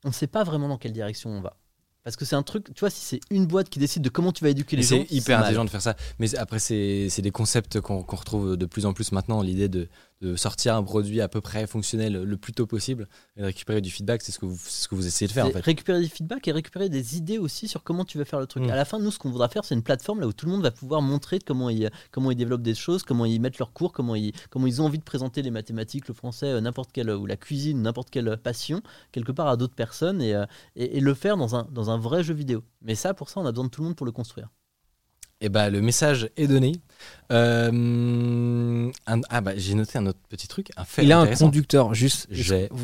on 0.04 0.08
ne 0.08 0.12
sait 0.14 0.26
pas 0.28 0.44
vraiment 0.44 0.68
dans 0.68 0.78
quelle 0.78 0.92
direction 0.92 1.30
on 1.30 1.40
va. 1.40 1.56
Parce 2.04 2.16
que 2.16 2.24
c'est 2.24 2.36
un 2.36 2.42
truc, 2.42 2.72
tu 2.72 2.80
vois, 2.80 2.88
si 2.88 3.00
c'est 3.04 3.20
une 3.30 3.44
boîte 3.46 3.68
qui 3.68 3.78
décide 3.78 4.02
de 4.02 4.08
comment 4.08 4.32
tu 4.32 4.42
vas 4.42 4.48
éduquer 4.50 4.76
les 4.76 4.82
gens, 4.82 5.04
C'est 5.08 5.14
hyper 5.14 5.40
intelligent 5.40 5.64
de 5.66 5.70
faire 5.70 5.82
ça. 5.82 5.94
Mais 6.18 6.34
après, 6.36 6.58
c'est 6.58 7.20
des 7.20 7.30
concepts 7.32 7.80
qu'on 7.82 8.02
qu'on 8.02 8.16
retrouve 8.16 8.56
de 8.56 8.64
plus 8.64 8.86
en 8.86 8.94
plus 8.94 9.12
maintenant. 9.12 9.42
L'idée 9.42 9.68
de, 9.68 9.88
de 10.20 10.34
sortir 10.36 10.74
un 10.74 10.82
produit 10.82 11.20
à 11.20 11.28
peu 11.28 11.40
près 11.40 11.66
fonctionnel 11.66 12.22
le 12.22 12.36
plus 12.36 12.52
tôt 12.52 12.66
possible 12.66 13.08
et 13.36 13.40
de 13.40 13.46
récupérer 13.46 13.80
du 13.80 13.90
feedback, 13.90 14.20
c'est 14.22 14.32
ce, 14.32 14.38
que 14.38 14.46
vous- 14.46 14.58
ce 14.58 14.88
que 14.88 14.94
vous 14.94 15.06
essayez 15.06 15.28
de 15.28 15.32
faire 15.32 15.46
en 15.46 15.50
fait. 15.50 15.60
récupérer 15.60 16.00
des 16.00 16.08
feedbacks 16.08 16.46
et 16.48 16.52
récupérer 16.52 16.88
des 16.88 17.16
idées 17.16 17.38
aussi 17.38 17.68
sur 17.68 17.84
comment 17.84 18.04
tu 18.04 18.18
vas 18.18 18.24
faire 18.24 18.40
le 18.40 18.46
truc. 18.46 18.64
Mm. 18.64 18.70
À 18.70 18.76
la 18.76 18.84
fin, 18.84 18.98
nous, 18.98 19.10
ce 19.12 19.18
qu'on 19.18 19.30
voudra 19.30 19.48
faire, 19.48 19.64
c'est 19.64 19.74
une 19.76 19.82
plateforme 19.82 20.20
là 20.20 20.26
où 20.26 20.32
tout 20.32 20.46
le 20.46 20.52
monde 20.52 20.62
va 20.62 20.70
pouvoir 20.72 21.02
montrer 21.02 21.38
comment 21.38 21.70
ils, 21.70 21.90
comment 22.10 22.30
ils 22.32 22.36
développent 22.36 22.62
des 22.62 22.74
choses, 22.74 23.02
comment 23.04 23.24
ils 23.26 23.40
mettent 23.40 23.58
leurs 23.58 23.72
cours, 23.72 23.92
comment 23.92 24.14
ils, 24.16 24.32
comment 24.50 24.66
ils 24.66 24.82
ont 24.82 24.86
envie 24.86 24.98
de 24.98 25.04
présenter 25.04 25.42
les 25.42 25.50
mathématiques, 25.52 26.08
le 26.08 26.14
français, 26.14 26.46
euh, 26.46 26.60
n'importe 26.60 26.90
quelle, 26.92 27.10
ou 27.10 27.24
la 27.26 27.36
cuisine, 27.36 27.80
n'importe 27.82 28.10
quelle 28.10 28.36
passion, 28.38 28.82
quelque 29.12 29.30
part 29.32 29.46
à 29.48 29.56
d'autres 29.56 29.76
personnes 29.76 30.20
et, 30.20 30.34
euh, 30.34 30.46
et, 30.74 30.96
et 30.96 31.00
le 31.00 31.14
faire 31.14 31.36
dans 31.36 31.54
un, 31.54 31.68
dans 31.70 31.90
un 31.90 31.98
vrai 31.98 32.24
jeu 32.24 32.34
vidéo. 32.34 32.64
Mais 32.82 32.94
ça, 32.96 33.14
pour 33.14 33.28
ça, 33.30 33.40
on 33.40 33.46
a 33.46 33.52
besoin 33.52 33.64
de 33.66 33.70
tout 33.70 33.82
le 33.82 33.86
monde 33.88 33.96
pour 33.96 34.06
le 34.06 34.12
construire. 34.12 34.48
Et 35.40 35.48
bah, 35.48 35.70
le 35.70 35.80
message 35.80 36.30
est 36.36 36.46
donné. 36.48 36.72
Euh, 37.32 38.90
un- 39.06 39.20
ah 39.28 39.40
bah, 39.40 39.52
j'ai 39.56 39.74
noté 39.74 39.98
un 39.98 40.06
autre 40.06 40.18
petit 40.28 40.48
truc. 40.48 40.70
Un 40.76 40.84
fait 40.84 41.04
Il 41.04 41.12
a 41.12 41.20
un 41.20 41.26
conducteur, 41.34 41.94
juste. 41.94 42.28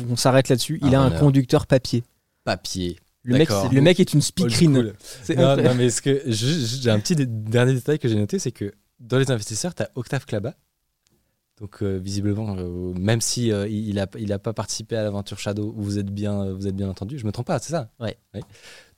On 0.09 0.15
s'arrête 0.15 0.49
là-dessus. 0.49 0.79
Il 0.81 0.95
un 0.95 0.99
a 0.99 1.03
un 1.03 1.07
honneur. 1.07 1.19
conducteur 1.19 1.67
papier. 1.67 2.03
papier. 2.43 2.97
Le 3.23 3.37
mec, 3.39 3.49
D'accord. 3.49 3.73
le 3.73 3.81
mec 3.81 3.99
est 3.99 4.13
une 4.13 4.21
speakerine. 4.21 4.93
C'est 5.23 5.35
Non, 5.35 5.57
non, 5.57 5.73
mais 5.75 5.89
ce 5.89 6.01
que 6.01 6.21
j'ai 6.27 6.91
un 6.91 6.99
petit 6.99 7.15
dé- 7.15 7.25
dernier 7.25 7.73
détail 7.73 7.97
que 7.97 8.07
j'ai 8.07 8.15
noté, 8.15 8.37
c'est 8.37 8.51
que 8.51 8.71
dans 8.99 9.17
les 9.17 9.31
investisseurs, 9.31 9.73
tu 9.73 9.81
as 9.81 9.89
Octave 9.95 10.25
Klaba. 10.25 10.53
Donc 11.59 11.81
euh, 11.81 11.97
visiblement, 11.97 12.55
euh, 12.57 12.93
même 12.93 13.21
si 13.21 13.51
euh, 13.51 13.65
il 13.67 13.87
il 13.89 13.99
a, 13.99 14.07
il 14.19 14.31
a 14.33 14.39
pas 14.39 14.51
participé 14.53 14.95
à 14.97 15.03
l'aventure 15.03 15.39
Shadow, 15.39 15.73
vous 15.75 15.97
êtes 15.97 16.11
bien, 16.11 16.51
vous 16.51 16.67
êtes 16.67 16.75
bien 16.75 16.89
entendu. 16.89 17.17
Je 17.17 17.25
me 17.25 17.31
trompe 17.31 17.47
pas, 17.47 17.57
c'est 17.59 17.71
ça? 17.71 17.89
Ouais. 17.99 18.17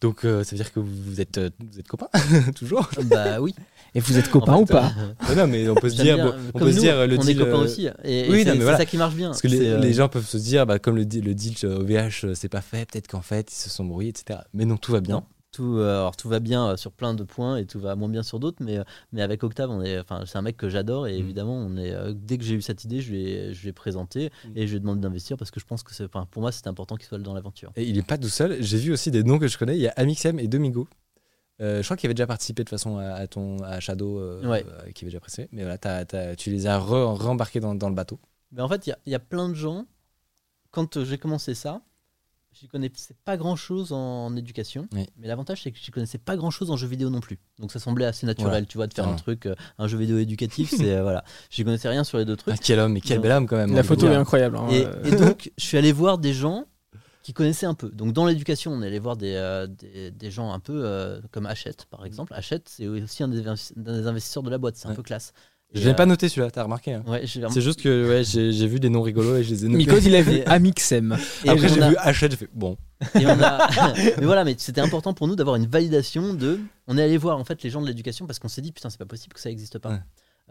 Donc 0.02 0.26
euh, 0.26 0.44
ça 0.44 0.52
veut 0.52 0.58
dire 0.58 0.72
que 0.72 0.80
vous 0.80 1.20
êtes, 1.22 1.38
euh, 1.40 1.50
vous 1.60 1.80
êtes 1.80 1.88
copains 1.88 2.10
toujours? 2.56 2.90
bah 3.06 3.42
oui. 3.42 3.56
Et 3.96 4.00
vous 4.00 4.18
êtes 4.18 4.30
copains 4.30 4.54
En 4.54 4.62
ou 4.62 4.66
pas? 4.66 4.92
euh, 5.30 5.36
non, 5.36 5.48
mais 5.48 5.68
on 5.70 5.76
peut 5.76 5.90
se 5.90 5.96
dire, 6.02 6.16
bien. 6.16 6.26
bon, 6.28 6.34
on 6.54 6.60
peut 6.60 6.72
se 6.72 6.80
dire 6.80 7.08
le 7.08 7.18
on 7.18 7.22
est 7.24 7.36
copains 7.36 7.58
aussi. 7.58 7.88
Et, 8.04 8.28
et 8.28 8.30
oui, 8.30 8.44
mais 8.46 8.52
c'est 8.52 8.58
voilà. 8.58 8.78
ça 8.78 8.86
qui 8.86 8.98
marche 8.98 9.16
bien. 9.16 9.30
Parce 9.30 9.42
que 9.42 9.48
les, 9.48 9.94
gens 9.94 10.08
peuvent 10.08 10.28
se 10.28 10.38
dire, 10.38 10.68
bah, 10.68 10.78
comme 10.78 10.98
le, 10.98 11.02
le 11.04 11.34
deal 11.34 11.56
OVH, 11.64 12.34
c'est 12.36 12.50
pas 12.50 12.62
fait, 12.62 12.88
peut-être 12.92 13.08
qu'en 13.08 13.22
fait 13.22 13.52
ils 13.52 13.56
se 13.56 13.70
sont 13.70 13.86
brouillés, 13.86 14.10
etc. 14.10 14.40
Mais 14.54 14.66
non, 14.66 14.78
tout 14.78 14.92
va 14.92 15.02
bien. 15.02 15.16
Non. 15.16 15.24
Tout, 15.54 15.78
euh, 15.78 16.00
alors 16.02 16.16
tout 16.18 16.28
va 16.30 16.40
bien 16.40 16.72
euh, 16.72 16.78
sur 16.78 16.92
plein 16.92 17.14
de 17.14 17.24
points 17.24 17.58
et 17.58 17.66
tout 17.66 17.80
va 17.80 17.96
moins 17.96 18.10
bien 18.10 18.22
sur 18.22 18.40
d'autres, 18.40 18.62
mais, 18.64 18.78
euh, 18.78 18.84
mais 19.14 19.22
avec 19.22 19.44
Octave, 19.44 19.70
on 19.72 19.82
est, 19.82 19.98
enfin, 20.00 20.24
c'est 20.26 20.38
un 20.38 20.42
mec 20.42 20.58
que 20.58 20.70
j'adore 20.70 21.08
et 21.08 21.14
Mm. 21.14 21.20
évidemment, 21.20 21.56
on 21.56 21.78
est, 21.78 21.94
euh, 21.94 22.14
dès 22.14 22.38
que 22.38 22.44
j'ai 22.44 22.54
eu 22.56 22.62
cette 22.62 22.84
idée, 22.84 23.00
je 23.02 23.12
lui 23.12 23.24
ai, 23.30 23.54
je 23.54 23.62
lui 23.62 23.70
ai 23.70 23.74
présenté 23.74 24.30
Mm. 24.46 24.50
et 24.58 24.68
je 24.68 24.72
lui 24.74 24.78
ai 24.78 24.80
demandé 24.82 25.02
d'investir 25.02 25.38
parce 25.38 25.50
que 25.50 25.60
je 25.60 25.66
pense 25.66 25.84
que 25.84 25.94
c'est, 25.94 26.08
pour 26.10 26.42
moi, 26.42 26.52
c'était 26.52 26.68
important 26.68 26.96
qu'il 26.98 27.08
soit 27.08 27.18
dans 27.18 27.34
l'aventure. 27.34 27.72
Et 27.78 27.86
il 27.86 27.98
est 27.98 28.06
pas 28.06 28.18
tout 28.18 28.28
seul. 28.30 28.58
J'ai 28.62 28.78
vu 28.78 28.92
aussi 28.92 29.10
des 29.10 29.24
noms 29.24 29.40
que 29.40 29.48
je 29.48 29.58
connais. 29.58 29.76
Il 29.78 29.82
y 29.82 29.88
a 29.88 29.94
Amixem 29.96 30.38
et 30.40 30.48
Domingo. 30.48 30.88
Euh, 31.60 31.82
je 31.82 31.88
crois 31.88 31.98
qu'il 31.98 32.06
avait 32.08 32.14
déjà 32.14 32.28
participé 32.28 32.64
de 32.64 32.66
toute 32.70 32.78
façon 32.78 32.98
à, 32.98 33.06
à 33.14 33.26
ton 33.28 33.58
à 33.64 33.80
Shadow, 33.80 34.20
Ouais. 34.48 34.64
qui 34.94 35.06
avait 35.06 35.10
déjà 35.12 35.20
pressé. 35.20 35.48
Mais 35.52 35.64
voilà, 35.64 35.78
tu 36.36 36.52
les 36.52 36.68
as 36.68 36.78
re- 36.78 37.60
dans, 37.62 37.74
dans 37.74 37.90
le 37.90 37.96
bateau. 37.96 38.20
Mais 38.52 38.62
en 38.62 38.68
fait, 38.68 38.86
il 38.86 38.96
y 39.08 39.12
y, 39.12 39.16
a 39.16 39.20
plein 39.20 39.50
de 39.50 39.56
gens, 39.56 39.86
quand 40.72 41.04
j'ai 41.04 41.18
commencé 41.18 41.56
ça, 41.56 41.82
j'y 42.60 42.68
connaissais 42.68 43.14
pas 43.26 43.38
grand 43.38 43.56
chose 43.56 43.92
en, 43.92 44.36
éducation, 44.36 44.88
Oui. 44.94 45.08
mais 45.18 45.28
l'avantage 45.28 45.64
c'est 45.64 45.72
que 45.72 45.78
j'y 45.80 45.92
connaissais 45.92 46.18
pas 46.18 46.36
grand 46.36 46.52
chose 46.52 46.72
en 46.72 46.78
jeu 46.78 46.88
vidéo 46.88 47.10
non 47.10 47.20
plus. 47.20 47.40
Donc 47.60 47.72
ça 47.72 47.80
semblait 47.80 48.06
assez 48.06 48.26
naturel, 48.26 48.52
Voilà. 48.52 48.66
tu 48.66 48.78
vois, 48.78 48.88
de 48.88 48.94
faire 48.94 49.08
un 49.08 49.16
truc, 49.16 49.46
euh, 49.46 49.56
un 49.78 49.88
jeu 49.88 49.98
vidéo 49.98 50.18
éducatif, 50.18 50.70
c'est 50.76 50.96
euh, 50.96 51.02
voilà. 51.04 51.24
J'y 51.50 51.64
connaissais 51.64 51.90
rien 51.90 52.04
sur 52.04 52.18
les 52.18 52.26
deux 52.26 52.36
trucs. 52.36 52.54
Ah, 52.56 52.62
quel 52.62 52.80
homme 52.80 52.98
et 52.98 53.02
quel 53.02 53.20
bel 53.20 53.32
homme 53.32 53.48
quand 53.48 53.58
même. 53.58 53.74
La 53.74 53.82
on 53.82 53.84
photo 53.84 54.08
est 54.08 54.16
incroyable. 54.16 54.58
hein. 54.58 54.68
Et, 54.72 54.86
Euh, 54.86 55.04
et 55.04 55.12
donc, 55.16 55.52
je 55.58 55.64
suis 55.66 55.78
allé 55.78 55.92
voir 55.92 56.18
des 56.18 56.34
gens 56.34 56.66
qui 57.24 57.34
connaissaient 57.34 57.66
un 57.66 57.74
peu. 57.74 57.90
Donc, 57.90 58.14
dans 58.14 58.26
l'éducation, 58.26 58.72
on 58.72 58.82
est 58.82 58.88
allé 58.88 59.00
voir 59.00 59.18
des, 59.18 59.34
euh, 59.36 59.68
des, 59.68 60.12
des 60.12 60.32
gens 60.32 60.54
un 60.54 60.60
peu 60.60 60.82
euh, 60.86 61.20
comme 61.32 61.46
Hachette, 61.46 61.86
par 61.90 62.06
exemple. 62.06 62.34
Hachette, 62.34 62.70
c'est 62.70 62.88
aussi 62.88 63.22
un 63.24 63.28
des, 63.28 63.42
investi- 63.44 63.74
un 63.78 63.82
des 64.02 64.08
investisseurs 64.08 64.44
de 64.44 64.50
la 64.50 64.58
boîte, 64.58 64.78
c'est 64.78 64.88
un 64.88 64.92
Ouais. 64.92 64.96
peu 64.96 65.04
classe. 65.04 65.34
Je 65.74 65.82
l'ai 65.84 65.90
euh, 65.90 65.94
pas 65.94 66.06
noté 66.06 66.30
celui-là, 66.30 66.50
t'as 66.50 66.64
remarqué. 66.64 66.94
hein. 66.94 67.04
Ouais, 67.08 67.26
j'ai 67.26 67.42
C'est 67.50 67.62
juste 67.62 67.82
que 67.82 68.08
ouais, 68.10 68.24
j'ai 68.24 68.52
j'ai 68.54 68.68
vu 68.68 68.80
des 68.80 68.90
noms 68.90 69.02
rigolos 69.02 69.36
et 69.36 69.44
je 69.44 69.50
les 69.50 69.66
ai 69.66 69.68
notés. 69.68 69.78
Micode, 69.78 70.04
il 70.04 70.16
a 70.16 70.22
vu 70.22 70.42
Amixem. 70.46 71.18
et 71.44 71.50
Après, 71.50 71.68
j'ai 71.68 71.82
a- 71.82 71.90
vu 71.90 71.96
Hachette, 72.00 72.32
j'ai 72.32 72.38
fait 72.38 72.50
bon. 72.54 72.78
Et 73.20 73.26
on 73.26 73.40
a... 73.42 73.68
mais 74.18 74.26
voilà, 74.26 74.44
mais 74.46 74.56
c'était 74.58 74.82
important 74.82 75.14
pour 75.14 75.28
nous 75.28 75.36
d'avoir 75.36 75.56
une 75.58 75.68
validation 75.68 76.34
de. 76.34 76.60
On 76.88 76.98
est 76.98 77.04
allé 77.04 77.18
voir 77.18 77.38
en 77.38 77.44
fait 77.44 77.62
les 77.64 77.70
gens 77.70 77.82
de 77.82 77.88
l'éducation 77.88 78.26
parce 78.26 78.40
qu'on 78.40 78.48
s'est 78.48 78.62
dit 78.62 78.72
putain 78.72 78.90
c'est 78.90 78.98
pas 78.98 79.06
possible 79.06 79.34
que 79.34 79.42
ça 79.42 79.50
existe 79.52 79.78
pas. 79.78 79.90
Ouais. 79.90 80.00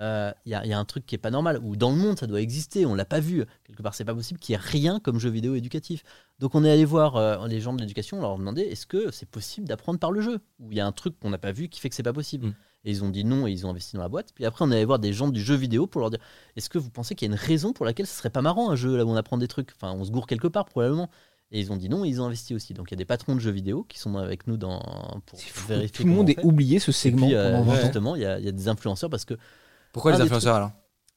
Euh, 0.02 0.30
Il 0.44 0.52
y, 0.52 0.54
a, 0.54 0.62
il 0.66 0.68
y 0.68 0.74
a 0.74 0.78
un 0.78 0.84
truc 0.84 1.06
qui 1.06 1.14
est 1.14 1.18
pas 1.18 1.30
normal 1.30 1.58
ou 1.62 1.74
dans 1.74 1.88
le 1.90 1.96
monde 1.96 2.18
ça 2.18 2.26
doit 2.26 2.42
exister, 2.42 2.84
on 2.84 2.94
l'a 2.94 3.06
pas 3.06 3.18
vu 3.20 3.42
quelque 3.64 3.80
part. 3.82 3.94
C'est 3.94 4.04
pas 4.04 4.14
possible 4.14 4.38
qu'il 4.38 4.52
y 4.52 4.56
ait 4.56 4.60
rien 4.62 5.00
comme 5.00 5.18
jeu 5.18 5.30
vidéo 5.30 5.54
éducatif. 5.54 6.02
Donc 6.38 6.54
on 6.54 6.62
est 6.62 6.70
allé 6.70 6.84
voir 6.84 7.16
euh, 7.16 7.48
les 7.48 7.62
gens 7.62 7.72
de 7.72 7.80
l'éducation, 7.80 8.18
on 8.18 8.20
leur 8.20 8.36
demandait 8.36 8.68
est-ce 8.68 8.84
que 8.86 9.10
c'est 9.10 9.28
possible 9.28 9.66
d'apprendre 9.66 9.98
par 9.98 10.12
le 10.12 10.20
jeu? 10.20 10.40
Ou 10.60 10.70
il 10.72 10.76
y 10.76 10.80
a 10.80 10.86
un 10.86 10.92
truc 10.92 11.18
qu'on 11.18 11.30
n'a 11.30 11.38
pas 11.38 11.52
vu 11.52 11.70
qui 11.70 11.80
fait 11.80 11.88
que 11.88 11.94
c'est 11.94 12.02
pas 12.02 12.12
possible. 12.12 12.48
Mm. 12.48 12.54
Et 12.86 12.90
ils 12.92 13.04
ont 13.04 13.10
dit 13.10 13.24
non 13.24 13.46
et 13.46 13.50
ils 13.50 13.66
ont 13.66 13.70
investi 13.70 13.96
dans 13.96 14.02
la 14.02 14.08
boîte. 14.08 14.30
Puis 14.34 14.46
après 14.46 14.64
on 14.64 14.70
est 14.70 14.76
allé 14.76 14.84
voir 14.86 14.98
des 14.98 15.12
gens 15.12 15.28
du 15.28 15.42
jeu 15.42 15.56
vidéo 15.56 15.86
pour 15.86 16.00
leur 16.00 16.08
dire 16.08 16.20
est-ce 16.56 16.70
que 16.70 16.78
vous 16.78 16.88
pensez 16.88 17.14
qu'il 17.14 17.28
y 17.28 17.30
a 17.30 17.34
une 17.34 17.38
raison 17.40 17.72
pour 17.74 17.84
laquelle 17.84 18.06
ce 18.06 18.16
serait 18.16 18.30
pas 18.30 18.42
marrant 18.42 18.70
un 18.70 18.76
jeu 18.76 18.96
là 18.96 19.04
où 19.04 19.10
on 19.10 19.16
apprend 19.16 19.36
des 19.38 19.48
trucs? 19.48 19.72
Enfin 19.76 19.92
on 19.92 20.04
se 20.04 20.10
gourre 20.10 20.26
quelque 20.26 20.46
part 20.48 20.64
probablement. 20.64 21.10
Et 21.52 21.60
ils 21.60 21.72
ont 21.72 21.76
dit 21.76 21.88
non, 21.88 22.04
et 22.04 22.08
ils 22.08 22.20
ont 22.20 22.24
investi 22.26 22.54
aussi. 22.54 22.74
Donc 22.74 22.90
il 22.90 22.94
y 22.94 22.96
a 22.96 22.96
des 22.96 23.04
patrons 23.04 23.34
de 23.34 23.40
jeux 23.40 23.50
vidéo 23.52 23.84
qui 23.88 23.98
sont 23.98 24.16
avec 24.16 24.46
nous 24.48 24.56
dans, 24.56 24.80
pour 25.26 25.38
vérifier. 25.68 25.90
Tout 25.90 26.04
le 26.04 26.12
monde 26.12 26.30
est 26.30 26.42
oublié 26.44 26.78
ce 26.80 26.90
Et 26.90 26.94
segment 26.94 27.26
puis, 27.26 27.34
euh, 27.36 27.52
pendant 27.52 27.62
20 27.64 27.72
ans. 27.72 27.80
justement, 27.82 28.16
il 28.16 28.22
y, 28.22 28.26
a- 28.26 28.38
il 28.38 28.44
y 28.44 28.48
a 28.48 28.52
des 28.52 28.68
influenceurs 28.68 29.10
parce 29.10 29.24
que 29.24 29.34
Pourquoi 29.92 30.12
les 30.12 30.18
des 30.18 30.22
influenceurs 30.24 30.54
alors? 30.56 30.70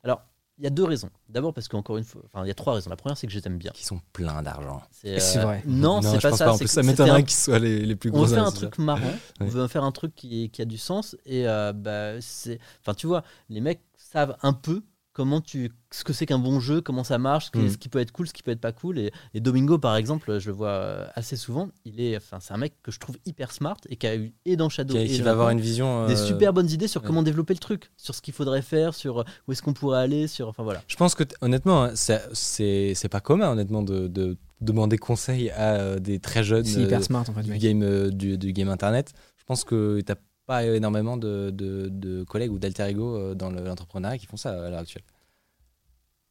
Alors 0.03 0.21
Il 0.59 0.63
y 0.63 0.67
a 0.67 0.69
deux 0.69 0.83
raisons. 0.83 1.09
D'abord 1.29 1.53
parce 1.53 1.67
qu'encore 1.69 1.97
une 1.97 2.03
fois, 2.03 2.21
enfin 2.25 2.43
il 2.43 2.49
y 2.49 2.51
a 2.51 2.53
trois 2.53 2.73
raisons. 2.73 2.89
La 2.89 2.97
première 2.97 3.17
c'est 3.17 3.25
que 3.27 3.31
je 3.33 3.39
t'aime 3.39 3.57
bien. 3.57 3.71
Qui 3.73 3.85
sont 3.85 4.01
pleins 4.13 4.41
d'argent. 4.43 4.81
C'est 4.91 5.19
C'est 5.19 5.39
vrai. 5.39 5.63
Non, 5.65 6.01
c'est 6.01 6.21
pas 6.21 6.35
ça. 6.35 6.45
pas. 6.45 6.53
En 6.53 6.57
plus, 6.57 6.67
ça 6.67 6.83
m'étonnerait 6.83 7.19
un- 7.19 7.23
qu'ils 7.23 7.37
soient 7.37 7.59
les, 7.59 7.85
les 7.85 7.95
plus 7.95 8.09
On 8.09 8.13
gros 8.13 8.25
veut 8.25 8.35
faire 8.35 8.45
un 8.45 8.51
truc 8.51 8.77
marrant, 8.77 9.13
on 9.39 9.45
veut 9.45 9.67
faire 9.69 9.83
un 9.85 9.91
truc 9.93 10.13
qui, 10.15 10.49
qui 10.49 10.61
a 10.61 10.65
du 10.65 10.77
sens 10.77 11.15
et 11.25 11.47
euh, 11.47 11.71
bah, 11.73 12.19
c'est, 12.21 12.59
enfin 12.81 12.93
tu 12.93 13.07
vois, 13.07 13.23
les 13.49 13.61
mecs 13.61 13.81
savent 13.95 14.35
un 14.41 14.51
peu 14.53 14.81
comment 15.13 15.41
tu, 15.41 15.71
ce 15.91 16.03
que 16.03 16.13
c'est 16.13 16.25
qu'un 16.25 16.39
bon 16.39 16.59
jeu, 16.59 16.81
comment 16.81 17.03
ça 17.03 17.17
marche, 17.17 17.45
ce 17.47 17.51
qui, 17.51 17.57
Mm. 17.59 17.69
ce 17.69 17.77
qui 17.77 17.89
peut 17.89 17.99
être 17.99 18.11
cool, 18.11 18.27
ce 18.27 18.33
qui 18.33 18.41
peut 18.43 18.51
être 18.51 18.61
pas 18.61 18.71
cool. 18.71 18.99
Et, 18.99 19.11
et 19.33 19.39
Domingo 19.41 19.77
par 19.77 19.95
exemple, 19.97 20.39
je 20.39 20.47
le 20.47 20.55
vois 20.55 20.69
euh, 20.69 21.07
assez 21.15 21.35
souvent. 21.35 21.69
Il 21.83 21.99
est, 21.99 22.15
enfin 22.15 22.37
c'est 22.39 22.53
un 22.53 22.57
mec 22.57 22.73
que 22.83 22.91
je 22.91 22.99
trouve 22.99 23.17
hyper 23.25 23.51
smart 23.51 23.77
et 23.89 23.95
qui 23.97 24.07
a 24.07 24.15
eu 24.15 24.33
et 24.45 24.55
dans 24.55 24.69
Shadow 24.69 24.93
Qui, 24.93 24.99
et 25.01 25.07
qui 25.07 25.17
dans 25.19 25.25
va 25.25 25.31
avoir 25.31 25.49
une 25.49 25.59
vision. 25.59 26.07
des 26.07 26.13
euh, 26.13 26.25
super 26.25 26.53
bonnes 26.53 26.69
idées 26.69 26.87
sur 26.87 27.01
ouais. 27.01 27.07
comment 27.07 27.23
développer 27.23 27.53
le 27.53 27.59
truc, 27.59 27.91
sur 27.97 28.13
ce 28.15 28.21
qu'il 28.21 28.33
faudrait 28.33 28.61
faire, 28.61 28.93
sur 28.93 29.25
où 29.47 29.51
est-ce 29.51 29.61
qu'on 29.61 29.73
pourrait 29.73 29.99
aller, 29.99 30.27
sur, 30.27 30.47
enfin 30.47 30.63
voilà. 30.63 30.81
Je 30.87 30.95
pense 30.95 31.15
que 31.15 31.23
honnêtement, 31.41 31.85
hein, 31.85 31.91
c'est 31.95 33.09
pas 33.09 33.19
commun 33.19 33.51
honnêtement 33.51 33.81
de, 33.83 34.07
de 34.07 34.37
demander 34.61 34.97
conseil 34.97 35.49
à 35.51 35.75
euh, 35.75 35.99
des 35.99 36.19
très 36.19 36.43
jeunes 36.43 36.65
hyper 36.67 36.99
euh, 36.99 37.03
smart 37.03 37.25
en 37.27 37.33
fait. 37.33 37.43
du 37.43 37.49
mec. 37.51 37.61
game 37.61 37.81
euh, 37.83 38.09
du, 38.11 38.37
du 38.37 38.53
game 38.53 38.69
internet. 38.69 39.13
Je 39.37 39.43
pense 39.45 39.63
que 39.63 39.99
t'as 40.01 40.15
pas 40.49 40.65
énormément 40.65 41.15
de, 41.15 41.51
de, 41.51 41.89
de 41.91 42.23
collègues 42.23 42.51
ou 42.51 42.57
d'alter 42.59 42.83
ego 42.89 43.15
euh, 43.15 43.35
dans 43.35 43.51
le- 43.51 43.63
l'entrepreneuriat 43.63 44.17
qui 44.17 44.25
font 44.25 44.35
ça 44.37 44.49
à 44.65 44.69
l'heure 44.71 44.79
actuelle. 44.79 45.03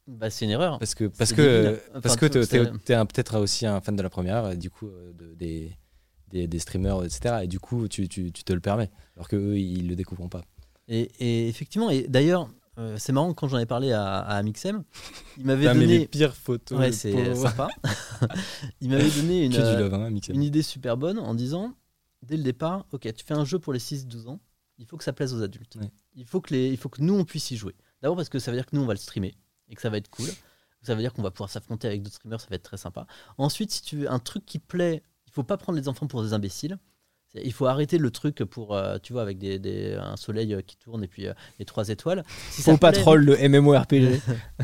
Bah 0.09 0.29
c'est 0.31 0.45
une 0.47 0.51
erreur. 0.51 0.79
Parce 0.81 0.95
que 0.95 1.05
parce 1.05 1.31
C'est 1.31 1.37
que 1.37 1.81
parce 2.03 2.17
que 2.17 2.27
tu- 2.27 2.93
un- 2.95 3.07
peut-être 3.07 3.39
aussi 3.39 3.65
un 3.67 3.81
fan 3.81 3.95
de 3.95 4.03
la 4.03 4.09
première, 4.11 4.51
et 4.51 4.57
du 4.57 4.71
coup 4.71 4.89
euh, 4.89 5.13
de- 5.13 5.35
des, 5.35 5.77
des 6.31 6.47
des 6.49 6.59
streamers 6.59 7.05
etc. 7.05 7.41
Et 7.45 7.47
du 7.47 7.61
coup 7.61 7.87
tu, 7.89 8.09
tu, 8.09 8.33
tu 8.33 8.43
te 8.43 8.53
le 8.53 8.61
permets, 8.61 8.91
alors 9.17 9.29
que 9.29 9.37
eux 9.37 9.59
ils 9.59 9.87
le 9.87 9.95
découvrent 9.95 10.29
pas. 10.29 10.43
Et, 10.89 11.11
et 11.21 11.49
effectivement, 11.49 11.91
et 11.91 12.09
d'ailleurs, 12.09 12.49
euh, 12.79 12.97
c'est 12.99 13.13
marrant 13.13 13.35
quand 13.35 13.47
j'en 13.49 13.59
ai 13.59 13.67
parlé 13.67 13.93
à, 13.93 14.19
à 14.21 14.37
Amixem, 14.39 14.83
il 15.37 15.45
m'avait 15.45 15.73
mis 15.75 15.81
les 15.87 15.95
donné. 15.99 16.07
pires 16.09 16.35
photos. 16.35 16.79
Ouais, 16.79 16.91
c'est 16.93 17.35
sympa. 17.35 17.69
il 18.81 18.89
m'avait 18.89 19.11
donné 19.11 19.45
une, 19.45 19.53
love, 19.57 19.93
hein, 19.95 20.11
une 20.31 20.43
idée 20.43 20.63
super 20.63 20.97
bonne 20.97 21.19
en 21.19 21.35
disant 21.35 21.75
dès 22.23 22.37
le 22.37 22.43
départ, 22.43 22.87
ok, 22.93 23.13
tu 23.13 23.25
fais 23.25 23.35
un 23.35 23.45
jeu 23.45 23.59
pour 23.59 23.73
les 23.73 23.79
6-12 23.79 24.29
ans, 24.29 24.41
il 24.79 24.87
faut 24.87 24.97
que 24.97 25.05
ça 25.05 25.13
plaise 25.13 25.35
aux 25.35 25.43
adultes. 25.43 25.77
Ouais. 25.77 25.91
Il, 26.15 26.25
faut 26.25 26.41
que 26.41 26.55
les, 26.55 26.69
il 26.69 26.77
faut 26.77 26.89
que 26.89 27.03
nous, 27.03 27.15
on 27.15 27.25
puisse 27.25 27.51
y 27.51 27.57
jouer. 27.57 27.75
D'abord 28.01 28.17
parce 28.17 28.29
que 28.29 28.39
ça 28.39 28.51
veut 28.51 28.57
dire 28.57 28.67
que 28.67 28.77
nous, 28.77 28.83
on 28.83 28.87
va 28.87 28.95
le 28.95 28.99
streamer 28.99 29.35
et 29.69 29.75
que 29.75 29.83
ça 29.83 29.91
va 29.91 29.97
être 29.97 30.09
cool. 30.09 30.29
Ça 30.83 30.95
veut 30.95 31.01
dire 31.01 31.13
qu'on 31.13 31.23
va 31.23 31.31
pouvoir 31.31 31.51
s'affronter 31.51 31.89
avec 31.89 32.03
d'autres 32.03 32.17
streamers, 32.17 32.41
ça 32.41 32.47
va 32.49 32.57
être 32.57 32.63
très 32.63 32.77
sympa. 32.77 33.07
Ensuite, 33.37 33.73
si 33.73 33.83
tu 33.83 33.97
veux 33.97 34.11
un 34.11 34.21
truc 34.21 34.47
qui 34.47 34.59
plaît, 34.59 35.03
il 35.27 35.33
faut 35.33 35.43
pas 35.43 35.57
prendre 35.57 35.79
les 35.79 35.89
enfants 35.89 36.07
pour 36.07 36.23
des 36.23 36.33
imbéciles. 36.33 36.79
Il 37.45 37.53
faut 37.53 37.67
arrêter 37.67 37.99
le 37.99 38.11
truc 38.11 38.37
pour, 38.45 38.75
euh, 38.75 38.99
tu 39.03 39.13
vois, 39.13 39.23
avec 39.23 39.39
des, 39.39 39.59
des- 39.59 39.95
un 39.95 40.17
soleil 40.17 40.55
euh, 40.55 40.61
qui 40.61 40.77
tourne 40.77 41.03
et 41.05 41.09
puis 41.09 41.27
euh, 41.27 41.33
les 41.59 41.65
trois 41.65 41.89
étoiles. 41.89 42.23
Si 42.51 42.63
ça 42.63 42.73
Faux 42.73 42.79
plaît- 42.79 42.93
patrol 42.93 43.27
de 43.27 43.37
MMORPG. 43.49 44.21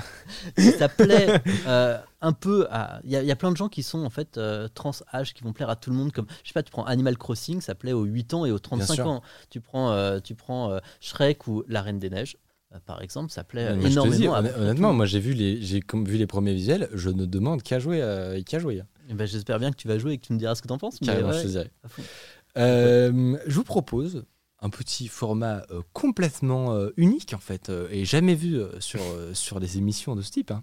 si 0.58 0.72
ça 0.72 0.88
plaît 0.88 1.40
euh, 1.66 1.98
un 2.20 2.32
peu 2.32 2.66
à. 2.70 3.00
Il 3.04 3.10
y, 3.10 3.14
y 3.26 3.30
a 3.30 3.36
plein 3.36 3.52
de 3.52 3.56
gens 3.56 3.68
qui 3.68 3.82
sont 3.82 4.04
en 4.04 4.10
fait 4.10 4.38
trans-âge, 4.74 5.34
qui 5.34 5.42
vont 5.42 5.52
plaire 5.52 5.70
à 5.70 5.76
tout 5.76 5.90
le 5.90 5.96
monde. 5.96 6.12
Comme, 6.12 6.26
je 6.42 6.48
sais 6.48 6.54
pas, 6.54 6.62
tu 6.62 6.70
prends 6.70 6.84
Animal 6.84 7.16
Crossing, 7.16 7.60
ça 7.60 7.74
plaît 7.74 7.92
aux 7.92 8.04
8 8.04 8.34
ans 8.34 8.44
et 8.46 8.50
aux 8.50 8.58
35 8.58 8.94
sûr. 8.94 9.06
ans. 9.06 9.22
Tu 9.50 9.60
prends, 9.60 10.20
tu 10.20 10.34
prends 10.34 10.78
Shrek 11.00 11.46
ou 11.46 11.64
La 11.68 11.82
Reine 11.82 11.98
des 11.98 12.10
Neiges, 12.10 12.36
par 12.86 13.02
exemple, 13.02 13.30
ça 13.30 13.44
plaît 13.44 13.74
moi, 13.76 13.88
énormément. 13.88 14.42
dis, 14.42 14.48
honnêtement, 14.58 14.92
moi 14.92 15.06
j'ai 15.06 15.20
vu 15.20 15.32
les 15.32 15.62
j'ai 15.62 15.80
vu 15.92 16.16
les 16.16 16.26
premiers 16.26 16.54
visuels, 16.54 16.88
je 16.92 17.10
ne 17.10 17.24
demande 17.24 17.62
qu'à 17.62 17.78
jouer 17.78 18.00
euh, 18.02 18.42
qu'à 18.42 18.58
jouer. 18.58 18.82
Eh 19.10 19.14
ben, 19.14 19.26
J'espère 19.26 19.58
bien 19.60 19.70
que 19.70 19.76
tu 19.76 19.86
vas 19.86 19.98
jouer 19.98 20.14
et 20.14 20.18
que 20.18 20.26
tu 20.26 20.32
me 20.32 20.38
diras 20.38 20.54
ce 20.54 20.62
que 20.62 20.66
t'en 20.68 20.78
penses. 20.78 20.98
Carrément, 20.98 21.28
ouais, 21.28 21.38
je 21.38 21.42
te 21.42 21.48
dirais. 21.48 21.70
Euh, 22.56 23.36
je 23.46 23.54
vous 23.54 23.64
propose 23.64 24.24
un 24.60 24.70
petit 24.70 25.08
format 25.08 25.64
euh, 25.70 25.82
complètement 25.92 26.72
euh, 26.72 26.90
unique 26.96 27.34
en 27.34 27.38
fait 27.38 27.70
et 27.90 28.04
jamais 28.04 28.34
vu 28.34 28.60
sur, 28.80 29.00
sur 29.32 29.60
des 29.60 29.78
émissions 29.78 30.16
de 30.16 30.22
ce 30.22 30.30
type. 30.30 30.50
hein. 30.52 30.62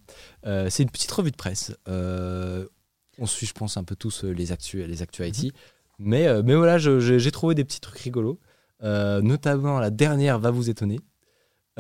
C'est 0.69 0.83
une 0.83 0.89
petite 0.91 1.11
revue 1.11 1.31
de 1.31 1.37
presse. 1.37 1.73
On 1.87 3.25
suit, 3.25 3.45
je 3.45 3.53
pense, 3.53 3.77
un 3.77 3.83
peu 3.83 3.95
tous 3.95 4.23
les 4.23 4.51
actus, 4.51 4.87
les 4.87 5.01
actus 5.01 5.27
IT. 5.27 5.53
Mais, 5.99 6.41
mais 6.43 6.55
voilà, 6.55 6.77
j'ai 6.77 7.31
trouvé 7.31 7.55
des 7.55 7.63
petits 7.63 7.81
trucs 7.81 7.99
rigolos. 7.99 8.39
Notamment 8.81 9.79
la 9.79 9.91
dernière 9.91 10.39
va 10.39 10.51
vous 10.51 10.69
étonner. 10.69 10.99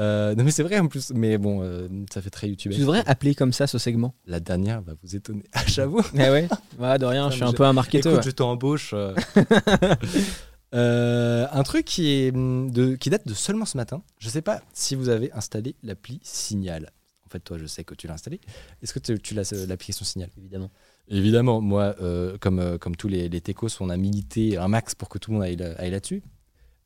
Euh, 0.01 0.33
non 0.35 0.43
mais 0.43 0.51
c'est 0.51 0.63
vrai 0.63 0.79
en 0.79 0.87
plus, 0.87 1.11
mais 1.13 1.37
bon, 1.37 1.61
euh, 1.61 1.87
ça 2.11 2.21
fait 2.21 2.29
très 2.31 2.47
YouTube. 2.49 2.71
Tu 2.73 2.79
devrais 2.79 3.03
appeler 3.05 3.35
comme 3.35 3.53
ça 3.53 3.67
ce 3.67 3.77
segment. 3.77 4.15
La 4.25 4.39
dernière 4.39 4.81
va 4.81 4.93
vous 5.03 5.15
étonner. 5.15 5.43
Ah, 5.53 5.61
j'avoue. 5.67 6.01
Eh 6.15 6.17
ouais. 6.17 6.47
Ouais, 6.79 6.97
de 6.97 7.05
rien, 7.05 7.29
je 7.29 7.35
suis 7.35 7.43
un 7.43 7.53
peu 7.53 7.63
un 7.65 7.73
marketeur. 7.73 8.13
Écoute, 8.13 8.25
je 8.25 8.31
t'embauche. 8.31 8.91
euh. 8.95 9.13
Un 10.73 11.63
truc 11.63 11.85
qui, 11.85 12.07
est, 12.09 12.31
de, 12.31 12.95
qui 12.95 13.09
date 13.09 13.27
de 13.27 13.33
seulement 13.33 13.65
ce 13.65 13.77
matin. 13.77 14.01
Je 14.19 14.29
sais 14.29 14.41
pas 14.41 14.61
si 14.73 14.95
vous 14.95 15.09
avez 15.09 15.31
installé 15.33 15.75
l'appli 15.83 16.19
Signal. 16.23 16.91
En 17.25 17.29
fait, 17.29 17.39
toi, 17.41 17.57
je 17.57 17.65
sais 17.65 17.83
que 17.83 17.93
tu 17.93 18.07
l'as 18.07 18.13
installé. 18.13 18.39
Est-ce 18.81 18.93
que 18.93 18.99
tu, 18.99 19.19
tu 19.19 19.33
l'as 19.33 19.51
l'application 19.67 20.05
Signal? 20.05 20.29
Évidemment. 20.37 20.71
Évidemment, 21.09 21.61
moi, 21.61 21.95
comme, 22.39 22.77
comme 22.79 22.95
tous 22.95 23.07
les, 23.09 23.27
les 23.29 23.41
techos, 23.41 23.67
on 23.81 23.89
a 23.89 23.97
milité 23.97 24.57
un 24.57 24.67
max 24.69 24.95
pour 24.95 25.09
que 25.09 25.17
tout 25.17 25.31
le 25.31 25.35
monde 25.37 25.43
aille, 25.43 25.57
là- 25.57 25.75
aille 25.77 25.91
là-dessus. 25.91 26.23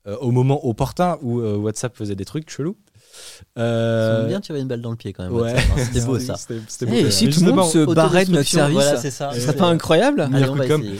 Euh, 0.07 0.15
au 0.17 0.29
moment 0.31 0.67
opportun 0.67 1.17
où 1.23 1.39
euh, 1.39 1.55
WhatsApp 1.57 1.95
faisait 1.97 2.15
des 2.15 2.25
trucs 2.25 2.49
chelous. 2.51 2.77
Ça 3.55 3.61
Euh, 3.61 4.21
m'a 4.23 4.27
bien 4.27 4.41
tiré 4.41 4.59
une 4.59 4.67
balle 4.67 4.81
dans 4.81 4.91
le 4.91 4.95
pied 4.97 5.13
quand 5.13 5.23
même. 5.23 5.33
ouais. 5.33 5.55
C'était 5.77 6.05
beau 6.05 6.19
ça. 6.19 6.35
C'était- 6.35 6.59
c'était 6.67 6.85
Eh, 6.97 7.01
beau. 7.03 7.07
et 7.07 7.11
si 7.11 7.29
tout 7.29 7.43
le 7.43 7.51
monde 7.53 7.69
se 7.69 7.85
barrait 7.93 8.25
de 8.25 8.31
notre 8.31 8.49
service, 8.49 8.73
Voilà, 8.75 8.97
c'est 8.97 9.11
ça. 9.11 9.31
ce 9.33 9.39
serait 9.41 9.55
pas 9.55 9.67
incroyable 9.67 10.21
Allez, 10.21 10.47
on 10.49 10.55
va 10.55 10.65
essayer. 10.65 10.99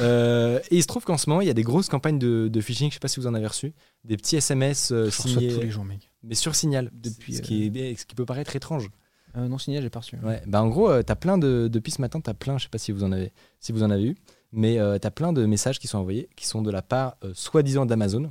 Euh, 0.00 0.58
et 0.70 0.76
il 0.76 0.82
se 0.82 0.86
trouve 0.86 1.04
qu'en 1.04 1.18
ce 1.18 1.28
moment, 1.28 1.42
il 1.42 1.46
y 1.46 1.50
a 1.50 1.54
des 1.54 1.62
grosses 1.62 1.88
campagnes 1.88 2.18
de, 2.18 2.48
de 2.48 2.60
phishing. 2.62 2.88
Je 2.88 2.94
sais 2.94 3.00
pas 3.00 3.08
si 3.08 3.20
vous 3.20 3.26
en 3.26 3.34
avez 3.34 3.46
reçu. 3.46 3.74
Des 4.04 4.16
petits 4.16 4.36
SMS 4.36 4.90
euh, 4.90 5.10
signés, 5.10 5.52
tous 5.52 5.60
les 5.60 5.70
jours, 5.70 5.84
mec. 5.84 6.10
mais 6.22 6.34
sur 6.34 6.54
Signal. 6.54 6.90
Depuis, 6.94 7.34
ce, 7.34 7.42
qui 7.42 7.66
est, 7.74 7.98
ce 8.00 8.06
qui 8.06 8.14
peut 8.14 8.24
paraître 8.24 8.56
étrange. 8.56 8.88
Euh, 9.36 9.48
non, 9.48 9.58
signal, 9.58 9.82
j'ai 9.82 9.90
pas 9.90 10.00
reçu. 10.00 10.16
Ouais. 10.22 10.42
Bah, 10.46 10.62
en 10.62 10.68
gros, 10.68 10.90
euh, 10.90 11.02
t'as 11.02 11.14
plein 11.14 11.36
de 11.38 11.68
depuis 11.70 11.90
ce 11.92 12.00
matin, 12.00 12.20
t'as 12.20 12.32
plein. 12.34 12.56
Je 12.58 12.64
sais 12.64 12.68
pas 12.70 12.78
si 12.78 12.90
vous 12.92 13.04
en 13.04 13.12
avez, 13.12 13.32
si 13.60 13.72
vous 13.72 13.82
en 13.82 13.90
avez 13.90 14.04
eu, 14.04 14.16
mais 14.52 14.78
euh, 14.78 14.98
t'as 14.98 15.10
plein 15.10 15.32
de 15.34 15.44
messages 15.46 15.78
qui 15.78 15.88
sont 15.88 15.98
envoyés, 15.98 16.28
qui 16.36 16.46
sont 16.46 16.62
de 16.62 16.70
la 16.70 16.80
part 16.82 17.16
euh, 17.24 17.32
soi-disant 17.34 17.84
d'Amazon. 17.86 18.30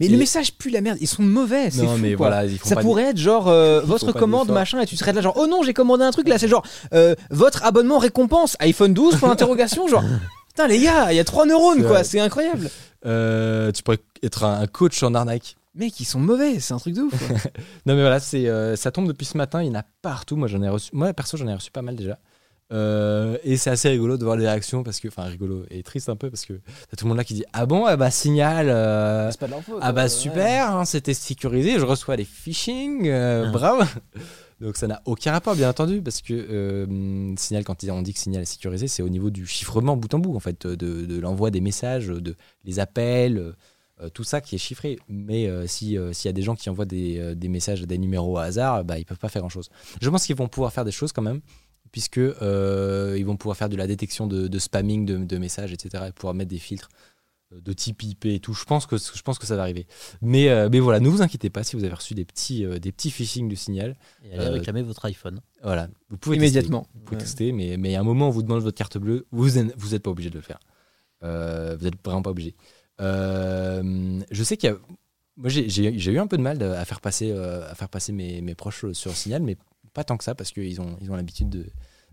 Mais 0.00 0.06
Et- 0.06 0.08
le 0.08 0.16
message 0.18 0.54
pue 0.54 0.70
la 0.70 0.80
merde. 0.80 0.98
Ils 1.00 1.06
sont 1.08 1.22
mauvais. 1.22 1.70
C'est 1.70 1.82
Non, 1.82 1.94
fou, 1.96 2.02
mais 2.02 2.14
quoi. 2.14 2.28
voilà, 2.28 2.44
ils 2.46 2.58
font 2.58 2.68
Ça 2.68 2.74
pas 2.76 2.82
pourrait 2.82 3.04
être 3.10 3.16
genre 3.18 3.48
euh, 3.48 3.80
votre 3.82 4.12
commande 4.12 4.50
machin 4.50 4.80
et 4.80 4.86
tu 4.86 4.96
serais 4.96 5.12
là 5.12 5.20
genre 5.20 5.34
oh 5.36 5.46
non 5.46 5.62
j'ai 5.62 5.74
commandé 5.74 6.04
un 6.04 6.10
truc 6.10 6.28
là 6.28 6.38
c'est 6.38 6.48
genre 6.48 6.64
euh, 6.94 7.14
votre 7.30 7.64
abonnement 7.64 7.98
récompense 7.98 8.56
iPhone 8.60 8.94
12 8.94 9.16
point 9.16 9.28
d'interrogation 9.30 9.88
genre 9.88 10.04
putain 10.48 10.66
les 10.68 10.80
gars 10.80 11.12
il 11.12 11.16
y 11.16 11.20
a 11.20 11.24
trois 11.24 11.46
neurones 11.46 11.84
quoi 11.86 12.04
c'est 12.04 12.20
incroyable 12.20 12.70
Euh, 13.06 13.70
tu 13.72 13.82
pourrais 13.82 13.98
être 14.22 14.44
un, 14.44 14.66
coach 14.66 15.02
en 15.04 15.14
arnaque. 15.14 15.56
mec 15.74 15.98
ils 16.00 16.04
sont 16.04 16.18
mauvais 16.18 16.58
c'est 16.60 16.74
un 16.74 16.78
truc 16.78 16.94
de 16.94 17.02
ouf. 17.02 17.14
Non 17.86 17.94
mais 17.94 18.00
voilà, 18.00 18.18
c'est 18.20 18.46
ça 18.76 18.90
tombe 18.90 19.06
depuis 19.06 19.24
ce 19.24 19.36
matin. 19.36 19.62
Il 19.62 19.68
y 19.68 19.70
en 19.70 19.78
a 19.78 19.84
partout. 20.02 20.36
Moi 20.36 20.48
j'en 20.48 20.60
ai 20.62 20.68
reçu. 20.68 20.90
Moi 20.92 21.12
perso 21.12 21.36
j'en 21.36 21.46
ai 21.48 21.54
reçu 21.54 21.70
pas 21.70 21.82
mal 21.82 21.94
déjà. 21.96 22.18
Euh, 22.70 23.38
et 23.44 23.56
c'est 23.56 23.70
assez 23.70 23.88
rigolo 23.88 24.18
de 24.18 24.24
voir 24.24 24.36
les 24.36 24.46
réactions 24.46 24.82
parce 24.82 25.00
que, 25.00 25.08
enfin 25.08 25.24
rigolo 25.24 25.64
et 25.70 25.82
triste 25.82 26.10
un 26.10 26.16
peu 26.16 26.28
parce 26.30 26.44
que 26.44 26.52
t'as 26.90 26.96
tout 26.98 27.06
le 27.06 27.08
monde 27.08 27.16
là 27.16 27.24
qui 27.24 27.32
dit 27.34 27.44
ah 27.54 27.64
bon? 27.64 27.86
Ah 27.86 27.96
bah 27.96 28.10
signal. 28.10 28.66
euh, 28.68 29.32
pas 29.40 29.48
de 29.48 29.54
Ah 29.80 29.92
bah 29.92 30.08
super, 30.10 30.70
hein, 30.76 30.84
c'était 30.84 31.14
sécurisé, 31.14 31.78
je 31.78 31.84
reçois 31.86 32.16
les 32.16 32.24
phishing, 32.24 33.08
euh, 33.08 33.44
Ah. 33.46 33.50
bravo. 33.50 33.82
Donc 34.60 34.76
ça 34.76 34.86
n'a 34.88 35.00
aucun 35.06 35.32
rapport 35.32 35.54
bien 35.54 35.70
entendu 35.70 36.02
parce 36.02 36.20
que 36.20 36.34
euh, 36.34 37.32
Signal 37.36 37.64
quand 37.64 37.82
on 37.84 38.02
dit 38.02 38.12
que 38.12 38.18
Signal 38.18 38.42
est 38.42 38.44
sécurisé, 38.44 38.88
c'est 38.88 39.02
au 39.02 39.08
niveau 39.08 39.30
du 39.30 39.46
chiffrement 39.46 39.96
bout 39.96 40.12
en 40.14 40.18
bout 40.18 40.34
en 40.36 40.40
fait, 40.40 40.66
de, 40.66 41.06
de 41.06 41.20
l'envoi 41.20 41.50
des 41.52 41.60
messages, 41.60 42.08
de 42.08 42.34
les 42.64 42.80
appels, 42.80 43.54
euh, 44.02 44.08
tout 44.10 44.24
ça 44.24 44.40
qui 44.40 44.56
est 44.56 44.58
chiffré. 44.58 44.98
Mais 45.08 45.46
euh, 45.46 45.66
si 45.68 45.96
euh, 45.96 46.12
s'il 46.12 46.28
y 46.28 46.30
a 46.30 46.32
des 46.32 46.42
gens 46.42 46.56
qui 46.56 46.68
envoient 46.70 46.86
des, 46.86 47.36
des 47.36 47.48
messages, 47.48 47.82
des 47.82 47.98
numéros 47.98 48.34
au 48.34 48.38
hasard, 48.38 48.84
bah 48.84 48.98
ils 48.98 49.04
peuvent 49.04 49.16
pas 49.18 49.28
faire 49.28 49.42
grand 49.42 49.48
chose. 49.48 49.70
Je 50.02 50.10
pense 50.10 50.26
qu'ils 50.26 50.36
vont 50.36 50.48
pouvoir 50.48 50.72
faire 50.72 50.84
des 50.84 50.90
choses 50.90 51.12
quand 51.12 51.22
même 51.22 51.40
puisque 51.92 52.18
euh, 52.18 53.14
ils 53.18 53.24
vont 53.26 53.36
pouvoir 53.36 53.56
faire 53.56 53.68
de 53.68 53.76
la 53.76 53.86
détection 53.86 54.26
de, 54.26 54.48
de 54.48 54.58
spamming 54.58 55.06
de, 55.06 55.16
de 55.16 55.38
messages, 55.38 55.72
etc. 55.72 56.04
et 56.08 56.12
pouvoir 56.12 56.34
mettre 56.34 56.50
des 56.50 56.58
filtres 56.58 56.88
euh, 57.52 57.60
de 57.60 57.72
type 57.72 58.02
IP 58.02 58.26
et 58.26 58.40
tout. 58.40 58.52
Je 58.54 58.64
pense 58.64 58.86
que, 58.86 58.96
je 58.96 59.22
pense 59.22 59.38
que 59.38 59.46
ça 59.46 59.56
va 59.56 59.62
arriver. 59.62 59.86
Mais, 60.22 60.48
euh, 60.48 60.68
mais 60.70 60.80
voilà, 60.80 61.00
ne 61.00 61.08
vous 61.08 61.22
inquiétez 61.22 61.50
pas 61.50 61.64
si 61.64 61.76
vous 61.76 61.84
avez 61.84 61.94
reçu 61.94 62.14
des 62.14 62.24
petits, 62.24 62.64
euh, 62.64 62.78
des 62.78 62.92
petits 62.92 63.10
phishing 63.10 63.48
du 63.48 63.56
signal. 63.56 63.96
Et 64.24 64.32
allez 64.34 64.44
Euh, 64.46 64.50
réclamer 64.50 64.82
votre 64.82 65.04
iPhone. 65.06 65.40
Voilà, 65.62 65.88
vous 66.10 66.16
pouvez 66.18 66.36
immédiatement 66.36 66.82
Tester, 66.82 66.92
vous 66.98 67.04
pouvez 67.04 67.16
Ouais. 67.16 67.22
tester, 67.22 67.52
mais, 67.52 67.76
mais 67.76 67.94
à 67.96 68.00
un 68.00 68.04
moment, 68.04 68.28
on 68.28 68.30
vous 68.30 68.42
demande 68.42 68.62
votre 68.62 68.76
carte 68.76 68.98
bleue, 68.98 69.26
vous 69.30 69.50
n'êtes 69.50 69.74
vous 69.76 69.94
êtes 69.94 70.02
pas 70.02 70.10
obligé 70.10 70.30
de 70.30 70.36
le 70.36 70.42
faire. 70.42 70.58
Euh, 71.24 71.76
vous 71.78 71.84
n'êtes 71.84 71.94
vraiment 72.04 72.22
pas 72.22 72.30
obligé. 72.30 72.54
Euh, 73.12 74.20
je 74.30 74.42
sais 74.42 74.56
qu'il 74.56 74.70
y 74.70 74.72
a. 74.72 74.76
Moi, 75.36 75.48
j'ai- 75.50 76.10
eu 76.10 76.18
un 76.18 76.26
peu 76.26 76.36
de 76.36 76.42
mal 76.42 76.58
de- 76.58 76.64
à 76.64 76.84
faire 76.84 77.00
passer, 77.00 77.30
euh, 77.30 77.70
à 77.70 77.74
faire 77.76 77.88
passer 77.88 78.10
mes, 78.12 78.40
mes 78.40 78.56
proches 78.56 78.90
sur 78.92 79.14
Signal, 79.14 79.40
mais 79.42 79.56
pas 79.94 80.04
tant 80.04 80.16
que 80.16 80.24
ça, 80.24 80.34
parce 80.34 80.50
qu'ils 80.52 80.80
ont, 80.80 80.96
ils 81.00 81.10
ont 81.10 81.16
l'habitude 81.16 81.48
de, 81.48 81.66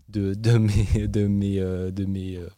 de, 0.08 0.34
de 0.34 0.58
mes, 0.58 1.08
de, 1.08 1.26
mes, 1.26 1.58
euh, 1.60 1.90
de, 1.90 2.04
mes, 2.04 2.36
euh, 2.36 2.48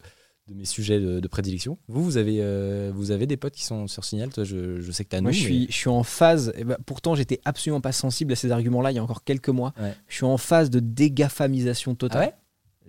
de 0.49 0.55
mes 0.55 0.65
sujets 0.65 0.99
de, 1.01 1.21
de 1.21 1.29
prédilection. 1.29 1.79
Vous, 1.89 2.03
vous 2.03 2.17
avez, 2.17 2.39
euh, 2.41 2.91
vous 2.95 3.11
avez 3.11 3.27
des 3.27 3.37
potes 3.37 3.55
qui 3.55 3.65
sont 3.65 3.87
sur 3.87 4.05
Signal 4.05 4.31
Toi, 4.31 4.45
je, 4.45 4.81
je 4.81 4.93
sais 4.93 5.05
que 5.05 5.11
tu 5.11 5.17
as 5.17 5.21
moi 5.21 5.31
je 5.33 5.41
suis, 5.41 5.67
je 5.69 5.77
suis 5.77 5.91
en 5.91 6.03
phase 6.03 6.53
et 6.57 6.65
bah, 6.65 6.79
pourtant 6.87 7.15
j'étais 7.15 7.41
absolument 7.45 7.81
pas 7.81 7.93
sensible 7.93 8.33
à 8.33 8.37
ces 8.37 8.51
arguments 8.51 8.81
là 8.83 8.91
il 8.91 8.95
y 8.95 8.99
a 8.99 9.03
encore 9.03 9.25
quelques 9.25 9.51
mois 9.51 9.75
Ouais. 9.81 9.95
je 10.09 10.15
suis 10.17 10.25
en 10.25 10.39
phase 10.39 10.71
de 10.71 10.81
dégafamisation 10.81 11.93
Ah 11.93 11.97
totale 11.97 12.21
ouais? 12.29 12.35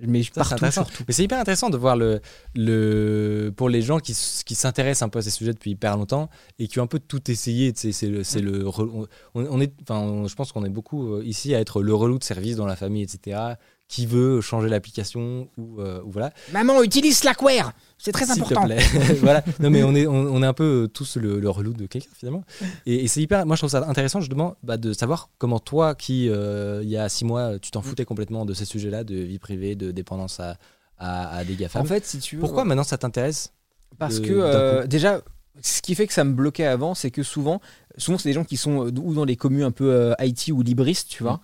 Mais 0.07 0.23
Ça, 0.23 0.29
c'est 0.29 0.33
partout, 0.39 0.53
intéressant. 0.55 0.85
surtout. 0.85 1.03
Mais 1.07 1.13
c'est 1.13 1.23
hyper 1.23 1.39
intéressant 1.39 1.69
de 1.69 1.77
voir 1.77 1.95
le, 1.97 2.21
le 2.55 3.51
pour 3.55 3.69
les 3.69 3.81
gens 3.81 3.99
qui, 3.99 4.13
qui 4.45 4.55
s'intéressent 4.55 5.03
un 5.05 5.09
peu 5.09 5.19
à 5.19 5.21
ces 5.21 5.31
sujets 5.31 5.53
depuis 5.53 5.71
hyper 5.71 5.97
longtemps 5.97 6.29
et 6.59 6.67
qui 6.67 6.79
ont 6.79 6.83
un 6.83 6.87
peu 6.87 6.99
tout 6.99 7.29
essayé. 7.31 7.73
C'est 7.75 8.07
le, 8.07 8.23
c'est 8.23 8.41
le, 8.41 8.67
on, 8.67 9.07
on 9.35 9.61
est, 9.61 9.73
enfin, 9.81 10.25
je 10.27 10.35
pense 10.35 10.51
qu'on 10.51 10.65
est 10.65 10.69
beaucoup 10.69 11.13
euh, 11.15 11.23
ici 11.25 11.55
à 11.55 11.59
être 11.59 11.81
le 11.81 11.93
relou 11.93 12.17
de 12.19 12.23
service 12.23 12.55
dans 12.55 12.65
la 12.65 12.75
famille, 12.75 13.03
etc. 13.03 13.39
Qui 13.89 14.05
veut 14.05 14.39
changer 14.39 14.69
l'application 14.69 15.49
ou, 15.57 15.81
euh, 15.81 15.99
ou 16.05 16.11
voilà. 16.11 16.31
Maman, 16.53 16.83
utilise 16.83 17.17
Slackware 17.17 17.73
C'est 17.97 18.11
très 18.11 18.27
te 18.27 18.31
important. 18.33 18.65
plaît. 18.65 18.77
voilà. 19.21 19.43
Non, 19.59 19.71
mais 19.71 19.81
on 19.81 19.95
est, 19.95 20.05
on, 20.05 20.13
on 20.13 20.43
est 20.43 20.45
un 20.45 20.53
peu 20.53 20.83
euh, 20.83 20.87
tous 20.87 21.17
le, 21.17 21.39
le 21.39 21.49
relou 21.49 21.73
de 21.73 21.87
quelqu'un 21.87 22.09
finalement. 22.15 22.43
Et, 22.85 23.03
et 23.03 23.07
c'est 23.07 23.19
hyper. 23.21 23.47
Moi, 23.47 23.55
je 23.55 23.61
trouve 23.61 23.71
ça 23.71 23.83
intéressant 23.89 24.21
justement 24.21 24.55
bah, 24.61 24.77
de 24.77 24.93
savoir 24.93 25.29
comment 25.39 25.57
toi, 25.59 25.95
qui 25.95 26.29
euh, 26.29 26.81
il 26.83 26.89
y 26.89 26.97
a 26.97 27.09
six 27.09 27.25
mois, 27.25 27.57
tu 27.57 27.71
t'en 27.71 27.81
foutais 27.81 28.05
complètement 28.05 28.45
de 28.45 28.53
ces 28.53 28.65
sujets-là, 28.65 29.03
de 29.03 29.15
vie 29.15 29.39
privée, 29.39 29.73
de 29.75 29.89
dépendance 29.89 30.39
à, 30.39 30.57
à, 30.99 31.37
à 31.37 31.43
des 31.43 31.55
GAFAM. 31.55 31.81
En 31.81 31.85
fait, 31.85 32.05
si 32.05 32.19
tu 32.19 32.35
veux. 32.35 32.41
Pourquoi 32.41 32.65
maintenant 32.65 32.83
ça 32.83 32.99
t'intéresse 32.99 33.53
Parce 33.97 34.19
de- 34.21 34.27
que 34.27 34.33
euh, 34.33 34.85
déjà, 34.85 35.21
ce 35.63 35.81
qui 35.81 35.95
fait 35.95 36.05
que 36.05 36.13
ça 36.13 36.23
me 36.23 36.33
bloquait 36.33 36.65
avant, 36.67 36.93
c'est 36.93 37.09
que 37.09 37.23
souvent, 37.23 37.59
souvent 37.97 38.19
c'est 38.19 38.29
des 38.29 38.33
gens 38.33 38.43
qui 38.45 38.55
sont 38.55 38.85
euh, 38.85 38.91
ou 39.01 39.15
dans 39.15 39.25
les 39.25 39.35
communes 39.35 39.63
un 39.63 39.71
peu 39.71 39.91
euh, 39.91 40.13
IT 40.19 40.49
ou 40.53 40.61
libristes, 40.61 41.09
tu 41.09 41.23
vois, 41.23 41.41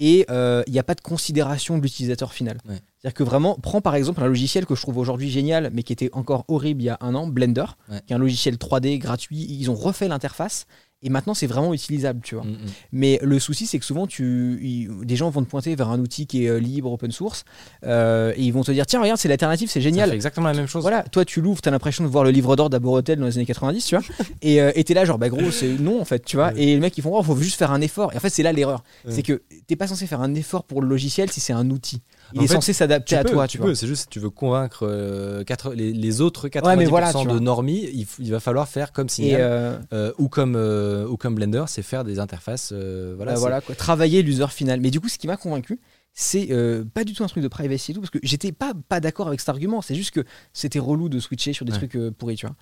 et 0.00 0.26
euh, 0.30 0.62
il 0.66 0.72
n'y 0.72 0.78
a 0.78 0.82
pas 0.82 0.94
de 0.94 1.00
considération 1.00 1.78
de 1.78 1.82
l'utilisateur 1.82 2.32
final. 2.32 2.58
Ouais. 2.68 2.76
C'est-à-dire 2.98 3.14
que 3.14 3.22
vraiment, 3.24 3.54
prends 3.56 3.80
par 3.80 3.94
exemple 3.94 4.22
un 4.22 4.26
logiciel 4.26 4.66
que 4.66 4.74
je 4.74 4.82
trouve 4.82 4.98
aujourd'hui 4.98 5.30
génial, 5.30 5.70
mais 5.72 5.82
qui 5.82 5.92
était 5.92 6.10
encore 6.12 6.44
horrible 6.48 6.82
il 6.82 6.86
y 6.86 6.88
a 6.90 6.98
un 7.00 7.14
an, 7.14 7.26
Blender, 7.26 7.64
Ouais. 7.90 8.00
qui 8.06 8.12
est 8.12 8.16
un 8.16 8.18
logiciel 8.18 8.56
3D 8.56 8.98
gratuit. 8.98 9.46
Ils 9.48 9.70
ont 9.70 9.74
refait 9.74 10.08
l'interface. 10.08 10.66
Et 11.02 11.10
maintenant, 11.10 11.34
c'est 11.34 11.46
vraiment 11.46 11.74
utilisable, 11.74 12.20
tu 12.22 12.34
vois. 12.36 12.44
Mm, 12.44 12.52
mm. 12.52 12.70
Mais 12.92 13.18
le 13.22 13.38
souci, 13.38 13.66
c'est 13.66 13.78
que 13.78 13.84
souvent, 13.84 14.06
tu, 14.06 14.88
des 15.02 15.16
gens 15.16 15.28
vont 15.28 15.42
te 15.42 15.48
pointer 15.48 15.74
vers 15.76 15.90
un 15.90 16.00
outil 16.00 16.26
qui 16.26 16.44
est 16.44 16.48
euh, 16.48 16.58
libre, 16.58 16.90
open 16.90 17.12
source, 17.12 17.44
euh, 17.84 18.32
et 18.34 18.42
ils 18.42 18.52
vont 18.52 18.64
te 18.64 18.72
dire 18.72 18.86
tiens, 18.86 19.00
regarde, 19.02 19.18
c'est 19.18 19.28
l'alternative, 19.28 19.68
c'est 19.70 19.82
génial. 19.82 20.12
exactement 20.12 20.46
la 20.46 20.54
même 20.54 20.66
chose. 20.66 20.82
Voilà, 20.82 21.02
toi 21.02 21.24
tu 21.24 21.42
l'ouvres, 21.42 21.60
t'as 21.60 21.70
l'impression 21.70 22.02
de 22.02 22.08
voir 22.08 22.24
le 22.24 22.30
livre 22.30 22.56
d'or 22.56 22.70
d'Aborotel 22.70 23.18
dans 23.18 23.26
les 23.26 23.36
années 23.36 23.46
90, 23.46 23.84
tu 23.84 23.96
vois, 23.96 24.04
et 24.42 24.60
euh, 24.60 24.72
t'es 24.72 24.94
là 24.94 25.04
genre 25.04 25.18
bah 25.18 25.28
gros 25.28 25.50
c'est 25.50 25.78
non 25.78 26.00
en 26.00 26.04
fait, 26.04 26.24
tu 26.24 26.36
vois, 26.36 26.52
et 26.54 26.66
les 26.66 26.80
mecs 26.80 26.96
ils 26.96 27.02
font 27.02 27.12
oh 27.14 27.22
faut 27.22 27.36
juste 27.36 27.58
faire 27.58 27.72
un 27.72 27.80
effort, 27.80 28.12
et 28.12 28.16
en 28.16 28.20
fait 28.20 28.30
c'est 28.30 28.42
là 28.42 28.52
l'erreur, 28.52 28.82
c'est 29.08 29.22
que 29.22 29.42
t'es 29.66 29.76
pas 29.76 29.86
censé 29.86 30.06
faire 30.06 30.20
un 30.22 30.34
effort 30.34 30.64
pour 30.64 30.80
le 30.80 30.88
logiciel 30.88 31.30
si 31.30 31.40
c'est 31.40 31.52
un 31.52 31.70
outil, 31.70 32.00
il 32.32 32.40
En 32.40 32.42
est 32.44 32.46
fait, 32.46 32.54
censé 32.54 32.72
s'adapter 32.72 33.16
à 33.16 33.24
peux, 33.24 33.30
toi, 33.30 33.46
tu, 33.48 33.58
peux, 33.58 33.74
C'est 33.74 33.86
juste 33.86 34.02
si 34.02 34.08
tu 34.08 34.20
veux 34.20 34.30
convaincre 34.30 34.80
euh, 34.86 35.44
quatre- 35.44 35.72
les, 35.74 35.92
les 35.92 36.20
autres 36.20 36.48
90% 36.48 36.76
Ouais, 36.76 36.84
voilà, 36.86 37.12
de 37.12 37.38
normies, 37.38 38.06
il, 38.18 38.30
va 38.30 38.40
falloir 38.40 38.68
faire 38.68 38.92
comme 38.92 39.08
Signal 39.08 39.40
euh, 39.40 39.78
euh, 39.92 40.12
ou, 40.18 40.28
comme, 40.28 40.56
ou 40.56 41.16
comme 41.16 41.34
Blender, 41.34 41.64
c'est 41.68 41.82
faire 41.82 42.04
des 42.04 42.18
interfaces. 42.18 42.72
voilà, 42.72 43.34
bah, 43.34 43.38
voilà 43.38 43.60
quoi, 43.60 43.74
travailler 43.74 44.22
l'user 44.22 44.46
final. 44.48 44.80
Mais 44.80 44.90
du 44.90 45.00
coup, 45.00 45.08
ce 45.08 45.18
qui 45.18 45.26
m'a 45.26 45.36
convaincu, 45.36 45.80
c'est 46.18 46.48
euh, 46.50 46.82
pas 46.84 47.04
du 47.04 47.12
tout 47.12 47.22
un 47.22 47.26
truc 47.26 47.42
de 47.42 47.48
privacy 47.48 47.90
et 47.90 47.94
tout, 47.94 48.00
parce 48.00 48.10
que 48.10 48.18
j'étais 48.22 48.50
pas, 48.50 48.72
pas 48.88 49.00
d'accord 49.00 49.28
avec 49.28 49.38
cet 49.40 49.50
argument. 49.50 49.82
C'est 49.82 49.94
juste 49.94 50.12
que 50.12 50.24
c'était 50.54 50.78
relou 50.78 51.08
de 51.10 51.20
switcher 51.20 51.52
sur 51.52 51.66
des 51.66 51.72
Ouais. 51.72 51.78
trucs 51.78 51.96
euh, 51.96 52.10
pourris, 52.10 52.36
tu 52.36 52.46
vois. 52.46 52.56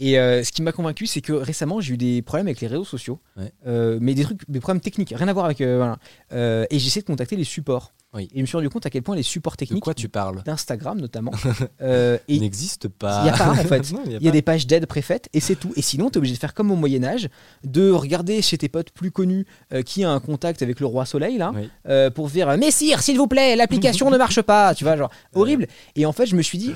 Et 0.00 0.16
euh, 0.18 0.44
ce 0.44 0.52
qui 0.52 0.62
m'a 0.62 0.70
convaincu, 0.70 1.06
c'est 1.06 1.20
que 1.20 1.32
récemment, 1.32 1.80
j'ai 1.80 1.94
eu 1.94 1.96
des 1.96 2.22
problèmes 2.22 2.46
avec 2.46 2.60
les 2.60 2.68
réseaux 2.68 2.84
sociaux, 2.84 3.18
Ouais. 3.36 3.52
Euh, 3.66 3.98
mais 4.00 4.14
des 4.14 4.22
trucs, 4.22 4.48
des 4.48 4.60
problèmes 4.60 4.80
techniques, 4.80 5.12
rien 5.16 5.26
à 5.26 5.32
voir 5.32 5.44
avec. 5.46 5.60
euh, 5.60 5.76
voilà. 5.76 5.98
Euh, 6.32 6.66
et 6.70 6.78
j'ai 6.78 6.86
essayé 6.86 7.02
de 7.02 7.06
contacter 7.08 7.34
les 7.34 7.42
supports. 7.44 7.92
Oui. 8.14 8.28
Et 8.32 8.36
je 8.36 8.40
me 8.40 8.46
suis 8.46 8.56
rendu 8.56 8.70
compte 8.70 8.86
à 8.86 8.90
quel 8.90 9.02
point 9.02 9.16
les 9.16 9.22
supports 9.24 9.52
De 9.54 9.58
techniques 9.58 9.82
quoi 9.82 9.92
tu 9.94 10.08
parles 10.08 10.42
d'Instagram 10.44 10.98
notamment, 11.00 11.32
n'existe 12.28 12.88
pas. 12.88 13.22
il 13.24 13.26
y 13.26 13.30
a 13.30 13.36
pas, 13.36 13.50
en 13.50 13.54
fait. 13.56 13.92
Il 14.06 14.12
y 14.12 14.16
a 14.16 14.28
y 14.28 14.30
des 14.32 14.40
pages 14.42 14.66
d'aide 14.66 14.86
préfaites 14.86 15.28
et 15.34 15.40
c'est 15.40 15.56
tout. 15.56 15.72
Et 15.76 15.82
sinon, 15.82 16.08
tu 16.10 16.14
es 16.14 16.18
obligé 16.18 16.34
de 16.34 16.38
faire 16.40 16.54
comme 16.54 16.70
au 16.70 16.76
Moyen-Âge, 16.76 17.28
de 17.64 17.90
regarder 17.90 18.40
chez 18.40 18.56
tes 18.56 18.68
potes 18.68 18.90
plus 18.92 19.10
connus 19.10 19.46
qui 19.84 20.04
a 20.04 20.10
un 20.10 20.20
contact 20.20 20.62
avec 20.62 20.80
le 20.80 20.86
roi 20.86 21.04
Soleil, 21.06 21.38
là, 21.38 21.52
Oui. 21.54 21.68
pour 22.14 22.28
dire 22.30 22.56
Messire, 22.56 23.02
s'il 23.02 23.18
vous 23.18 23.26
plaît, 23.26 23.56
l'application 23.56 24.10
ne 24.12 24.16
marche 24.16 24.40
pas. 24.42 24.74
Tu 24.74 24.84
vois, 24.84 24.96
genre, 24.96 25.10
horrible. 25.34 25.66
Et 25.96 26.06
en 26.06 26.12
fait, 26.12 26.26
je 26.26 26.36
me 26.36 26.42
suis 26.42 26.56
dit, 26.58 26.72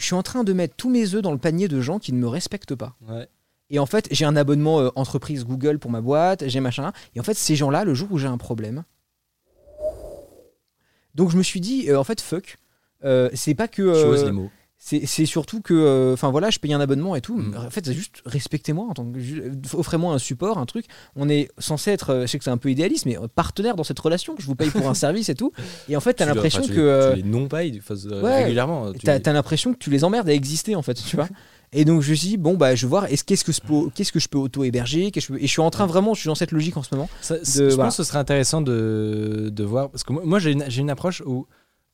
je 0.00 0.06
suis 0.06 0.14
en 0.14 0.22
train 0.22 0.44
de 0.44 0.52
mettre 0.52 0.74
tous 0.76 0.88
mes 0.88 1.14
œufs 1.14 1.22
dans 1.22 1.32
le 1.32 1.38
panier 1.38 1.68
de 1.68 1.80
gens 1.80 1.98
qui 1.98 2.12
ne 2.12 2.18
me 2.18 2.26
respectent 2.26 2.74
pas. 2.74 2.96
Ouais. 3.08 3.28
Et 3.68 3.78
en 3.78 3.86
fait, 3.86 4.08
j'ai 4.10 4.24
un 4.24 4.34
abonnement 4.34 4.80
euh, 4.80 4.90
entreprise 4.96 5.44
Google 5.44 5.78
pour 5.78 5.90
ma 5.90 6.00
boîte, 6.00 6.48
j'ai 6.48 6.60
machin. 6.60 6.92
Et 7.14 7.20
en 7.20 7.22
fait, 7.22 7.34
ces 7.34 7.54
gens-là, 7.54 7.84
le 7.84 7.94
jour 7.94 8.08
où 8.10 8.18
j'ai 8.18 8.26
un 8.26 8.38
problème. 8.38 8.82
Donc 11.14 11.30
je 11.30 11.36
me 11.36 11.42
suis 11.42 11.60
dit, 11.60 11.88
euh, 11.88 11.98
en 11.98 12.04
fait, 12.04 12.20
fuck. 12.20 12.56
Euh, 13.04 13.30
c'est 13.34 13.54
pas 13.54 13.68
que. 13.68 14.24
Les 14.24 14.32
mots. 14.32 14.50
C'est 14.82 15.26
surtout 15.26 15.60
que, 15.60 15.74
euh, 15.74 16.14
enfin 16.14 16.30
voilà, 16.30 16.48
je 16.48 16.58
paye 16.58 16.72
un 16.72 16.80
abonnement 16.80 17.14
et 17.14 17.20
tout. 17.20 17.36
Mm. 17.36 17.54
En 17.66 17.70
fait, 17.70 17.84
c'est 17.84 17.92
juste 17.92 18.22
respectez-moi 18.24 18.86
en 18.88 18.94
tant 18.94 19.04
que, 19.04 19.18
offrez-moi 19.76 20.14
un 20.14 20.18
support, 20.18 20.56
un 20.56 20.64
truc. 20.64 20.86
On 21.16 21.28
est 21.28 21.50
censé 21.58 21.90
être, 21.90 22.10
euh, 22.10 22.20
je 22.22 22.26
sais 22.28 22.38
que 22.38 22.44
c'est 22.44 22.50
un 22.50 22.56
peu 22.56 22.70
idéaliste, 22.70 23.04
mais 23.04 23.18
euh, 23.18 23.28
partenaire 23.32 23.76
dans 23.76 23.84
cette 23.84 23.98
relation. 24.00 24.34
Je 24.38 24.46
vous 24.46 24.54
paye 24.54 24.70
pour 24.70 24.88
un 24.88 24.94
service 25.06 25.28
et 25.28 25.34
tout. 25.34 25.52
Et 25.90 25.96
en 25.96 26.00
fait, 26.00 26.14
t'as 26.14 26.24
l'impression 26.24 26.62
que, 26.62 26.66
Tu 27.14 27.22
les 27.22 27.22
euh, 28.06 28.22
ouais, 28.22 28.42
régulièrement. 28.44 28.92
tu 28.94 29.00
t'as 29.00 29.18
les- 29.18 29.32
l'impression 29.32 29.74
que 29.74 29.78
tu 29.78 29.90
les 29.90 30.02
emmerdes 30.02 30.28
à 30.28 30.32
exister 30.32 30.74
en 30.74 30.82
fait, 30.82 30.94
tu 30.94 31.14
vois. 31.16 31.28
Et 31.72 31.84
donc 31.84 32.00
je 32.02 32.10
me 32.10 32.16
suis 32.16 32.28
dit 32.30 32.36
bon 32.36 32.54
bah 32.54 32.74
je 32.74 32.84
vais 32.84 32.90
voir 32.90 33.04
est-ce 33.04 33.22
qu'est-ce 33.22 33.44
que 33.44 33.52
je 33.52 33.60
peux 33.60 33.90
qu'est-ce 33.94 34.10
que 34.10 34.18
je 34.18 34.26
peux 34.26 34.38
auto 34.38 34.64
héberger 34.64 35.12
qu'est-ce 35.12 35.28
que 35.28 35.34
je 35.34 35.38
peux- 35.38 35.44
et 35.44 35.46
je 35.46 35.52
suis 35.52 35.60
en 35.62 35.70
train 35.70 35.86
vraiment 35.86 36.14
je 36.14 36.20
suis 36.22 36.26
dans 36.26 36.34
cette 36.34 36.50
logique 36.50 36.76
en 36.76 36.82
ce 36.82 36.92
moment. 36.96 37.08
Ça- 37.20 37.38
de- 37.38 37.44
je 37.44 37.62
voilà. 37.62 37.84
pense 37.84 37.96
que 37.98 38.02
ce 38.02 38.08
serait 38.08 38.18
intéressant 38.18 38.60
de, 38.60 39.50
de 39.52 39.62
voir. 39.64 39.88
Parce 39.88 40.02
que 40.02 40.12
moi, 40.12 40.22
moi, 40.24 40.38
j'ai 40.40 40.50
une, 40.50 40.64
j'ai 40.66 40.80
une 40.80 40.90
approche 40.90 41.22
où 41.24 41.46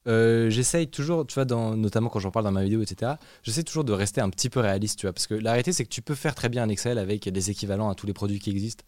euh, 0.07 0.51
j'essaye 0.51 0.89
toujours, 0.89 1.27
tu 1.27 1.35
vois, 1.35 1.45
dans, 1.45 1.77
notamment 1.77 2.09
quand 2.09 2.21
j'en 2.21 2.31
parle 2.31 2.45
dans 2.45 2.53
ma 2.53 2.63
vidéo, 2.65 2.83
etc., 2.83 3.13
j'essaie 3.43 3.63
toujours 3.63 3.85
de 3.85 3.93
rester 3.93 4.21
un 4.21 4.31
petit 4.31 4.51
peu 4.51 4.61
réaliste, 4.61 4.99
tu 4.99 5.07
vois. 5.07 5.13
Parce 5.13 5.27
que 5.27 5.35
la 5.35 5.51
réalité, 5.53 5.73
c'est 5.73 5.85
que 5.85 5.89
tu 5.91 6.03
peux 6.03 6.15
faire 6.15 6.35
très 6.35 6.49
bien 6.49 6.63
un 6.65 6.69
Excel 6.69 6.99
avec 6.99 7.29
des 7.29 7.51
équivalents 7.51 7.89
à 7.91 7.95
tous 7.95 8.07
les 8.07 8.13
produits 8.13 8.39
qui 8.39 8.51
existent. 8.51 8.85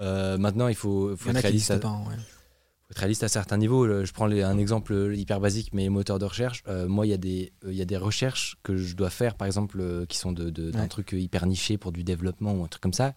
Euh, 0.00 0.38
maintenant, 0.38 0.68
il 0.68 0.74
faut, 0.74 1.16
faut 1.16 1.30
être 1.30 1.40
réaliste. 1.42 1.70
à- 1.72 1.78
pas. 1.78 1.90
ouais. 2.08 2.14
faut 2.16 2.92
être 2.92 2.98
réaliste 2.98 3.22
à 3.24 3.28
certains 3.28 3.56
niveaux. 3.58 4.04
Je 4.04 4.12
prends 4.12 4.26
les- 4.26 4.42
un 4.42 4.56
exemple 4.58 5.12
hyper 5.14 5.40
basique, 5.40 5.70
mais 5.72 5.82
les 5.82 5.88
moteurs 5.90 6.18
de 6.18 6.24
recherche. 6.24 6.62
Euh, 6.68 6.86
moi, 6.88 7.06
il 7.06 7.10
y, 7.10 7.14
a 7.14 7.18
des, 7.18 7.52
il 7.66 7.74
y 7.74 7.82
a 7.82 7.84
des 7.84 7.96
recherches 7.96 8.56
que 8.62 8.76
je 8.76 8.94
dois 8.96 9.10
faire, 9.10 9.34
par 9.34 9.46
exemple, 9.46 10.06
qui 10.08 10.16
sont 10.18 10.32
de, 10.32 10.50
de- 10.50 10.70
d'un 10.70 10.82
Ouais. 10.82 10.88
truc 10.88 11.12
hyper 11.12 11.44
niché 11.46 11.76
pour 11.78 11.92
du 11.92 12.04
développement 12.04 12.52
ou 12.54 12.64
un 12.64 12.68
truc 12.68 12.82
comme 12.82 12.92
ça. 12.94 13.14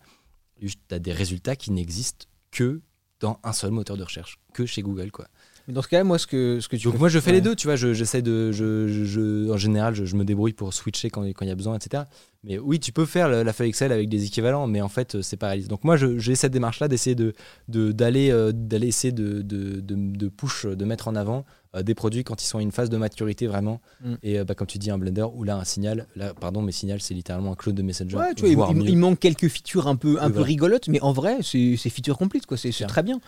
Tu 0.59 0.69
as 0.91 0.99
des 0.99 1.13
résultats 1.13 1.55
qui 1.55 1.71
n'existent 1.71 2.25
que 2.51 2.81
dans 3.19 3.39
un 3.43 3.53
seul 3.53 3.71
moteur 3.71 3.97
de 3.97 4.03
recherche, 4.03 4.39
que 4.53 4.65
chez 4.65 4.81
Google. 4.81 5.11
Quoi. 5.11 5.27
Mais 5.71 5.75
dans 5.75 5.81
ce 5.81 5.87
cas-là, 5.87 6.03
moi 6.03 6.17
ce 6.17 6.27
que 6.27 6.59
ce 6.59 6.67
que 6.67 6.75
tu 6.75 6.83
Donc 6.89 6.99
moi, 6.99 7.07
je 7.07 7.17
fais 7.19 7.29
ouais. 7.29 7.37
les 7.37 7.41
deux, 7.41 7.55
tu 7.55 7.67
vois. 7.67 7.77
je- 7.77 7.93
J'essaie 7.93 8.21
de, 8.21 8.51
je, 8.51 8.87
je- 9.05 9.49
en 9.49 9.55
général, 9.55 9.95
je, 9.95 10.15
me 10.17 10.25
débrouille 10.25 10.51
pour 10.51 10.73
switcher 10.73 11.09
quand 11.09 11.23
quand 11.23 11.45
il 11.45 11.47
y 11.47 11.51
a 11.51 11.55
besoin, 11.55 11.77
etc. 11.77 12.03
Mais 12.43 12.57
oui, 12.59 12.79
tu 12.81 12.91
peux 12.91 13.05
faire 13.05 13.29
la, 13.29 13.43
la 13.45 13.53
feuille 13.53 13.69
Excel 13.69 13.91
avec 13.93 14.09
des 14.09 14.25
équivalents, 14.25 14.67
mais 14.67 14.81
en 14.81 14.89
fait, 14.89 15.15
euh, 15.15 15.21
c'est 15.21 15.37
pas 15.37 15.47
réaliste. 15.47 15.69
Donc 15.69 15.83
moi, 15.85 15.95
j'ai 15.95 16.35
cette 16.35 16.51
démarche-là 16.51 16.87
d'essayer 16.89 17.15
de 17.15 17.33
de- 17.69 17.91
d'aller 17.93 18.31
euh, 18.31 18.51
d'aller 18.51 18.87
essayer 18.87 19.13
de, 19.13 19.41
de, 19.41 19.79
de, 19.79 19.95
de 19.95 20.27
push, 20.27 20.65
de 20.65 20.83
mettre 20.85 21.07
en 21.07 21.15
avant 21.15 21.45
euh, 21.75 21.83
des 21.83 21.95
produits 21.95 22.25
quand 22.25 22.41
ils 22.43 22.47
sont 22.47 22.57
à 22.57 22.61
une 22.61 22.71
phase 22.73 22.89
de 22.89 22.97
maturité 22.97 23.47
vraiment. 23.47 23.79
Mm. 24.03 24.13
Et 24.23 24.39
euh, 24.39 24.43
bah, 24.43 24.55
comme 24.55 24.67
tu 24.67 24.77
dis, 24.77 24.91
un 24.91 24.97
Blender 24.97 25.27
ou 25.33 25.43
là 25.45 25.55
un 25.55 25.63
Signal. 25.63 26.07
Là, 26.17 26.33
pardon, 26.33 26.61
mais 26.61 26.73
Signal, 26.73 26.99
c'est 26.99 27.13
littéralement 27.13 27.53
un 27.53 27.55
clone 27.55 27.75
de 27.75 27.81
Messenger. 27.83 28.17
Ouais, 28.17 28.33
tu 28.35 28.45
vois, 28.53 28.73
il, 28.75 28.97
manque 28.97 29.19
quelques 29.19 29.47
features 29.47 29.87
un 29.87 29.95
peu, 29.95 30.17
un 30.19 30.25
Oui, 30.25 30.27
peu 30.27 30.33
voilà. 30.33 30.45
rigolotes, 30.47 30.87
mais 30.89 30.99
en 31.01 31.13
vrai, 31.13 31.37
c'est 31.43 31.77
feature 31.77 32.17
complete, 32.17 32.45
quoi. 32.45 32.57
C'est 32.57 32.71
très 32.87 33.03
bien. 33.03 33.21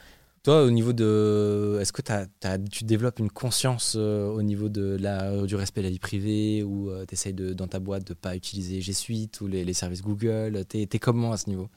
Toi, 0.44 0.64
au 0.64 0.72
niveau 0.72 0.92
de. 0.92 1.78
Est-ce 1.80 1.94
que 1.94 2.02
tu 2.70 2.84
développes 2.84 3.20
une 3.20 3.32
conscience 3.32 3.96
euh, 3.98 4.28
au 4.28 4.42
niveau 4.42 4.68
de 4.68 4.98
la, 5.00 5.46
du 5.46 5.56
respect 5.56 5.82
de 5.82 5.88
la 5.88 5.92
vie 5.92 6.00
privée 6.00 6.64
ou 6.64 6.92
tu 7.08 7.14
essayes 7.14 7.34
de, 7.34 7.54
dans 7.54 7.68
ta 7.68 7.80
boîte 7.80 8.06
de 8.06 8.12
ne 8.12 8.18
pas 8.18 8.36
utiliser 8.36 8.82
G 8.82 8.92
Suite 8.92 9.40
ou 9.42 9.48
les, 9.48 9.74
services 9.74 10.02
Google? 10.02 10.66
T'es 10.66 10.82
es 10.82 11.00
comment 11.00 11.32
à 11.32 11.38
ce 11.38 11.50
niveau? 11.50 11.70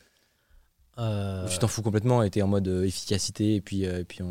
Euh, 0.99 1.47
Tu 1.49 1.59
t'en 1.59 1.69
fous 1.69 1.83
complètement 1.83 2.23
et 2.23 2.31
t'es 2.31 2.43
en 2.43 2.49
mode 2.49 2.69
euh, 2.69 2.85
efficacité 2.85 3.57
et 3.57 3.61
puis, 3.61 3.87
euh, 3.87 4.01
et 4.01 4.05
puis 4.05 4.23
on, 4.23 4.27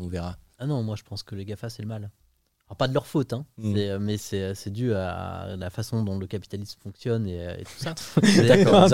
on 0.00 0.08
verra. 0.08 0.36
Ah 0.58 0.66
non, 0.66 0.82
moi 0.82 0.96
je 0.96 1.02
pense 1.02 1.22
que 1.22 1.34
les 1.34 1.44
GAFA 1.44 1.68
c'est 1.70 1.82
le 1.82 1.88
mal. 1.88 2.10
Alors, 2.72 2.76
pas 2.78 2.88
de 2.88 2.94
leur 2.94 3.06
faute, 3.06 3.34
hein, 3.34 3.44
Mm. 3.58 3.74
c'est- 3.76 3.98
mais 3.98 4.16
c'est 4.16 4.54
c'est 4.54 4.70
dû 4.70 4.94
à 4.94 5.56
la 5.58 5.68
façon 5.68 6.02
dont 6.02 6.18
le 6.18 6.26
capitalisme 6.26 6.78
fonctionne 6.82 7.26
et, 7.26 7.36
et 7.60 7.64
tout 7.64 7.76
ça. 7.76 7.94
Directement. 8.22 8.88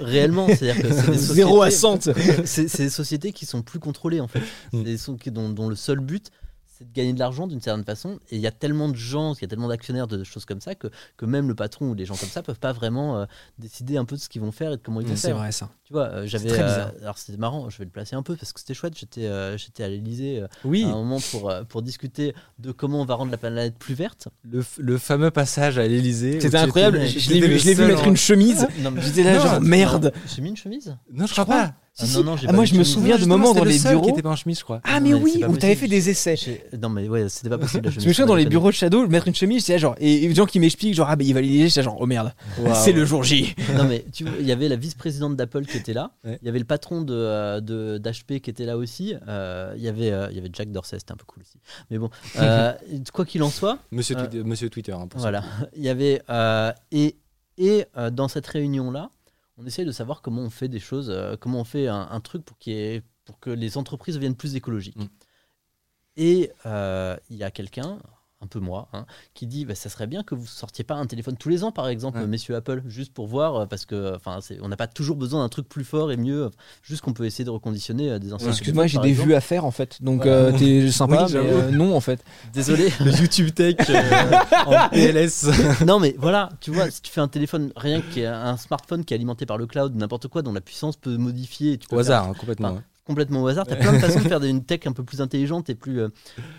Réellement, 0.00 0.46
c'est-à-dire 0.48 0.80
que 0.82 0.90
c'est 0.90 1.10
des 1.10 1.18
Zéro 1.18 1.60
à 1.60 1.68
sociétés- 1.70 2.14
100. 2.14 2.46
c'est 2.46 2.68
c'est 2.68 2.84
des 2.84 2.90
sociétés 2.90 3.32
qui 3.32 3.44
sont 3.44 3.60
plus 3.62 3.78
contrôlées 3.78 4.20
en 4.20 4.28
fait, 4.28 4.40
Mm. 4.40 4.44
C'est 4.78 4.82
des 4.84 4.96
so- 4.98 5.16
qui- 5.16 5.30
dont, 5.30 5.50
dont 5.50 5.68
le 5.68 5.76
seul 5.76 6.00
but 6.00 6.30
c'est 6.84 6.90
de 6.92 6.94
gagner 6.94 7.12
de 7.12 7.18
l'argent 7.18 7.46
d'une 7.46 7.60
certaine 7.60 7.84
façon. 7.84 8.18
Et 8.30 8.36
il 8.36 8.40
y 8.40 8.46
a 8.46 8.50
tellement 8.50 8.88
de 8.88 8.94
gens, 8.96 9.34
il 9.34 9.42
y 9.42 9.44
a 9.44 9.48
tellement 9.48 9.68
d'actionnaires 9.68 10.06
de 10.06 10.22
choses 10.24 10.44
comme 10.44 10.60
ça 10.60 10.74
que, 10.74 10.88
que 11.16 11.26
même 11.26 11.48
le 11.48 11.54
patron 11.54 11.90
ou 11.90 11.94
les 11.94 12.04
gens 12.06 12.16
comme 12.16 12.28
ça 12.28 12.42
peuvent 12.42 12.58
pas 12.58 12.72
vraiment 12.72 13.18
euh, 13.18 13.24
décider 13.58 13.96
un 13.96 14.04
peu 14.04 14.16
de 14.16 14.20
ce 14.20 14.28
qu'ils 14.28 14.40
vont 14.42 14.52
faire 14.52 14.72
et 14.72 14.76
de 14.76 14.82
comment 14.82 15.00
ils 15.00 15.06
vont 15.06 15.16
C'est 15.16 15.28
faire. 15.28 15.36
vrai 15.38 15.52
ça. 15.52 15.70
Tu 15.84 15.92
vois, 15.92 16.04
euh, 16.08 16.26
j'avais. 16.26 16.50
euh, 16.52 16.86
alors 17.02 17.18
c'était 17.18 17.38
marrant, 17.38 17.68
je 17.70 17.78
vais 17.78 17.84
le 17.84 17.90
placer 17.90 18.16
un 18.16 18.22
peu 18.22 18.36
parce 18.36 18.52
que 18.52 18.60
c'était 18.60 18.74
chouette. 18.74 18.96
J'étais 18.98 19.28
j'étais 19.58 19.84
à 19.84 19.88
l'Elysée 19.88 20.42
Oui, 20.64 20.84
à 20.84 20.88
un 20.88 20.92
moment 20.92 21.18
pour, 21.30 21.52
pour 21.68 21.82
discuter 21.82 22.34
de 22.58 22.72
comment 22.72 23.00
on 23.00 23.04
va 23.04 23.14
rendre 23.14 23.30
la 23.30 23.36
planète 23.38 23.76
plus 23.78 23.94
verte. 23.94 24.28
le, 24.50 24.64
le 24.78 24.98
fameux 24.98 25.30
passage 25.30 25.78
à 25.78 25.86
l'Elysée. 25.86 26.40
C'était 26.40 26.56
incroyable. 26.56 27.00
Je, 27.06 27.18
Je 27.18 27.30
l'ai 27.32 27.74
vu, 27.74 27.84
mettre 27.86 28.06
une 28.06 28.16
chemise. 28.16 28.66
Non, 28.80 28.90
mais- 28.90 29.02
J'étais 29.02 29.22
là, 29.22 29.34
Non, 29.36 29.40
genre, 29.42 29.60
merde. 29.60 30.12
J'ai 30.34 30.42
mis 30.42 30.50
une 30.50 30.56
chemise? 30.56 30.96
Non, 31.12 31.26
je 31.26 31.32
crois 31.32 31.44
pas. 31.46 31.74
Ah, 31.96 32.06
Si, 32.06 32.12
non, 32.14 32.20
si. 32.20 32.24
non, 32.26 32.36
j'ai 32.36 32.46
Ah, 32.46 32.50
pas 32.50 32.56
moi, 32.56 32.64
je 32.64 32.74
me 32.74 32.82
souviens 32.82 33.16
de 33.18 33.24
moments 33.24 33.54
dans 33.54 33.62
le 33.62 33.70
les 33.70 33.78
seul 33.78 33.92
qui 33.94 34.00
bureaux. 34.00 34.12
était 34.14 34.22
pas 34.22 34.30
en 34.30 34.36
chemise, 34.36 34.58
je 34.58 34.64
crois. 34.64 34.80
Ah, 34.82 34.98
Non, 34.98 35.00
mais 35.06 35.14
mais 35.14 35.20
oui, 35.22 35.36
c'est 35.38 35.44
où 35.46 35.56
t'avais 35.56 35.76
fait 35.76 35.86
des 35.86 36.10
essais. 36.10 36.34
Non, 36.82 36.88
mais 36.88 37.08
ouais, 37.08 37.28
c'était 37.28 37.48
pas 37.48 37.56
possible. 37.58 37.84
la 37.84 37.90
Je 37.90 37.96
me 38.08 38.12
souviens 38.12 38.26
dans 38.26 38.34
les 38.34 38.46
bureaux 38.46 38.70
de 38.70 38.74
Shadow, 38.74 39.06
mettre 39.06 39.28
une 39.28 39.34
chemise, 39.36 39.64
c'est 39.64 39.78
genre, 39.78 39.94
et 40.00 40.26
des 40.26 40.34
gens 40.34 40.46
qui 40.46 40.58
m'expliquent, 40.58 40.94
genre, 40.94 41.06
ah, 41.08 41.14
bah, 41.14 41.22
il 41.24 41.32
va 41.32 41.40
l'Élysée, 41.40 41.68
j'étais 41.68 41.84
genre, 41.84 41.96
oh 42.00 42.06
merde, 42.06 42.34
c'est 42.74 42.90
le 42.90 43.04
jour 43.04 43.22
J. 43.22 43.54
Non, 43.76 43.84
mais 43.84 44.04
tu 44.12 44.24
vois, 44.24 44.32
il 44.40 44.46
y 44.46 44.50
avait 44.50 44.68
la 44.68 44.74
vice-présidente 44.74 45.36
d'Apple 45.36 45.66
qui 45.66 45.76
était 45.76 45.92
là. 45.92 46.10
Ouais. 46.24 46.36
Il 46.42 46.46
y 46.46 46.48
avait 46.48 46.58
le 46.58 46.64
patron 46.64 47.02
de, 47.02 47.14
euh, 47.14 47.60
de- 47.60 47.98
d'HP 47.98 48.40
qui 48.40 48.50
était 48.50 48.66
là 48.66 48.76
aussi. 48.76 49.14
Euh, 49.28 49.72
il, 49.76 49.82
y 49.84 49.88
avait, 49.88 50.10
euh, 50.10 50.26
il 50.30 50.36
y 50.36 50.40
avait 50.40 50.50
Jack 50.52 50.72
Dorsey, 50.72 50.98
c'était 50.98 51.12
un 51.12 51.16
peu 51.16 51.24
cool 51.26 51.42
aussi. 51.42 51.58
Mais 51.92 51.98
bon, 51.98 52.10
quoi 53.12 53.24
qu'il 53.24 53.42
en 53.44 53.50
soit, 53.50 53.78
Monsieur, 53.92 54.16
Twitter, 54.16 54.42
Monsieur 54.42 54.68
Twitter. 54.68 54.90
hein, 54.92 55.06
pour 55.08 55.20
ça. 55.20 55.30
voilà. 55.30 55.44
Il 55.76 55.82
y 55.84 55.88
avait. 55.88 56.20
et 56.90 57.14
et 57.56 57.84
dans 58.10 58.26
cette 58.26 58.48
réunion-là, 58.48 59.10
on 59.56 59.66
essaye 59.66 59.84
de 59.84 59.92
savoir 59.92 60.22
comment 60.22 60.42
on 60.42 60.50
fait 60.50 60.68
des 60.68 60.80
choses, 60.80 61.10
euh, 61.10 61.36
comment 61.36 61.60
on 61.60 61.64
fait 61.64 61.88
un, 61.88 62.08
un 62.10 62.20
truc 62.20 62.44
pour, 62.44 62.56
ait- 62.66 63.02
pour 63.24 63.38
que 63.40 63.50
les 63.50 63.76
entreprises 63.76 64.14
deviennent 64.14 64.36
plus 64.36 64.56
écologiques. 64.56 64.96
Mm. 64.96 65.06
Et 66.16 66.52
euh, 66.66 67.16
il 67.28 67.36
y 67.36 67.44
a 67.44 67.50
quelqu'un, 67.50 67.98
un 68.44 68.46
peu 68.46 68.60
moi, 68.60 68.88
hein, 68.92 69.06
qui 69.34 69.46
dit 69.46 69.64
bah, 69.64 69.74
ça 69.74 69.88
serait 69.88 70.06
bien 70.06 70.22
que 70.22 70.34
vous 70.34 70.46
sortiez 70.46 70.84
pas 70.84 70.94
un 70.94 71.06
téléphone 71.06 71.36
tous 71.36 71.48
les 71.48 71.64
ans, 71.64 71.72
par 71.72 71.88
exemple, 71.88 72.18
Ouais. 72.18 72.26
messieurs 72.26 72.54
Apple, 72.54 72.82
juste 72.86 73.12
pour 73.12 73.26
voir, 73.26 73.56
euh, 73.56 73.66
parce 73.66 73.86
que 73.86 74.14
enfin, 74.14 74.38
c'est- 74.42 74.58
on 74.62 74.68
n'a 74.68 74.76
pas 74.76 74.86
toujours 74.86 75.16
besoin 75.16 75.42
d'un 75.42 75.48
truc 75.48 75.68
plus 75.68 75.84
fort 75.84 76.12
et 76.12 76.16
mieux, 76.16 76.50
juste 76.82 77.00
qu'on 77.02 77.12
peut 77.14 77.24
essayer 77.24 77.44
de 77.44 77.50
reconditionner 77.50 78.10
euh, 78.10 78.18
des 78.18 78.32
anciens. 78.32 78.50
Excuse-moi, 78.50 78.86
j'ai 78.86 78.98
des 78.98 79.08
exemple. 79.08 79.28
vues 79.30 79.34
à 79.34 79.40
faire 79.40 79.64
en 79.64 79.70
fait. 79.70 80.02
Donc 80.02 80.26
euh, 80.26 80.52
t'es 80.56 80.90
sympa, 80.90 81.16
Oui, 81.16 81.22
mais 81.24 81.28
j'avoue. 81.28 81.48
euh, 81.48 81.70
non 81.70 81.96
en 81.96 82.00
fait. 82.00 82.22
Désolé. 82.52 82.88
Le 83.00 83.10
YouTube 83.12 83.52
Tech 83.54 83.76
euh, 83.88 84.32
en 84.66 84.88
PLS. 84.90 85.46
non 85.86 85.98
mais 85.98 86.14
voilà, 86.18 86.50
tu 86.60 86.70
vois, 86.70 86.90
si 86.90 87.00
tu 87.02 87.10
fais 87.10 87.20
un 87.20 87.28
téléphone, 87.28 87.72
rien 87.76 88.00
qui 88.02 88.20
est 88.20 88.26
un 88.26 88.56
smartphone 88.56 89.04
qui 89.04 89.14
est 89.14 89.16
alimenté 89.16 89.46
par 89.46 89.58
le 89.58 89.66
cloud, 89.66 89.94
n'importe 89.96 90.28
quoi, 90.28 90.42
dont 90.42 90.52
la 90.52 90.60
puissance 90.60 90.96
peut 90.96 91.16
modifier, 91.16 91.72
et 91.72 91.78
tu 91.78 91.88
peux 91.88 91.96
Au 91.96 91.98
faire 92.04 92.16
hasard, 92.18 92.28
hein, 92.28 92.34
complètement. 92.38 92.68
Enfin, 92.68 92.82
complètement 93.06 93.42
au 93.42 93.46
hasard. 93.48 93.66
Tu 93.66 93.72
as 93.74 93.76
plein 93.76 93.92
de 93.92 93.98
façons 93.98 94.20
de 94.20 94.28
faire 94.28 94.42
une 94.42 94.64
tech 94.64 94.80
un 94.86 94.92
peu 94.92 95.04
plus 95.04 95.20
intelligente 95.20 95.68
et 95.70 95.74
plus. 95.74 96.00
euh, 96.00 96.08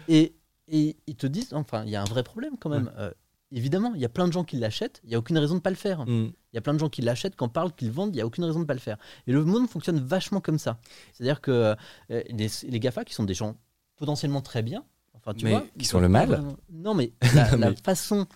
et, 0.08 0.34
et 0.68 0.98
ils 1.08 1.16
te 1.16 1.28
disent, 1.28 1.54
enfin, 1.54 1.84
il 1.86 1.92
y 1.92 1.96
a 1.96 2.02
un 2.02 2.06
vrai 2.06 2.24
problème 2.24 2.58
quand 2.60 2.70
même. 2.70 2.92
Euh, 2.98 3.12
évidemment, 3.52 3.94
il 3.96 4.02
y 4.02 4.06
a 4.06 4.10
plein 4.10 4.28
de 4.28 4.34
gens 4.34 4.44
qui 4.44 4.58
l'achètent, 4.58 5.00
il 5.04 5.10
n'y 5.10 5.16
a 5.16 5.20
aucune 5.20 5.38
raison 5.38 5.56
de 5.56 5.60
pas 5.60 5.70
le 5.70 5.76
faire. 5.76 6.04
Il 6.08 6.14
Mm. 6.14 6.34
y 6.54 6.58
a 6.58 6.62
plein 6.62 6.74
de 6.74 6.80
gens 6.80 6.90
qui 6.90 7.02
l'achètent, 7.02 7.36
qu'en 7.36 7.50
parlent, 7.50 7.74
qui 7.74 7.86
le 7.86 7.92
vendent, 7.92 8.14
il 8.14 8.18
n'y 8.18 8.22
a 8.22 8.26
aucune 8.26 8.44
raison 8.44 8.60
de 8.60 8.66
pas 8.66 8.74
le 8.74 8.80
faire. 8.80 8.98
Et 9.28 9.32
le 9.32 9.44
monde 9.46 9.70
fonctionne 9.70 10.00
vachement 10.00 10.42
comme 10.42 10.58
ça. 10.60 10.80
C'est-à-dire 11.14 11.42
que 11.42 11.52
euh, 11.52 11.76
les, 12.10 12.48
les 12.64 12.80
GAFA, 12.80 13.06
qui 13.06 13.14
sont 13.14 13.24
des 13.24 13.34
gens 13.34 13.56
potentiellement 13.98 14.42
très 14.42 14.64
bien, 14.64 14.84
enfin, 15.26 15.36
tu 15.38 15.46
Mais 15.46 15.52
vois, 15.52 15.66
qui 15.78 15.86
sont 15.86 15.98
ont 15.98 16.02
le 16.02 16.10
mal. 16.10 16.28
vraiment- 16.30 16.56
Non, 16.72 16.94
mais 16.94 17.12
la, 17.36 17.56
la 17.58 17.70
Mais- 17.72 17.76
façon 17.84 18.28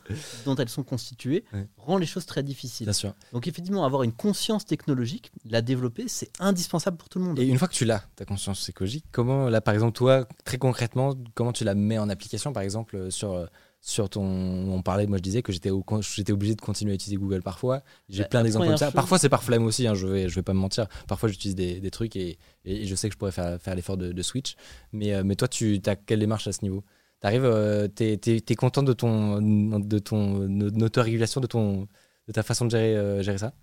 dont 0.45 0.55
elles 0.55 0.69
sont 0.69 0.83
constituées 0.83 1.43
Ouais. 1.53 1.67
rend 1.77 1.97
les 1.97 2.05
choses 2.05 2.25
très 2.25 2.41
difficiles. 2.43 2.85
Bien 2.85 2.93
sûr. 2.93 3.13
Donc, 3.31 3.47
effectivement, 3.47 3.85
avoir 3.85 4.03
une 4.03 4.11
conscience 4.13 4.65
technologique, 4.65 5.31
la 5.45 5.61
développer, 5.61 6.07
c'est 6.07 6.31
indispensable 6.39 6.97
pour 6.97 7.09
tout 7.09 7.19
le 7.19 7.25
monde. 7.25 7.39
Et 7.39 7.45
une 7.45 7.57
fois 7.57 7.67
que 7.67 7.73
tu 7.75 7.85
l'as, 7.85 8.03
ta 8.15 8.25
conscience 8.25 8.67
écologique, 8.69 9.05
comment, 9.11 9.49
là, 9.49 9.61
par 9.61 9.73
exemple, 9.73 9.93
toi, 9.93 10.27
très 10.45 10.57
concrètement, 10.57 11.13
comment 11.35 11.53
tu 11.53 11.63
la 11.63 11.75
mets 11.75 11.97
en 11.99 12.09
application, 12.09 12.51
par 12.53 12.63
exemple, 12.63 12.95
euh, 12.95 13.09
sur, 13.11 13.33
euh, 13.33 13.45
sur 13.82 14.09
ton. 14.09 14.21
On 14.23 14.82
parlait, 14.82 15.07
moi, 15.07 15.17
je 15.17 15.23
disais 15.23 15.41
que 15.41 15.51
j'étais 15.51 15.69
au- 15.69 15.84
j'étais 16.01 16.32
obligé 16.34 16.55
de 16.55 16.61
continuer 16.61 16.91
à 16.91 16.95
utiliser 16.95 17.17
Google 17.17 17.41
parfois. 17.41 17.82
J'ai 18.09 18.23
plein 18.30 18.43
d'exemples 18.43 18.65
comme 18.71 18.77
ça. 18.77 18.86
chose- 18.88 18.93
Parfois, 18.95 19.19
c'est 19.19 19.30
par 19.30 19.43
flemme 19.43 19.63
aussi, 19.63 19.88
hein, 19.88 19.93
je, 19.95 20.05
vais, 20.07 20.30
je 20.30 20.36
vais 20.36 20.41
pas 20.43 20.53
me 20.53 20.59
mentir. 20.59 20.88
Parfois, 21.07 21.30
j'utilise 21.30 21.55
des, 21.55 21.80
des 21.80 21.91
trucs 21.91 22.15
et, 22.15 22.38
et 22.65 22.86
je 22.86 22.95
sais 22.95 23.07
que 23.09 23.13
je 23.13 23.17
pourrais 23.17 23.32
faire, 23.32 23.59
faire 23.61 23.75
l'effort 23.75 23.97
de, 23.97 24.11
de 24.11 24.21
switch. 24.21 24.55
Mais, 24.91 25.13
euh, 25.13 25.23
mais 25.23 25.36
toi, 25.36 25.47
tu 25.47 25.82
as 25.86 25.95
quelle 25.95 26.19
démarche 26.19 26.47
à 26.47 26.51
ce 26.51 26.63
niveau? 26.63 26.84
T'arrives, 27.21 27.45
euh, 27.45 27.88
t'es 27.88 28.19
es, 28.25 28.55
content 28.55 28.82
de 28.84 28.93
ton, 28.93 29.41
de 29.41 29.99
ton 29.99 30.39
de 30.39 30.69
notre-régulation, 30.69 31.41
de, 31.41 31.47
ton, 31.47 31.88
de 32.27 32.32
ta 32.34 32.43
façon 32.43 32.65
de 32.65 32.71
gérer, 32.71 32.95
euh, 32.95 33.21
gérer 33.21 33.38
ça? 33.38 33.53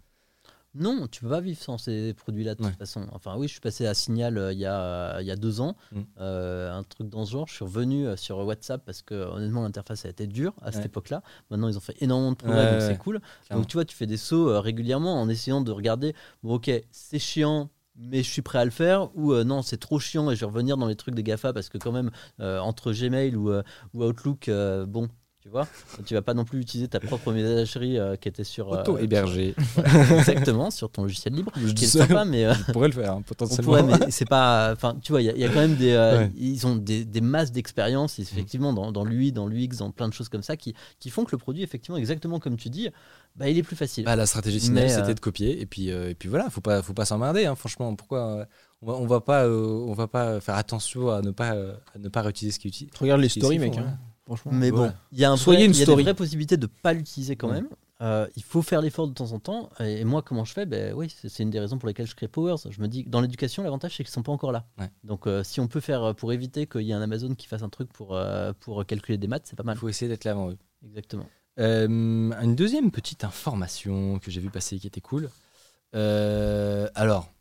Non, 0.79 1.07
tu 1.09 1.23
peux 1.23 1.29
pas 1.31 1.41
vivre 1.41 1.59
sans 1.61 1.79
ces 1.79 2.13
produits-là 2.15 2.55
de 2.55 2.63
Ouais. 2.63 2.69
toute 2.71 2.79
façon. 2.79 3.07
Enfin, 3.13 3.35
oui, 3.37 3.47
je 3.49 3.53
suis 3.53 3.61
passé 3.61 3.87
à 3.87 3.95
Signal 3.95 4.37
euh, 4.39 4.53
il 4.53 4.59
y, 4.59 4.67
a, 4.67 5.21
il 5.21 5.27
y 5.27 5.31
a 5.31 5.37
deux 5.37 5.61
ans, 5.61 5.77
Mm. 5.93 6.01
euh, 6.21 6.73
un 6.73 6.83
truc 6.83 7.09
dans 7.09 7.25
ce 7.25 7.33
genre. 7.33 7.47
Je 7.49 7.55
suis 7.55 7.65
revenu 7.65 8.07
euh, 8.07 8.17
sur 8.17 8.39
WhatsApp 8.39 8.83
parce 8.85 9.03
que 9.03 9.15
honnêtement, 9.15 9.63
l'interface 9.63 10.05
a 10.05 10.09
été 10.09 10.27
dure 10.27 10.53
à 10.63 10.73
cette 10.73 10.87
époque-là. 10.87 11.23
Maintenant, 11.51 11.69
ils 11.69 11.77
ont 11.77 11.81
fait 11.81 11.97
énormément 12.01 12.33
de 12.33 12.37
progrès, 12.37 12.65
Ouais, 12.65 12.73
donc 12.73 12.81
c'est 12.83 12.99
cool. 12.99 13.21
clairement. 13.47 13.63
Donc, 13.63 13.69
tu 13.71 13.77
vois, 13.77 13.85
tu 13.85 13.97
fais 13.97 14.07
des 14.07 14.17
sauts 14.17 14.49
euh, 14.51 14.61
régulièrement 14.61 15.21
en 15.21 15.29
essayant 15.29 15.61
de 15.61 15.71
regarder, 15.73 16.15
bon, 16.43 16.55
ok, 16.57 16.71
c'est 16.91 17.19
chiant. 17.19 17.71
Mais 17.99 18.23
je 18.23 18.31
suis 18.31 18.43
prêt 18.43 18.59
à 18.59 18.65
le 18.67 18.71
faire, 18.71 19.09
ou 19.17 19.33
euh, 19.33 19.43
non, 19.43 19.63
c'est 19.63 19.79
trop 19.79 19.99
chiant 19.99 20.31
et 20.31 20.37
je 20.37 20.41
vais 20.41 20.47
revenir 20.53 20.77
dans 20.77 20.87
les 20.87 20.97
trucs 20.97 21.15
des 21.15 21.23
GAFA 21.23 21.55
parce 21.55 21.71
que, 21.71 21.79
quand 21.79 21.93
même, 21.93 22.11
euh, 22.41 22.59
entre 22.59 22.93
Gmail 22.93 23.35
ou, 23.35 23.51
euh, 23.51 23.63
ou 23.95 24.05
Outlook, 24.05 24.51
euh, 24.51 24.85
bon, 24.85 25.09
tu 25.47 25.53
vois, 25.53 25.69
tu 26.05 26.15
vas 26.15 26.23
pas 26.23 26.35
non 26.35 26.45
plus 26.45 26.61
utiliser 26.61 26.89
ta 26.89 26.99
propre 26.99 27.33
messagerie 27.33 27.99
euh, 27.99 28.17
qui 28.17 28.29
était 28.29 28.43
sur. 28.43 28.73
euh, 28.75 28.81
Auto-hébergé. 28.81 29.55
Exactement, 30.19 30.73
sur 30.73 30.91
ton 30.91 31.03
logiciel 31.03 31.35
libre. 31.35 31.53
Je 31.57 31.67
Qui 31.69 31.75
dis 31.75 31.85
est 31.85 31.89
ça. 31.89 32.01
sympa, 32.07 32.25
mais 32.25 32.45
euh, 32.47 32.53
Je 32.55 32.73
pourrais 32.73 32.89
le 32.89 32.95
faire, 32.95 33.13
hein, 33.13 33.17
on 33.21 33.23
potentiellement. 33.23 33.63
pourrait, 33.79 33.99
mais 34.01 34.11
c'est 34.11 34.29
pas. 34.29 34.73
Enfin, 34.73 34.97
tu 35.01 35.13
vois, 35.13 35.23
il 35.23 35.27
y, 35.27 35.31
a- 35.31 35.35
il 35.35 35.41
y 35.41 35.45
a 35.45 35.49
quand 35.49 35.61
même 35.61 35.77
des. 35.77 35.93
euh, 35.93 36.19
Ouais. 36.19 36.33
Ils 36.37 36.67
ont 36.67 36.75
des, 36.75 37.05
des 37.05 37.21
masses 37.21 37.53
d'expérience, 37.53 38.19
effectivement, 38.19 38.73
dans, 38.73 38.91
dans 38.91 39.05
l'UI, 39.05 39.31
dans 39.33 39.47
l'UX, 39.47 39.77
dans 39.79 39.91
plein 39.93 40.09
de 40.09 40.13
choses 40.15 40.29
comme 40.29 40.43
ça, 40.43 40.57
qui, 40.57 40.75
qui 40.99 41.11
font 41.11 41.25
que 41.25 41.31
le 41.33 41.39
produit, 41.39 41.63
effectivement, 41.63 41.97
exactement 41.97 42.41
comme 42.41 42.57
tu 42.57 42.69
dis, 42.69 42.89
bah, 43.37 43.49
il 43.49 43.57
est 43.57 43.63
plus 43.63 43.77
facile. 43.77 44.05
Bah, 44.05 44.17
la 44.17 44.27
stratégie 44.27 44.59
Signal, 44.61 44.85
Mais, 44.85 44.91
c'était 44.91 45.11
euh, 45.11 45.15
de 45.15 45.21
copier. 45.21 45.61
Et 45.61 45.67
puis, 45.67 45.93
euh, 45.93 46.11
et 46.11 46.15
puis 46.17 46.29
voilà, 46.29 46.51
faut 46.51 46.61
pas, 46.61 46.83
faut 46.83 46.95
pas 46.95 47.05
s'emmerder. 47.05 47.47
Hein, 47.47 47.55
franchement, 47.55 47.95
pourquoi 47.95 48.47
on 48.83 48.87
va, 48.87 48.95
on 48.95 49.07
va 49.07 49.21
pas, 49.21 49.45
euh, 49.45 49.85
on 49.87 49.93
va 49.95 50.09
pas 50.09 50.41
faire 50.41 50.57
attention 50.57 51.11
à 51.11 51.21
ne 51.23 51.31
pas, 51.31 51.55
euh, 51.55 51.75
à 51.95 51.99
ne 51.99 52.09
pas 52.09 52.23
réutiliser 52.23 52.55
ce 52.55 52.59
qu'ils 52.59 52.71
utilisent. 52.71 52.93
Regarde 52.99 53.21
les 53.21 53.29
stories, 53.29 53.57
font, 53.59 53.65
mec. 53.65 53.75
voilà. 53.75 53.89
hein. 53.91 53.99
Franchement. 54.27 54.53
mais 54.53 54.71
bon, 54.73 54.93
il 55.13 55.19
y 55.21 55.25
a, 55.25 55.31
un 55.31 55.37
Soyez 55.37 55.61
vrai- 55.61 55.67
une 55.67 55.73
il 55.73 55.79
y 55.79 55.83
a 55.83 55.85
story. 55.85 55.97
des 55.99 56.03
vraies 56.11 56.15
possibilités 56.15 56.57
de 56.57 56.67
ne 56.67 56.71
pas 56.83 56.93
l'utiliser 56.93 57.37
quand 57.37 57.49
Ouais. 57.49 57.55
même. 57.63 57.69
Euh, 58.03 58.27
il 58.37 58.43
faut 58.43 58.61
faire 58.61 58.83
l'effort 58.83 59.09
de 59.09 59.15
temps 59.15 59.33
en 59.33 59.39
temps. 59.39 59.71
Et 59.81 60.05
moi, 60.05 60.21
comment 60.21 60.45
je 60.45 60.53
fais? 60.53 60.67
Ben, 60.67 60.93
Oui, 60.93 61.09
c'est 61.27 61.43
une 61.43 61.49
des 61.51 61.61
raisons 61.61 61.79
pour 61.79 61.87
lesquelles 61.89 62.07
je 62.07 62.15
crée 62.15 62.29
Powers. 62.29 62.57
Je 62.69 62.81
me 62.83 62.89
dis 62.89 63.05
que 63.05 63.09
dans 63.09 63.23
l'éducation, 63.23 63.63
l'avantage, 63.63 63.93
c'est 63.97 64.05
qu'ils 64.05 64.11
ne 64.11 64.15
sont 64.15 64.23
pas 64.23 64.33
encore 64.33 64.53
là. 64.53 64.67
Ouais. 64.79 64.91
Donc, 65.05 65.27
euh, 65.27 65.43
si 65.43 65.61
on 65.61 65.69
peut 65.69 65.81
faire 65.81 66.03
euh, 66.03 66.13
pour 66.13 66.33
éviter 66.35 66.67
qu'il 66.67 66.83
y 66.83 66.91
ait 66.91 66.95
un 66.95 67.01
Amazon 67.01 67.35
qui 67.35 67.47
fasse 67.47 67.63
un 67.63 67.71
truc 67.71 67.91
pour, 67.93 68.15
euh, 68.15 68.53
pour 68.61 68.85
calculer 68.85 69.17
des 69.17 69.29
maths, 69.29 69.45
c'est 69.47 69.57
pas 69.57 69.63
Il 69.63 69.67
mal. 69.67 69.79
faut 69.79 69.89
essayer 69.89 70.09
d'être 70.11 70.25
là 70.25 70.33
avant 70.33 70.51
eux. 70.51 70.59
Exactement. 70.85 71.27
Euh, 71.59 71.87
une 71.89 72.55
deuxième 72.55 72.91
petite 72.91 73.25
information 73.25 74.19
que 74.19 74.31
j'ai 74.31 74.41
vu 74.43 74.51
passer 74.51 74.79
qui 74.79 74.87
était 74.89 75.01
cool. 75.01 75.31
Euh, 75.95 76.89
alors, 76.95 77.33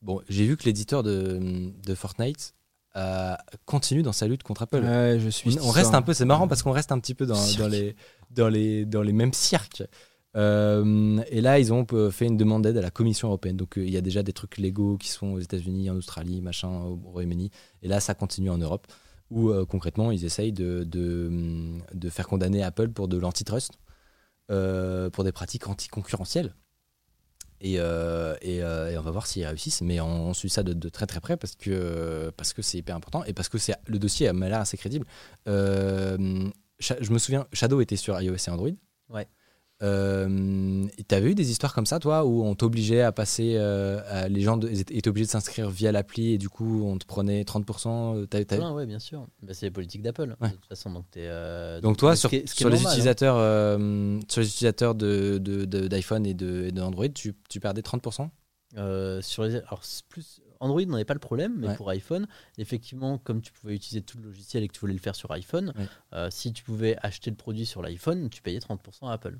bon, 0.00 0.22
j'ai 0.28 0.46
vu 0.46 0.56
que 0.56 0.64
l'éditeur 0.64 1.02
de, 1.02 1.70
de 1.84 1.94
Fortnite 1.94 2.54
euh, 2.96 3.34
continue 3.64 4.02
dans 4.02 4.12
sa 4.12 4.26
lutte 4.26 4.42
contre 4.42 4.62
Apple. 4.62 4.82
Ouais, 4.82 5.18
je 5.20 5.28
suis. 5.28 5.58
on, 5.60 5.68
on 5.68 5.70
reste 5.70 5.94
un 5.94 6.02
peu, 6.02 6.12
c'est 6.14 6.24
marrant 6.24 6.48
parce 6.48 6.62
qu'on 6.62 6.72
reste 6.72 6.92
un 6.92 6.98
petit 6.98 7.14
peu 7.14 7.26
dans, 7.26 7.40
dans 7.58 7.68
les, 7.68 7.96
dans, 8.30 8.48
les, 8.48 8.84
dans 8.84 9.02
les 9.02 9.12
mêmes 9.12 9.32
cirques. 9.32 9.82
Euh, 10.36 11.20
et 11.28 11.40
là, 11.40 11.58
ils 11.58 11.72
ont 11.72 11.84
euh, 11.92 12.10
fait 12.10 12.26
une 12.26 12.36
demande 12.36 12.62
d'aide 12.62 12.76
à 12.76 12.82
la 12.82 12.90
Commission 12.90 13.28
européenne. 13.28 13.56
Donc, 13.56 13.78
euh, 13.78 13.84
il 13.84 13.90
y 13.92 13.96
a 13.96 14.00
déjà 14.00 14.22
des 14.22 14.32
trucs 14.32 14.58
légaux 14.58 14.96
qui 14.96 15.08
sont 15.08 15.32
aux 15.32 15.40
États-Unis, 15.40 15.90
en 15.90 15.96
Australie, 15.96 16.40
machin, 16.40 16.68
au 16.68 17.00
Royaume-Uni. 17.04 17.50
Et 17.82 17.88
là, 17.88 17.98
ça 17.98 18.14
continue 18.14 18.50
en 18.50 18.58
Europe, 18.58 18.86
où 19.30 19.50
euh, 19.50 19.64
concrètement, 19.64 20.12
ils 20.12 20.24
essayent 20.24 20.52
de, 20.52 20.84
de, 20.84 21.78
de 21.92 22.08
faire 22.10 22.28
condamner 22.28 22.62
Apple 22.62 22.90
pour 22.90 23.08
de 23.08 23.16
l'antitrust, 23.16 23.72
pour 24.48 25.24
des 25.24 25.32
pratiques 25.32 25.68
anticoncurrentielles. 25.68 26.54
Et, 27.60 27.78
euh, 27.78 28.34
euh, 28.44 28.90
et 28.90 28.96
on 28.96 29.02
va 29.02 29.10
voir 29.10 29.26
s'ils 29.26 29.46
réussissent, 29.46 29.82
mais 29.82 30.00
on, 30.00 30.32
suit 30.32 30.48
ça 30.48 30.62
de, 30.62 30.72
de 30.72 30.88
très 30.88 31.06
très 31.06 31.20
près 31.20 31.36
parce 31.36 31.54
que 31.56 32.32
parce 32.36 32.54
que 32.54 32.62
c'est 32.62 32.78
hyper 32.78 32.96
important 32.96 33.22
et 33.24 33.34
parce 33.34 33.50
que 33.50 33.58
c'est 33.58 33.74
le 33.86 33.98
dossier 33.98 34.32
m'a 34.32 34.48
l'air 34.48 34.60
assez 34.60 34.78
crédible. 34.78 35.06
Euh, 35.46 36.48
je 36.78 37.12
me 37.12 37.18
souviens, 37.18 37.46
Shadow 37.52 37.82
était 37.82 37.96
sur 37.96 38.18
iOS 38.20 38.34
et 38.34 38.50
Android. 38.50 38.70
Ouais. 39.10 39.28
Euh, 39.82 40.86
T'avais 41.08 41.32
eu 41.32 41.34
des 41.34 41.50
histoires 41.50 41.74
comme 41.74 41.86
ça, 41.86 41.98
toi, 41.98 42.24
où 42.24 42.44
on 42.44 42.54
t'obligeait 42.54 43.02
à 43.02 43.10
passer, 43.12 43.54
euh, 43.56 44.00
à- 44.08 44.28
les 44.28 44.40
gens 44.42 44.56
de- 44.56 44.68
étaient 44.68 45.08
obligés 45.08 45.26
de 45.26 45.30
s'inscrire 45.30 45.68
via 45.70 45.90
l'appli 45.90 46.32
et 46.34 46.38
du 46.38 46.48
coup 46.48 46.84
on 46.84 46.98
te 46.98 47.06
prenait 47.06 47.44
30%. 47.44 48.14
euh, 48.16 48.26
t'avais- 48.26 48.44
t'avais- 48.44 48.62
Ouais, 48.62 48.70
ouais, 48.70 48.86
bien 48.86 48.98
sûr. 48.98 49.26
Bah, 49.42 49.52
c'est 49.54 49.66
les 49.66 49.70
politiques 49.70 50.02
d'Apple, 50.02 50.36
Ouais. 50.40 50.48
de 50.50 50.54
toute 50.54 50.66
façon. 50.66 50.90
Donc, 50.92 51.06
t'es, 51.10 51.24
euh, 51.24 51.80
Donc 51.80 51.96
toi, 51.96 52.14
sur, 52.14 52.32
est- 52.32 52.42
qui 52.42 52.44
est 52.44 52.56
sur 52.56 52.68
les 52.68 52.74
normal, 52.76 52.86
hein. 52.88 52.92
utilisateurs, 52.92 53.36
euh, 53.38 54.20
sur 54.28 54.40
les 54.40 54.46
utilisateurs 54.46 54.94
de, 54.94 55.38
de- 55.38 55.64
de- 55.64 55.88
d'iPhone 55.88 56.26
et, 56.26 56.34
de, 56.34 56.70
d'Android, 56.70 57.08
tu, 57.08 57.34
tu 57.48 57.58
perdais 57.60 57.82
30% 57.82 58.30
Euh, 58.76 59.20
sur 59.20 59.42
les, 59.44 59.56
alors 59.56 59.82
plus 60.08 60.40
Android 60.60 60.82
n'en 60.84 60.94
avait 60.94 61.04
pas 61.06 61.14
le 61.14 61.20
problème, 61.20 61.54
mais 61.58 61.68
Ouais. 61.68 61.74
pour 61.76 61.88
iPhone, 61.90 62.28
effectivement, 62.58 63.16
comme 63.18 63.40
tu 63.40 63.50
pouvais 63.50 63.74
utiliser 63.74 64.02
tout 64.02 64.18
le 64.18 64.24
logiciel 64.24 64.62
et 64.62 64.68
que 64.68 64.74
tu 64.74 64.80
voulais 64.80 64.92
le 64.92 64.98
faire 65.00 65.16
sur 65.16 65.32
iPhone, 65.32 65.72
Ouais. 65.76 65.86
euh, 66.12 66.28
si 66.30 66.52
tu 66.52 66.62
pouvais 66.62 66.96
acheter 67.02 67.30
le 67.30 67.36
produit 67.36 67.64
sur 67.66 67.80
l'iPhone, 67.82 68.28
tu 68.30 68.42
payais 68.42 68.60
30% 68.60 69.08
à 69.08 69.12
Apple. 69.14 69.38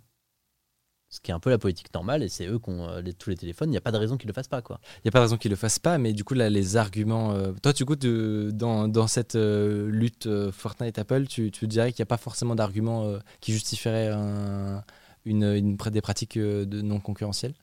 Ce 1.11 1.21
qui 1.21 1.33
est 1.33 1.35
un 1.35 1.41
peu 1.41 1.51
la 1.51 1.59
politique 1.59 1.93
normale, 1.93 2.23
et 2.23 2.29
c'est 2.29 2.47
eux 2.47 2.59
qui 2.61 2.71
ont 2.71 2.89
euh, 2.89 3.03
tous 3.19 3.31
les 3.31 3.37
téléphones. 3.37 3.69
Il 3.69 3.73
n'y 3.73 3.77
a 3.77 3.81
pas 3.81 3.91
de 3.91 3.97
raison 3.97 4.17
qu'ils 4.17 4.29
le 4.29 4.33
fassent 4.33 4.47
pas. 4.49 4.63
Il 4.69 5.01
n'y 5.05 5.09
a 5.09 5.11
pas 5.11 5.19
de 5.19 5.25
raison 5.25 5.37
qu'ils 5.37 5.51
le 5.51 5.57
fassent 5.57 5.81
pas, 5.81 5.99
mais 5.99 6.13
du 6.13 6.23
coup, 6.23 6.35
là, 6.35 6.49
les 6.49 6.77
arguments. 6.77 7.33
euh, 7.33 7.53
toi, 7.63 7.73
du 7.73 7.85
coup, 7.85 7.97
de- 7.97 8.51
dans, 8.55 8.87
dans 8.87 9.09
cette 9.09 9.35
euh, 9.35 9.91
lutte 9.91 10.29
Fortnite-Apple, 10.53 11.27
tu, 11.27 11.51
tu 11.51 11.67
dirais 11.67 11.93
qu'il 11.93 12.01
n'y 12.03 12.05
a 12.05 12.07
pas 12.07 12.17
forcément 12.17 12.55
d'arguments 12.55 13.13
qui 13.41 13.53
justifieraient 13.53 14.09
un- 14.09 14.85
une, 15.25 15.77
des 15.77 16.01
pratiques 16.01 16.39
de 16.39 16.81
non 16.81 17.01
concurrentielles 17.01 17.55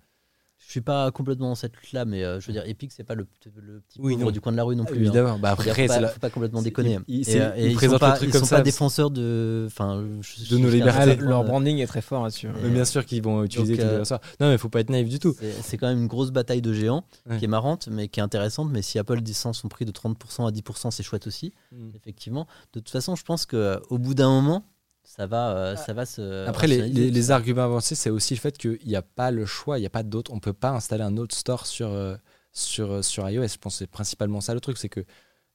Je 0.68 0.72
suis 0.74 0.82
pas 0.82 1.10
complètement 1.12 1.48
dans 1.48 1.56
cette 1.56 1.78
lutte-là, 1.78 2.04
mais 2.04 2.26
euh, 2.26 2.42
je 2.42 2.48
veux 2.48 2.52
dire, 2.52 2.64
Epic, 2.66 2.92
c'est 2.92 3.06
pas 3.06 3.16
le, 3.16 3.26
le 3.56 3.80
petit 3.80 4.02
Oui, 4.02 4.18
pauvre 4.18 4.34
du 4.34 4.42
coin 4.42 4.52
de 4.52 4.58
la 4.58 4.66
rue 4.66 4.76
non 4.76 4.84
plus. 4.84 4.98
hein. 4.98 5.00
Évidemment. 5.00 5.40
Bah, 5.40 5.56
Faut 5.56 5.64
dire, 5.64 5.72
après, 5.72 5.88
faut 5.88 5.94
c'est 5.94 6.00
pas, 6.00 6.02
la- 6.02 6.08
faut 6.10 6.20
pas 6.20 6.30
complètement 6.30 6.62
déconner. 6.62 7.00
il- 7.08 7.20
il- 7.22 7.30
Et, 7.30 7.40
euh, 7.42 7.52
et 7.56 7.66
il 7.68 7.72
ils, 7.72 7.76
présente 7.76 7.94
sont 7.94 8.00
pas, 8.06 8.18
ils 8.22 8.32
comme 8.32 8.42
sont 8.42 8.46
ça, 8.48 8.58
pas 8.58 8.62
défenseurs 8.64 9.10
de, 9.10 9.64
enfin, 9.68 10.04
je- 10.20 10.54
De 10.54 10.58
nos 10.60 10.70
libertés. 10.70 11.16
Ah, 11.20 11.24
leur 11.24 11.46
branding 11.46 11.78
est 11.78 11.88
très 11.88 12.02
fort 12.02 12.24
là-dessus. 12.24 12.50
Mais 12.62 12.70
bien 12.70 12.84
sûr 12.84 13.06
qu'ils 13.06 13.24
vont 13.24 13.46
utiliser 13.46 13.78
Donc, 13.78 13.82
tous 13.86 13.88
les 13.88 13.96
euh, 13.96 14.00
ressorts. 14.02 14.20
Non, 14.42 14.48
mais 14.48 14.56
il 14.56 14.58
faut 14.58 14.68
pas 14.68 14.82
être 14.82 14.90
naïf 14.90 15.08
du 15.08 15.20
tout. 15.20 15.34
C'est 15.40 15.54
c'est 15.64 15.78
quand 15.78 15.88
même 15.88 16.00
une 16.00 16.08
grosse 16.08 16.32
bataille 16.32 16.62
de 16.62 16.74
géants 16.74 17.06
Ouais. 17.30 17.38
qui 17.38 17.46
est 17.46 17.48
marrante, 17.48 17.88
mais 17.90 18.10
qui 18.10 18.20
est 18.20 18.24
intéressante. 18.24 18.70
Mais 18.70 18.82
si 18.82 19.00
Apple 19.00 19.22
descend 19.22 19.56
son 19.56 19.70
prix 19.70 19.86
de 19.86 19.92
30% 19.94 20.48
à 20.48 20.52
10%, 20.52 20.92
c'est 20.92 21.02
chouette 21.02 21.28
aussi, 21.28 21.54
Mm. 21.72 21.92
effectivement. 21.96 22.46
De 22.74 22.82
toute 22.82 22.90
façon, 22.90 23.16
je 23.16 23.24
pense 23.24 23.46
qu'au 23.46 23.98
bout 23.98 24.16
d'un 24.16 24.30
moment, 24.30 24.66
ça 25.08 25.26
va, 25.26 25.56
euh, 25.56 25.76
ça 25.78 25.94
va 25.94 26.06
se. 26.06 26.46
Après, 26.48 26.68
les, 26.68 27.32
arguments 27.32 27.64
avancés, 27.64 27.96
c'est 27.96 28.10
aussi 28.10 28.36
le 28.36 28.40
fait 28.40 28.58
qu'il 28.58 28.78
n'y 28.86 28.96
a 28.96 29.02
pas 29.02 29.32
le 29.32 29.46
choix, 29.46 29.78
il 29.78 29.82
n'y 29.82 29.88
a 29.88 29.90
pas 29.90 30.04
d'autre. 30.04 30.34
On 30.34 30.40
peut 30.40 30.54
pas 30.54 30.72
installer 30.72 31.04
un 31.04 31.16
autre 31.16 31.34
store 31.34 31.66
sur, 31.66 31.88
euh, 31.88 32.18
sur, 32.52 32.92
euh, 32.92 33.02
sur 33.02 33.28
iOS. 33.28 33.48
Je 33.48 33.58
pense 33.58 33.76
que 33.76 33.80
c'est 33.80 33.88
principalement 33.90 34.42
ça 34.42 34.54
le 34.54 34.60
truc, 34.60 34.78
c'est 34.78 34.90
que. 34.90 35.06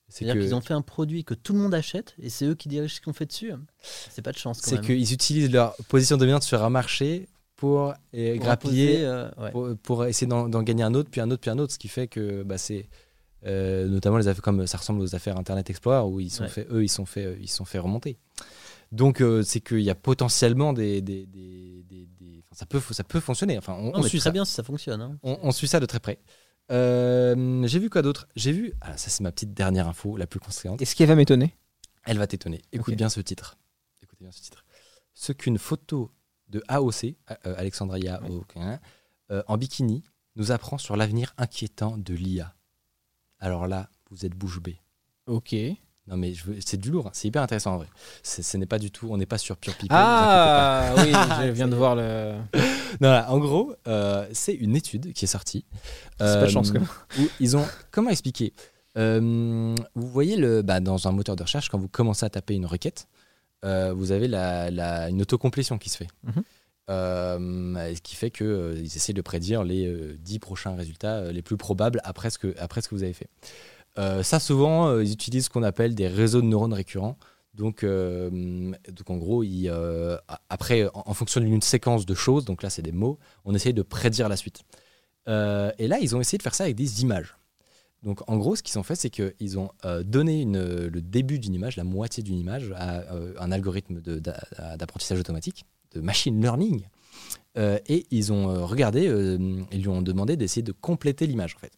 c'est 0.09 0.25
C'est-à-dire 0.25 0.43
qu'ils 0.43 0.55
ont 0.55 0.63
fait 0.63 0.73
un 0.73 0.81
produit 0.81 1.23
que 1.23 1.35
tout 1.35 1.53
le 1.53 1.59
monde 1.59 1.75
achète 1.75 2.15
et 2.19 2.31
c'est 2.31 2.47
eux 2.47 2.55
qui 2.55 2.69
dirigent 2.71 2.95
ce 2.95 3.03
qu'on 3.03 3.13
fait 3.13 3.27
dessus. 3.27 3.53
C'est 3.83 4.23
pas 4.23 4.33
de 4.33 4.39
chance 4.39 4.59
C'est 4.63 4.81
qu'ils 4.81 5.13
utilisent 5.13 5.53
leur 5.53 5.77
position 5.89 6.17
dominante 6.17 6.45
sur 6.45 6.65
un 6.65 6.71
marché 6.71 7.29
pour, 7.55 7.93
Pour 7.93 8.21
grappiller, 8.37 9.05
imposer, 9.05 9.05
euh, 9.05 9.31
ouais. 9.39 9.51
pour, 9.51 9.77
pour 9.83 10.05
essayer 10.07 10.27
d'en 10.27 10.49
gagner 10.63 10.83
un 10.83 10.95
autre, 10.95 11.11
puis 11.11 11.21
un 11.21 11.31
autre, 11.31 11.43
puis 11.43 11.51
un 11.51 11.59
autre, 11.59 11.75
ce 11.75 11.79
qui 11.79 11.89
fait 11.89 12.09
que 12.09 12.43
bah, 12.43 12.57
c'est 12.57 12.89
euh, 13.45 13.87
notamment 13.87 14.17
les 14.17 14.29
affaires 14.29 14.43
comme 14.43 14.67
ça 14.67 14.79
ressemble 14.79 15.01
aux 15.01 15.15
affaires 15.15 15.37
Internet 15.37 15.69
Explorer 15.69 16.09
où 16.09 16.21
ils 16.21 16.31
sont 16.31 16.45
Ouais. 16.45 16.49
fait, 16.49 16.67
eux, 16.71 16.83
ils 16.83 16.89
sont 16.89 17.05
fait, 17.07 17.37
ils 17.41 17.51
sont 17.51 17.65
fait 17.65 17.79
remonter. 17.79 18.17
Donc 18.93 19.21
euh, 19.21 19.43
c'est 19.43 19.61
qu'il 19.61 19.81
y 19.81 19.91
a 19.91 19.95
potentiellement 19.95 20.73
des, 20.73 21.01
des, 21.01 21.27
des- 21.27 21.83
des- 21.89 22.07
des- 22.07 22.45
enfin, 22.45 22.55
ça 22.55 22.67
peut, 22.67 22.81
ça 22.81 23.03
peut 23.05 23.21
fonctionner. 23.21 23.59
Enfin, 23.59 23.73
on, 23.75 23.85
Non, 23.87 23.93
on 23.95 24.03
mais 24.03 24.09
suit 24.09 24.19
très 24.19 24.29
ça. 24.29 24.33
bien 24.33 24.45
si 24.45 24.53
ça 24.53 24.63
fonctionne. 24.63 25.01
hein. 25.01 25.19
On, 25.23 25.39
on 25.43 25.51
suit 25.51 25.67
ça 25.69 25.81
de 25.81 25.87
très 25.87 25.99
près. 25.99 26.21
Euh, 26.71 27.67
j'ai 27.67 27.79
vu 27.79 27.91
quoi 27.91 28.03
d'autre? 28.03 28.29
J'ai 28.37 28.53
vu, 28.53 28.73
ah, 28.81 28.97
ça 28.97 29.11
c'est 29.11 29.23
ma 29.23 29.33
petite 29.33 29.53
dernière 29.55 29.89
info, 29.89 30.17
la 30.17 30.27
plus 30.27 30.41
conséquente. 30.41 30.81
Et 30.81 30.85
ce 30.85 30.95
qui 30.95 31.05
va 31.05 31.15
m'étonner, 31.17 31.57
Elle 32.05 32.19
va 32.19 32.27
t'étonner. 32.27 32.63
Écoute 32.73 32.95
bien 32.95 33.09
ce 33.09 33.21
titre. 33.21 33.59
Écoutez 34.03 34.25
bien 34.25 34.33
ce 34.33 34.41
titre. 34.41 34.65
Ce 35.15 35.33
qu'une 35.33 35.59
photo 35.59 36.11
de 36.49 36.63
AOC, 36.69 37.17
euh, 37.31 37.55
Alexandria 37.57 38.21
Ouais. 38.57 38.79
Euh, 39.31 39.43
en 39.49 39.57
bikini, 39.57 40.03
nous 40.37 40.51
apprend 40.53 40.79
sur 40.79 40.97
l'avenir 40.97 41.35
inquiétant 41.39 41.97
de 41.99 42.15
l'IA. 42.15 42.55
Alors 43.39 43.67
là, 43.67 43.89
vous 44.11 44.25
êtes 44.27 44.35
bouche 44.35 44.61
bée. 44.61 44.81
ok. 45.27 45.55
Non 46.09 46.17
mais 46.17 46.33
veux- 46.33 46.57
c'est 46.65 46.77
du 46.79 46.91
lourd, 46.91 47.07
hein. 47.07 47.11
c'est 47.13 47.29
hyper 47.29 47.43
intéressant 47.43 47.75
en 47.75 47.77
vrai. 47.79 47.87
Ce 48.25 48.57
n'est 48.57 48.67
pas 48.67 48.79
du 48.81 48.91
tout, 48.91 49.09
on 49.11 49.17
n'est 49.17 49.27
pas 49.27 49.39
sur 49.39 49.57
Pure 49.57 49.75
People. 49.77 49.97
Ah 49.99 50.95
oui, 50.97 51.13
je 51.47 51.51
viens 51.51 51.69
de 51.69 51.77
voir 51.77 51.95
le. 51.95 52.35
Non, 53.01 53.11
là, 53.11 53.31
en 53.31 53.39
gros, 53.39 53.73
euh, 53.87 54.27
c'est 54.33 54.53
une 54.55 54.75
étude 54.75 55.13
qui 55.13 55.25
est 55.25 55.29
sortie. 55.29 55.65
C'est 56.19 56.25
pas 56.25 56.43
de 56.43 56.51
chance, 56.51 56.73
Euh, 56.75 56.81
où 57.21 57.29
ils 57.41 57.57
ont 57.57 57.65
comment 57.93 58.11
expliquer 58.11 58.53
Euh, 58.99 59.75
Vous 59.95 60.09
voyez 60.09 60.37
le 60.37 60.63
bah, 60.63 60.81
dans 60.81 61.07
un 61.09 61.13
moteur 61.13 61.37
de 61.37 61.43
recherche 61.45 61.69
quand 61.69 61.79
vous 61.79 61.89
commencez 61.89 62.27
à 62.27 62.31
taper 62.31 62.55
une 62.55 62.67
requête, 62.67 63.07
vous 63.63 64.11
avez 64.13 64.27
la, 64.29 64.71
la- 64.73 65.09
une 65.09 65.23
autocomplétion 65.23 65.79
qui 65.79 65.89
se 65.89 65.97
fait, 65.99 66.09
Mhm. 66.25 66.43
Euh, 66.91 67.95
ce 67.95 68.01
qui 68.03 68.17
fait 68.17 68.31
que 68.31 68.43
euh, 68.45 68.75
ils 68.77 68.87
essaient 68.97 69.13
de 69.13 69.23
prédire 69.23 69.63
les 69.63 69.87
euh, 69.87 70.17
10 70.19 70.41
prochains 70.41 70.75
résultats 70.75 71.31
les 71.31 71.41
plus 71.41 71.57
probables 71.57 72.01
après 72.03 72.29
ce 72.29 72.39
que 72.39 72.55
après 72.59 72.83
ce 72.83 72.89
que 72.89 72.97
vous 72.97 73.05
avez 73.05 73.13
fait. 73.13 73.29
Euh, 73.99 74.23
ça 74.23 74.41
souvent 74.41 74.89
euh, 74.89 75.05
ils 75.05 75.13
utilisent 75.13 75.47
ce 75.47 75.51
qu'on 75.51 75.63
appelle 75.63 75.95
des 75.95 76.09
réseaux 76.09 76.41
de 76.41 76.47
neurones 76.47 76.73
récurrents. 76.73 77.19
Donc, 77.55 77.85
euh, 77.85 78.73
donc 78.91 79.11
en 79.11 79.19
gros, 79.19 79.45
après, 80.49 80.89
en, 80.95 81.13
fonction 81.13 81.39
d'une 81.43 81.61
séquence 81.61 82.07
de 82.07 82.15
choses, 82.15 82.47
donc 82.47 82.63
là 82.63 82.71
c'est 82.71 82.81
des 82.81 82.93
mots, 82.93 83.19
on 83.45 83.55
essaye 83.55 83.75
de 83.75 83.83
prédire 83.83 84.31
la 84.31 84.37
suite. 84.37 84.63
Et 85.27 85.87
là, 85.87 85.99
ils 86.01 86.17
ont 86.17 86.21
essayé 86.21 86.39
de 86.39 86.43
faire 86.43 86.55
ça 86.55 86.65
avec 86.65 86.77
des 86.77 87.03
images. 87.03 87.37
Donc 88.03 88.29
en 88.29 88.39
gros, 88.39 88.57
ce 88.57 88.63
qu'ils 88.63 88.79
ont 88.79 88.83
fait, 88.83 88.95
c'est 88.95 89.11
qu'ils 89.11 89.59
ont 89.59 89.71
donné 90.03 90.47
le 90.47 91.03
début 91.03 91.39
d'une 91.39 91.53
image, 91.53 91.77
la 91.77 91.85
moitié 91.85 92.23
d'une 92.23 92.39
image, 92.39 92.73
à 92.75 93.03
un 93.39 93.53
algorithme 93.53 94.01
d'apprentissage 94.01 95.21
automatique, 95.21 95.67
de 95.95 96.01
machine 96.01 96.41
learning. 96.41 96.87
Et 97.59 98.07
ils 98.11 98.33
ont 98.33 98.67
regardé, 98.67 99.05
ils 99.73 99.83
lui 99.83 99.89
ont 99.89 100.01
demandé 100.01 100.39
d'essayer 100.39 100.63
de 100.63 100.73
compléter 100.73 101.27
l'image 101.27 101.55
en 101.55 101.59
fait. 101.59 101.73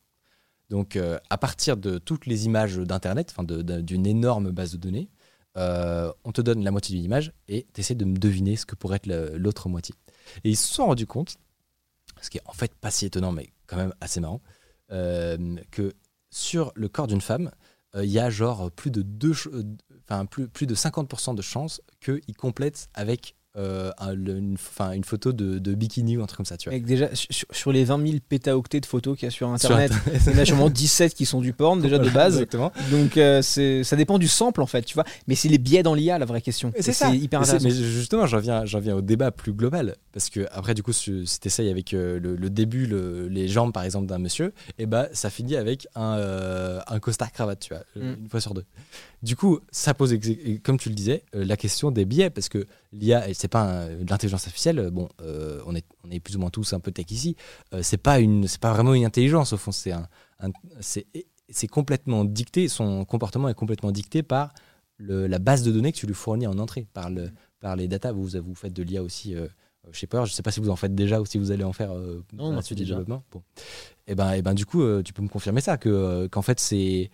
Donc 0.75 0.97
euh, 0.97 1.20
à 1.31 1.39
partir 1.39 1.77
de 1.77 1.99
toutes 1.99 2.27
les 2.27 2.47
images 2.47 2.79
d'Internet, 2.79 3.33
d'une 3.39 4.07
énorme 4.07 4.51
base 4.51 4.72
de 4.72 4.77
données, 4.77 5.09
euh, 5.57 6.12
on 6.25 6.33
te 6.33 6.41
donne 6.41 6.64
la 6.64 6.72
moitié 6.72 6.97
d'une 6.97 7.05
image 7.05 7.33
et 7.47 7.68
tu 7.72 7.81
essaies 7.81 7.95
de 7.95 8.05
me 8.05 8.16
deviner 8.16 8.57
ce 8.57 8.66
que 8.66 8.75
pourrait 8.75 8.97
être 8.97 9.07
l'autre 9.37 9.68
moitié. 9.68 9.95
Et 10.43 10.51
ils 10.51 10.57
se 10.57 10.75
sont 10.75 10.87
rendus 10.87 11.07
compte, 11.07 11.37
ce 12.20 12.29
qui 12.29 12.39
est 12.39 12.43
en 12.47 12.55
fait 12.55 12.75
pas 12.75 12.91
si 12.91 13.07
étonnant 13.07 13.31
mais 13.31 13.53
quand 13.68 13.77
même 13.77 13.95
assez 14.01 14.18
marrant, 14.18 14.41
euh, 14.91 15.55
que 15.70 15.93
sur 16.33 16.72
le 16.75 16.89
corps 16.89 17.07
d'une 17.07 17.20
femme, 17.20 17.53
il 17.97 18.11
y 18.11 18.18
a 18.18 18.29
genre 18.29 18.72
plus 18.72 18.91
de, 18.91 19.03
deux, 19.03 19.35
plus 20.53 20.66
de 20.66 20.75
50% 20.75 21.37
de 21.37 21.43
chances 21.43 21.83
qu'il 22.01 22.37
complète 22.37 22.89
avec 22.95 23.37
euh, 23.57 23.91
une, 24.09 24.57
photo 25.05 25.33
de, 25.33 25.59
de 25.59 25.75
bikini 25.75 26.17
ou 26.17 26.23
un 26.23 26.27
truc 26.27 26.39
comme 26.39 26.47
ça. 26.47 26.57
Tu 26.57 26.69
vois. 26.69 26.77
Mec, 26.77 26.85
déjà, 26.87 27.09
sur, 27.15 27.47
sur 27.51 27.73
les 27.73 27.85
20 27.85 28.05
000 28.07 28.19
pétaoctets 28.29 28.81
de 28.81 28.87
photos 28.87 29.17
qu'il 29.17 29.27
y 29.27 29.29
a 29.29 29.31
sur 29.31 29.49
Internet, 29.49 29.93
Sur 29.93 30.33
il 30.33 30.35
y 30.37 30.39
en 30.39 30.43
a 30.43 30.45
sûrement 30.45 30.71
17 30.71 31.15
qui 31.15 31.25
sont 31.27 31.41
du 31.41 31.53
porn 31.53 31.81
déjà 31.81 31.99
de 31.99 32.11
base. 32.11 32.35
Exactement. 32.35 32.73
Donc 32.91 33.17
euh, 33.17 33.43
ça 33.43 33.97
dépend 33.97 34.19
du 34.19 34.29
sample 34.29 34.61
en 34.63 34.67
fait, 34.67 34.83
tu 34.83 34.95
vois. 34.95 35.05
Mais 35.29 35.35
c'est 35.35 35.49
les 35.49 35.59
biais 35.59 35.83
dans 35.83 35.95
l'IA 35.95 36.19
la 36.19 36.27
vraie 36.27 36.43
question. 36.43 36.73
C'est 36.81 36.93
hyper 37.17 37.41
intéressant. 37.43 37.65
Mais 37.65 37.71
justement, 37.75 38.27
j'en 38.27 38.39
viens, 38.39 38.65
viens 38.65 38.97
au 38.97 39.01
débat 39.03 39.31
plus 39.31 39.53
global. 39.53 39.97
Parce 40.13 40.31
que, 40.31 40.47
après, 40.53 40.75
du 40.75 40.83
coup, 40.83 40.93
si 40.93 41.27
si 41.27 41.41
t'essayes 41.41 41.71
avec 41.71 41.93
euh, 41.93 42.21
le, 42.21 42.37
le 42.37 42.51
début, 42.51 42.87
le- 42.87 43.27
les 43.29 43.49
jambes, 43.49 43.73
par 43.73 43.83
exemple, 43.83 44.07
d'un 44.07 44.19
monsieur, 44.19 44.53
et 44.79 44.87
bah, 44.87 45.09
ça 45.13 45.29
finit 45.29 45.57
avec 45.57 45.89
un, 45.97 46.81
un 46.87 47.01
costard 47.01 47.33
cravate, 47.33 47.59
tu 47.61 47.75
vois, 47.75 47.83
Mm. 47.97 48.23
une 48.23 48.29
fois 48.29 48.41
sur 48.41 48.55
deux. 48.55 48.65
Du 49.25 49.37
coup, 49.37 49.59
ça 49.72 49.95
pose, 49.95 50.14
comme 50.62 50.77
tu 50.79 50.91
le 50.91 50.95
disais, 50.95 51.25
euh, 51.35 51.45
la 51.45 51.57
question 51.57 51.91
des 51.91 52.05
biais. 52.05 52.29
Parce 52.31 52.49
que 52.51 52.66
l'IA, 52.93 53.33
c'est 53.33 53.49
pas 53.49 53.89
l'intelligence 54.09 54.45
artificielle. 54.47 54.91
Bon, 54.93 55.09
euh, 55.22 55.61
on, 55.66 55.75
est, 55.75 55.85
on 56.07 56.11
est 56.11 56.20
plus 56.20 56.37
ou 56.37 56.41
moins 56.41 56.51
tous 56.51 56.75
un 56.75 56.81
peu 56.81 56.93
tech 56.93 57.07
ici. 57.11 57.35
Euh, 57.72 57.81
c'est 57.83 57.97
pas, 57.97 58.20
une- 58.20 58.47
c'est 58.47 58.61
pas 58.61 58.72
vraiment 58.72 58.93
une 58.93 59.05
intelligence, 59.07 59.53
au 59.53 59.57
fond. 59.57 59.72
C'est 59.72 59.93
un, 59.93 60.07
un- 60.41 60.51
c'est 60.81 61.66
complètement 61.68 62.25
dicté, 62.25 62.68
son 62.68 63.05
comportement 63.05 63.49
est 63.49 63.55
complètement 63.55 63.93
dicté 63.93 64.22
par 64.22 64.53
le- 64.99 65.27
la 65.27 65.39
base 65.39 65.62
de 65.62 65.72
données 65.72 65.93
que 65.93 65.99
tu 65.99 66.07
lui 66.07 66.14
fournis 66.14 66.47
en 66.47 66.59
entrée, 66.59 66.87
par, 66.93 67.09
le, 67.11 67.31
par 67.61 67.77
les 67.77 67.89
datas. 67.89 68.12
Vous, 68.12 68.29
vous 68.29 68.55
faites 68.55 68.72
de 68.75 68.83
l'IA 68.83 69.03
aussi 69.03 69.35
euh, 69.35 69.47
chez 69.93 70.07
Power. 70.07 70.27
Je 70.27 70.33
sais 70.33 70.43
pas 70.43 70.51
si 70.51 70.61
vous 70.61 70.70
en 70.70 70.77
faites 70.77 70.95
déjà 70.95 71.20
ou 71.20 71.27
si 71.27 71.39
vous 71.39 71.51
allez 71.51 71.64
en 71.64 71.72
faire 71.72 71.93
euh, 71.93 72.22
Non, 72.33 72.51
la 72.57 72.62
suite 72.62 72.79
du 72.79 72.85
développement. 72.93 73.25
Bon. 73.33 73.43
Et 74.07 74.14
ben, 74.14 74.33
et 74.33 74.43
ben, 74.43 74.53
du 74.55 74.66
coup, 74.66 74.83
euh, 74.83 75.03
tu 75.03 75.12
peux 75.14 75.22
me 75.22 75.29
confirmer 75.29 75.61
ça, 75.62 75.77
que, 75.79 75.89
euh, 75.89 76.29
qu'en 76.29 76.43
fait, 76.43 76.61
c'est. 76.61 77.11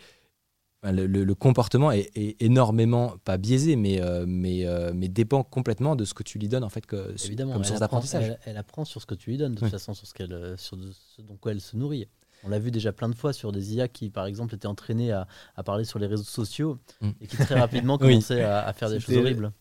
Le, 0.83 1.07
le- 1.07 1.25
le 1.25 1.35
comportement 1.35 1.93
est, 1.93 2.11
est 2.17 2.41
énormément, 2.41 3.15
pas 3.25 3.37
biaisé, 3.37 3.77
mais, 3.77 4.01
euh, 4.01 4.25
mais, 4.27 4.65
euh, 4.65 4.93
mais 4.95 5.09
dépend 5.09 5.43
complètement 5.43 5.95
de 5.95 6.07
ce 6.07 6.15
que 6.15 6.23
tu 6.23 6.39
lui 6.39 6.49
donnes 6.49 6.65
en 6.65 6.71
fait 6.71 6.87
que, 6.87 7.15
Évidemment, 7.27 7.53
comme 7.53 7.65
source 7.65 7.81
d'apprentissage. 7.81 8.25
elle, 8.25 8.39
elle 8.47 8.57
apprend 8.57 8.87
sur 8.87 9.03
ce 9.03 9.07
que 9.07 9.15
tu 9.15 9.29
lui 9.29 9.37
donnes, 9.37 9.53
de 9.53 9.57
toute 9.59 9.65
Oui. 9.67 9.71
façon, 9.71 9.93
sur 9.93 10.07
ce, 10.07 10.15
qu'elle, 10.15 10.33
euh, 10.33 10.57
sur 10.57 10.79
ce 11.17 11.21
dont 11.21 11.39
elle 11.47 11.61
se 11.61 11.77
nourrit. 11.77 12.09
On 12.45 12.49
l'a 12.49 12.59
vu 12.59 12.71
déjà 12.71 12.93
plein 12.95 13.11
de 13.11 13.15
fois 13.15 13.35
sur 13.35 13.53
des 13.53 13.75
IA 13.75 13.89
qui, 13.89 14.09
par 14.09 14.25
exemple, 14.25 14.55
étaient 14.55 14.67
entraînés 14.67 15.13
à, 15.13 15.27
à 15.55 15.63
parler 15.63 15.85
sur 15.85 15.99
les 15.99 16.07
réseaux 16.07 16.23
sociaux 16.25 16.79
Mm. 17.03 17.11
et 17.21 17.27
qui 17.27 17.37
très 17.37 17.61
rapidement 17.61 17.99
Oui. 18.01 18.09
commençaient 18.09 18.43
à, 18.43 18.61
à 18.67 18.73
faire 18.73 18.89
des 18.89 19.01
choses 19.01 19.19
horribles 19.19 19.53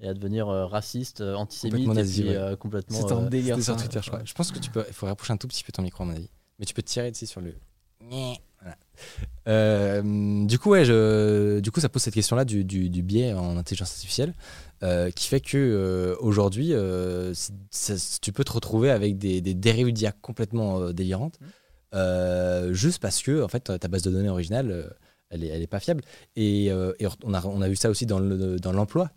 et 0.00 0.08
à 0.08 0.14
devenir 0.14 0.48
euh, 0.48 0.66
racistes, 0.66 1.20
euh, 1.20 1.36
antisémites 1.36 1.86
Complètement 1.86 1.92
et 1.92 1.96
nazi, 1.98 2.20
puis 2.22 2.30
ouais. 2.30 2.36
euh, 2.36 2.56
complètement. 2.56 2.98
C'est 2.98 3.12
un 3.14 3.22
délire. 3.28 3.54
C'était 3.54 3.64
sur. 3.66 3.76
Twitter, 3.76 4.00
je 4.02 4.08
crois. 4.10 4.22
Je 4.24 4.32
pense 4.34 4.50
que 4.50 4.58
tu 4.58 4.70
peux. 4.72 4.84
Il 4.88 4.94
faut 4.94 5.06
rapprocher 5.06 5.32
un 5.32 5.36
tout 5.36 5.46
petit 5.46 5.62
peu 5.62 5.70
ton 5.70 5.82
micro, 5.82 6.02
à 6.02 6.06
mon 6.06 6.12
avis. 6.14 6.28
Mais 6.58 6.66
tu 6.66 6.74
peux 6.74 6.82
tirer 6.82 7.12
dessus 7.12 7.26
sur 7.26 7.40
le. 7.40 7.54
Euh, 9.48 10.44
du 10.46 10.58
coup, 10.58 10.70
ouais, 10.70 10.84
je, 10.84 11.60
du 11.60 11.70
coup, 11.70 11.80
ça 11.80 11.88
pose 11.88 12.02
cette 12.02 12.14
question-là 12.14 12.44
du, 12.44 12.64
du, 12.64 12.90
du 12.90 13.02
biais 13.02 13.32
en 13.32 13.56
intelligence 13.56 13.92
artificielle, 13.92 14.34
euh, 14.82 15.10
qui 15.10 15.28
fait 15.28 15.40
que 15.40 15.56
euh, 15.56 16.16
aujourd'hui, 16.20 16.72
tu 18.20 18.32
peux 18.32 18.44
te 18.44 18.52
retrouver 18.52 18.90
avec 18.90 19.18
des, 19.18 19.40
des 19.40 19.54
dérives 19.54 19.92
d'IA 19.92 20.12
complètement 20.12 20.90
délirantes, 20.92 21.38
euh, 21.94 22.72
juste 22.72 23.00
parce 23.00 23.22
que 23.22 23.42
en 23.42 23.48
fait, 23.48 23.78
ta 23.78 23.88
base 23.88 24.02
de 24.02 24.10
données 24.10 24.28
originale, 24.28 24.94
elle 25.30 25.44
est, 25.44 25.48
elle 25.48 25.62
est 25.62 25.66
pas 25.66 25.80
fiable. 25.80 26.02
Et, 26.36 26.66
et 26.66 27.06
on, 27.24 27.34
a, 27.34 27.44
on 27.46 27.62
a 27.62 27.68
vu 27.68 27.76
ça 27.76 27.90
aussi 27.90 28.06
dans 28.06 28.18
le- 28.18 28.58
dans 28.58 28.72
l'emploi. 28.72 29.10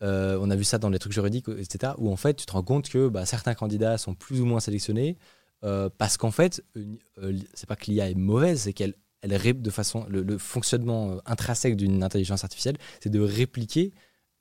On 0.00 0.50
a 0.50 0.56
vu 0.56 0.64
ça 0.64 0.78
dans 0.78 0.88
les 0.90 0.98
trucs 0.98 1.12
juridiques, 1.12 1.48
etc. 1.48 1.92
Où 1.98 2.10
en 2.10 2.16
fait, 2.16 2.34
tu 2.34 2.46
te 2.46 2.52
rends 2.52 2.62
compte 2.64 2.88
que 2.88 3.08
bah, 3.08 3.24
certains 3.26 3.54
candidats 3.54 3.98
sont 3.98 4.14
plus 4.14 4.40
ou 4.40 4.46
moins 4.46 4.58
sélectionnés 4.60 5.16
euh, 5.64 5.88
parce 5.96 6.16
qu'en 6.16 6.32
fait, 6.32 6.64
euh, 6.76 7.38
c'est 7.54 7.68
pas 7.68 7.76
que 7.76 7.86
l'IA 7.86 8.10
est 8.10 8.14
mauvaise, 8.16 8.62
c'est 8.62 8.72
qu'elle 8.72 8.94
elle 9.22 9.62
de 9.62 9.70
façon 9.70 10.04
le, 10.08 10.22
le 10.22 10.36
fonctionnement 10.38 11.12
euh, 11.12 11.16
intrinsèque 11.26 11.76
d'une 11.76 12.02
intelligence 12.02 12.44
artificielle, 12.44 12.76
c'est 13.00 13.10
de 13.10 13.20
répliquer 13.20 13.92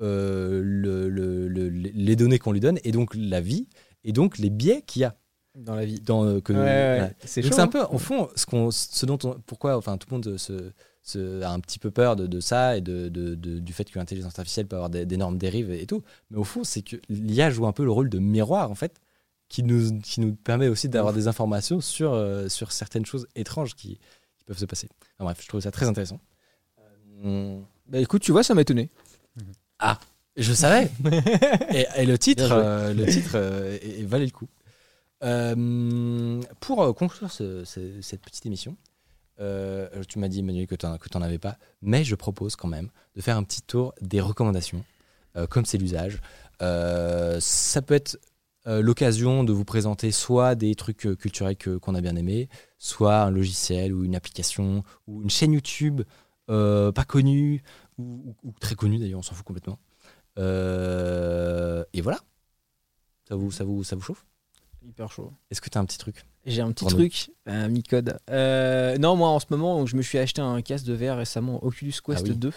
euh, 0.01 0.61
le- 0.63 1.07
le- 1.09 1.47
le- 1.47 1.69
les 1.69 2.15
données 2.15 2.39
qu'on 2.39 2.51
lui 2.51 2.59
donne 2.59 2.79
et 2.83 2.91
donc 2.91 3.13
la 3.15 3.39
vie 3.41 3.67
et 4.03 4.11
donc 4.13 4.37
les 4.39 4.49
biais 4.49 4.81
qu'il 4.81 5.03
y 5.03 5.05
a 5.05 5.15
Dans 5.55 5.75
la 5.75 5.85
vie. 5.85 5.99
dans 5.99 6.25
euh, 6.25 6.39
que 6.41 6.53
Ouais, 6.53 6.59
ouais, 6.59 7.15
c'est 7.23 7.41
Donc 7.41 7.51
chaud. 7.51 7.55
c'est 7.55 7.61
un 7.61 7.65
hein. 7.65 7.67
peu, 7.67 7.81
au 7.83 7.99
fond, 7.99 8.29
ce, 8.35 8.45
qu'on, 8.47 8.71
ce 8.71 9.05
dont 9.05 9.19
on, 9.23 9.39
pourquoi, 9.45 9.77
enfin, 9.77 9.97
tout 9.97 10.07
le 10.09 10.15
monde 10.15 10.37
se, 10.37 10.71
se- 11.03 11.41
a 11.43 11.51
un 11.51 11.59
petit 11.59 11.77
peu 11.77 11.91
peur 11.91 12.15
de, 12.15 12.25
de 12.25 12.39
ça 12.39 12.77
et 12.77 12.81
de, 12.81 13.09
de- 13.09 13.35
de- 13.35 13.59
du 13.59 13.73
fait 13.73 13.83
que 13.83 13.99
l'intelligence 13.99 14.39
artificielle 14.39 14.65
peut 14.67 14.75
avoir 14.77 14.89
d'énormes 14.89 15.37
dérives 15.37 15.69
et 15.71 15.85
tout. 15.85 16.01
Mais 16.31 16.37
au 16.37 16.43
fond, 16.43 16.63
c'est 16.63 16.81
que 16.81 16.95
l'IA 17.09 17.51
joue 17.51 17.67
un 17.67 17.71
peu 17.73 17.83
le 17.83 17.91
rôle 17.91 18.09
de 18.09 18.17
miroir, 18.17 18.71
en 18.71 18.75
fait, 18.75 18.99
qui 19.49 19.61
nous, 19.61 19.99
qui 19.99 20.21
nous 20.21 20.33
permet 20.33 20.67
aussi 20.69 20.89
d'avoir 20.89 21.13
des 21.13 21.27
informations 21.27 21.81
sur, 21.81 22.13
euh, 22.13 22.47
sur 22.49 22.71
certaines 22.71 23.05
choses 23.05 23.27
étranges 23.35 23.75
qui, 23.75 23.99
qui 24.41 24.45
peuvent 24.45 24.57
se 24.57 24.65
passer. 24.65 24.89
Enfin, 25.17 25.25
bref, 25.25 25.39
je 25.41 25.47
trouve 25.47 25.61
ça 25.61 25.69
très 25.71 25.87
intéressant. 25.87 26.19
Euh, 27.25 27.59
Bah 27.87 27.99
écoute, 27.99 28.21
tu 28.23 28.31
vois, 28.31 28.43
ça 28.43 28.53
m'a 28.55 28.61
étonné. 28.61 28.89
je 30.35 30.53
savais. 30.53 30.89
et, 31.73 31.85
et 31.97 32.05
le 32.05 32.17
titre, 32.17 32.47
Bien 32.47 32.55
joué. 32.55 32.63
euh, 32.65 32.93
le 32.93 33.05
titre 33.05 33.31
euh, 33.35 33.77
et- 33.81 33.99
et 34.01 34.05
valait 34.05 34.25
le 34.25 34.31
coup. 34.31 34.47
Euh, 35.23 36.41
pour 36.59 36.81
euh, 36.83 36.93
conclure 36.93 37.31
ce- 37.31 37.63
ce- 37.63 38.01
cette 38.01 38.21
petite 38.21 38.45
émission, 38.45 38.75
euh, 39.39 39.87
tu 40.07 40.17
m'as 40.19 40.27
dit, 40.27 40.39
Emmanuel, 40.39 40.65
que 40.67 40.75
tu 40.75 40.85
n'en 40.87 41.21
avais 41.21 41.37
pas, 41.37 41.57
mais 41.81 42.03
je 42.03 42.15
propose 42.15 42.55
quand 42.55 42.67
même 42.67 42.89
de 43.15 43.21
faire 43.21 43.37
un 43.37 43.43
petit 43.43 43.61
tour 43.61 43.93
des 44.01 44.19
recommandations 44.21 44.83
euh, 45.35 45.45
comme 45.47 45.65
c'est 45.65 45.77
l'usage. 45.77 46.19
Euh, 46.61 47.37
ça 47.39 47.81
peut 47.81 47.93
être 47.93 48.17
euh, 48.67 48.81
l'occasion 48.81 49.43
de 49.43 49.51
vous 49.53 49.65
présenter 49.65 50.11
soit 50.11 50.55
des 50.55 50.75
trucs 50.75 51.05
euh, 51.07 51.15
culturels 51.15 51.55
que- 51.57 51.77
qu'on 51.77 51.95
a 51.95 52.01
bien 52.01 52.15
aimés, 52.15 52.47
soit 52.77 53.21
un 53.23 53.31
logiciel 53.31 53.93
ou 53.93 54.03
une 54.03 54.15
application 54.15 54.83
ou 55.07 55.23
une 55.23 55.29
chaîne 55.29 55.53
YouTube 55.53 56.01
euh, 56.49 56.91
pas 56.91 57.03
connue 57.05 57.63
ou, 57.97 58.03
ou- 58.43 58.49
ou 58.49 58.53
très 58.59 58.75
connue 58.75 58.97
d'ailleurs, 58.99 59.19
on 59.19 59.23
s'en 59.23 59.33
fout 59.33 59.45
complètement. 59.45 59.79
Euh, 60.37 61.83
et 61.93 62.01
voilà. 62.01 62.19
Ça 63.27 63.35
vous, 63.35 63.51
ça 63.51 63.63
vous, 63.63 63.83
ça 63.83 63.95
vous 63.95 64.01
chauffe? 64.01 64.25
Hyper 64.83 65.11
chaud. 65.11 65.31
Est-ce 65.51 65.61
que 65.61 65.69
tu 65.69 65.77
as 65.77 65.81
un 65.81 65.85
petit 65.85 65.97
truc? 65.97 66.23
J'ai 66.45 66.61
un 66.61 66.71
petit 66.71 66.85
truc, 66.85 67.29
un 67.45 67.67
mi-code. 67.67 68.17
Non, 68.27 69.15
moi 69.15 69.29
en 69.29 69.39
ce 69.39 69.45
moment, 69.51 69.85
je 69.85 69.95
me 69.95 70.01
suis 70.01 70.17
acheté 70.17 70.41
un 70.41 70.61
casque 70.61 70.85
de 70.85 70.93
VR 70.93 71.17
récemment, 71.17 71.63
Oculus 71.63 71.93
Quest 72.03 72.25
Ah 72.25 72.29
oui. 72.29 72.35
2. 72.35 72.51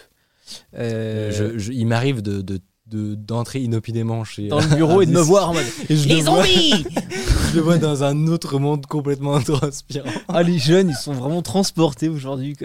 Euh, 0.75 1.31
Je- 1.31 1.57
je- 1.57 1.71
Il 1.71 1.85
m'arrive 1.85 2.21
de, 2.21 2.41
de- 2.41 2.59
de- 2.87 3.15
d'entrer 3.15 3.59
inopinément 3.61 4.23
chez 4.23 4.47
dans 4.47 4.59
le 4.59 4.67
bureau 4.75 5.01
et 5.01 5.05
de 5.05 5.11
me 5.11 5.19
voir 5.21 5.49
en 5.49 5.53
mode 5.53 5.65
Les 5.89 6.21
zombies 6.21 6.71
je 7.51 7.55
le 7.55 7.61
vois 7.61 7.77
dans 7.77 8.03
un 8.03 8.27
autre 8.27 8.59
monde 8.59 8.85
complètement 8.85 9.39
transpirant. 9.41 10.09
Ah, 10.27 10.43
les 10.43 10.59
jeunes, 10.59 10.89
ils 10.89 10.95
sont 10.95 11.13
vraiment 11.13 11.41
transportés 11.41 12.09
aujourd'hui. 12.09 12.55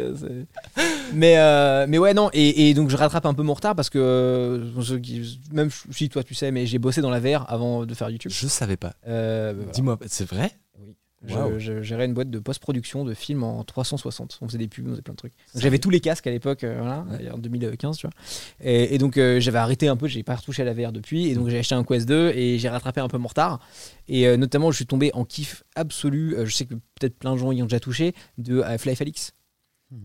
Mais, 1.13 1.39
euh, 1.39 1.87
mais 1.89 1.99
ouais, 1.99 2.13
non. 2.15 2.29
Et, 2.33 2.69
et 2.71 2.75
donc, 2.75 2.91
je 2.91 2.97
rattrape 2.97 3.25
un 3.27 3.35
peu 3.35 3.43
mon 3.43 3.55
retard 3.55 3.75
parce 3.75 3.89
que, 3.91 3.99
euh, 3.99 4.99
même 5.53 5.71
si 5.91 6.09
toi, 6.09 6.23
tu 6.25 6.35
sais, 6.35 6.51
mais 6.51 6.67
j'ai 6.67 6.79
bossé 6.79 7.01
dans 7.03 7.11
la 7.11 7.21
VR 7.21 7.45
avant 7.49 7.87
de 7.87 7.95
faire 7.95 8.11
YouTube. 8.11 8.33
Je 8.35 8.47
savais 8.49 8.77
pas. 8.77 8.95
Euh, 9.07 9.53
bah, 9.53 9.57
voilà. 9.59 9.73
Dis-moi, 9.73 9.99
c'est 10.07 10.29
vrai? 10.29 10.53
Je, 11.27 11.35
Waouh. 11.35 11.59
je 11.59 11.83
gérais 11.83 12.07
une 12.07 12.15
boîte 12.15 12.31
de 12.31 12.39
post-production 12.39 13.05
de 13.05 13.13
films 13.13 13.43
en 13.43 13.63
360. 13.63 14.39
On 14.41 14.49
faisait 14.49 14.59
des 14.59 14.69
pubs, 14.69 14.87
on 14.87 14.91
faisait 14.93 15.03
plein 15.03 15.13
de 15.13 15.19
trucs. 15.19 15.35
J'avais 15.55 15.79
tous 15.79 15.91
les 15.91 16.01
casques 16.01 16.27
à 16.27 16.31
l'époque, 16.31 16.65
euh, 16.65 16.79
voilà, 16.79 17.05
en 17.35 17.39
2015, 17.39 17.99
tu 17.99 18.07
vois. 18.07 18.15
Et, 18.61 18.95
et 18.95 18.99
donc 18.99 19.19
euh, 19.19 19.39
j'avais 19.39 19.59
arrêté 19.59 19.89
un 19.89 19.97
peu, 19.97 20.07
j'ai 20.07 20.23
pas 20.23 20.35
retouché 20.35 20.63
à 20.63 20.65
la 20.65 20.73
VR 20.73 20.93
depuis. 20.93 21.27
Et 21.27 21.35
donc 21.35 21.49
j'ai 21.49 21.59
acheté 21.59 21.75
un 21.75 21.85
Quest 21.85 22.09
2 22.09 22.31
et 22.31 22.59
j'ai 22.59 22.69
rattrapé 22.71 23.01
un 23.01 23.09
peu 23.09 23.19
mon 23.19 23.29
retard. 23.29 23.61
Et 24.09 24.27
euh, 24.27 24.39
notamment, 24.39 24.71
je 24.71 24.77
suis 24.77 24.87
tombé 24.87 25.11
en 25.13 25.25
kiff 25.27 25.63
absolu. 25.75 26.37
je 26.43 26.55
sais 26.55 26.65
que 26.65 26.75
peut-être 26.75 27.19
plein 27.19 27.35
de 27.35 27.39
gens 27.39 27.53
y 27.53 27.63
ont 27.63 27.67
déjà 27.67 27.81
touché 27.81 28.15
de 28.39 28.63
Fly 28.79 28.97
Felix. 28.97 29.33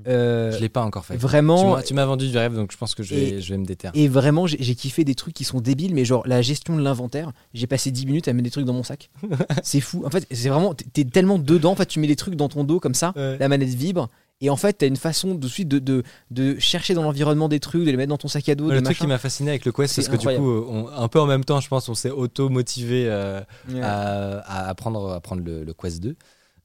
Euh, 0.07 0.52
Je 0.52 0.60
l'ai 0.60 0.70
pas 0.70 0.84
encore 0.84 1.06
fait. 1.06 1.16
Vraiment. 1.16 1.80
Tu 1.82 1.94
m'as 1.94 2.06
vendu 2.06 2.28
du 2.30 2.38
rêve, 2.38 2.56
donc 2.56 2.72
je 2.72 2.78
pense 2.78 2.95
que 2.95 3.03
je 3.03 3.14
vais, 3.14 3.22
Et- 3.30 3.41
je 3.41 3.49
vais 3.53 3.57
me 3.57 3.66
déterre. 3.66 3.91
Et 3.94 4.07
vraiment, 4.07 4.48
j'ai 4.48 4.76
kiffé 4.76 5.03
des 5.03 5.16
trucs 5.16 5.34
qui 5.36 5.44
sont 5.44 5.62
débiles, 5.62 5.94
mais 5.94 6.06
genre 6.06 6.24
la 6.28 6.41
gestion 6.41 6.76
de 6.76 6.82
l'inventaire, 6.82 7.32
j'ai 7.53 7.68
passé 7.68 7.91
10 7.91 8.06
minutes 8.06 8.28
à 8.28 8.34
mettre 8.34 8.45
des 8.45 8.52
trucs 8.52 8.66
dans 8.66 8.74
mon 8.74 8.84
sac. 8.84 9.10
c'est 9.64 9.82
fou. 9.82 10.03
En 10.06 10.10
fait, 10.10 10.26
c'est 10.32 10.49
vraiment, 10.49 10.74
t'es- 10.74 11.06
tellement 11.06 11.38
dedans, 11.38 11.72
en 11.72 11.76
fait, 11.76 11.86
tu 11.86 11.99
mets 11.99 12.07
les 12.07 12.16
trucs 12.16 12.36
dans 12.36 12.49
ton 12.49 12.64
dos 12.64 12.80
comme 12.80 12.95
ça, 12.95 13.14
Ouais. 13.16 13.38
la 13.40 13.48
manette 13.48 13.70
vibre, 13.70 14.10
et 14.41 14.49
en 14.49 14.56
fait, 14.57 14.74
t'as 14.74 14.88
une 14.88 14.98
façon 14.98 15.36
de 15.36 15.48
suite 15.48 15.68
de, 15.70 15.80
de, 15.80 16.03
de 16.32 16.60
chercher 16.60 16.94
dans 16.94 17.03
l'environnement 17.03 17.48
des 17.48 17.60
trucs, 17.60 17.86
de 17.86 17.91
les 17.91 17.95
mettre 17.98 18.10
dans 18.10 18.18
ton 18.18 18.28
sac 18.28 18.49
à 18.49 18.56
dos, 18.56 18.70
le 18.72 18.82
truc 18.82 18.98
qui 18.98 19.07
m'a 19.07 19.18
fasciné 19.18 19.52
avec 19.52 19.66
le 19.66 19.72
Quest, 19.72 19.94
C'est 19.94 20.10
que 20.10 20.18
du 20.18 20.26
coup, 20.28 20.66
on- 20.68 20.88
un 20.90 21.07
peu 21.07 21.20
en 21.22 21.26
même 21.28 21.45
temps, 21.45 21.60
je 21.62 21.68
pense, 21.70 21.88
on 21.90 21.94
s'est 21.95 22.10
auto-motivé 22.12 23.06
euh, 23.07 23.40
Ouais. 23.72 23.82
à, 23.82 24.40
à 24.40 24.70
apprendre, 24.70 25.12
à 25.12 25.20
prendre 25.22 25.44
le, 25.44 25.64
le 25.64 25.74
Quest 25.74 26.02
2. 26.02 26.16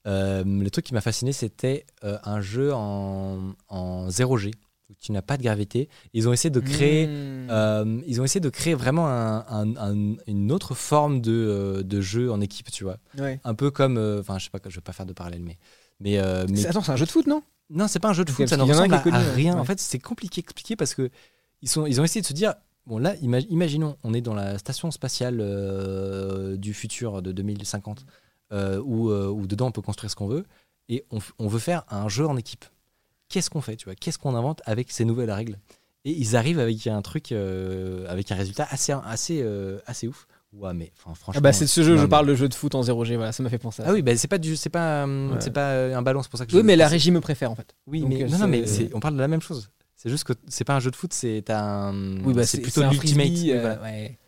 Euh, 0.06 0.42
le 0.44 0.70
truc 0.70 0.86
qui 0.86 0.94
m'a 0.94 1.00
fasciné, 1.00 1.32
c'était 1.32 1.84
euh, 2.04 2.18
un 2.24 2.40
jeu 2.40 2.72
en, 2.72 3.52
en 3.68 4.08
0G, 4.08 4.52
où 4.88 4.94
tu 4.98 5.12
n'as 5.12 5.22
pas 5.22 5.36
de 5.36 5.42
gravité. 5.42 5.88
Ils 6.14 6.28
ont 6.28 6.32
essayé 6.32 6.50
de 6.50 6.60
créer, 6.60 7.06
Mmh. 7.06 7.48
euh, 7.50 8.00
ils 8.06 8.20
ont 8.20 8.24
essayé 8.24 8.40
de 8.40 8.48
créer 8.48 8.74
vraiment 8.74 9.08
un- 9.08 9.44
un- 9.48 9.76
un- 9.76 10.16
une 10.26 10.50
autre 10.52 10.74
forme 10.74 11.20
de, 11.20 11.82
de 11.84 12.00
jeu 12.00 12.32
en 12.32 12.40
équipe, 12.40 12.70
tu 12.70 12.84
vois. 12.84 12.96
Ouais. 13.18 13.40
Un 13.44 13.54
peu 13.54 13.70
comme, 13.70 13.98
enfin, 14.20 14.38
je 14.38 14.44
sais 14.44 14.50
pas, 14.50 14.58
je 14.68 14.74
vais 14.74 14.80
pas 14.80 14.92
faire 14.92 15.06
de 15.06 15.12
parallèle, 15.12 15.42
mais, 15.42 15.58
mais, 16.00 16.18
Attends, 16.66 16.82
c'est 16.82 16.92
un 16.92 16.96
jeu 16.96 17.04
de 17.06 17.10
foot, 17.10 17.26
non? 17.26 17.42
Non, 17.68 17.86
c'est 17.86 18.00
pas 18.00 18.08
un 18.08 18.12
jeu 18.14 18.24
de 18.24 18.30
foot, 18.30 18.48
ça 18.48 18.56
ne 18.56 18.62
ressemble 18.62 18.94
à, 18.94 19.02
à 19.14 19.18
rien. 19.32 19.54
Ouais. 19.54 19.60
En 19.60 19.64
fait, 19.64 19.78
c'est 19.78 19.98
compliqué 20.00 20.40
à 20.40 20.42
expliquer 20.42 20.74
parce 20.76 20.94
que 20.94 21.10
ils, 21.62 21.68
sont, 21.68 21.86
ils 21.86 22.00
ont 22.00 22.04
essayé 22.04 22.20
de 22.22 22.26
se 22.26 22.32
dire 22.32 22.54
bon, 22.86 22.98
là, 22.98 23.14
ima- 23.16 23.46
imaginons, 23.48 23.96
on 24.02 24.12
est 24.14 24.20
dans 24.22 24.34
la 24.34 24.58
station 24.58 24.90
spatiale 24.90 25.36
du 26.58 26.74
futur 26.74 27.22
de 27.22 27.32
2050 27.32 28.00
euh, 28.00 28.02
où, 28.52 29.10
euh, 29.10 29.28
où 29.28 29.46
dedans 29.46 29.66
on 29.68 29.72
peut 29.72 29.82
construire 29.82 30.10
ce 30.10 30.16
qu'on 30.16 30.26
veut 30.28 30.44
et 30.88 31.04
on, 31.38 31.46
veut 31.48 31.58
faire 31.60 31.84
un 31.88 32.08
jeu 32.08 32.26
en 32.26 32.36
équipe. 32.36 32.64
Qu'est-ce 33.28 33.48
qu'on 33.48 33.60
fait, 33.60 33.76
tu 33.76 33.84
vois? 33.84 33.94
Qu'est-ce 33.94 34.18
qu'on 34.18 34.34
invente 34.34 34.60
avec 34.66 34.90
ces 34.90 35.04
nouvelles 35.04 35.30
règles? 35.30 35.56
Et 36.04 36.10
ils 36.12 36.34
arrivent 36.34 36.58
avec 36.58 36.84
un 36.88 37.00
truc, 37.02 37.30
euh, 37.30 38.06
avec 38.08 38.32
un 38.32 38.34
résultat 38.34 38.66
assez, 38.70 38.92
assez, 39.04 39.40
euh, 39.42 39.78
assez 39.86 40.08
ouf. 40.08 40.26
Ouais, 40.52 40.74
mais 40.74 40.90
enfin, 40.96 41.14
franchement. 41.14 41.38
Ah 41.38 41.40
bah 41.40 41.52
c'est 41.52 41.68
ce 41.68 41.82
jeu, 41.84 41.96
je 41.96 42.02
mais- 42.02 42.08
parle 42.08 42.26
de 42.26 42.34
jeu 42.34 42.48
de 42.48 42.54
foot 42.54 42.74
en 42.74 42.82
0G, 42.82 43.14
voilà, 43.14 43.30
ça 43.30 43.42
m'a 43.44 43.50
fait 43.50 43.58
penser 43.58 43.82
à 43.82 43.84
ça. 43.84 43.90
Ah 43.90 43.94
oui, 43.94 44.02
bah, 44.02 44.16
c'est 44.16 44.26
pas 44.26 44.38
du, 44.38 44.56
c'est 44.56 44.68
pas, 44.70 45.04
euh, 45.06 45.28
Ouais. 45.30 45.36
c'est 45.40 45.52
pas 45.52 45.70
euh, 45.70 45.94
un 45.94 46.02
ballon, 46.02 46.22
c'est 46.24 46.30
pour 46.30 46.38
ça 46.40 46.46
que 46.46 46.50
je. 46.50 46.56
Oui, 46.56 46.64
mais 46.64 46.74
la 46.74 46.88
régie 46.88 47.12
me 47.12 47.20
préfère 47.20 47.52
en 47.52 47.54
fait. 47.54 47.76
oui, 47.86 48.00
Donc, 48.00 48.08
mais 48.08 48.24
euh, 48.24 48.28
non, 48.28 48.38
non, 48.38 48.48
mais 48.48 48.64
on 48.92 48.98
parle 48.98 49.14
de 49.14 49.20
la 49.20 49.28
même 49.28 49.42
chose. 49.42 49.70
C'est 49.94 50.08
juste 50.10 50.24
que 50.24 50.32
c'est 50.48 50.64
pas 50.64 50.74
un 50.74 50.80
jeu 50.80 50.90
de 50.90 50.96
foot, 50.96 51.12
c'est 51.12 51.48
un. 51.50 51.94
Oui, 52.24 52.34
bah 52.34 52.44
c'est 52.46 52.60
plutôt 52.62 52.82
l'ultimate. 52.82 53.28
euh, 53.48 53.60
voilà. 53.60 53.82
ouais. 53.82 54.18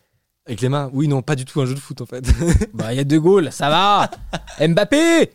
Avec 0.47 0.61
les 0.61 0.69
mains. 0.69 0.91
Oui, 0.93 1.07
non, 1.09 1.23
pas 1.23 1.37
du 1.37 1.45
tout 1.45 1.61
un 1.61 1.67
jeu 1.67 1.75
de 1.75 1.79
foot 1.81 2.01
en 2.01 2.07
fait. 2.07 2.25
Bah, 2.75 2.93
il 2.93 2.97
y 2.97 3.01
a 3.01 3.05
De 3.05 3.19
Gaulle, 3.19 3.51
ça 3.53 3.69
va 3.71 4.11
Mbappé 4.67 5.33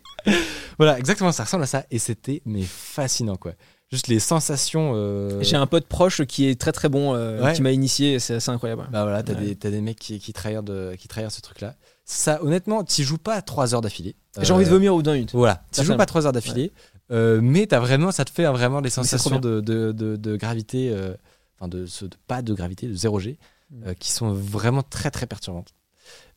voilà, 0.78 1.00
exactement, 1.00 1.32
ça 1.32 1.46
ressemble 1.46 1.64
à 1.64 1.68
ça. 1.68 1.86
Et 1.90 1.98
c'était 2.00 2.42
mais 2.46 2.62
fascinant 2.64 3.36
quoi. 3.38 3.54
Juste 3.90 4.08
les 4.10 4.20
sensations. 4.20 4.92
euh, 4.96 5.40
J'ai 5.42 5.56
un 5.56 5.66
pote 5.66 5.88
proche 5.88 6.24
qui 6.26 6.48
est 6.50 6.60
très 6.60 6.74
très 6.74 6.90
bon, 6.90 7.16
euh, 7.16 7.42
Ouais. 7.42 7.54
qui 7.54 7.62
m'a 7.62 7.72
initié, 7.72 8.20
c'est 8.20 8.36
assez 8.36 8.52
incroyable. 8.52 8.84
Bah 8.92 9.04
voilà, 9.04 9.24
t'as 9.24 9.34
Ouais. 9.34 9.40
des, 9.46 9.56
t'as 9.56 9.72
des 9.72 9.80
mecs 9.82 9.98
qui, 9.98 10.20
qui 10.20 10.34
trahirent 10.34 10.64
de, 10.64 10.94
qui 11.00 11.08
trahirent 11.08 11.32
ce 11.32 11.40
truc-là. 11.42 11.76
Ça, 12.04 12.44
honnêtement, 12.44 12.84
tu 12.84 13.04
joues 13.04 13.18
pas 13.18 13.42
3 13.42 13.74
heures 13.74 13.82
d'affilée. 13.82 14.16
J'ai 14.42 14.52
envie 14.54 14.66
de 14.66 14.70
Euh, 14.70 14.74
vomir 14.74 14.94
au 14.94 14.98
bout 14.98 15.04
d'un 15.04 15.14
minute. 15.14 15.32
Voilà, 15.34 15.64
tu 15.72 15.84
joues 15.84 15.96
pas 15.96 16.06
3 16.06 16.26
heures 16.28 16.34
d'affilée, 16.34 16.74
euh, 17.12 17.40
mais 17.42 17.66
t'as 17.68 17.80
vraiment, 17.80 18.12
ça 18.12 18.26
te 18.26 18.30
fait 18.32 18.44
vraiment 18.46 18.82
des 18.82 18.90
c'est 18.90 18.96
trop 18.96 19.04
sensations 19.06 19.40
de, 19.40 19.62
de, 19.62 19.94
de- 19.94 20.18
de 20.18 20.36
gravité, 20.36 20.92
euh, 20.92 21.14
enfin 21.58 21.70
de, 21.70 21.86
ce- 21.86 22.06
de- 22.06 22.18
pas 22.28 22.42
de 22.42 22.54
gravité, 22.54 22.88
de 22.88 22.94
0G, 22.96 23.38
Mm. 23.70 23.84
euh, 23.88 23.94
qui 23.94 24.12
sont 24.12 24.32
vraiment 24.34 24.84
très 24.84 25.12
très 25.12 25.28
perturbantes. 25.28 25.74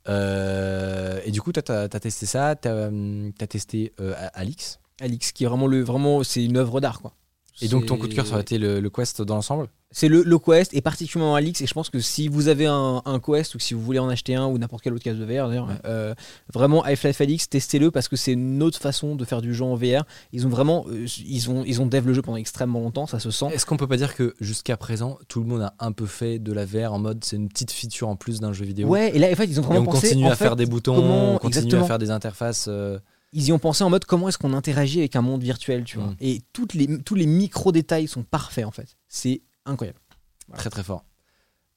Euh, 0.09 1.20
et 1.24 1.31
du 1.31 1.40
coup, 1.40 1.52
toi, 1.52 1.62
t'as 1.62 1.85
as 1.85 1.89
testé 1.89 2.27
ça, 2.27 2.57
t'as 2.57 2.89
as 2.89 3.47
testé 3.47 3.93
euh, 4.01 4.15
Alix? 4.35 4.81
Alix, 5.01 5.32
qui 5.32 5.44
est 5.44 5.47
vraiment 5.47 5.66
le, 5.66 5.81
vraiment, 5.82 6.23
c'est 6.24 6.44
une 6.44 6.57
œuvre 6.57 6.81
d'art 6.81 7.01
quoi. 7.01 7.15
Et 7.62 7.68
donc, 7.68 7.86
ton 7.86 7.96
coup 7.96 8.08
de 8.08 8.14
cœur, 8.14 8.26
ça 8.26 8.32
aurait 8.32 8.42
été 8.42 8.58
le, 8.58 8.80
le 8.80 8.90
Quest 8.90 9.22
dans 9.22 9.34
l'ensemble? 9.36 9.68
C'est 9.92 10.06
le, 10.08 10.22
le 10.22 10.38
Quest 10.38 10.72
et 10.72 10.80
particulièrement 10.82 11.34
Alix. 11.34 11.60
Et 11.62 11.66
je 11.66 11.74
pense 11.74 11.90
que 11.90 11.98
si 11.98 12.28
vous 12.28 12.46
avez 12.46 12.66
un, 12.66 13.02
un 13.04 13.18
Quest 13.18 13.54
ou 13.54 13.58
que 13.58 13.64
si 13.64 13.74
vous 13.74 13.80
voulez 13.82 13.98
en 13.98 14.08
acheter 14.08 14.36
un 14.36 14.46
ou 14.46 14.56
n'importe 14.56 14.84
quel 14.84 14.92
autre 14.94 15.02
casque 15.02 15.18
de 15.18 15.24
VR, 15.24 15.48
d'ailleurs, 15.48 15.66
Ouais. 15.66 15.74
euh, 15.84 16.14
vraiment 16.54 16.82
Half-Life 16.84 17.20
Alix, 17.20 17.48
testez-le 17.48 17.90
parce 17.90 18.06
que 18.06 18.14
c'est 18.14 18.32
une 18.32 18.62
autre 18.62 18.78
façon 18.78 19.16
de 19.16 19.24
faire 19.24 19.42
du 19.42 19.52
jeu 19.52 19.64
en 19.64 19.74
VR. 19.74 20.04
Ils 20.32 20.46
ont 20.46 20.48
vraiment, 20.48 20.84
euh, 20.88 21.06
ils 21.26 21.50
ont, 21.50 21.64
ils 21.66 21.80
ont 21.82 21.86
dev 21.86 22.06
le 22.06 22.14
jeu 22.14 22.22
pendant 22.22 22.36
extrêmement 22.36 22.78
longtemps, 22.80 23.06
ça 23.06 23.18
se 23.18 23.32
sent. 23.32 23.46
Est-ce 23.52 23.66
qu'on 23.66 23.76
peut 23.76 23.88
pas 23.88 23.96
dire 23.96 24.14
que 24.14 24.34
jusqu'à 24.40 24.76
présent, 24.76 25.18
tout 25.26 25.40
le 25.40 25.46
monde 25.46 25.62
a 25.62 25.74
un 25.80 25.90
peu 25.90 26.06
fait 26.06 26.38
de 26.38 26.52
la 26.52 26.64
VR 26.64 26.92
en 26.92 27.00
mode 27.00 27.24
c'est 27.24 27.34
une 27.36 27.48
petite 27.48 27.72
feature 27.72 28.08
en 28.08 28.14
plus 28.16 28.38
d'un 28.40 28.52
jeu 28.52 28.64
vidéo? 28.64 28.86
Ouais, 28.88 29.10
et 29.14 29.18
là 29.18 29.28
en 29.30 29.34
fait 29.34 29.46
ils 29.46 29.58
ont 29.58 29.64
Et 29.64 29.66
vraiment 29.66 29.82
on 29.82 29.92
pensé. 29.92 30.08
continue 30.10 30.26
en 30.26 30.30
à 30.30 30.36
faire 30.36 30.54
des 30.54 30.66
boutons, 30.66 30.94
comment- 30.94 31.34
on 31.34 31.38
continue 31.38 31.64
exactement. 31.64 31.84
à 31.84 31.86
faire 31.88 31.98
des 31.98 32.10
interfaces. 32.10 32.66
euh, 32.68 32.98
Ils 33.32 33.47
y 33.47 33.52
ont 33.52 33.59
pensé 33.59 33.85
en 33.85 33.90
mode 33.90 34.05
comment 34.05 34.28
est-ce 34.28 34.39
qu'on 34.39 34.52
interagit 34.52 34.98
avec 34.98 35.15
un 35.16 35.23
monde 35.23 35.43
virtuel, 35.43 35.85
tu 35.85 35.98
vois. 35.98 36.09
Mm. 36.09 36.16
Et 36.20 36.43
toutes 36.52 36.74
les, 36.74 37.02
tous 37.02 37.15
les 37.15 37.27
micro 37.27 37.73
détails 37.73 38.09
sont 38.09 38.24
parfaits 38.24 38.65
en 38.65 38.70
fait. 38.70 38.97
C'est 39.09 39.43
incroyable. 39.66 40.01
Très 40.55 40.70
très 40.70 40.82
fort. 40.82 41.05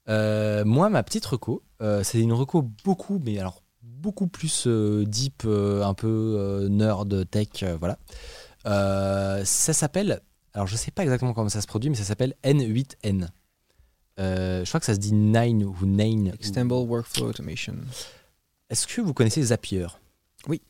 Euh, 0.09 0.65
moi, 0.65 0.89
ma 0.89 1.03
petite 1.03 1.25
reco, 1.25 1.63
euh, 1.81 2.03
c'est 2.03 2.19
une 2.19 2.33
reco 2.33 2.63
beaucoup, 2.83 3.21
mais 3.23 3.37
alors 3.37 3.61
beaucoup 3.81 4.27
plus 4.27 4.65
euh, 4.67 5.05
deep, 5.05 5.45
un 5.45 5.93
peu 5.93 6.67
nerd, 6.69 7.29
tech, 7.29 7.63
voilà. 7.79 7.99
Ça 9.45 9.73
s'appelle, 9.73 10.21
alors 10.53 10.67
je 10.67 10.75
sais 10.75 10.91
pas 10.91 11.03
exactement 11.03 11.33
comment 11.33 11.49
ça 11.49 11.61
se 11.61 11.67
produit, 11.67 11.89
mais 11.89 11.95
ça 11.95 12.03
s'appelle 12.03 12.33
N8N. 12.43 13.27
Euh, 14.19 14.63
je 14.63 14.69
crois 14.69 14.79
que 14.79 14.85
ça 14.85 14.93
se 14.93 14.99
dit 14.99 15.13
Nine 15.13 15.63
ou 15.63 15.75
Nine. 15.85 16.33
Extendable 16.33 16.89
Workflow 16.89 17.29
Automation. 17.29 17.75
Est-ce 18.69 18.87
que 18.87 19.01
vous 19.01 19.13
connaissez 19.13 19.41
Zapier? 19.41 19.87
Oui. 20.47 20.61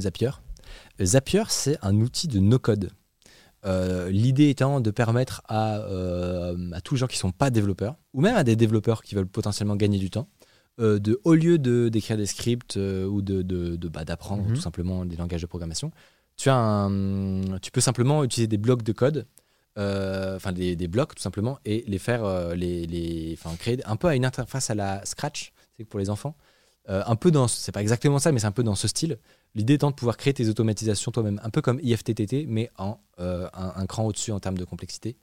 Zapier 0.00 0.30
Euh, 1.00 1.04
Zapier, 1.04 1.42
c'est 1.48 1.78
un 1.82 1.94
outil 2.00 2.28
de 2.28 2.38
no-code. 2.40 2.90
Euh, 3.66 4.10
L'idée 4.10 4.50
étant 4.50 4.80
de 4.80 4.90
permettre 4.90 5.42
à, 5.48 5.78
euh, 5.78 6.70
à 6.72 6.80
tous 6.80 6.94
les 6.94 6.98
gens 7.00 7.06
qui 7.06 7.16
ne 7.16 7.20
sont 7.20 7.32
pas 7.32 7.50
développeurs, 7.50 7.96
ou 8.12 8.20
même 8.20 8.36
à 8.36 8.44
des 8.44 8.56
développeurs 8.56 9.02
qui 9.02 9.14
veulent 9.14 9.26
potentiellement 9.26 9.76
gagner 9.76 9.98
du 9.98 10.10
temps, 10.10 10.28
euh, 10.80 10.98
de, 10.98 11.20
au 11.24 11.34
lieu 11.34 11.58
de- 11.58 11.88
d'écrire 11.88 12.16
des 12.16 12.26
scripts 12.26 12.76
ou 12.76 13.22
de, 13.22 13.42
de- 13.42 13.76
de- 13.76 13.88
bah, 13.88 14.04
d'apprendre 14.04 14.42
Mhm. 14.44 14.54
tout 14.54 14.60
simplement 14.60 15.04
des 15.06 15.16
langages 15.16 15.40
de 15.42 15.46
programmation, 15.46 15.90
tu, 16.36 16.50
as 16.50 16.56
un- 16.56 17.58
tu 17.62 17.70
peux 17.70 17.80
simplement 17.80 18.22
utiliser 18.24 18.48
des 18.48 18.58
blocs 18.58 18.82
de 18.82 18.92
code, 18.92 19.26
enfin 19.76 20.52
des, 20.52 20.76
des 20.76 20.88
blocs 20.88 21.14
tout 21.14 21.22
simplement, 21.22 21.58
et 21.64 21.84
les 21.86 21.98
faire, 21.98 22.54
les, 22.54 22.86
les, 22.86 23.38
créer 23.58 23.78
un 23.86 23.96
peu 23.96 24.08
à 24.08 24.14
une 24.14 24.24
interface 24.26 24.68
à 24.70 24.74
la 24.74 25.04
Scratch, 25.06 25.52
c'est 25.76 25.84
pour 25.84 25.98
les 26.00 26.10
enfants. 26.10 26.34
Euh, 26.90 27.02
un 27.06 27.16
peu 27.16 27.30
dans, 27.30 27.48
c'est 27.48 27.72
pas 27.72 27.80
exactement 27.80 28.18
ça, 28.18 28.30
mais 28.30 28.40
c'est 28.40 28.46
un 28.46 28.52
peu 28.52 28.62
dans 28.62 28.74
ce 28.74 28.88
style. 28.88 29.18
L'idée 29.54 29.74
étant 29.74 29.90
de 29.90 29.94
pouvoir 29.96 30.16
créer 30.16 30.34
tes 30.34 30.48
automatisations 30.48 31.10
toi-même, 31.12 31.40
un 31.42 31.50
peu 31.50 31.62
comme 31.62 31.80
IFTTT, 31.82 32.44
mais 32.46 32.70
en 32.76 32.98
euh, 33.20 33.48
un, 33.54 33.72
un 33.76 33.86
cran 33.86 34.04
au-dessus 34.04 34.32
en 34.32 34.40
termes 34.40 34.58
de 34.58 34.64
complexité. 34.64 35.16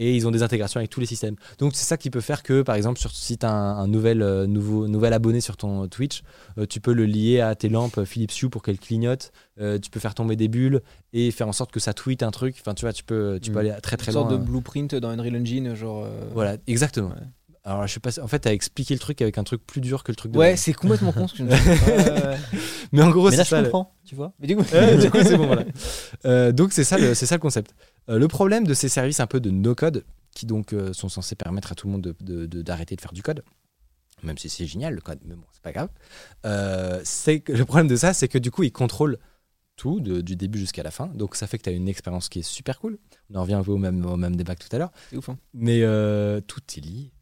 Et 0.00 0.14
ils 0.14 0.28
ont 0.28 0.30
des 0.30 0.44
intégrations 0.44 0.78
avec 0.78 0.90
tous 0.90 1.00
les 1.00 1.06
systèmes. 1.06 1.34
Donc 1.58 1.74
c'est 1.74 1.84
ça 1.84 1.96
qui 1.96 2.08
peut 2.10 2.20
faire 2.20 2.44
que, 2.44 2.62
par 2.62 2.76
exemple, 2.76 3.00
sur, 3.00 3.10
si 3.10 3.36
tu 3.36 3.44
as 3.44 3.50
un, 3.50 3.78
un 3.78 3.88
nouvel, 3.88 4.22
euh, 4.22 4.46
nouveau, 4.46 4.86
nouvel 4.86 5.12
abonné 5.12 5.40
sur 5.40 5.56
ton 5.56 5.88
Twitch, 5.88 6.22
tu 6.70 6.80
peux 6.80 6.92
le 6.92 7.04
lier 7.04 7.40
à 7.40 7.56
tes 7.56 7.68
lampes 7.68 8.04
Philips 8.04 8.30
Hue 8.40 8.48
pour 8.48 8.62
qu'elles 8.62 8.78
clignotent. 8.78 9.32
Tu 9.58 9.90
peux 9.90 9.98
faire 9.98 10.14
tomber 10.14 10.36
des 10.36 10.46
bulles 10.46 10.82
et 11.12 11.32
faire 11.32 11.48
en 11.48 11.52
sorte 11.52 11.72
que 11.72 11.80
ça 11.80 11.94
tweet 11.94 12.22
un 12.22 12.30
truc. 12.30 12.54
Enfin, 12.60 12.74
tu 12.74 12.82
vois, 12.84 12.92
tu 12.92 13.02
peux, 13.02 13.40
tu 13.42 13.50
peux 13.50 13.56
Mm. 13.56 13.58
aller 13.58 13.74
très 13.82 13.96
très 13.96 14.12
Une 14.12 14.18
sorte 14.18 14.30
loin. 14.30 14.38
de 14.38 14.44
blueprint 14.44 14.94
dans 14.94 15.08
Unreal 15.08 15.34
Engine, 15.36 15.74
genre. 15.74 16.06
Voilà, 16.32 16.58
exactement. 16.68 17.08
Ouais. 17.08 17.14
Alors, 17.68 17.86
je 17.86 17.92
sais 17.92 18.00
pas. 18.00 18.18
En 18.22 18.28
fait, 18.28 18.38
t'as 18.38 18.52
expliqué 18.52 18.94
le 18.94 19.00
truc 19.00 19.20
avec 19.20 19.36
un 19.36 19.44
truc 19.44 19.66
plus 19.66 19.80
dur 19.82 20.02
que 20.02 20.10
le 20.10 20.16
truc 20.16 20.32
de. 20.32 20.38
Ouais, 20.38 20.56
c'est 20.56 20.72
complètement 20.72 21.12
con 21.12 21.28
ce 21.28 21.32
que 21.34 21.38
je 21.38 21.42
me 21.44 21.50
dis. 21.50 22.38
Mais 22.92 23.02
en 23.02 23.10
gros, 23.10 23.28
Mais 23.30 23.36
là, 23.36 23.44
c'est 23.44 23.50
je 23.50 23.50
ça. 23.50 23.58
le- 23.60 23.64
comprends, 23.64 23.94
tu 24.06 24.14
vois. 24.14 24.32
Mais 24.38 24.46
du 24.46 24.56
coup, 24.56 24.62
Ouais, 24.72 24.96
du 24.96 25.10
coup, 25.10 25.18
c'est 25.22 25.36
bon, 25.36 25.46
voilà. 25.46 25.64
Euh, 26.24 26.50
donc, 26.52 26.72
c'est 26.72 26.84
ça, 26.84 26.96
le- 26.96 27.14
ça 27.26 27.34
le 27.34 27.40
concept. 27.40 27.74
Euh, 28.08 28.18
le 28.18 28.26
problème 28.28 28.66
de 28.66 28.72
ces 28.74 28.88
services 28.88 29.20
un 29.20 29.26
peu 29.26 29.38
de 29.40 29.50
no-code, 29.50 30.04
qui 30.32 30.46
donc 30.46 30.72
euh, 30.72 30.92
sont 30.94 31.08
censés 31.10 31.34
permettre 31.34 31.72
à 31.72 31.74
tout 31.74 31.86
le 31.88 31.92
monde 31.92 32.02
d'arrêter 32.02 32.24
de, 32.24 32.46
de- 32.46 32.62
d'arrêter 32.62 32.96
de 32.96 33.00
faire 33.02 33.12
du 33.12 33.22
code, 33.22 33.42
même 34.22 34.38
si 34.38 34.48
c'est 34.48 34.66
génial 34.66 34.94
le 34.94 35.00
code, 35.02 35.18
mais 35.26 35.34
bon, 35.34 35.44
c'est 35.52 35.62
pas 35.62 35.72
grave. 35.72 35.90
C'est 37.04 37.44
le 37.48 37.64
problème 37.64 37.88
de 37.88 37.96
ça, 37.96 38.14
c'est 38.14 38.28
que 38.28 38.38
du 38.38 38.50
coup, 38.50 38.62
ils 38.62 38.72
contrôlent 38.72 39.18
tout, 39.76 40.00
de- 40.00 40.22
du 40.22 40.34
début 40.36 40.58
jusqu'à 40.58 40.82
la 40.82 40.90
fin. 40.90 41.06
Donc, 41.08 41.36
ça 41.36 41.46
fait 41.46 41.58
que 41.58 41.64
tu 41.64 41.68
as 41.68 41.72
une 41.72 41.88
expérience 41.88 42.28
qui 42.30 42.38
est 42.40 42.42
super 42.42 42.80
cool. 42.80 42.98
On 43.30 43.36
en 43.38 43.42
revient 43.42 43.54
un 43.54 43.62
peu 43.62 43.70
au 43.72 43.76
même, 43.78 44.04
au 44.06 44.16
même 44.16 44.34
débat 44.36 44.54
que 44.56 44.64
tout 44.66 44.74
à 44.74 44.78
l'heure. 44.78 44.90
c'est 45.10 45.16
ouf. 45.18 45.28
hein. 45.28 45.38
Mais 45.54 45.82
euh, 45.82 46.40
tout 46.40 46.60
est 46.76 46.80
lié. 46.80 47.12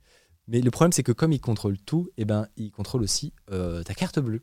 Mais 0.48 0.60
le 0.60 0.70
problème, 0.70 0.93
c'est 0.93 1.02
que 1.02 1.12
comme 1.12 1.32
ils 1.32 1.40
contrôlent 1.40 1.78
tout, 1.78 2.09
eh 2.18 2.24
ben, 2.24 2.47
ils 2.56 2.70
contrôlent 2.70 3.02
aussi 3.02 3.32
euh, 3.52 3.82
ta 3.82 3.94
carte 3.94 4.18
bleue. 4.20 4.40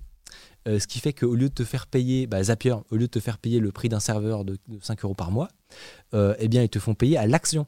Euh, 0.67 0.79
ce 0.79 0.87
qui 0.87 0.99
fait 0.99 1.13
qu'au 1.13 1.35
lieu 1.35 1.49
de 1.49 1.53
te 1.53 1.63
faire 1.63 1.87
payer, 1.87 2.25
bah, 2.27 2.41
Zapier, 2.43 2.75
au 2.89 2.95
lieu 2.95 3.07
de 3.07 3.11
te 3.11 3.19
faire 3.19 3.37
payer 3.37 3.59
le 3.59 3.71
prix 3.71 3.89
d'un 3.89 3.99
serveur 3.99 4.45
de, 4.45 4.57
de 4.67 4.79
5 4.81 5.03
euros 5.05 5.13
par 5.13 5.31
mois, 5.31 5.47
euh, 6.13 6.35
eh 6.39 6.47
bien, 6.47 6.63
ils 6.63 6.69
te 6.69 6.79
font 6.79 6.93
payer 6.95 7.17
à 7.17 7.27
l'action. 7.27 7.67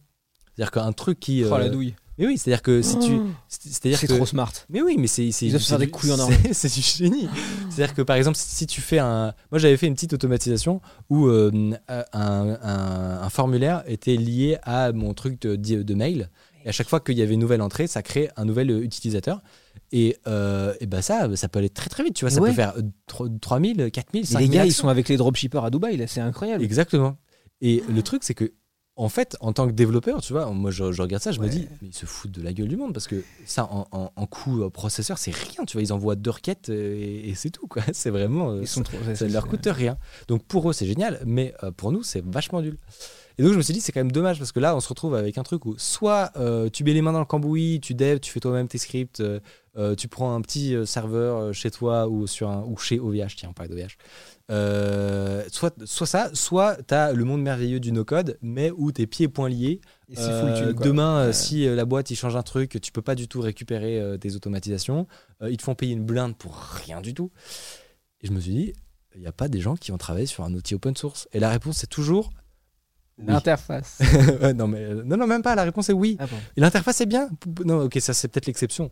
C'est-à-dire 0.55 0.71
qu'un 0.71 0.91
truc 0.93 1.19
qui. 1.19 1.43
Oh 1.43 1.57
la 1.57 1.69
douille. 1.69 1.95
Mais 2.17 2.27
oui, 2.27 2.37
c'est-à-dire 2.37 2.61
que 2.61 2.81
si 2.81 2.97
tu. 2.99 3.11
C'est-à-dire 3.49 3.99
C'est 3.99 4.07
que. 4.07 4.13
trop 4.13 4.25
smart. 4.25 4.51
Mais 4.69 4.81
oui, 4.81 4.95
mais 4.97 5.07
c'est 5.07 5.33
c'est 5.33 5.47
Ils 5.47 5.51
doivent 5.51 5.61
c'est 5.61 5.67
faire 5.71 5.79
des 5.79 5.89
couilles 5.89 6.13
en 6.13 6.19
or. 6.21 6.29
c'est- 6.31 6.53
C'est 6.53 6.73
du 6.73 6.81
génie. 6.81 7.27
C'est-à-dire 7.69 7.93
que 7.93 8.01
par 8.01 8.15
exemple, 8.15 8.37
si 8.39 8.65
tu 8.65 8.79
fais 8.79 8.99
un, 8.99 9.33
moi 9.51 9.59
j'avais 9.59 9.75
fait 9.75 9.87
une 9.87 9.95
petite 9.95 10.13
automatisation 10.13 10.79
où 11.09 11.27
euh, 11.27 11.51
un, 11.89 12.03
un- 12.13 13.19
un 13.21 13.29
formulaire 13.29 13.83
était 13.85 14.15
lié 14.15 14.57
à 14.63 14.93
mon 14.93 15.13
truc 15.13 15.41
de, 15.41 15.57
de 15.57 15.93
mail. 15.93 16.29
Et 16.65 16.69
à 16.69 16.71
chaque 16.71 16.89
fois 16.89 16.99
qu'il 16.99 17.17
y 17.17 17.21
avait 17.21 17.35
une 17.35 17.39
nouvelle 17.39 17.61
entrée, 17.61 17.87
ça 17.87 18.01
crée 18.01 18.29
un 18.35 18.43
nouvel 18.45 18.69
euh, 18.71 18.81
utilisateur. 18.83 19.41
Et, 19.91 20.17
euh, 20.27 20.73
et 20.79 20.87
ben 20.87 21.01
ça, 21.01 21.33
ça 21.35 21.47
peut 21.47 21.59
aller 21.59 21.69
très 21.69 21.89
très 21.89 22.03
vite. 22.03 22.15
Tu 22.15 22.25
vois, 22.25 22.31
ça 22.31 22.41
Ouais. 22.41 22.49
peut 22.49 22.55
faire 22.55 22.73
euh, 22.77 22.81
tro- 23.07 23.29
3000, 23.29 23.91
4000, 23.91 24.21
Mais 24.23 24.25
5000. 24.25 24.49
les 24.49 24.55
gars, 24.57 24.65
ils 24.65 24.73
sont 24.73 24.87
avec 24.89 25.07
les 25.07 25.17
dropshippers 25.17 25.63
à 25.63 25.69
Dubaï, 25.69 25.95
là, 25.97 26.07
c'est 26.07 26.21
incroyable. 26.21 26.63
Exactement. 26.63 27.17
Et 27.61 27.83
le 27.87 28.01
truc, 28.01 28.23
c'est 28.23 28.33
que, 28.33 28.51
en 28.97 29.09
fait, 29.09 29.35
en 29.41 29.51
tant 29.53 29.67
que 29.67 29.73
développeur, 29.73 30.21
tu 30.21 30.31
vois, 30.33 30.49
moi 30.51 30.71
je, 30.71 30.91
je 30.93 31.01
regarde 31.01 31.21
ça, 31.21 31.31
je 31.33 31.39
me 31.41 31.49
dis, 31.49 31.67
mais 31.81 31.89
ils 31.89 31.93
se 31.93 32.05
foutent 32.05 32.31
de 32.31 32.41
la 32.41 32.53
gueule 32.53 32.69
du 32.69 32.77
monde 32.77 32.93
parce 32.93 33.07
que 33.07 33.23
ça, 33.45 33.65
en, 33.71 33.85
en, 33.91 34.11
en 34.15 34.25
coût 34.25 34.63
euh, 34.63 34.69
processeur, 34.69 35.17
c'est 35.17 35.35
rien. 35.35 35.65
Tu 35.67 35.73
vois, 35.77 35.81
ils 35.83 35.91
envoient 35.93 36.15
deux 36.15 36.29
requêtes 36.31 36.69
euh, 36.69 36.95
et, 36.97 37.29
et 37.29 37.35
c'est 37.35 37.49
tout, 37.51 37.67
quoi. 37.67 37.83
C'est 37.93 38.09
vraiment. 38.09 38.55
Ils 38.59 38.67
sont 38.67 38.83
trop. 38.83 38.97
ça 39.13 39.27
ne 39.27 39.33
leur 39.33 39.47
coûte 39.47 39.67
rien. 39.69 39.97
Donc 40.29 40.43
pour 40.45 40.69
eux, 40.69 40.73
c'est 40.73 40.85
génial, 40.87 41.21
mais 41.25 41.53
pour 41.77 41.91
nous, 41.91 42.03
c'est 42.03 42.23
vachement 42.25 42.61
nul. 42.61 42.77
Et 43.37 43.43
donc 43.43 43.51
je 43.51 43.57
me 43.57 43.61
suis 43.61 43.73
dit, 43.73 43.81
c'est 43.81 43.91
quand 43.91 43.99
même 43.99 44.11
dommage 44.11 44.37
parce 44.39 44.51
que 44.51 44.59
là, 44.61 44.75
on 44.75 44.79
se 44.79 44.87
retrouve 44.87 45.13
avec 45.15 45.37
un 45.37 45.43
truc 45.43 45.65
où 45.65 45.75
soit 45.77 46.31
euh, 46.37 46.69
tu 46.69 46.83
mets 46.85 46.93
les 46.93 47.01
mains 47.01 47.11
dans 47.11 47.19
le 47.19 47.25
cambouis, 47.25 47.79
tu 47.81 47.93
dev, 47.93 48.19
tu 48.19 48.31
fais 48.31 48.39
toi-même 48.39 48.67
tes 48.69 48.77
scripts, 48.77 49.19
euh, 49.19 49.39
euh, 49.77 49.93
tu 49.95 50.07
prends 50.07 50.33
un 50.33 50.41
petit 50.41 50.73
serveur 50.85 51.53
chez 51.53 51.69
toi 51.69 52.07
ou, 52.07 52.27
sur 52.27 52.49
un, 52.49 52.63
ou 52.63 52.77
chez 52.77 52.97
OVH, 52.99 53.35
tiens, 53.35 53.49
on 53.49 53.53
parle 53.53 53.67
d'OVH. 53.69 53.97
Euh, 54.51 55.43
soit, 55.51 55.73
soit 55.85 56.07
ça, 56.07 56.29
soit 56.33 56.77
tu 56.87 56.93
as 56.93 57.11
le 57.11 57.23
monde 57.25 57.41
merveilleux 57.41 57.79
du 57.81 57.91
no-code, 57.91 58.37
mais 58.41 58.71
où 58.71 58.91
tes 58.91 59.05
pieds 59.07 59.25
et 59.25 59.29
poings 59.29 59.49
liés. 59.49 59.81
Et 60.09 60.17
Euh, 60.17 60.73
full 60.73 60.75
demain, 60.75 61.27
Ouais. 61.27 61.33
si 61.33 61.65
la 61.65 61.83
boîte 61.85 62.11
il 62.11 62.15
change 62.15 62.35
un 62.35 62.43
truc, 62.43 62.79
tu 62.81 62.91
peux 62.91 63.01
pas 63.01 63.15
du 63.15 63.27
tout 63.27 63.41
récupérer 63.41 64.17
tes 64.21 64.35
automatisations. 64.35 65.07
Ils 65.45 65.57
te 65.57 65.63
font 65.63 65.75
payer 65.75 65.93
une 65.93 66.05
blinde 66.05 66.37
pour 66.37 66.55
rien 66.55 67.01
du 67.01 67.13
tout. 67.13 67.31
Et 68.21 68.27
je 68.27 68.31
me 68.31 68.39
suis 68.39 68.53
dit, 68.53 68.73
il 69.15 69.21
n'y 69.21 69.27
a 69.27 69.31
pas 69.33 69.47
des 69.49 69.59
gens 69.59 69.75
qui 69.75 69.91
ont 69.91 69.97
travaillé 69.97 70.25
sur 70.25 70.43
un 70.43 70.53
outil 70.53 70.75
open 70.75 70.95
source. 70.95 71.27
Et 71.33 71.39
la 71.39 71.49
réponse 71.49 71.77
c'est 71.77 71.87
toujours. 71.89 72.29
L'interface. 73.17 73.99
Ouais, 74.41 74.53
non, 74.53 74.67
mais, 74.67 74.83
euh, 74.83 75.03
non, 75.05 75.17
non, 75.17 75.27
même 75.27 75.41
pas. 75.41 75.55
La 75.55 75.63
réponse 75.63 75.89
est 75.89 75.93
oui. 75.93 76.17
Ah 76.19 76.27
bon. 76.27 76.35
L'interface 76.57 77.01
est 77.01 77.05
bien. 77.05 77.29
Non, 77.63 77.83
ok, 77.83 77.97
ça 77.99 78.13
c'est 78.13 78.27
peut-être 78.27 78.45
l'exception. 78.47 78.91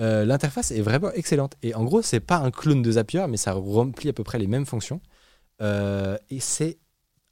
Euh, 0.00 0.24
l'interface 0.24 0.70
est 0.70 0.82
vraiment 0.82 1.10
excellente. 1.12 1.54
Et 1.62 1.74
en 1.74 1.84
gros, 1.84 2.02
c'est 2.02 2.20
pas 2.20 2.36
un 2.38 2.50
clone 2.50 2.82
de 2.82 2.92
Zapier, 2.92 3.26
mais 3.28 3.36
ça 3.36 3.52
remplit 3.52 4.08
à 4.08 4.12
peu 4.12 4.24
près 4.24 4.38
les 4.38 4.46
mêmes 4.46 4.66
fonctions. 4.66 5.00
Euh, 5.62 6.16
et 6.30 6.38
c'est 6.40 6.78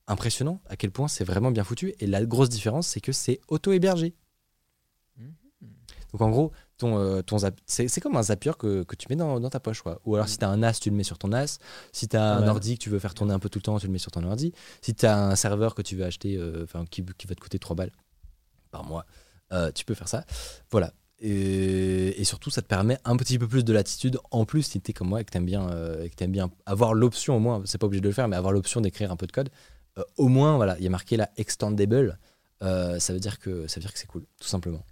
impressionnant 0.07 0.61
à 0.69 0.77
quel 0.77 0.91
point 0.91 1.09
c'est 1.09 1.25
vraiment 1.25 1.51
bien 1.51 1.65
foutu. 1.65 1.95
Et 2.01 2.07
la 2.07 2.25
grosse 2.25 2.49
différence, 2.49 2.89
c'est 2.89 3.01
que 3.01 3.13
c'est 3.13 3.41
auto-hébergé. 3.49 4.15
Donc 6.13 6.21
en 6.21 6.31
gros, 6.31 6.53
ton, 6.77 6.99
euh, 6.99 7.23
ton 7.23 7.39
Zap- 7.39 7.61
c'est 7.67 7.89
c'est 7.89 8.01
comme 8.01 8.17
un 8.17 8.23
Zapier 8.23 8.53
que, 8.59 8.83
que 8.83 8.97
tu 8.97 9.07
mets 9.09 9.17
dans, 9.17 9.39
dans 9.41 9.51
ta 9.51 9.61
poche. 9.61 9.83
Quoi. 9.83 10.01
Ou 10.05 10.15
alors 10.17 10.29
si 10.29 10.39
tu 10.39 10.45
as 10.45 10.49
un 10.49 10.57
NAS, 10.57 10.75
tu 10.81 10.91
le 10.91 10.97
mets 10.97 11.05
sur 11.05 11.19
ton 11.19 11.29
NAS. 11.29 11.59
Si 11.93 12.09
tu 12.09 12.17
as 12.17 12.35
un 12.37 12.49
ordi 12.49 12.77
que 12.79 12.83
tu 12.85 12.91
veux 12.91 12.99
faire 12.99 13.15
tourner 13.15 13.33
un 13.33 13.39
peu 13.39 13.49
tout 13.49 13.59
le 13.59 13.63
temps, 13.63 13.79
tu 13.79 13.87
le 13.87 13.93
mets 13.93 13.99
sur 13.99 14.11
ton 14.11 14.25
ordi. 14.25 14.53
Si 14.83 14.95
tu 14.95 15.07
as 15.07 15.17
un 15.17 15.37
serveur 15.37 15.75
que 15.75 15.83
tu 15.83 15.97
veux 15.97 16.05
acheter, 16.05 16.37
euh, 16.37 16.67
qui, 16.91 17.05
qui 17.17 17.27
va 17.27 17.35
te 17.35 17.41
coûter 17.41 17.59
3 17.59 17.77
balles 17.77 17.93
par 18.71 18.85
mois, 18.85 19.05
euh, 19.53 19.71
tu 19.73 19.85
peux 19.85 19.95
faire 19.95 20.09
ça. 20.09 20.25
Voilà. 20.71 20.93
Et, 21.21 22.21
et 22.21 22.25
surtout, 22.25 22.51
ça 22.51 22.61
te 22.61 22.67
permet 22.67 22.99
un 23.05 23.17
petit 23.17 23.39
peu 23.39 23.47
plus 23.47 23.65
de 23.65 23.73
latitude. 23.73 24.19
En 24.31 24.45
plus, 24.45 24.63
si 24.63 24.81
tu 24.81 24.91
es 24.91 24.95
comme 24.95 25.09
moi 25.09 25.21
et 25.21 25.25
que 25.25 25.31
tu 25.31 25.37
aimes, 25.39 25.47
bien, 25.47 25.69
et 26.03 26.11
que 26.11 26.25
bien 26.27 26.51
avoir 26.67 26.93
l'option, 26.93 27.37
au 27.37 27.41
moins, 27.41 27.63
c'est 27.67 27.79
pas 27.79 27.87
obligé 27.87 28.01
de 28.01 28.09
le 28.09 28.13
faire, 28.15 28.27
mais 28.29 28.37
avoir 28.37 28.53
l'option 28.53 28.81
d'écrire 28.81 29.13
un 29.13 29.17
peu 29.17 29.27
de 29.27 29.33
code, 29.33 29.49
au 30.17 30.27
moins, 30.29 30.57
voilà, 30.57 30.77
il 30.79 30.85
y 30.85 30.89
a 30.89 30.91
marqué 30.91 31.17
là 31.17 31.31
extendable. 31.37 32.19
Ça 32.61 33.13
veut 33.13 33.21
dire 33.21 33.39
que, 33.39 33.69
ça 33.69 33.77
veut 33.77 33.83
dire 33.83 33.93
que 33.93 33.99
c'est 33.99 34.09
cool, 34.09 34.27
tout 34.41 34.49
simplement. 34.49 34.85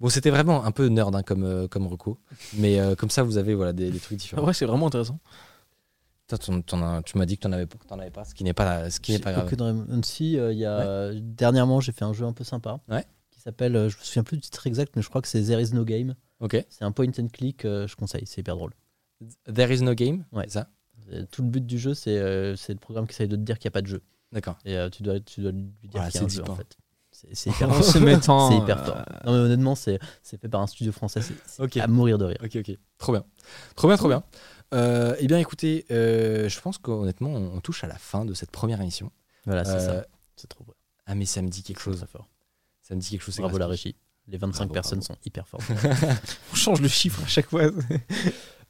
Bon, 0.00 0.08
c'était 0.10 0.30
vraiment 0.30 0.64
un 0.64 0.72
peu 0.72 0.86
nerd 0.88 1.14
hein, 1.14 1.22
comme, 1.22 1.44
euh, 1.44 1.68
comme 1.68 1.86
reco, 1.86 2.18
mais 2.54 2.78
euh, 2.80 2.94
comme 2.94 3.10
ça, 3.10 3.22
vous 3.22 3.38
avez 3.38 3.54
voilà, 3.54 3.72
des, 3.72 3.90
des 3.90 3.98
trucs 3.98 4.18
différents. 4.18 4.44
Ouais, 4.46 4.52
c'est 4.54 4.66
vraiment 4.66 4.88
intéressant. 4.88 5.18
Toi, 6.28 6.38
t'en- 6.38 6.60
t'en 6.60 6.82
as- 6.82 7.02
tu 7.02 7.16
m'as 7.18 7.24
dit 7.26 7.36
que 7.36 7.42
tu 7.42 7.48
n'en 7.48 7.52
avais, 7.54 7.66
t'en 7.66 7.98
avais 7.98 8.10
pas, 8.10 8.24
ce 8.24 8.34
qui 8.34 8.42
n'est 8.44 8.52
pas, 8.52 8.90
ce 8.90 8.98
qui 9.00 9.12
n'est 9.12 9.18
pas 9.20 9.32
grave. 9.32 9.48
Que 9.48 9.54
dans 9.54 9.72
MC, 9.72 10.36
euh, 10.36 10.52
il 10.52 10.58
y 10.58 10.64
a, 10.66 11.12
dernièrement, 11.14 11.80
j'ai 11.80 11.92
fait 11.92 12.04
un 12.04 12.12
jeu 12.12 12.26
un 12.26 12.32
peu 12.32 12.44
sympa 12.44 12.80
Ouais. 12.88 13.04
qui 13.30 13.40
s'appelle, 13.40 13.76
euh, 13.76 13.88
je 13.88 13.96
me 13.96 14.02
souviens 14.02 14.24
plus 14.24 14.36
du 14.36 14.42
titre 14.42 14.66
exact, 14.66 14.94
mais 14.96 15.02
je 15.02 15.08
crois 15.08 15.22
que 15.22 15.28
c'est 15.28 15.42
There 15.42 15.62
is 15.62 15.72
no 15.72 15.84
game. 15.84 16.14
Ok. 16.40 16.62
C'est 16.68 16.84
un 16.84 16.92
point 16.92 17.06
and 17.18 17.28
click, 17.32 17.64
euh, 17.64 17.86
je 17.86 17.94
conseille, 17.96 18.24
c'est 18.26 18.40
hyper 18.40 18.56
drôle. 18.56 18.72
There 19.54 19.72
is 19.72 19.82
no 19.82 19.94
game. 19.94 20.24
Ouais. 20.32 20.44
c'est 20.48 20.54
ça? 20.58 20.68
Euh, 21.12 21.24
Tout 21.30 21.42
le 21.42 21.48
but 21.48 21.64
du 21.64 21.78
jeu, 21.78 21.94
c'est 21.94 22.18
euh, 22.18 22.56
c'est 22.56 22.72
le 22.74 22.80
programme 22.80 23.06
qui 23.06 23.12
essaye 23.12 23.28
de 23.28 23.36
te 23.36 23.40
dire 23.40 23.58
qu'il 23.58 23.68
n'y 23.68 23.72
a 23.72 23.76
pas 23.78 23.82
de 23.82 23.86
jeu. 23.86 24.02
D'accord. 24.32 24.58
Et 24.64 24.76
euh, 24.76 24.90
tu, 24.90 25.04
dois, 25.04 25.20
tu 25.20 25.40
dois 25.40 25.52
lui 25.52 25.62
dire 25.84 25.90
Voilà, 25.92 26.10
qu'il 26.10 26.20
y 26.20 26.22
a 26.22 26.26
un 26.26 26.28
c'est 26.28 26.34
jeu 26.36 26.42
deep, 26.42 26.50
en 26.50 26.54
hein. 26.54 26.56
fait. 26.56 26.76
C'est 27.32 27.50
hyper 27.50 27.68
En 27.70 27.72
fort. 27.74 27.84
se 27.84 27.98
mettant. 27.98 28.50
C'est 28.50 28.56
hyper 28.58 28.82
euh, 28.82 28.84
fort. 28.86 28.96
Non 29.24 29.32
mais 29.32 29.38
honnêtement, 29.38 29.74
c'est 29.74 29.98
c'est 30.22 30.40
fait 30.40 30.48
par 30.48 30.60
un 30.60 30.66
studio 30.66 30.92
français, 30.92 31.20
c'est 31.46 31.80
à 31.80 31.86
mourir 31.86 32.18
de 32.18 32.24
rire. 32.26 32.38
Ok, 32.42 32.56
ok. 32.56 32.76
Trop 32.98 33.12
bien. 33.12 33.24
Trop 33.74 33.88
bien, 33.88 33.96
trop 33.96 34.08
bien. 34.08 34.22
Euh, 34.74 35.14
eh 35.20 35.26
bien, 35.26 35.38
écoutez, 35.38 35.86
euh, 35.90 36.48
je 36.48 36.60
pense 36.60 36.78
qu'honnêtement, 36.78 37.30
on, 37.30 37.56
on 37.56 37.60
touche 37.60 37.84
à 37.84 37.86
la 37.86 37.96
fin 37.98 38.24
de 38.24 38.34
cette 38.34 38.50
première 38.50 38.80
émission. 38.80 39.10
Voilà, 39.44 39.64
c'est 39.64 39.72
Euh, 39.74 40.00
ça. 40.02 40.06
C'est 40.36 40.48
trop 40.48 40.64
beau. 40.64 40.74
Ah, 41.06 41.14
mais 41.14 41.24
ça 41.24 41.40
me 41.40 41.48
dit 41.48 41.62
quelque 41.62 41.80
chose. 41.80 41.98
Très 41.98 42.06
fort. 42.08 42.28
Ça 42.82 42.94
me 42.94 43.00
dit 43.00 43.10
quelque 43.10 43.22
chose. 43.22 43.36
Bravo 43.38 43.58
la 43.58 43.68
régie. 43.68 43.94
Les 44.28 44.38
25 44.38 44.58
Bravo, 44.58 44.74
personnes 44.74 45.02
sont 45.02 45.14
hyper 45.24 45.46
fortes. 45.46 45.62
On 46.52 46.56
change 46.56 46.80
le 46.80 46.88
chiffre 46.88 47.22
à 47.22 47.28
chaque 47.28 47.48
fois. 47.48 47.62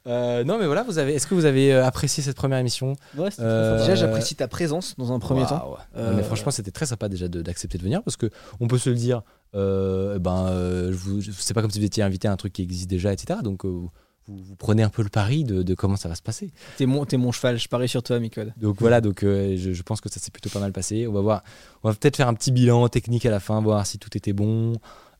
Euh, 0.07 0.43
non, 0.43 0.57
mais 0.57 0.65
voilà, 0.65 0.83
vous 0.83 0.97
avez. 0.97 1.13
Est-ce 1.13 1.27
que 1.27 1.35
vous 1.35 1.45
avez 1.45 1.73
euh, 1.73 1.85
apprécié 1.85 2.23
cette 2.23 2.35
première 2.37 2.59
émission? 2.59 2.95
Ouais, 3.17 3.29
c'était 3.29 3.43
Euh, 3.43 3.79
Déjà, 3.79 3.95
j'apprécie 3.95 4.35
ta 4.35 4.47
présence 4.47 4.95
dans 4.97 5.11
un 5.11 5.19
premier 5.19 5.45
temps. 5.45 5.75
Euh, 5.95 6.13
mais 6.15 6.23
franchement, 6.23 6.51
c'était 6.51 6.71
très 6.71 6.85
sympa 6.85 7.09
déjà 7.09 7.27
d'accepter 7.27 7.77
de, 7.77 7.83
venir 7.83 8.01
parce 8.03 8.15
que 8.17 8.29
on 8.59 8.67
peut 8.67 8.77
se 8.77 8.89
le 8.89 8.95
dire. 8.95 9.21
euh, 9.55 10.19
ben, 10.19 10.47
euh, 10.49 10.93
c'est 11.37 11.53
pas 11.53 11.61
comme 11.61 11.71
si 11.71 11.79
vous 11.79 11.85
étiez 11.85 12.03
invité 12.03 12.27
à 12.27 12.31
un 12.31 12.37
truc 12.37 12.53
qui 12.53 12.61
existe 12.61 12.89
déjà, 12.89 13.11
etc. 13.13 13.39
Donc, 13.43 13.65
euh, 13.65 13.69
vous, 13.69 13.89
vous 14.27 14.55
prenez 14.57 14.83
un 14.83 14.89
peu 14.89 15.03
le 15.03 15.09
pari 15.09 15.43
de, 15.45 15.63
de 15.63 15.73
comment 15.73 15.95
ça 15.95 16.09
va 16.09 16.15
se 16.15 16.21
passer. 16.21 16.51
T'es 16.77 16.85
mon, 16.85 17.05
mon 17.13 17.31
cheval, 17.31 17.57
je 17.57 17.67
parie 17.69 17.87
sur 17.87 18.03
toi, 18.03 18.19
Micode. 18.19 18.53
Donc 18.57 18.77
voilà, 18.79 18.99
donc 19.01 19.23
euh, 19.23 19.55
je, 19.57 19.71
je 19.71 19.83
pense 19.83 20.01
que 20.01 20.09
ça 20.09 20.19
s'est 20.19 20.31
plutôt 20.31 20.49
pas 20.49 20.59
mal 20.59 20.73
passé. 20.73 21.07
On 21.07 21.13
va 21.13 21.21
voir, 21.21 21.43
on 21.83 21.89
va 21.89 21.95
peut-être 21.95 22.17
faire 22.17 22.27
un 22.27 22.33
petit 22.33 22.51
bilan 22.51 22.87
technique 22.89 23.25
à 23.25 23.31
la 23.31 23.39
fin, 23.39 23.61
voir 23.61 23.85
si 23.85 23.99
tout 23.99 24.15
était 24.17 24.33
bon. 24.33 24.73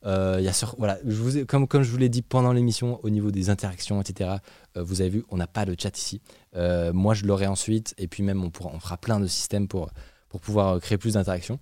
Euh, 0.07 0.39
y 0.41 0.47
a 0.47 0.53
voilà, 0.77 0.97
vous 1.03 1.45
comme, 1.45 1.67
comme 1.67 1.84
je 1.84 1.91
vous 1.91 1.97
l'ai 1.97 2.07
dit 2.07 2.21
pendant 2.21 2.53
l'émission, 2.53 2.99
au 3.03 3.09
niveau 3.09 3.29
des 3.29 3.49
interactions, 3.49 3.99
etc. 3.99 4.38
euh, 4.77 4.84
vous 4.84 5.01
avez 5.01 5.09
vu, 5.09 5.25
on 5.29 5.38
n'a 5.38 5.47
pas 5.47 5.65
de 5.65 5.75
chat 5.77 5.95
ici. 5.97 6.21
Euh, 6.55 6.93
moi, 6.93 7.13
je 7.13 7.25
l'aurai 7.25 7.45
ensuite, 7.45 7.93
et 7.97 8.07
puis 8.07 8.23
même 8.23 8.41
on, 8.43 8.49
pourra, 8.49 8.71
on 8.73 8.79
fera 8.79 8.97
plein 8.97 9.19
de 9.19 9.27
systèmes 9.27 9.67
pour, 9.67 9.89
pour 10.29 10.39
pouvoir 10.39 10.79
créer 10.79 10.97
plus 10.97 11.13
d'interactions. 11.13 11.59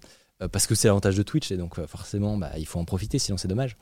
Parce 0.52 0.68
que 0.68 0.76
c'est 0.76 0.90
l'avantage 0.90 1.16
de 1.16 1.24
Twitch, 1.24 1.50
et 1.52 1.58
donc 1.58 1.80
forcément, 1.86 2.38
bah, 2.38 2.52
il 2.58 2.68
faut 2.68 2.78
en 2.78 2.84
profiter, 2.84 3.20
sinon 3.20 3.38
c'est 3.38 3.48
dommage. 3.48 3.78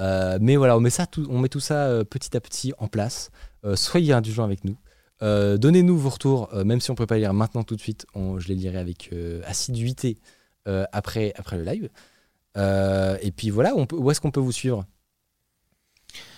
Mais 0.00 0.56
voilà, 0.56 0.76
on 0.76 0.80
met, 0.80 0.90
ça 0.90 1.06
tout, 1.06 1.24
on 1.30 1.38
met 1.38 1.48
tout 1.48 1.60
ça 1.60 2.04
petit 2.10 2.36
à 2.36 2.40
petit 2.40 2.72
en 2.78 2.88
place. 2.88 3.30
Soyez 3.76 4.12
indulgents 4.12 4.42
avec 4.42 4.64
nous. 4.64 4.76
Donnez-nous 5.20 5.96
vos 5.96 6.10
retours, 6.10 6.52
même 6.64 6.80
si 6.80 6.90
on 6.90 6.96
peut 6.96 7.06
pas 7.06 7.16
lire 7.16 7.32
maintenant 7.32 7.62
tout 7.62 7.76
de 7.76 7.80
suite, 7.80 8.06
je 8.16 8.48
les 8.48 8.56
lirai 8.56 8.78
avec 8.78 9.14
assiduité 9.46 10.18
après, 10.66 11.32
après 11.36 11.58
le 11.58 11.62
live. 11.62 11.88
Euh, 12.56 13.16
et 13.20 13.30
puis 13.32 13.50
voilà, 13.50 13.74
on 13.76 13.86
peut- 13.86 13.96
où 13.96 14.10
est-ce 14.10 14.20
qu'on 14.20 14.30
peut 14.30 14.40
vous 14.40 14.52
suivre? 14.52 14.84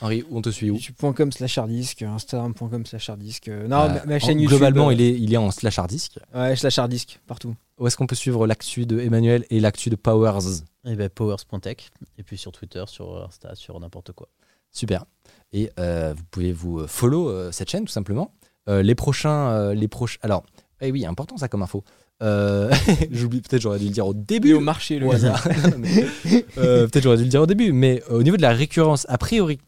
Henri, 0.01 0.25
on 0.31 0.41
te 0.41 0.49
suit 0.51 0.71
où? 0.71 0.75
YouTube.com 0.77 1.33
slash 1.33 1.59
harddisk, 1.59 2.01
Instagram.com 2.03 2.87
slash 2.87 3.11
harddisk. 3.11 3.49
euh, 3.49 3.69
Non, 3.69 3.81
Euh, 3.83 3.89
ma, 3.89 4.05
ma 4.07 4.15
en- 4.15 4.19
chaîne 4.19 4.41
YouTube. 4.41 4.59
Globalement, 4.59 4.89
euh, 4.89 4.95
il, 4.95 5.01
est, 5.03 5.13
il 5.21 5.33
est 5.35 5.37
en 5.37 5.51
slash 5.51 5.79
harddisk. 5.79 6.19
Ouais, 6.35 6.57
slash 6.57 6.79
harddisk, 6.79 7.21
partout. 7.27 7.55
Où 7.79 7.87
est-ce 7.87 7.97
qu'on 7.99 8.07
peut 8.07 8.15
suivre 8.17 8.47
l'actu 8.47 8.87
de 8.87 8.99
Emmanuel 9.01 9.45
et 9.51 9.61
l'actu 9.61 9.91
de 9.91 9.97
Powers? 9.97 10.63
Et 10.87 10.97
ben 10.97 11.11
powers.tech. 11.11 11.91
Et 12.17 12.23
puis 12.23 12.39
sur 12.39 12.53
Twitter, 12.53 12.85
sur 12.87 13.23
Insta, 13.27 13.55
sur 13.55 13.79
n'importe 13.79 14.13
quoi. 14.13 14.29
Super. 14.71 15.05
Et 15.53 15.71
euh, 15.79 16.15
vous 16.17 16.25
pouvez 16.31 16.53
vous 16.53 16.87
follow 16.87 17.29
euh, 17.29 17.53
cette 17.53 17.69
chaîne 17.71 17.85
tout 17.85 17.93
simplement. 17.93 18.33
Euh, 18.69 18.83
les 18.83 18.95
prochains, 18.95 19.51
euh, 19.51 19.75
les 19.75 19.89
proches. 19.89 20.19
Alors, 20.23 20.45
eh 20.81 20.91
oui, 20.91 21.05
important 21.05 21.37
ça 21.37 21.49
comme 21.49 21.63
info. 21.63 21.85
Euh, 22.23 22.73
J'oublie, 23.11 23.41
peut-être 23.43 23.61
j'aurais 23.63 23.79
dû 23.79 23.85
le 23.87 23.91
dire 23.91 24.07
au 24.07 24.15
Et 24.15 24.17
début. 24.17 24.55
au 24.55 24.61
marché, 24.61 24.99
le 24.99 25.07
au 25.07 25.13
hasard. 25.13 25.47
euh, 26.59 26.87
peut-être 26.89 27.03
j'aurais 27.03 27.17
dû 27.19 27.25
le 27.25 27.29
dire 27.29 27.43
au 27.43 27.47
début, 27.47 27.73
mais 27.73 28.03
au 28.11 28.23
niveau 28.23 28.37
de 28.37 28.43
la 28.43 28.53
récurrence, 28.53 29.07
a 29.09 29.19
priori, 29.19 29.59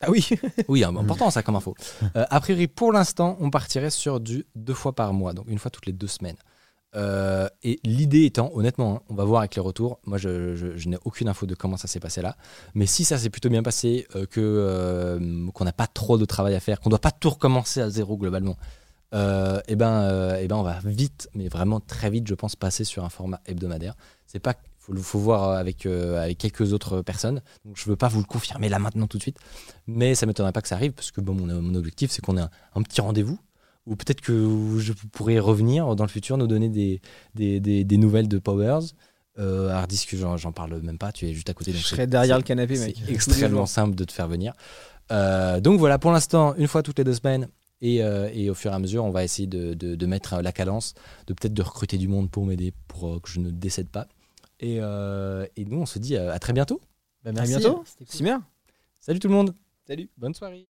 Ah 0.00 0.10
oui. 0.10 0.28
oui, 0.68 0.84
hein, 0.84 0.94
important 0.96 1.30
ça 1.30 1.42
comme 1.42 1.56
info. 1.56 1.74
Euh, 2.16 2.24
a 2.30 2.40
priori, 2.40 2.66
pour 2.68 2.92
l'instant, 2.92 3.36
on 3.40 3.50
partirait 3.50 3.90
sur 3.90 4.20
du 4.20 4.46
deux 4.54 4.74
fois 4.74 4.94
par 4.94 5.12
mois, 5.12 5.32
donc 5.32 5.46
une 5.48 5.58
fois 5.58 5.70
toutes 5.70 5.86
les 5.86 5.92
deux 5.92 6.06
semaines. 6.06 6.36
Euh, 6.96 7.46
et 7.62 7.78
l'idée 7.84 8.24
étant, 8.24 8.50
honnêtement, 8.54 8.96
hein, 8.96 9.00
on 9.10 9.14
va 9.14 9.24
voir 9.24 9.40
avec 9.40 9.54
les 9.54 9.60
retours. 9.60 10.00
Moi, 10.06 10.16
je, 10.16 10.56
je- 10.56 10.76
je 10.78 10.88
n'ai 10.88 10.96
aucune 11.04 11.28
info 11.28 11.44
de 11.44 11.54
comment 11.54 11.76
ça 11.76 11.86
s'est 11.86 12.00
passé 12.00 12.22
là. 12.22 12.36
Mais 12.74 12.86
si 12.86 13.04
ça 13.04 13.18
s'est 13.18 13.28
plutôt 13.28 13.50
bien 13.50 13.62
passé, 13.62 14.06
euh, 14.16 14.24
que 14.24 14.40
euh, 14.40 15.46
qu'on 15.52 15.64
n'a 15.64 15.72
pas 15.72 15.86
trop 15.86 16.16
de 16.16 16.24
travail 16.24 16.54
à 16.54 16.60
faire, 16.60 16.80
qu'on 16.80 16.88
doit 16.88 16.98
pas 16.98 17.10
tout 17.10 17.28
recommencer 17.28 17.82
à 17.82 17.90
zéro 17.90 18.16
globalement, 18.16 18.56
euh, 19.14 19.60
et 19.68 19.76
ben, 19.76 20.02
euh, 20.02 20.38
eh 20.40 20.48
ben, 20.48 20.56
on 20.56 20.62
va 20.62 20.78
vite, 20.84 21.28
mais 21.34 21.48
vraiment 21.48 21.80
très 21.80 22.10
vite, 22.10 22.26
je 22.28 22.34
pense, 22.34 22.56
passer 22.56 22.84
sur 22.84 23.04
un 23.04 23.08
format 23.08 23.40
hebdomadaire. 23.46 23.94
C'est 24.26 24.38
pas, 24.40 24.54
faut, 24.78 24.92
le- 24.92 25.00
faut 25.00 25.18
voir 25.18 25.50
avec 25.56 25.86
euh, 25.86 26.22
avec 26.22 26.36
quelques 26.38 26.72
autres 26.72 27.00
personnes. 27.02 27.40
Donc, 27.64 27.76
je 27.78 27.88
veux 27.88 27.96
pas 27.96 28.08
vous 28.08 28.18
le 28.20 28.26
confirmer 28.26 28.68
là 28.68 28.78
maintenant 28.78 29.06
tout 29.06 29.16
de 29.16 29.22
suite, 29.22 29.38
mais 29.86 30.14
ça 30.14 30.26
m'étonnerait 30.26 30.52
pas 30.52 30.60
que 30.62 30.68
ça 30.68 30.74
arrive 30.74 30.92
parce 30.92 31.10
que 31.10 31.20
bon, 31.20 31.34
mon, 31.34 31.62
mon 31.62 31.74
objectif, 31.74 32.10
c'est 32.10 32.20
qu'on 32.22 32.36
ait 32.36 32.42
un, 32.42 32.50
un 32.74 32.82
petit 32.82 33.00
rendez-vous. 33.00 33.38
Ou 33.86 33.96
peut-être 33.96 34.20
que 34.20 34.76
je 34.78 34.92
pourrais 34.92 35.38
revenir 35.38 35.96
dans 35.96 36.04
le 36.04 36.10
futur, 36.10 36.36
nous 36.36 36.46
donner 36.46 36.68
des, 36.68 37.00
des, 37.34 37.58
des- 37.60 37.84
des 37.84 37.96
nouvelles 37.96 38.28
de 38.28 38.38
Powers. 38.38 38.80
Euh, 39.38 39.70
Hardisk, 39.70 40.14
j'en 40.16 40.52
parle 40.52 40.80
même 40.82 40.98
pas, 40.98 41.12
tu 41.12 41.26
es 41.26 41.32
juste 41.32 41.48
à 41.48 41.54
côté. 41.54 41.70
Je 41.70 41.76
donc 41.78 41.86
serais 41.86 42.02
c'est- 42.02 42.06
derrière 42.08 42.34
c'est- 42.36 42.40
le 42.42 42.44
canapé, 42.46 42.76
c'est 42.76 42.86
mec. 42.88 42.96
Les 43.06 43.14
extrêmement 43.14 43.64
simple 43.64 43.94
de 43.94 44.04
te 44.04 44.12
faire 44.12 44.28
venir. 44.28 44.52
Euh, 45.10 45.60
donc 45.60 45.78
voilà, 45.78 45.98
pour 45.98 46.10
l'instant, 46.10 46.54
une 46.56 46.66
fois 46.66 46.82
toutes 46.82 46.98
les 46.98 47.04
deux 47.04 47.14
semaines, 47.14 47.48
et, 47.80 48.02
euh, 48.02 48.28
et 48.32 48.50
au 48.50 48.54
fur 48.54 48.70
et 48.72 48.74
à 48.74 48.78
mesure, 48.78 49.04
on 49.04 49.10
va 49.10 49.24
essayer 49.24 49.46
de, 49.48 49.74
de- 49.74 49.94
de 49.94 50.06
mettre 50.06 50.34
euh, 50.34 50.42
la 50.42 50.52
cadence, 50.52 50.94
de 51.26 51.34
peut-être 51.34 51.54
de 51.54 51.62
recruter 51.62 51.98
du 51.98 52.08
monde 52.08 52.30
pour 52.30 52.44
m'aider, 52.46 52.72
pour 52.88 53.08
euh, 53.08 53.20
que 53.20 53.28
je 53.30 53.40
ne 53.40 53.50
décède 53.50 53.88
pas. 53.88 54.08
Et, 54.60 54.78
euh, 54.80 55.46
et 55.56 55.64
nous, 55.64 55.78
on 55.78 55.86
se 55.86 55.98
dit 55.98 56.16
à 56.16 56.38
très 56.38 56.52
bientôt. 56.52 56.80
Bah, 57.24 57.30
À 57.30 57.32
merci. 57.32 57.56
bientôt. 57.56 57.82
C'était 57.86 58.04
cool. 58.04 58.40
Salut 59.00 59.20
tout 59.20 59.28
le 59.28 59.34
monde. 59.34 59.54
Salut. 59.86 60.08
Bonne 60.16 60.34
soirée. 60.34 60.66